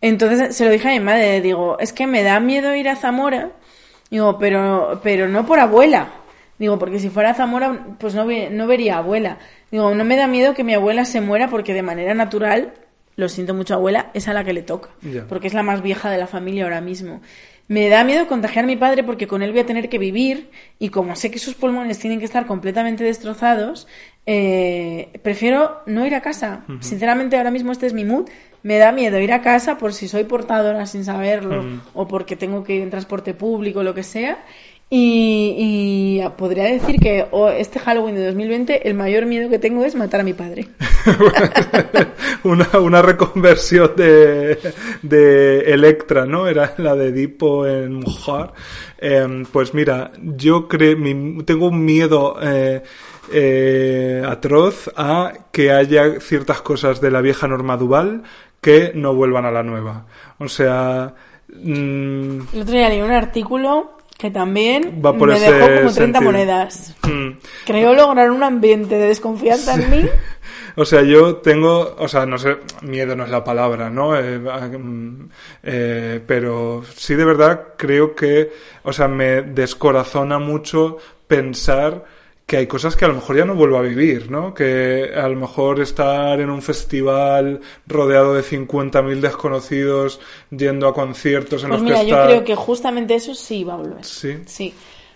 Entonces 0.00 0.54
se 0.56 0.64
lo 0.64 0.70
dije 0.70 0.88
a 0.88 0.92
mi 0.92 1.00
madre, 1.00 1.40
digo, 1.40 1.78
es 1.80 1.92
que 1.92 2.06
me 2.06 2.22
da 2.22 2.38
miedo 2.40 2.74
ir 2.76 2.88
a 2.88 2.96
Zamora. 2.96 3.50
Digo, 4.10 4.36
pero, 4.38 5.00
pero 5.02 5.26
no 5.28 5.46
por 5.46 5.58
abuela. 5.58 6.08
Digo, 6.58 6.78
porque 6.78 6.98
si 6.98 7.08
fuera 7.08 7.30
a 7.30 7.34
Zamora, 7.34 7.96
pues 7.98 8.14
no, 8.14 8.26
ve- 8.26 8.50
no 8.50 8.66
vería 8.66 8.98
abuela. 8.98 9.38
Digo, 9.70 9.94
no 9.94 10.04
me 10.04 10.16
da 10.16 10.26
miedo 10.26 10.54
que 10.54 10.64
mi 10.64 10.74
abuela 10.74 11.04
se 11.04 11.20
muera 11.20 11.48
porque 11.48 11.72
de 11.72 11.82
manera 11.82 12.12
natural, 12.14 12.74
lo 13.16 13.28
siento 13.28 13.54
mucho 13.54 13.74
abuela, 13.74 14.10
es 14.14 14.28
a 14.28 14.32
la 14.32 14.44
que 14.44 14.52
le 14.52 14.62
toca. 14.62 14.90
Porque 15.28 15.46
es 15.46 15.54
la 15.54 15.62
más 15.62 15.82
vieja 15.82 16.10
de 16.10 16.18
la 16.18 16.26
familia 16.26 16.64
ahora 16.64 16.80
mismo. 16.80 17.20
Me 17.68 17.88
da 17.88 18.04
miedo 18.04 18.26
contagiar 18.26 18.64
a 18.64 18.68
mi 18.68 18.76
padre 18.76 19.04
porque 19.04 19.26
con 19.26 19.42
él 19.42 19.50
voy 19.50 19.60
a 19.60 19.66
tener 19.66 19.88
que 19.88 19.98
vivir 19.98 20.50
y 20.78 20.88
como 20.88 21.16
sé 21.16 21.30
que 21.30 21.38
sus 21.38 21.54
pulmones 21.54 21.98
tienen 21.98 22.18
que 22.18 22.24
estar 22.24 22.46
completamente 22.46 23.04
destrozados, 23.04 23.86
eh, 24.26 25.08
prefiero 25.22 25.80
no 25.86 26.06
ir 26.06 26.14
a 26.14 26.20
casa. 26.20 26.64
Sinceramente 26.80 27.36
ahora 27.36 27.50
mismo 27.50 27.72
este 27.72 27.86
es 27.86 27.92
mi 27.92 28.04
mood. 28.04 28.28
Me 28.62 28.78
da 28.78 28.92
miedo 28.92 29.18
ir 29.18 29.32
a 29.32 29.42
casa 29.42 29.78
por 29.78 29.92
si 29.92 30.06
soy 30.06 30.24
portadora 30.24 30.86
sin 30.86 31.04
saberlo 31.04 31.64
o 31.94 32.06
porque 32.06 32.36
tengo 32.36 32.62
que 32.62 32.74
ir 32.76 32.82
en 32.82 32.90
transporte 32.90 33.34
público 33.34 33.82
lo 33.82 33.94
que 33.94 34.02
sea. 34.02 34.44
Y, 34.94 35.54
y 35.56 36.28
podría 36.36 36.64
decir 36.64 37.00
que 37.00 37.26
oh, 37.30 37.48
este 37.48 37.78
Halloween 37.78 38.14
de 38.14 38.26
2020 38.26 38.86
el 38.86 38.92
mayor 38.92 39.24
miedo 39.24 39.48
que 39.48 39.58
tengo 39.58 39.86
es 39.86 39.94
matar 39.94 40.20
a 40.20 40.22
mi 40.22 40.34
padre. 40.34 40.68
una, 42.44 42.68
una 42.78 43.00
reconversión 43.00 43.92
de, 43.96 44.58
de 45.00 45.60
Electra, 45.60 46.26
¿no? 46.26 46.46
Era 46.46 46.74
la 46.76 46.94
de 46.94 47.08
Edipo 47.08 47.66
en 47.66 48.00
mujer. 48.00 48.50
Em, 48.98 49.46
pues 49.46 49.72
mira, 49.72 50.12
yo 50.18 50.68
creo, 50.68 50.98
tengo 51.46 51.68
un 51.68 51.82
miedo 51.86 52.36
eh, 52.42 52.82
eh, 53.32 54.22
atroz 54.28 54.90
a 54.94 55.32
que 55.52 55.72
haya 55.72 56.20
ciertas 56.20 56.60
cosas 56.60 57.00
de 57.00 57.10
la 57.10 57.22
vieja 57.22 57.48
norma 57.48 57.78
Duval 57.78 58.24
que 58.60 58.92
no 58.94 59.14
vuelvan 59.14 59.46
a 59.46 59.50
la 59.50 59.62
nueva. 59.62 60.04
O 60.38 60.48
sea, 60.48 61.14
mm, 61.48 62.40
El 62.52 62.60
otro 62.60 62.74
día 62.74 62.90
leí 62.90 63.00
un 63.00 63.10
artículo 63.10 64.01
que 64.22 64.30
también 64.30 65.02
Va 65.04 65.18
por 65.18 65.26
me 65.30 65.40
dejó 65.40 65.58
como 65.58 65.92
30 65.92 65.92
sentido. 65.92 66.22
monedas. 66.22 66.94
Mm. 67.02 67.30
Creo 67.66 67.92
lograr 67.92 68.30
un 68.30 68.44
ambiente 68.44 68.94
de 68.96 69.08
desconfianza 69.08 69.74
en 69.74 69.90
mí. 69.90 70.08
O 70.74 70.86
sea, 70.86 71.02
yo 71.02 71.36
tengo, 71.36 71.96
o 71.98 72.08
sea, 72.08 72.24
no 72.24 72.38
sé, 72.38 72.56
miedo 72.80 73.14
no 73.14 73.24
es 73.24 73.30
la 73.30 73.44
palabra, 73.44 73.90
¿no? 73.90 74.18
Eh, 74.18 74.40
eh, 75.62 76.20
pero 76.26 76.82
sí 76.96 77.14
de 77.14 77.26
verdad 77.26 77.74
creo 77.76 78.14
que, 78.14 78.50
o 78.82 78.90
sea, 78.90 79.06
me 79.06 79.42
descorazona 79.42 80.38
mucho 80.38 80.96
pensar 81.26 82.06
que 82.46 82.56
hay 82.58 82.66
cosas 82.66 82.96
que 82.96 83.04
a 83.04 83.08
lo 83.08 83.14
mejor 83.14 83.36
ya 83.36 83.44
no 83.44 83.54
vuelvo 83.54 83.78
a 83.78 83.82
vivir, 83.82 84.30
¿no? 84.30 84.52
Que 84.52 85.12
a 85.14 85.26
lo 85.28 85.36
mejor 85.36 85.80
estar 85.80 86.38
en 86.40 86.50
un 86.50 86.60
festival 86.60 87.60
rodeado 87.86 88.34
de 88.34 88.42
50.000 88.42 89.20
desconocidos 89.20 90.20
yendo 90.50 90.86
a 90.88 90.92
conciertos 90.94 91.62
en 91.62 91.70
Pues 91.70 91.80
los 91.80 91.82
mira, 91.90 92.00
que 92.02 92.08
yo 92.08 92.16
está... 92.16 92.26
creo 92.26 92.44
que 92.44 92.54
justamente 92.54 93.14
eso 93.14 93.34
sí 93.34 93.64
va 93.64 93.74
a 93.74 93.76
volver. 93.76 94.04
Sí. 94.04 94.38
Sí. 94.46 94.74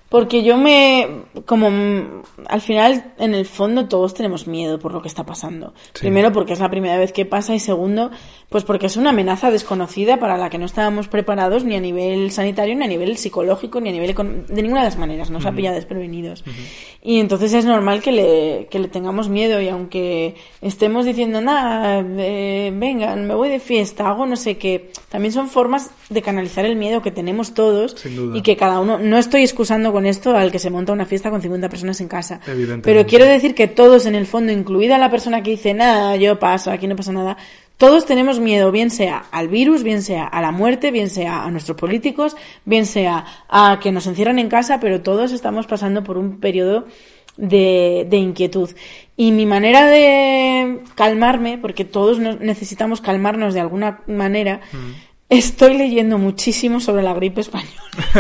Porque 0.08 0.44
yo 0.44 0.56
me, 0.56 1.24
como 1.46 1.70
mm, 1.70 2.22
al 2.48 2.60
final, 2.60 3.12
en 3.18 3.34
el 3.34 3.44
fondo 3.44 3.88
todos 3.88 4.14
tenemos 4.14 4.46
miedo 4.46 4.78
por 4.78 4.92
lo 4.92 5.02
que 5.02 5.08
está 5.08 5.24
pasando. 5.24 5.74
Sí. 5.94 6.00
Primero 6.00 6.32
porque 6.32 6.52
es 6.52 6.60
la 6.60 6.70
primera 6.70 6.96
vez 6.96 7.12
que 7.12 7.24
pasa 7.24 7.54
y 7.54 7.60
segundo, 7.60 8.10
pues 8.48 8.62
porque 8.62 8.86
es 8.86 8.96
una 8.96 9.10
amenaza 9.10 9.50
desconocida 9.50 10.18
para 10.18 10.38
la 10.38 10.48
que 10.48 10.58
no 10.58 10.66
estábamos 10.66 11.08
preparados 11.08 11.64
ni 11.64 11.74
a 11.74 11.80
nivel 11.80 12.30
sanitario, 12.30 12.76
ni 12.76 12.84
a 12.84 12.88
nivel 12.88 13.16
psicológico, 13.16 13.80
ni 13.80 13.88
a 13.88 13.92
nivel 13.92 14.14
de 14.14 14.62
ninguna 14.62 14.82
de 14.82 14.86
las 14.86 14.98
maneras. 14.98 15.30
Nos 15.30 15.44
ha 15.44 15.52
pillado 15.52 15.74
desprevenidos. 15.74 16.44
Y 17.02 17.18
entonces 17.18 17.52
es 17.54 17.64
normal 17.64 18.00
que 18.00 18.12
le, 18.12 18.68
que 18.70 18.78
le 18.78 18.88
tengamos 18.88 19.28
miedo 19.28 19.60
y 19.60 19.68
aunque 19.68 20.36
estemos 20.60 21.04
diciendo, 21.04 21.40
nada, 21.40 22.04
eh, 22.18 22.72
vengan, 22.72 23.26
me 23.26 23.34
voy 23.34 23.48
de 23.48 23.58
fiesta, 23.58 24.08
hago 24.08 24.26
no 24.26 24.36
sé 24.36 24.56
qué, 24.56 24.92
también 25.08 25.32
son 25.32 25.48
formas 25.48 25.90
de 26.10 26.22
canalizar 26.22 26.64
el 26.64 26.76
miedo 26.76 27.02
que 27.02 27.10
tenemos 27.10 27.54
todos 27.54 27.96
y 28.34 28.42
que 28.42 28.56
cada 28.56 28.80
uno, 28.80 28.98
no 28.98 29.18
estoy 29.18 29.42
excusando 29.42 29.92
con 29.96 30.04
esto 30.04 30.36
al 30.36 30.52
que 30.52 30.58
se 30.58 30.68
monta 30.68 30.92
una 30.92 31.06
fiesta 31.06 31.30
con 31.30 31.40
50 31.40 31.70
personas 31.70 31.98
en 32.02 32.08
casa, 32.08 32.38
pero 32.82 33.06
quiero 33.06 33.24
decir 33.24 33.54
que 33.54 33.66
todos 33.66 34.04
en 34.04 34.14
el 34.14 34.26
fondo, 34.26 34.52
incluida 34.52 34.98
la 34.98 35.10
persona 35.10 35.42
que 35.42 35.52
dice, 35.52 35.72
nada, 35.72 36.16
yo 36.16 36.38
paso, 36.38 36.70
aquí 36.70 36.86
no 36.86 36.96
pasa 36.96 37.12
nada, 37.12 37.38
todos 37.78 38.04
tenemos 38.04 38.38
miedo, 38.38 38.70
bien 38.70 38.90
sea 38.90 39.24
al 39.32 39.48
virus, 39.48 39.82
bien 39.82 40.02
sea 40.02 40.26
a 40.26 40.42
la 40.42 40.50
muerte, 40.50 40.90
bien 40.90 41.08
sea 41.08 41.44
a 41.44 41.50
nuestros 41.50 41.78
políticos, 41.78 42.36
bien 42.66 42.84
sea 42.84 43.24
a 43.48 43.80
que 43.82 43.90
nos 43.90 44.06
encierran 44.06 44.38
en 44.38 44.50
casa, 44.50 44.80
pero 44.80 45.00
todos 45.00 45.32
estamos 45.32 45.66
pasando 45.66 46.04
por 46.04 46.18
un 46.18 46.40
periodo 46.40 46.84
de, 47.38 48.06
de 48.06 48.18
inquietud. 48.18 48.68
Y 49.16 49.32
mi 49.32 49.46
manera 49.46 49.86
de 49.86 50.80
calmarme, 50.94 51.56
porque 51.56 51.86
todos 51.86 52.18
necesitamos 52.18 53.00
calmarnos 53.00 53.54
de 53.54 53.60
alguna 53.60 54.02
manera, 54.06 54.60
estoy 55.28 55.76
leyendo 55.76 56.18
muchísimo 56.18 56.80
sobre 56.80 57.02
la 57.02 57.14
gripe 57.14 57.40
española. 57.40 57.70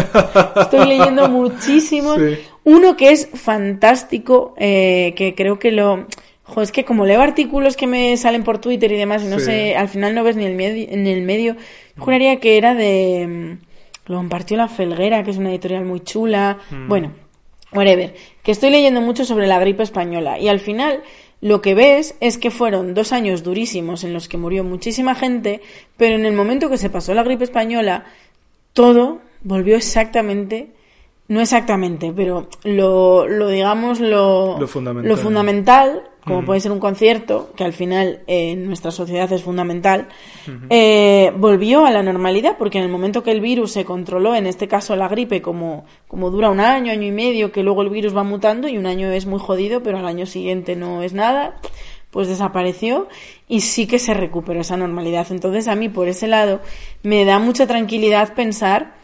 Estoy 0.60 0.86
leyendo 0.88 1.28
muchísimo. 1.28 2.14
Sí. 2.16 2.38
Uno 2.64 2.96
que 2.96 3.10
es 3.10 3.28
fantástico, 3.34 4.54
eh, 4.58 5.14
que 5.16 5.34
creo 5.34 5.58
que 5.58 5.72
lo... 5.72 6.06
Jo, 6.44 6.62
es 6.62 6.70
que 6.70 6.84
como 6.84 7.06
leo 7.06 7.20
artículos 7.22 7.76
que 7.76 7.86
me 7.88 8.16
salen 8.16 8.44
por 8.44 8.58
Twitter 8.58 8.90
y 8.92 8.96
demás, 8.96 9.22
y 9.24 9.26
no 9.26 9.38
Sí. 9.40 9.46
sé, 9.46 9.76
al 9.76 9.88
final 9.88 10.14
no 10.14 10.22
ves 10.22 10.36
ni 10.36 10.44
el 10.44 10.54
medio, 10.54 10.86
en 10.88 11.06
el 11.08 11.22
medio, 11.22 11.56
juraría 11.98 12.38
que 12.38 12.56
era 12.56 12.74
de... 12.74 13.26
mm, 13.26 14.10
Lo 14.12 14.16
compartió 14.18 14.56
La 14.56 14.68
Felguera, 14.68 15.24
que 15.24 15.32
es 15.32 15.36
una 15.38 15.50
editorial 15.50 15.84
muy 15.84 16.00
chula. 16.00 16.58
Bueno, 16.86 17.12
whatever. 17.72 18.14
Que 18.44 18.52
estoy 18.52 18.70
leyendo 18.70 19.00
mucho 19.00 19.24
sobre 19.24 19.48
la 19.48 19.58
gripe 19.58 19.82
española. 19.82 20.38
Y 20.38 20.46
al 20.48 20.60
final 20.60 21.02
lo 21.40 21.60
que 21.60 21.74
ves 21.74 22.14
es 22.20 22.38
que 22.38 22.50
fueron 22.50 22.94
dos 22.94 23.12
años 23.12 23.42
durísimos 23.42 24.04
en 24.04 24.12
los 24.12 24.28
que 24.28 24.38
murió 24.38 24.64
muchísima 24.64 25.14
gente, 25.14 25.60
pero 25.96 26.16
en 26.16 26.24
el 26.24 26.32
momento 26.32 26.70
que 26.70 26.78
se 26.78 26.90
pasó 26.90 27.14
la 27.14 27.22
gripe 27.22 27.44
española, 27.44 28.04
todo 28.72 29.20
volvió 29.42 29.76
exactamente, 29.76 30.70
no 31.28 31.40
exactamente, 31.40 32.12
pero 32.14 32.48
lo, 32.64 33.28
lo 33.28 33.48
digamos, 33.48 34.00
lo, 34.00 34.58
Lo 34.58 34.66
fundamental. 34.66 35.08
lo 35.08 35.16
fundamental, 35.16 36.02
como 36.26 36.44
puede 36.44 36.58
ser 36.58 36.72
un 36.72 36.80
concierto, 36.80 37.52
que 37.54 37.62
al 37.62 37.72
final 37.72 38.20
eh, 38.26 38.50
en 38.50 38.66
nuestra 38.66 38.90
sociedad 38.90 39.32
es 39.32 39.44
fundamental, 39.44 40.08
eh, 40.70 41.32
volvió 41.36 41.86
a 41.86 41.92
la 41.92 42.02
normalidad, 42.02 42.56
porque 42.58 42.78
en 42.78 42.84
el 42.84 42.90
momento 42.90 43.22
que 43.22 43.30
el 43.30 43.40
virus 43.40 43.70
se 43.70 43.84
controló, 43.84 44.34
en 44.34 44.46
este 44.46 44.66
caso 44.66 44.96
la 44.96 45.06
gripe, 45.06 45.40
como, 45.40 45.84
como 46.08 46.30
dura 46.30 46.50
un 46.50 46.58
año, 46.58 46.90
año 46.90 47.06
y 47.06 47.12
medio, 47.12 47.52
que 47.52 47.62
luego 47.62 47.82
el 47.82 47.90
virus 47.90 48.16
va 48.16 48.24
mutando 48.24 48.66
y 48.66 48.76
un 48.76 48.86
año 48.86 49.08
es 49.12 49.24
muy 49.24 49.38
jodido, 49.38 49.84
pero 49.84 49.98
al 49.98 50.06
año 50.06 50.26
siguiente 50.26 50.74
no 50.74 51.04
es 51.04 51.12
nada, 51.12 51.60
pues 52.10 52.26
desapareció 52.26 53.06
y 53.46 53.60
sí 53.60 53.86
que 53.86 54.00
se 54.00 54.12
recuperó 54.12 54.60
esa 54.62 54.76
normalidad. 54.76 55.28
Entonces 55.30 55.68
a 55.68 55.76
mí 55.76 55.88
por 55.88 56.08
ese 56.08 56.26
lado 56.26 56.60
me 57.04 57.24
da 57.24 57.38
mucha 57.38 57.68
tranquilidad 57.68 58.34
pensar 58.34 58.96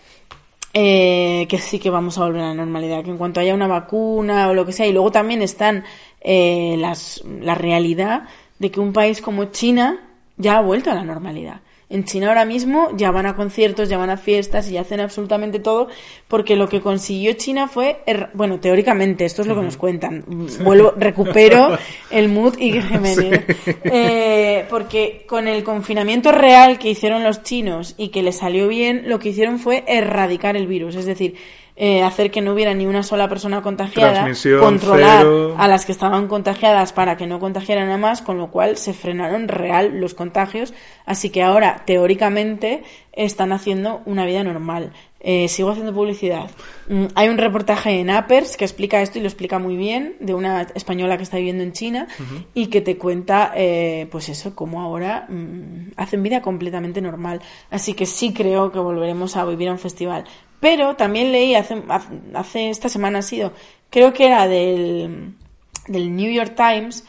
eh, 0.74 1.46
que 1.50 1.58
sí 1.58 1.78
que 1.78 1.90
vamos 1.90 2.16
a 2.16 2.24
volver 2.24 2.40
a 2.40 2.48
la 2.48 2.54
normalidad, 2.54 3.04
que 3.04 3.10
en 3.10 3.18
cuanto 3.18 3.40
haya 3.40 3.54
una 3.54 3.66
vacuna 3.66 4.48
o 4.48 4.54
lo 4.54 4.64
que 4.64 4.72
sea, 4.72 4.86
y 4.86 4.92
luego 4.92 5.12
también 5.12 5.42
están 5.42 5.84
eh, 6.24 6.76
las, 6.78 7.22
la 7.40 7.54
realidad 7.54 8.24
de 8.58 8.70
que 8.70 8.80
un 8.80 8.92
país 8.92 9.20
como 9.20 9.46
China 9.46 9.98
ya 10.36 10.58
ha 10.58 10.62
vuelto 10.62 10.90
a 10.90 10.94
la 10.94 11.04
normalidad. 11.04 11.60
En 11.90 12.04
China 12.04 12.28
ahora 12.28 12.46
mismo 12.46 12.88
ya 12.96 13.10
van 13.10 13.26
a 13.26 13.36
conciertos, 13.36 13.90
ya 13.90 13.98
van 13.98 14.08
a 14.08 14.16
fiestas 14.16 14.66
y 14.66 14.72
ya 14.72 14.80
hacen 14.80 15.00
absolutamente 15.00 15.58
todo, 15.58 15.88
porque 16.26 16.56
lo 16.56 16.66
que 16.66 16.80
consiguió 16.80 17.34
China 17.34 17.68
fue, 17.68 17.98
er- 18.06 18.30
bueno, 18.32 18.60
teóricamente, 18.60 19.26
esto 19.26 19.42
es 19.42 19.48
lo 19.48 19.54
que 19.54 19.60
nos 19.60 19.76
cuentan. 19.76 20.24
Vuelvo, 20.64 20.94
recupero 20.96 21.76
el 22.10 22.30
mood 22.30 22.56
y 22.58 22.80
Jiménez. 22.80 23.44
Eh, 23.84 24.64
porque 24.70 25.26
con 25.28 25.48
el 25.48 25.62
confinamiento 25.64 26.32
real 26.32 26.78
que 26.78 26.88
hicieron 26.88 27.24
los 27.24 27.42
chinos 27.42 27.94
y 27.98 28.08
que 28.08 28.22
les 28.22 28.38
salió 28.38 28.68
bien, 28.68 29.02
lo 29.06 29.18
que 29.18 29.28
hicieron 29.28 29.58
fue 29.58 29.84
erradicar 29.86 30.56
el 30.56 30.66
virus, 30.66 30.96
es 30.96 31.04
decir, 31.04 31.34
eh, 31.74 32.02
hacer 32.02 32.30
que 32.30 32.42
no 32.42 32.52
hubiera 32.52 32.74
ni 32.74 32.86
una 32.86 33.02
sola 33.02 33.28
persona 33.28 33.62
contagiada, 33.62 34.28
controlar 34.60 35.20
cero. 35.22 35.54
a 35.58 35.68
las 35.68 35.86
que 35.86 35.92
estaban 35.92 36.28
contagiadas 36.28 36.92
para 36.92 37.16
que 37.16 37.26
no 37.26 37.40
contagiaran 37.40 37.90
a 37.90 37.96
más, 37.96 38.20
con 38.20 38.36
lo 38.36 38.50
cual 38.50 38.76
se 38.76 38.92
frenaron 38.92 39.48
real 39.48 39.98
los 39.98 40.14
contagios. 40.14 40.74
Así 41.06 41.30
que 41.30 41.42
ahora, 41.42 41.82
teóricamente, 41.86 42.82
están 43.12 43.52
haciendo 43.52 44.02
una 44.06 44.24
vida 44.24 44.42
normal. 44.42 44.92
Eh, 45.20 45.46
sigo 45.48 45.70
haciendo 45.70 45.94
publicidad. 45.94 46.50
Mm, 46.88 47.06
hay 47.14 47.28
un 47.28 47.38
reportaje 47.38 48.00
en 48.00 48.10
Appers 48.10 48.56
que 48.56 48.64
explica 48.64 49.02
esto 49.02 49.18
y 49.18 49.22
lo 49.22 49.28
explica 49.28 49.58
muy 49.58 49.76
bien, 49.76 50.16
de 50.18 50.34
una 50.34 50.62
española 50.74 51.16
que 51.16 51.22
está 51.22 51.36
viviendo 51.36 51.62
en 51.62 51.72
China 51.72 52.08
y 52.54 52.66
que 52.66 52.80
te 52.80 52.98
cuenta, 52.98 53.52
eh, 53.54 54.08
pues 54.10 54.28
eso, 54.28 54.56
cómo 54.56 54.80
ahora 54.80 55.26
mm, 55.28 55.92
hacen 55.96 56.22
vida 56.22 56.42
completamente 56.42 57.00
normal. 57.00 57.40
Así 57.70 57.94
que 57.94 58.06
sí 58.06 58.32
creo 58.32 58.72
que 58.72 58.80
volveremos 58.80 59.36
a 59.36 59.44
vivir 59.44 59.68
a 59.68 59.72
un 59.72 59.78
festival. 59.78 60.24
Pero 60.58 60.96
también 60.96 61.32
leí 61.32 61.54
hace, 61.54 61.82
hace 62.34 62.70
esta 62.70 62.88
semana 62.88 63.20
ha 63.20 63.22
sido, 63.22 63.52
creo 63.90 64.12
que 64.12 64.26
era 64.26 64.48
del, 64.48 65.34
del 65.92 66.14
New 66.16 66.32
York 66.32 66.54
Times, 66.56 67.04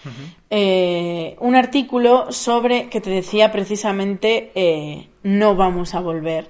eh, 0.49 1.35
un 1.39 1.55
artículo 1.55 2.31
sobre 2.31 2.89
que 2.89 3.01
te 3.01 3.09
decía 3.09 3.51
precisamente 3.51 4.51
eh, 4.55 5.07
no 5.23 5.55
vamos 5.55 5.95
a 5.95 5.99
volver 5.99 6.49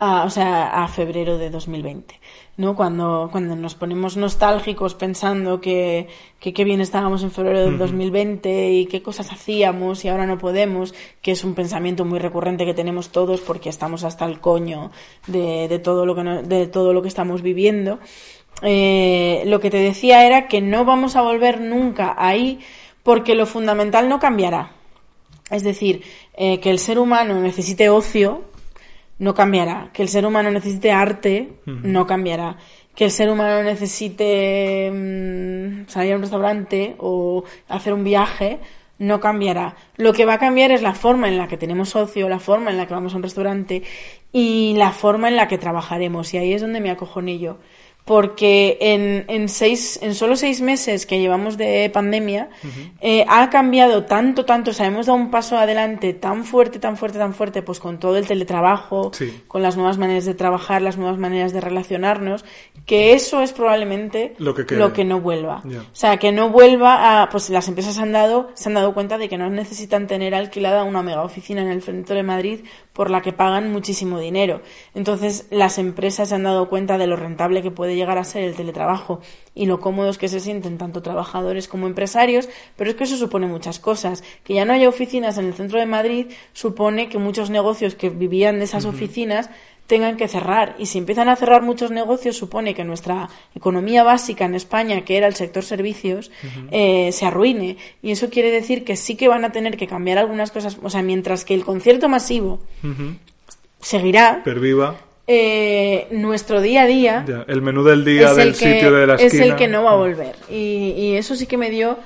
a, 0.00 0.24
o 0.24 0.30
sea, 0.30 0.84
a 0.84 0.88
febrero 0.88 1.38
de 1.38 1.50
2020. 1.50 2.20
¿no? 2.56 2.74
Cuando, 2.74 3.28
cuando 3.30 3.54
nos 3.54 3.76
ponemos 3.76 4.16
nostálgicos 4.16 4.94
pensando 4.94 5.60
que, 5.60 6.08
que 6.40 6.52
qué 6.52 6.64
bien 6.64 6.80
estábamos 6.80 7.22
en 7.22 7.30
febrero 7.30 7.60
del 7.60 7.78
2020 7.78 8.72
y 8.72 8.86
qué 8.86 9.00
cosas 9.00 9.30
hacíamos 9.32 10.04
y 10.04 10.08
ahora 10.08 10.26
no 10.26 10.38
podemos, 10.38 10.92
que 11.22 11.30
es 11.30 11.44
un 11.44 11.54
pensamiento 11.54 12.04
muy 12.04 12.18
recurrente 12.18 12.64
que 12.66 12.74
tenemos 12.74 13.10
todos 13.10 13.40
porque 13.42 13.68
estamos 13.68 14.02
hasta 14.02 14.24
el 14.24 14.40
coño 14.40 14.90
de, 15.28 15.68
de 15.68 15.78
todo 15.78 16.04
lo 16.04 16.16
que 16.16 16.24
no- 16.24 16.42
de 16.42 16.66
todo 16.66 16.92
lo 16.92 17.00
que 17.02 17.08
estamos 17.08 17.42
viviendo. 17.42 18.00
Eh, 18.62 19.42
lo 19.46 19.60
que 19.60 19.70
te 19.70 19.78
decía 19.78 20.26
era 20.26 20.48
que 20.48 20.60
no 20.60 20.84
vamos 20.84 21.16
a 21.16 21.22
volver 21.22 21.60
nunca 21.60 22.14
ahí 22.18 22.60
porque 23.02 23.34
lo 23.34 23.46
fundamental 23.46 24.08
no 24.08 24.18
cambiará. 24.18 24.72
Es 25.50 25.62
decir, 25.62 26.02
eh, 26.34 26.60
que 26.60 26.70
el 26.70 26.78
ser 26.78 26.98
humano 26.98 27.40
necesite 27.40 27.88
ocio, 27.88 28.44
no 29.18 29.34
cambiará. 29.34 29.90
Que 29.92 30.02
el 30.02 30.08
ser 30.08 30.26
humano 30.26 30.50
necesite 30.50 30.92
arte, 30.92 31.54
no 31.64 32.06
cambiará. 32.06 32.56
Que 32.94 33.04
el 33.04 33.10
ser 33.10 33.30
humano 33.30 33.62
necesite 33.62 34.90
mm, 34.92 35.88
salir 35.88 36.12
a 36.12 36.16
un 36.16 36.22
restaurante 36.22 36.96
o 36.98 37.44
hacer 37.68 37.92
un 37.92 38.04
viaje, 38.04 38.58
no 38.98 39.20
cambiará. 39.20 39.76
Lo 39.96 40.12
que 40.12 40.26
va 40.26 40.34
a 40.34 40.38
cambiar 40.38 40.72
es 40.72 40.82
la 40.82 40.94
forma 40.94 41.28
en 41.28 41.38
la 41.38 41.48
que 41.48 41.56
tenemos 41.56 41.96
ocio, 41.96 42.28
la 42.28 42.40
forma 42.40 42.70
en 42.70 42.76
la 42.76 42.86
que 42.86 42.94
vamos 42.94 43.14
a 43.14 43.16
un 43.16 43.22
restaurante 43.22 43.82
y 44.32 44.74
la 44.76 44.90
forma 44.90 45.28
en 45.28 45.36
la 45.36 45.48
que 45.48 45.58
trabajaremos. 45.58 46.34
Y 46.34 46.38
ahí 46.38 46.52
es 46.52 46.60
donde 46.60 46.80
me 46.80 46.90
acojoné 46.90 47.38
yo. 47.38 47.58
Porque 48.08 48.78
en, 48.80 49.26
en, 49.28 49.50
seis, 49.50 49.98
en 50.02 50.14
solo 50.14 50.34
seis 50.34 50.62
meses 50.62 51.04
que 51.04 51.20
llevamos 51.20 51.58
de 51.58 51.90
pandemia, 51.92 52.48
eh, 53.02 53.26
ha 53.28 53.50
cambiado 53.50 54.04
tanto, 54.06 54.46
tanto, 54.46 54.70
o 54.70 54.74
sea, 54.74 54.86
hemos 54.86 55.04
dado 55.04 55.18
un 55.18 55.30
paso 55.30 55.58
adelante 55.58 56.14
tan 56.14 56.44
fuerte, 56.44 56.78
tan 56.78 56.96
fuerte, 56.96 57.18
tan 57.18 57.34
fuerte, 57.34 57.60
pues 57.60 57.80
con 57.80 57.98
todo 58.00 58.16
el 58.16 58.26
teletrabajo, 58.26 59.10
Sí. 59.12 59.42
con 59.46 59.60
las 59.62 59.76
nuevas 59.76 59.98
maneras 59.98 60.24
de 60.24 60.32
trabajar, 60.32 60.80
las 60.80 60.96
nuevas 60.96 61.18
maneras 61.18 61.52
de 61.52 61.60
relacionarnos, 61.60 62.46
que 62.86 63.12
eso 63.12 63.42
es 63.42 63.52
probablemente 63.52 64.34
Lo 64.38 64.54
que 64.54 64.64
quede. 64.64 65.04
no 65.04 65.20
vuelva. 65.20 65.62
O 65.66 65.94
sea, 65.94 66.16
que 66.16 66.32
no 66.32 66.48
vuelva 66.48 67.20
a, 67.22 67.28
pues 67.28 67.50
las 67.50 67.68
empresas 67.68 67.98
han 67.98 68.12
dado, 68.12 68.48
se 68.54 68.70
han 68.70 68.74
dado 68.74 68.94
cuenta 68.94 69.18
de 69.18 69.28
que 69.28 69.36
no 69.36 69.50
necesitan 69.50 70.06
tener 70.06 70.34
alquilada 70.34 70.82
una 70.84 71.02
mega 71.02 71.22
oficina 71.22 71.60
en 71.60 71.68
el 71.68 71.82
centro 71.82 72.16
de 72.16 72.22
Madrid 72.22 72.60
por 72.98 73.10
la 73.12 73.22
que 73.22 73.32
pagan 73.32 73.70
muchísimo 73.70 74.18
dinero. 74.18 74.60
Entonces, 74.92 75.46
las 75.52 75.78
empresas 75.78 76.30
se 76.30 76.34
han 76.34 76.42
dado 76.42 76.68
cuenta 76.68 76.98
de 76.98 77.06
lo 77.06 77.14
rentable 77.14 77.62
que 77.62 77.70
puede 77.70 77.94
llegar 77.94 78.18
a 78.18 78.24
ser 78.24 78.42
el 78.42 78.56
teletrabajo 78.56 79.20
y 79.54 79.66
lo 79.66 79.78
cómodos 79.78 80.18
que 80.18 80.26
se 80.26 80.40
sienten 80.40 80.78
tanto 80.78 81.00
trabajadores 81.00 81.68
como 81.68 81.86
empresarios, 81.86 82.48
pero 82.74 82.90
es 82.90 82.96
que 82.96 83.04
eso 83.04 83.16
supone 83.16 83.46
muchas 83.46 83.78
cosas. 83.78 84.24
Que 84.42 84.54
ya 84.54 84.64
no 84.64 84.72
haya 84.72 84.88
oficinas 84.88 85.38
en 85.38 85.44
el 85.44 85.54
centro 85.54 85.78
de 85.78 85.86
Madrid 85.86 86.26
supone 86.52 87.08
que 87.08 87.18
muchos 87.18 87.50
negocios 87.50 87.94
que 87.94 88.10
vivían 88.10 88.58
de 88.58 88.64
esas 88.64 88.84
oficinas 88.84 89.48
tengan 89.88 90.16
que 90.16 90.28
cerrar. 90.28 90.76
Y 90.78 90.86
si 90.86 90.98
empiezan 90.98 91.28
a 91.28 91.34
cerrar 91.34 91.62
muchos 91.62 91.90
negocios, 91.90 92.36
supone 92.36 92.74
que 92.74 92.84
nuestra 92.84 93.28
economía 93.56 94.04
básica 94.04 94.44
en 94.44 94.54
España, 94.54 95.04
que 95.04 95.16
era 95.16 95.26
el 95.26 95.34
sector 95.34 95.64
servicios, 95.64 96.30
eh, 96.70 97.10
se 97.10 97.26
arruine. 97.26 97.78
Y 98.02 98.12
eso 98.12 98.28
quiere 98.30 98.50
decir 98.50 98.84
que 98.84 98.96
sí 98.96 99.16
que 99.16 99.28
van 99.28 99.44
a 99.44 99.50
tener 99.50 99.76
que 99.76 99.86
cambiar 99.86 100.18
algunas 100.18 100.52
cosas. 100.52 100.78
O 100.82 100.90
sea, 100.90 101.02
mientras 101.02 101.44
que 101.44 101.54
el 101.54 101.64
concierto 101.64 102.08
masivo 102.08 102.60
seguirá. 103.80 104.42
Perviva. 104.44 104.94
Eh, 105.26 106.06
nuestro 106.10 106.60
día 106.60 106.82
a 106.82 106.86
día. 106.86 107.24
el 107.48 107.62
menú 107.62 107.82
del 107.82 108.04
día 108.04 108.34
del 108.34 108.54
sitio 108.54 108.92
de 108.92 109.06
la 109.06 109.14
esquina. 109.14 109.44
Es 109.44 109.50
el 109.50 109.56
que 109.56 109.68
no 109.68 109.82
va 109.84 109.92
a 109.92 109.96
volver. 109.96 110.36
Y, 110.50 110.92
y 110.96 111.16
eso 111.16 111.34
sí 111.34 111.46
que 111.46 111.56
me 111.56 111.70
dio 111.70 111.98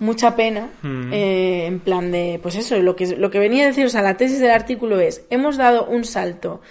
mucha 0.00 0.34
pena, 0.34 0.70
eh, 0.82 1.66
en 1.66 1.78
plan 1.78 2.10
de, 2.10 2.40
pues 2.42 2.56
eso, 2.56 2.76
lo 2.78 2.96
que, 2.96 3.06
lo 3.16 3.30
que 3.30 3.38
venía 3.38 3.64
a 3.64 3.66
decir, 3.66 3.84
o 3.84 3.90
sea, 3.90 4.00
la 4.00 4.16
tesis 4.16 4.40
del 4.40 4.50
artículo 4.50 4.98
es, 4.98 5.22
hemos 5.28 5.58
dado 5.58 5.84
un 5.84 6.04
salto 6.04 6.62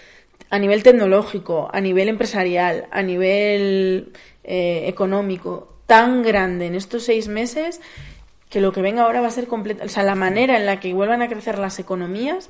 a 0.49 0.59
nivel 0.59 0.83
tecnológico, 0.83 1.69
a 1.71 1.81
nivel 1.81 2.09
empresarial, 2.09 2.87
a 2.91 3.01
nivel 3.01 4.13
eh, 4.43 4.85
económico, 4.87 5.77
tan 5.85 6.21
grande 6.23 6.67
en 6.67 6.75
estos 6.75 7.03
seis 7.03 7.27
meses 7.27 7.81
que 8.49 8.61
lo 8.61 8.71
que 8.71 8.81
venga 8.81 9.03
ahora 9.03 9.21
va 9.21 9.27
a 9.27 9.31
ser 9.31 9.47
completa, 9.47 9.85
o 9.85 9.89
sea, 9.89 10.03
la 10.03 10.15
manera 10.15 10.57
en 10.57 10.65
la 10.65 10.79
que 10.79 10.93
vuelvan 10.93 11.21
a 11.21 11.27
crecer 11.27 11.59
las 11.59 11.77
economías 11.79 12.49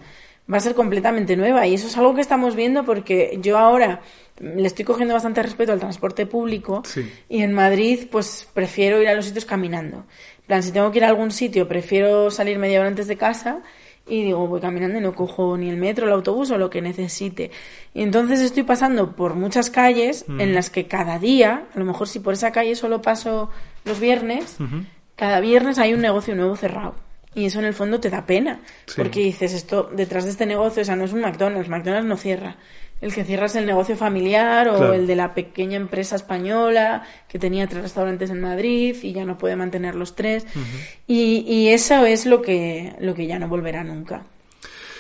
va 0.52 0.58
a 0.58 0.62
ser 0.62 0.74
completamente 0.74 1.36
nueva 1.36 1.68
y 1.68 1.74
eso 1.74 1.88
es 1.88 1.98
algo 1.98 2.16
que 2.16 2.22
estamos 2.22 2.56
viendo 2.56 2.84
porque 2.86 3.38
yo 3.42 3.58
ahora 3.58 4.02
le 4.40 4.66
estoy 4.66 4.86
cogiendo 4.86 5.14
bastante 5.14 5.44
respeto 5.44 5.74
al 5.74 5.80
transporte 5.80 6.26
público 6.26 6.84
y 7.28 7.44
en 7.44 7.54
Madrid 7.54 8.08
pues 8.10 8.48
prefiero 8.54 9.02
ir 9.02 9.10
a 9.10 9.14
los 9.14 9.26
sitios 9.26 9.46
caminando. 9.46 10.06
En 10.40 10.46
plan, 10.48 10.64
si 10.64 10.72
tengo 10.72 10.92
que 10.92 10.98
ir 10.98 11.06
a 11.06 11.10
algún 11.10 11.32
sitio, 11.32 11.68
prefiero 11.68 12.32
salir 12.32 12.58
media 12.58 12.80
hora 12.80 12.88
antes 12.88 13.08
de 13.08 13.18
casa 13.18 13.62
y 14.10 14.24
digo, 14.24 14.48
voy 14.48 14.60
caminando 14.60 14.98
y 14.98 15.02
no 15.02 15.14
cojo 15.14 15.58
ni 15.58 15.70
el 15.70 15.78
metro, 15.78 16.08
el 16.08 16.14
autobús 16.14 16.52
o 16.52 16.58
lo 16.58 16.70
que 16.70 16.82
necesite. 16.82 17.52
Y 17.94 18.02
entonces 18.02 18.42
estoy 18.42 18.64
pasando 18.64 19.16
por 19.16 19.36
muchas 19.36 19.70
calles 19.70 20.26
mm. 20.28 20.42
en 20.42 20.54
las 20.54 20.70
que 20.70 20.88
cada 20.88 21.20
día, 21.20 21.66
a 21.74 21.80
lo 21.80 21.86
mejor 21.86 22.08
si 22.08 22.20
por 22.20 22.34
esa 22.34 22.52
calle 22.52 22.76
solo 22.76 23.02
paso 23.02 23.50
los 23.86 24.00
viernes, 24.00 24.58
cada 25.16 25.40
viernes 25.40 25.78
hay 25.78 25.94
un 25.94 26.02
negocio 26.02 26.36
nuevo 26.36 26.56
cerrado. 26.56 26.96
Y 27.36 27.46
eso 27.46 27.60
en 27.60 27.66
el 27.66 27.74
fondo 27.74 28.00
te 28.00 28.10
da 28.10 28.26
pena, 28.26 28.60
porque 28.96 29.20
dices, 29.20 29.54
esto 29.54 29.90
detrás 29.96 30.24
de 30.24 30.32
este 30.32 30.48
negocio, 30.48 30.82
o 30.82 30.86
sea, 30.86 30.96
no 30.96 31.06
es 31.06 31.14
un 31.14 31.22
McDonald's, 31.22 31.70
McDonald's 31.70 32.08
no 32.08 32.18
cierra. 32.18 32.58
El 33.02 33.14
que 33.14 33.24
cierra 33.24 33.46
es 33.46 33.56
el 33.56 33.66
negocio 33.66 33.96
familiar 33.96 34.68
o 34.68 34.94
el 34.94 35.08
de 35.08 35.16
la 35.16 35.34
pequeña 35.34 35.78
empresa 35.78 36.16
española 36.18 37.04
que 37.28 37.40
tenía 37.40 37.68
tres 37.68 37.84
restaurantes 37.84 38.30
en 38.30 38.42
Madrid 38.42 38.96
y 39.02 39.14
ya 39.14 39.24
no 39.24 39.38
puede 39.38 39.56
mantener 39.56 39.96
los 39.96 40.16
tres. 40.16 40.46
y, 41.08 41.46
y, 41.48 41.70
eso 41.70 42.06
es 42.06 42.26
lo 42.26 42.42
que, 42.42 42.94
lo 43.00 43.16
que 43.16 43.26
ya 43.26 43.40
no 43.40 43.48
volverá 43.48 43.84
nunca. 43.84 44.24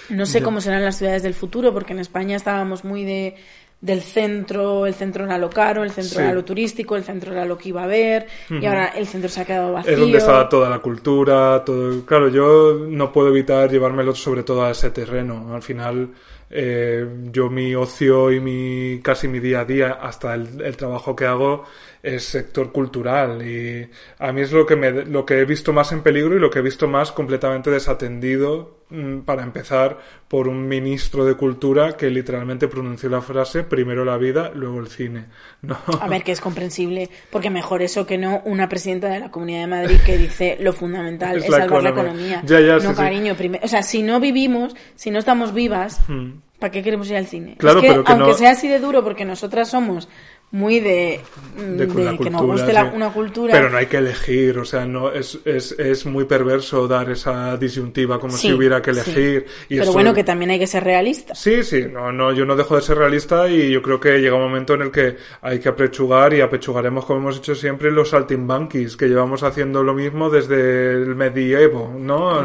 No 0.09 0.25
sé 0.25 0.41
cómo 0.41 0.59
serán 0.59 0.83
las 0.83 0.97
ciudades 0.97 1.23
del 1.23 1.35
futuro, 1.35 1.73
porque 1.73 1.93
en 1.93 1.99
España 1.99 2.35
estábamos 2.35 2.83
muy 2.83 3.03
de 3.03 3.35
del 3.81 4.01
centro, 4.01 4.85
el 4.85 4.93
centro 4.93 5.23
era 5.23 5.37
lo 5.37 5.49
caro, 5.49 5.83
el 5.83 5.91
centro 5.91 6.19
era 6.19 6.33
lo 6.33 6.43
turístico, 6.43 6.97
el 6.97 7.03
centro 7.03 7.31
era 7.31 7.45
lo 7.45 7.57
que 7.57 7.69
iba 7.69 7.83
a 7.83 7.87
ver, 7.87 8.27
y 8.49 8.65
ahora 8.65 8.87
el 8.87 9.07
centro 9.07 9.29
se 9.29 9.39
ha 9.39 9.45
quedado 9.45 9.71
vacío. 9.71 9.93
Es 9.93 9.99
donde 9.99 10.17
estaba 10.17 10.49
toda 10.49 10.69
la 10.69 10.79
cultura, 10.79 11.63
todo. 11.63 12.05
Claro, 12.05 12.27
yo 12.27 12.85
no 12.87 13.11
puedo 13.13 13.29
evitar 13.29 13.71
llevármelo 13.71 14.13
sobre 14.13 14.43
todo 14.43 14.65
a 14.65 14.71
ese 14.71 14.89
terreno. 14.89 15.55
Al 15.55 15.61
final, 15.61 16.09
eh, 16.49 17.07
yo 17.31 17.49
mi 17.49 17.75
ocio 17.75 18.31
y 18.31 18.39
mi 18.39 19.01
casi 19.01 19.27
mi 19.27 19.39
día 19.39 19.61
a 19.61 19.65
día, 19.65 19.91
hasta 19.93 20.33
el 20.35 20.77
trabajo 20.77 21.15
que 21.15 21.25
hago, 21.25 21.65
es 22.01 22.23
sector 22.23 22.71
cultural 22.71 23.45
y 23.45 23.89
a 24.19 24.31
mí 24.31 24.41
es 24.41 24.51
lo 24.51 24.65
que 24.65 24.75
me, 24.75 24.91
lo 24.91 25.25
que 25.25 25.39
he 25.39 25.45
visto 25.45 25.73
más 25.73 25.91
en 25.91 26.01
peligro 26.01 26.35
y 26.35 26.39
lo 26.39 26.49
que 26.49 26.59
he 26.59 26.61
visto 26.61 26.87
más 26.87 27.11
completamente 27.11 27.69
desatendido 27.69 28.79
mm, 28.89 29.19
para 29.19 29.43
empezar 29.43 29.99
por 30.27 30.47
un 30.47 30.67
ministro 30.67 31.25
de 31.25 31.35
cultura 31.35 31.97
que 31.97 32.09
literalmente 32.09 32.67
pronunció 32.67 33.09
la 33.09 33.21
frase 33.21 33.63
primero 33.63 34.05
la 34.05 34.17
vida 34.17 34.51
luego 34.53 34.79
el 34.79 34.87
cine 34.87 35.25
¿no? 35.61 35.77
a 35.99 36.07
ver 36.07 36.23
que 36.23 36.31
es 36.31 36.41
comprensible 36.41 37.09
porque 37.31 37.49
mejor 37.49 37.81
eso 37.81 38.05
que 38.05 38.17
no 38.17 38.41
una 38.45 38.69
presidenta 38.69 39.09
de 39.09 39.19
la 39.19 39.31
Comunidad 39.31 39.61
de 39.61 39.67
Madrid 39.67 39.97
que 40.05 40.17
dice 40.17 40.57
lo 40.61 40.71
fundamental 40.71 41.37
es, 41.43 41.45
salvar 41.45 41.83
la 41.83 41.89
economía 41.89 42.43
no 42.81 42.95
cariño 42.95 43.35
o 43.61 43.67
sea 43.67 43.83
si 43.83 44.03
no 44.03 44.19
vivimos 44.19 44.75
si 44.95 45.11
no 45.11 45.19
estamos 45.19 45.53
vivas 45.53 45.99
hmm. 46.07 46.49
¿Para 46.59 46.71
qué 46.71 46.83
queremos 46.83 47.09
ir 47.09 47.15
al 47.15 47.25
cine? 47.25 47.55
Claro, 47.57 47.79
que, 47.79 48.03
aunque 48.05 48.33
sea 48.33 48.51
así 48.51 48.67
de 48.67 48.79
duro, 48.79 49.01
porque 49.01 49.23
nosotras 49.23 49.69
somos 49.69 50.09
muy 50.51 50.79
de, 50.79 51.21
que 51.55 52.29
nos 52.31 52.41
guste 52.41 52.73
una 52.93 53.13
cultura. 53.13 53.53
Pero 53.53 53.69
no 53.69 53.77
hay 53.77 53.85
que 53.85 53.97
elegir, 53.97 54.57
o 54.57 54.65
sea, 54.65 54.83
no 54.85 55.11
es, 55.11 55.37
es, 55.45 55.73
es 55.73 56.07
muy 56.07 56.25
perverso 56.25 56.87
dar 56.87 57.11
esa 57.11 57.55
disyuntiva 57.55 58.19
como 58.19 58.35
si 58.35 58.51
hubiera 58.51 58.81
que 58.81 58.89
elegir. 58.89 59.45
Y 59.69 59.77
Pero 59.77 59.93
bueno, 59.93 60.11
que 60.13 60.23
también 60.23 60.49
hay 60.49 60.59
que 60.59 60.65
ser 60.65 60.83
realista. 60.83 61.35
Sí, 61.35 61.63
sí, 61.63 61.85
no, 61.91 62.11
no, 62.11 62.33
yo 62.33 62.45
no 62.45 62.55
dejo 62.55 62.75
de 62.75 62.81
ser 62.81 62.97
realista 62.97 63.47
y 63.47 63.69
yo 63.69 63.83
creo 63.83 63.99
que 63.99 64.17
llega 64.19 64.35
un 64.35 64.41
momento 64.41 64.73
en 64.73 64.81
el 64.81 64.91
que 64.91 65.17
hay 65.41 65.59
que 65.59 65.69
apechugar 65.69 66.33
y 66.33 66.41
apechugaremos 66.41 67.05
como 67.05 67.19
hemos 67.19 67.37
hecho 67.37 67.53
siempre 67.53 67.91
los 67.91 68.09
saltimbanquis, 68.09 68.97
que 68.97 69.07
llevamos 69.07 69.43
haciendo 69.43 69.83
lo 69.83 69.93
mismo 69.93 70.31
desde 70.31 70.93
el 70.93 71.15
medievo, 71.15 71.93
¿no? 71.95 72.41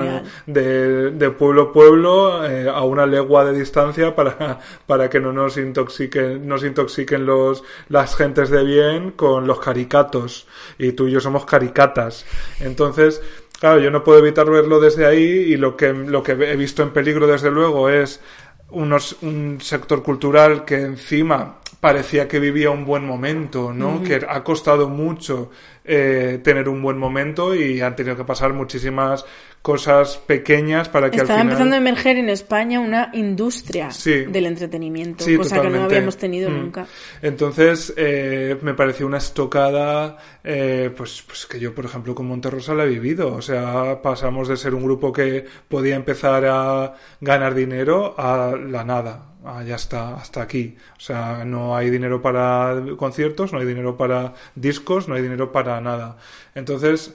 De, 0.46 1.10
de, 1.10 1.30
pueblo 1.30 1.62
a 1.62 1.72
pueblo 1.72 2.46
eh, 2.46 2.68
a 2.68 2.82
una 2.82 3.06
legua 3.06 3.46
de 3.46 3.58
distancia 3.58 4.14
para, 4.14 4.58
para 4.86 5.08
que 5.08 5.20
no 5.20 5.32
nos 5.32 5.56
intoxiquen, 5.56 6.46
nos 6.46 6.64
intoxiquen 6.64 7.24
los 7.24 7.64
las 7.94 8.16
gentes 8.16 8.50
de 8.50 8.64
bien 8.64 9.12
con 9.12 9.46
los 9.46 9.60
caricatos 9.60 10.48
y 10.78 10.92
tú 10.92 11.06
y 11.06 11.12
yo 11.12 11.20
somos 11.20 11.46
caricatas. 11.46 12.26
Entonces, 12.58 13.22
claro, 13.60 13.78
yo 13.78 13.92
no 13.92 14.02
puedo 14.02 14.18
evitar 14.18 14.50
verlo 14.50 14.80
desde 14.80 15.06
ahí 15.06 15.22
y 15.22 15.56
lo 15.56 15.76
que, 15.76 15.92
lo 15.92 16.20
que 16.20 16.32
he 16.32 16.56
visto 16.56 16.82
en 16.82 16.90
peligro 16.90 17.28
desde 17.28 17.52
luego 17.52 17.88
es 17.88 18.20
unos, 18.70 19.16
un 19.22 19.58
sector 19.60 20.02
cultural 20.02 20.64
que 20.64 20.80
encima 20.80 21.60
parecía 21.80 22.26
que 22.26 22.40
vivía 22.40 22.70
un 22.70 22.84
buen 22.84 23.06
momento, 23.06 23.72
¿no? 23.72 24.02
Que 24.02 24.26
ha 24.28 24.42
costado 24.42 24.88
mucho 24.88 25.50
eh, 25.84 26.40
tener 26.42 26.68
un 26.68 26.80
buen 26.80 26.96
momento 26.96 27.54
y 27.54 27.80
han 27.80 27.94
tenido 27.94 28.16
que 28.16 28.24
pasar 28.24 28.54
muchísimas 28.54 29.24
cosas 29.60 30.18
pequeñas 30.18 30.88
para 30.88 31.10
que 31.10 31.16
Estaba 31.16 31.40
al 31.40 31.40
final... 31.40 31.52
empezando 31.52 31.74
a 31.74 31.78
emerger 31.78 32.16
en 32.18 32.28
España 32.28 32.80
una 32.80 33.10
industria 33.14 33.88
del 34.04 34.46
entretenimiento, 34.46 35.24
cosa 35.38 35.60
que 35.62 35.70
no 35.70 35.84
habíamos 35.84 36.16
tenido 36.16 36.50
mm. 36.50 36.54
nunca. 36.54 36.86
Entonces, 37.22 37.92
eh, 37.96 38.58
me 38.60 38.74
pareció 38.74 39.06
una 39.06 39.18
estocada, 39.18 40.18
eh, 40.42 40.90
pues, 40.94 41.22
pues 41.26 41.46
que 41.46 41.58
yo, 41.58 41.74
por 41.74 41.86
ejemplo, 41.86 42.14
con 42.14 42.26
Monterrosa 42.26 42.74
la 42.74 42.84
he 42.84 42.88
vivido. 42.88 43.34
O 43.34 43.42
sea, 43.42 44.02
pasamos 44.02 44.48
de 44.48 44.58
ser 44.58 44.74
un 44.74 44.84
grupo 44.84 45.12
que 45.12 45.46
podía 45.68 45.96
empezar 45.96 46.44
a 46.46 46.94
ganar 47.20 47.54
dinero 47.54 48.14
a 48.18 48.54
la 48.56 48.84
nada 48.84 49.34
ah, 49.44 49.62
ya 49.62 49.76
está, 49.76 50.16
hasta 50.16 50.42
aquí. 50.42 50.76
O 50.96 51.00
sea, 51.00 51.44
no 51.44 51.76
hay 51.76 51.90
dinero 51.90 52.20
para 52.20 52.82
conciertos, 52.96 53.52
no 53.52 53.60
hay 53.60 53.66
dinero 53.66 53.96
para 53.96 54.34
discos, 54.54 55.08
no 55.08 55.14
hay 55.14 55.22
dinero 55.22 55.52
para 55.52 55.73
nada. 55.80 56.16
Entonces, 56.54 57.14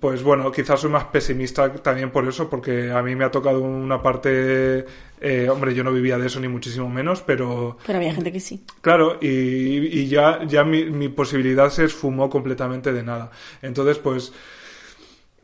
pues 0.00 0.22
bueno, 0.22 0.50
quizás 0.50 0.80
soy 0.80 0.90
más 0.90 1.04
pesimista 1.04 1.72
también 1.74 2.10
por 2.10 2.26
eso, 2.26 2.50
porque 2.50 2.90
a 2.90 3.02
mí 3.02 3.14
me 3.14 3.24
ha 3.24 3.30
tocado 3.30 3.60
una 3.60 4.02
parte, 4.02 4.84
eh, 5.20 5.48
hombre, 5.48 5.74
yo 5.74 5.84
no 5.84 5.92
vivía 5.92 6.18
de 6.18 6.26
eso 6.26 6.40
ni 6.40 6.48
muchísimo 6.48 6.88
menos, 6.88 7.22
pero... 7.22 7.78
Pero 7.86 7.98
había 7.98 8.12
gente 8.12 8.32
que 8.32 8.40
sí. 8.40 8.64
Claro, 8.80 9.18
y, 9.20 9.28
y 9.28 10.08
ya, 10.08 10.44
ya 10.44 10.64
mi, 10.64 10.86
mi 10.86 11.08
posibilidad 11.08 11.70
se 11.70 11.84
esfumó 11.84 12.28
completamente 12.28 12.92
de 12.92 13.02
nada. 13.04 13.30
Entonces, 13.62 13.98
pues 13.98 14.32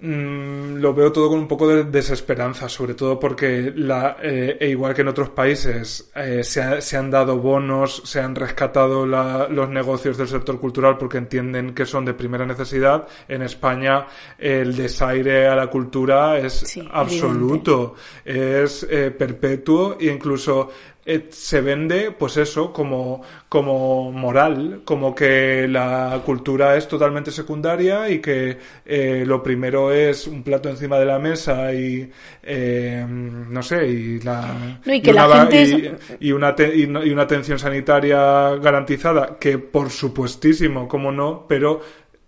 Mm, 0.04 0.80
lo 0.80 0.92
veo 0.94 1.12
todo 1.12 1.28
con 1.28 1.38
un 1.38 1.46
poco 1.46 1.68
de 1.68 1.84
desesperanza, 1.84 2.68
sobre 2.68 2.94
todo 2.94 3.20
porque, 3.20 3.72
la, 3.76 4.16
eh, 4.20 4.56
e 4.58 4.68
igual 4.68 4.94
que 4.94 5.02
en 5.02 5.06
otros 5.08 5.30
países, 5.30 6.10
eh, 6.16 6.42
se, 6.42 6.96
han 6.96 7.08
dado 7.08 7.38
bonos, 7.38 8.02
se 8.04 8.18
han 8.18 8.34
rescatado 8.34 9.06
los 9.06 9.68
negocios 9.68 10.18
del 10.18 10.26
sector 10.26 10.58
cultural 10.58 10.98
porque 10.98 11.18
entienden 11.18 11.72
que 11.72 11.86
son 11.86 12.04
de 12.04 12.14
primera 12.14 12.44
necesidad. 12.44 13.06
En 13.28 13.42
España 13.42 14.08
el 14.38 14.74
desaire 14.74 15.46
a 15.46 15.54
la 15.54 15.68
cultura 15.68 16.36
es 16.36 16.80
absoluto, 16.90 17.94
es 18.24 18.84
eh, 18.90 19.12
perpetuo 19.16 19.98
e 20.00 20.06
incluso 20.06 20.68
se 21.30 21.60
vende, 21.60 22.12
pues 22.12 22.36
eso, 22.36 22.72
como, 22.72 23.22
como 23.48 24.12
moral, 24.12 24.82
como 24.84 25.14
que 25.14 25.66
la 25.68 26.22
cultura 26.24 26.76
es 26.76 26.86
totalmente 26.86 27.32
secundaria 27.32 28.08
y 28.08 28.20
que 28.20 28.58
eh, 28.84 29.24
lo 29.26 29.42
primero 29.42 29.92
es 29.92 30.28
un 30.28 30.44
plato 30.44 30.68
encima 30.68 30.98
de 30.98 31.04
la 31.04 31.18
mesa 31.18 31.74
y, 31.74 32.08
eh, 32.42 33.04
no 33.08 33.62
sé, 33.62 33.86
y 33.88 34.20
la... 34.20 34.80
y, 36.20 36.32
una, 36.32 36.54
y, 36.54 36.84
una 36.84 37.04
y, 37.04 37.10
una 37.10 37.22
atención 37.22 37.58
sanitaria 37.58 38.56
garantizada, 38.56 39.38
que 39.40 39.58
por 39.58 39.90
supuestísimo, 39.90 40.86
como 40.86 41.10
no, 41.10 41.46
pero 41.48 41.80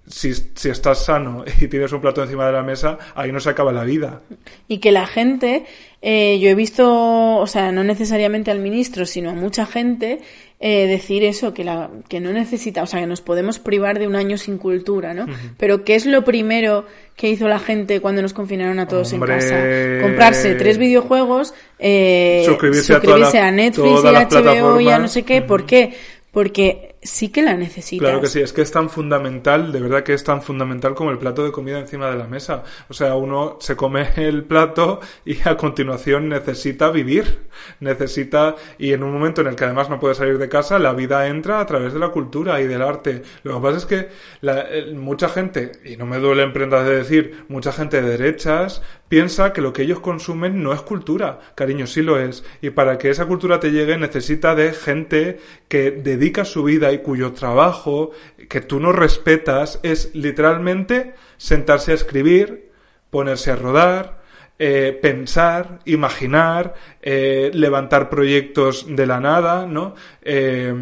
si, 0.06 0.32
si 0.34 0.68
estás 0.68 1.04
sano 1.04 1.44
y 1.60 1.68
tienes 1.68 1.92
un 1.92 2.00
plato 2.00 2.22
encima 2.22 2.46
de 2.46 2.52
la 2.52 2.62
mesa, 2.62 2.98
ahí 3.14 3.32
no 3.32 3.40
se 3.40 3.50
acaba 3.50 3.72
la 3.72 3.84
vida. 3.84 4.20
Y 4.68 4.78
que 4.78 4.92
la 4.92 5.06
gente, 5.06 5.64
eh, 6.02 6.38
yo 6.40 6.48
he 6.50 6.54
visto, 6.54 7.36
o 7.38 7.46
sea, 7.46 7.72
no 7.72 7.84
necesariamente 7.84 8.50
al 8.50 8.58
ministro, 8.60 9.06
sino 9.06 9.30
a 9.30 9.34
mucha 9.34 9.66
gente 9.66 10.20
eh, 10.60 10.86
decir 10.86 11.24
eso, 11.24 11.52
que, 11.52 11.64
la, 11.64 11.90
que 12.08 12.20
no 12.20 12.32
necesita, 12.32 12.82
o 12.82 12.86
sea, 12.86 13.00
que 13.00 13.06
nos 13.06 13.20
podemos 13.20 13.58
privar 13.58 13.98
de 13.98 14.06
un 14.06 14.16
año 14.16 14.38
sin 14.38 14.56
cultura, 14.56 15.12
¿no? 15.12 15.26
Pero 15.58 15.84
¿qué 15.84 15.94
es 15.94 16.06
lo 16.06 16.24
primero 16.24 16.86
que 17.16 17.28
hizo 17.28 17.48
la 17.48 17.58
gente 17.58 18.00
cuando 18.00 18.22
nos 18.22 18.32
confinaron 18.32 18.78
a 18.78 18.88
todos 18.88 19.12
Hombre. 19.12 19.34
en 19.34 19.40
casa? 19.40 20.02
Comprarse 20.06 20.54
tres 20.54 20.78
videojuegos, 20.78 21.52
eh, 21.78 22.44
Suscribirse 22.46 22.94
a 22.94 23.00
todas 23.00 23.20
las- 23.20 23.34
a 23.34 23.50
Netflix 23.50 24.04
y 24.04 24.06
a 24.06 24.20
HBO 24.28 24.80
y 24.80 24.88
a 24.88 24.98
no 24.98 25.08
sé 25.08 25.22
qué. 25.22 25.42
¿Por 25.42 25.66
qué? 25.66 25.94
Porque 26.30 26.93
sí 27.04 27.28
que 27.28 27.42
la 27.42 27.54
necesitas. 27.54 28.08
Claro 28.08 28.20
que 28.20 28.26
sí, 28.26 28.40
es 28.40 28.52
que 28.52 28.62
es 28.62 28.72
tan 28.72 28.90
fundamental, 28.90 29.70
de 29.70 29.80
verdad 29.80 30.02
que 30.02 30.14
es 30.14 30.24
tan 30.24 30.42
fundamental 30.42 30.94
como 30.94 31.10
el 31.10 31.18
plato 31.18 31.44
de 31.44 31.52
comida 31.52 31.78
encima 31.78 32.10
de 32.10 32.16
la 32.16 32.26
mesa. 32.26 32.64
O 32.88 32.94
sea, 32.94 33.14
uno 33.14 33.58
se 33.60 33.76
come 33.76 34.08
el 34.16 34.44
plato 34.44 35.00
y 35.24 35.36
a 35.46 35.56
continuación 35.56 36.28
necesita 36.28 36.90
vivir, 36.90 37.46
necesita, 37.80 38.56
y 38.78 38.92
en 38.92 39.02
un 39.02 39.12
momento 39.12 39.42
en 39.42 39.48
el 39.48 39.56
que 39.56 39.64
además 39.64 39.90
no 39.90 40.00
puede 40.00 40.14
salir 40.14 40.38
de 40.38 40.48
casa, 40.48 40.78
la 40.78 40.92
vida 40.94 41.28
entra 41.28 41.60
a 41.60 41.66
través 41.66 41.92
de 41.92 41.98
la 42.00 42.08
cultura 42.08 42.60
y 42.60 42.66
del 42.66 42.82
arte. 42.82 43.22
Lo 43.42 43.56
que 43.56 43.62
pasa 43.62 43.76
es 43.78 43.86
que 43.86 44.08
la- 44.40 44.66
mucha 44.94 45.28
gente, 45.28 45.72
y 45.84 45.96
no 45.96 46.06
me 46.06 46.18
duele 46.18 46.42
en 46.42 46.52
prendas 46.52 46.86
de 46.86 46.96
decir, 46.96 47.44
mucha 47.48 47.72
gente 47.72 48.00
de 48.02 48.08
derechas 48.16 48.82
piensa 49.08 49.52
que 49.52 49.60
lo 49.60 49.72
que 49.72 49.82
ellos 49.82 50.00
consumen 50.00 50.62
no 50.62 50.72
es 50.72 50.80
cultura. 50.80 51.38
Cariño, 51.54 51.86
sí 51.86 52.02
lo 52.02 52.18
es. 52.18 52.44
Y 52.62 52.70
para 52.70 52.98
que 52.98 53.10
esa 53.10 53.26
cultura 53.26 53.60
te 53.60 53.70
llegue 53.70 53.96
necesita 53.98 54.54
de 54.54 54.72
gente 54.72 55.38
que 55.74 55.90
dedica 55.90 56.44
su 56.44 56.62
vida 56.62 56.92
y 56.92 56.98
cuyo 56.98 57.32
trabajo 57.32 58.12
que 58.48 58.60
tú 58.60 58.78
no 58.78 58.92
respetas 58.92 59.80
es 59.82 60.14
literalmente 60.14 61.14
sentarse 61.36 61.90
a 61.90 61.94
escribir, 61.96 62.70
ponerse 63.10 63.50
a 63.50 63.56
rodar, 63.56 64.22
eh, 64.56 64.96
pensar, 65.02 65.80
imaginar, 65.84 66.74
eh, 67.02 67.50
levantar 67.52 68.08
proyectos 68.08 68.86
de 68.88 69.04
la 69.04 69.18
nada, 69.18 69.66
¿no? 69.66 69.96
Eh, 70.22 70.72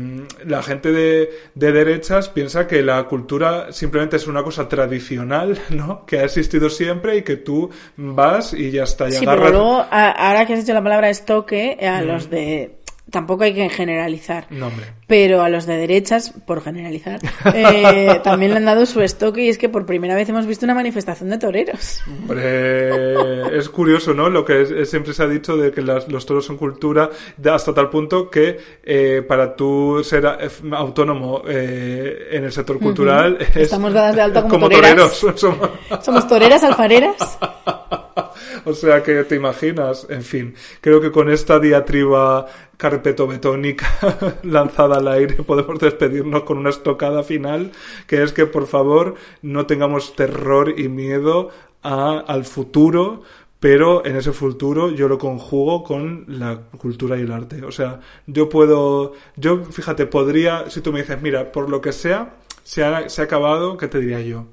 la 0.45 0.63
gente 0.63 0.93
de, 0.93 1.31
de 1.55 1.73
derechas 1.73 2.29
piensa 2.29 2.67
que 2.67 2.83
la 2.83 3.03
cultura 3.05 3.73
simplemente 3.73 4.17
es 4.17 4.27
una 4.27 4.43
cosa 4.43 4.69
tradicional, 4.69 5.59
¿no? 5.71 6.05
Que 6.05 6.19
ha 6.19 6.25
existido 6.25 6.69
siempre 6.69 7.17
y 7.17 7.23
que 7.23 7.37
tú 7.39 7.71
vas 7.97 8.53
y 8.53 8.71
ya 8.71 8.83
está. 8.85 9.09
Y 9.09 9.13
Sí, 9.13 9.25
agarras- 9.25 9.47
pero 9.47 9.59
luego, 9.59 9.87
a- 9.91 10.11
ahora 10.11 10.45
que 10.47 10.53
has 10.53 10.61
dicho 10.61 10.75
la 10.75 10.83
palabra 10.83 11.09
estoque, 11.09 11.79
Mm. 11.81 11.85
a 11.87 12.03
los 12.03 12.29
de... 12.29 12.82
Tampoco 13.13 13.45
hay 13.45 13.53
que 13.53 13.69
generalizar. 13.69 14.47
No, 14.51 14.69
hombre. 14.69 14.87
Pero 15.07 15.43
a 15.43 15.51
los 15.51 15.67
de 15.67 15.77
derechas, 15.77 16.33
por 16.47 16.63
generalizar, 16.63 17.21
eh, 17.55 18.19
también 18.25 18.53
le 18.53 18.57
han 18.57 18.65
dado 18.65 18.87
su 18.87 19.03
estoque 19.03 19.43
y 19.45 19.49
es 19.51 19.59
que 19.59 19.69
por 19.69 19.85
primera 19.87 20.15
vez 20.15 20.29
hemos 20.31 20.47
visto 20.47 20.65
una 20.65 20.75
manifestación 20.75 21.29
de 21.29 21.37
toreros. 21.39 22.01
Hombre, 22.09 23.59
es 23.59 23.69
curioso, 23.69 24.15
¿no? 24.15 24.31
Lo 24.31 24.45
que 24.47 24.63
es- 24.63 24.71
es- 24.71 24.89
siempre 24.91 25.13
se 25.13 25.23
ha 25.23 25.27
dicho 25.29 25.57
de 25.59 25.71
que 25.73 25.83
las- 25.83 26.09
los 26.09 26.25
toros 26.25 26.47
son 26.47 26.57
cultura, 26.57 27.11
hasta 27.53 27.75
tal 27.75 27.91
punto 27.91 28.31
que 28.31 28.59
eh, 28.83 29.23
para 29.29 29.55
tú 29.55 30.03
ser 30.03 30.25
eh, 30.41 30.49
autónomo 30.73 31.43
eh, 31.47 32.29
en 32.33 32.45
el 32.45 32.53
sector 32.53 32.79
cultural 32.79 33.37
es 33.41 33.55
Estamos 33.57 33.93
dadas 33.93 34.17
de 34.17 34.23
alta 34.23 34.49
como 34.49 34.69
toreros. 34.71 35.21
toreras. 35.21 35.41
Somos- 35.41 35.71
Somos 36.03 36.27
toreras, 36.27 36.63
alfareras. 36.65 37.39
o 38.67 38.75
sea 38.75 39.03
que 39.03 39.25
te 39.25 39.37
imaginas, 39.37 40.07
en 40.11 40.23
fin, 40.23 40.55
creo 40.81 41.01
que 41.01 41.11
con 41.11 41.31
esta 41.31 41.59
diatriba 41.59 42.47
carpetobetónica 42.77 43.87
lanzada 44.43 44.97
al 44.97 45.09
aire 45.09 45.37
podemos 45.43 45.79
despedirnos 45.79 46.43
con 46.45 46.59
una 46.59 46.71
estocada 46.71 47.23
final, 47.23 47.73
que 48.07 48.23
es 48.23 48.33
que 48.33 48.47
por 48.47 48.67
favor 48.67 49.15
no 49.43 49.67
tengamos 49.67 50.15
terror 50.17 50.75
y 50.79 50.89
miedo 50.89 51.51
a- 51.83 52.19
al 52.27 52.45
futuro, 52.45 53.23
pero 53.61 54.05
en 54.05 54.17
ese 54.17 54.33
futuro 54.33 54.91
yo 54.91 55.07
lo 55.09 55.19
conjugo 55.19 55.85
con 55.85 56.25
la 56.27 56.63
cultura 56.79 57.17
y 57.17 57.23
el 57.23 57.31
arte. 57.33 57.65
O 57.65 57.71
sea, 57.71 58.01
yo 58.27 58.49
puedo, 58.49 59.13
yo 59.37 59.65
fíjate, 59.65 60.07
podría, 60.07 60.69
si 60.71 60.81
tú 60.81 60.93
me 60.93 61.01
dices, 61.03 61.21
mira, 61.23 61.53
por 61.53 61.71
lo 61.71 61.81
que 61.81 61.93
sea, 61.93 62.37
se 62.65 62.83
ha, 62.85 63.09
se 63.09 63.21
ha 63.21 63.25
acabado, 63.25 63.77
¿qué 63.77 63.87
te 63.89 64.01
diría 64.01 64.21
yo? 64.21 64.47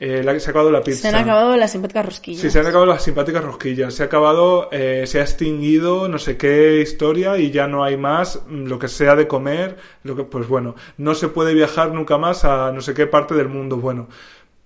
Eh, 0.00 0.22
la- 0.24 0.38
se 0.40 0.48
ha 0.48 0.50
acabado 0.50 0.70
la 0.72 0.82
pizza. 0.82 1.02
Se 1.02 1.08
han 1.08 1.14
acabado 1.14 1.56
las 1.56 1.70
simpáticas 1.70 2.04
rosquillas. 2.06 2.40
Sí, 2.40 2.50
se 2.50 2.58
han 2.58 2.66
acabado 2.66 2.86
las 2.86 3.02
simpáticas 3.04 3.44
rosquillas, 3.44 3.94
se 3.94 4.02
ha 4.02 4.06
acabado, 4.06 4.68
eh, 4.72 5.04
se 5.06 5.20
ha 5.20 5.22
extinguido 5.22 6.08
no 6.08 6.18
sé 6.18 6.36
qué 6.36 6.80
historia 6.80 7.38
y 7.38 7.50
ya 7.52 7.68
no 7.68 7.84
hay 7.84 7.96
más 7.96 8.42
mm, 8.48 8.64
lo 8.66 8.78
que 8.78 8.88
sea 8.88 9.14
de 9.14 9.28
comer, 9.28 9.76
lo 10.02 10.16
que, 10.16 10.24
pues 10.24 10.48
bueno, 10.48 10.74
no 10.98 11.14
se 11.14 11.28
puede 11.28 11.54
viajar 11.54 11.92
nunca 11.92 12.18
más 12.18 12.44
a 12.44 12.72
no 12.72 12.80
sé 12.80 12.92
qué 12.92 13.06
parte 13.06 13.34
del 13.34 13.48
mundo, 13.48 13.76
bueno, 13.76 14.08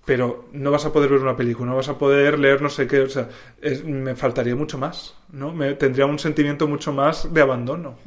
pero 0.09 0.45
no 0.53 0.71
vas 0.71 0.83
a 0.85 0.91
poder 0.91 1.11
ver 1.11 1.19
una 1.21 1.37
película, 1.37 1.69
no 1.69 1.75
vas 1.75 1.87
a 1.87 1.99
poder 1.99 2.39
leer 2.39 2.63
no 2.63 2.69
sé 2.69 2.87
qué, 2.87 3.01
o 3.01 3.09
sea, 3.09 3.29
es- 3.61 3.83
me 3.85 4.15
faltaría 4.15 4.55
mucho 4.55 4.79
más, 4.79 5.13
¿no? 5.31 5.53
Me, 5.53 5.75
tendría 5.75 6.07
un 6.07 6.17
sentimiento 6.17 6.67
mucho 6.67 6.91
más 6.91 7.31
de 7.31 7.39
abandono. 7.41 7.99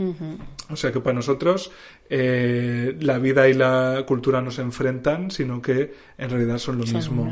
O 0.68 0.74
sea 0.74 0.90
que 0.90 0.98
para 0.98 1.14
nosotros 1.14 1.70
eh, 2.10 2.96
la 3.00 3.18
vida 3.18 3.46
y 3.46 3.54
la 3.54 4.02
cultura 4.04 4.40
no 4.42 4.50
se 4.50 4.62
enfrentan, 4.62 5.30
sino 5.30 5.62
que 5.62 5.94
en 6.18 6.28
realidad 6.28 6.58
son 6.58 6.78
lo 6.78 6.84
mismo. 6.98 7.22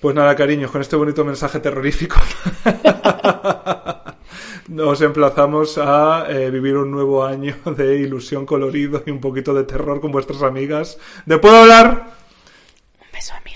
Pues 0.00 0.16
nada, 0.16 0.34
cariños, 0.34 0.70
con 0.70 0.80
este 0.80 0.96
bonito 0.96 1.22
mensaje 1.22 1.60
terrorífico 1.60 2.16
nos 4.68 5.02
emplazamos 5.02 5.76
a 5.76 6.24
eh, 6.30 6.50
vivir 6.50 6.78
un 6.78 6.90
nuevo 6.90 7.26
año 7.26 7.56
de 7.76 7.96
ilusión 7.96 8.46
colorido 8.46 9.02
y 9.04 9.10
un 9.10 9.20
poquito 9.20 9.52
de 9.52 9.64
terror 9.64 10.00
con 10.00 10.12
vuestras 10.12 10.42
amigas. 10.42 10.96
¿De 11.26 11.36
puedo 11.36 11.56
hablar? 11.58 12.06
Un 13.00 13.12
beso, 13.12 13.32
amigas. 13.34 13.55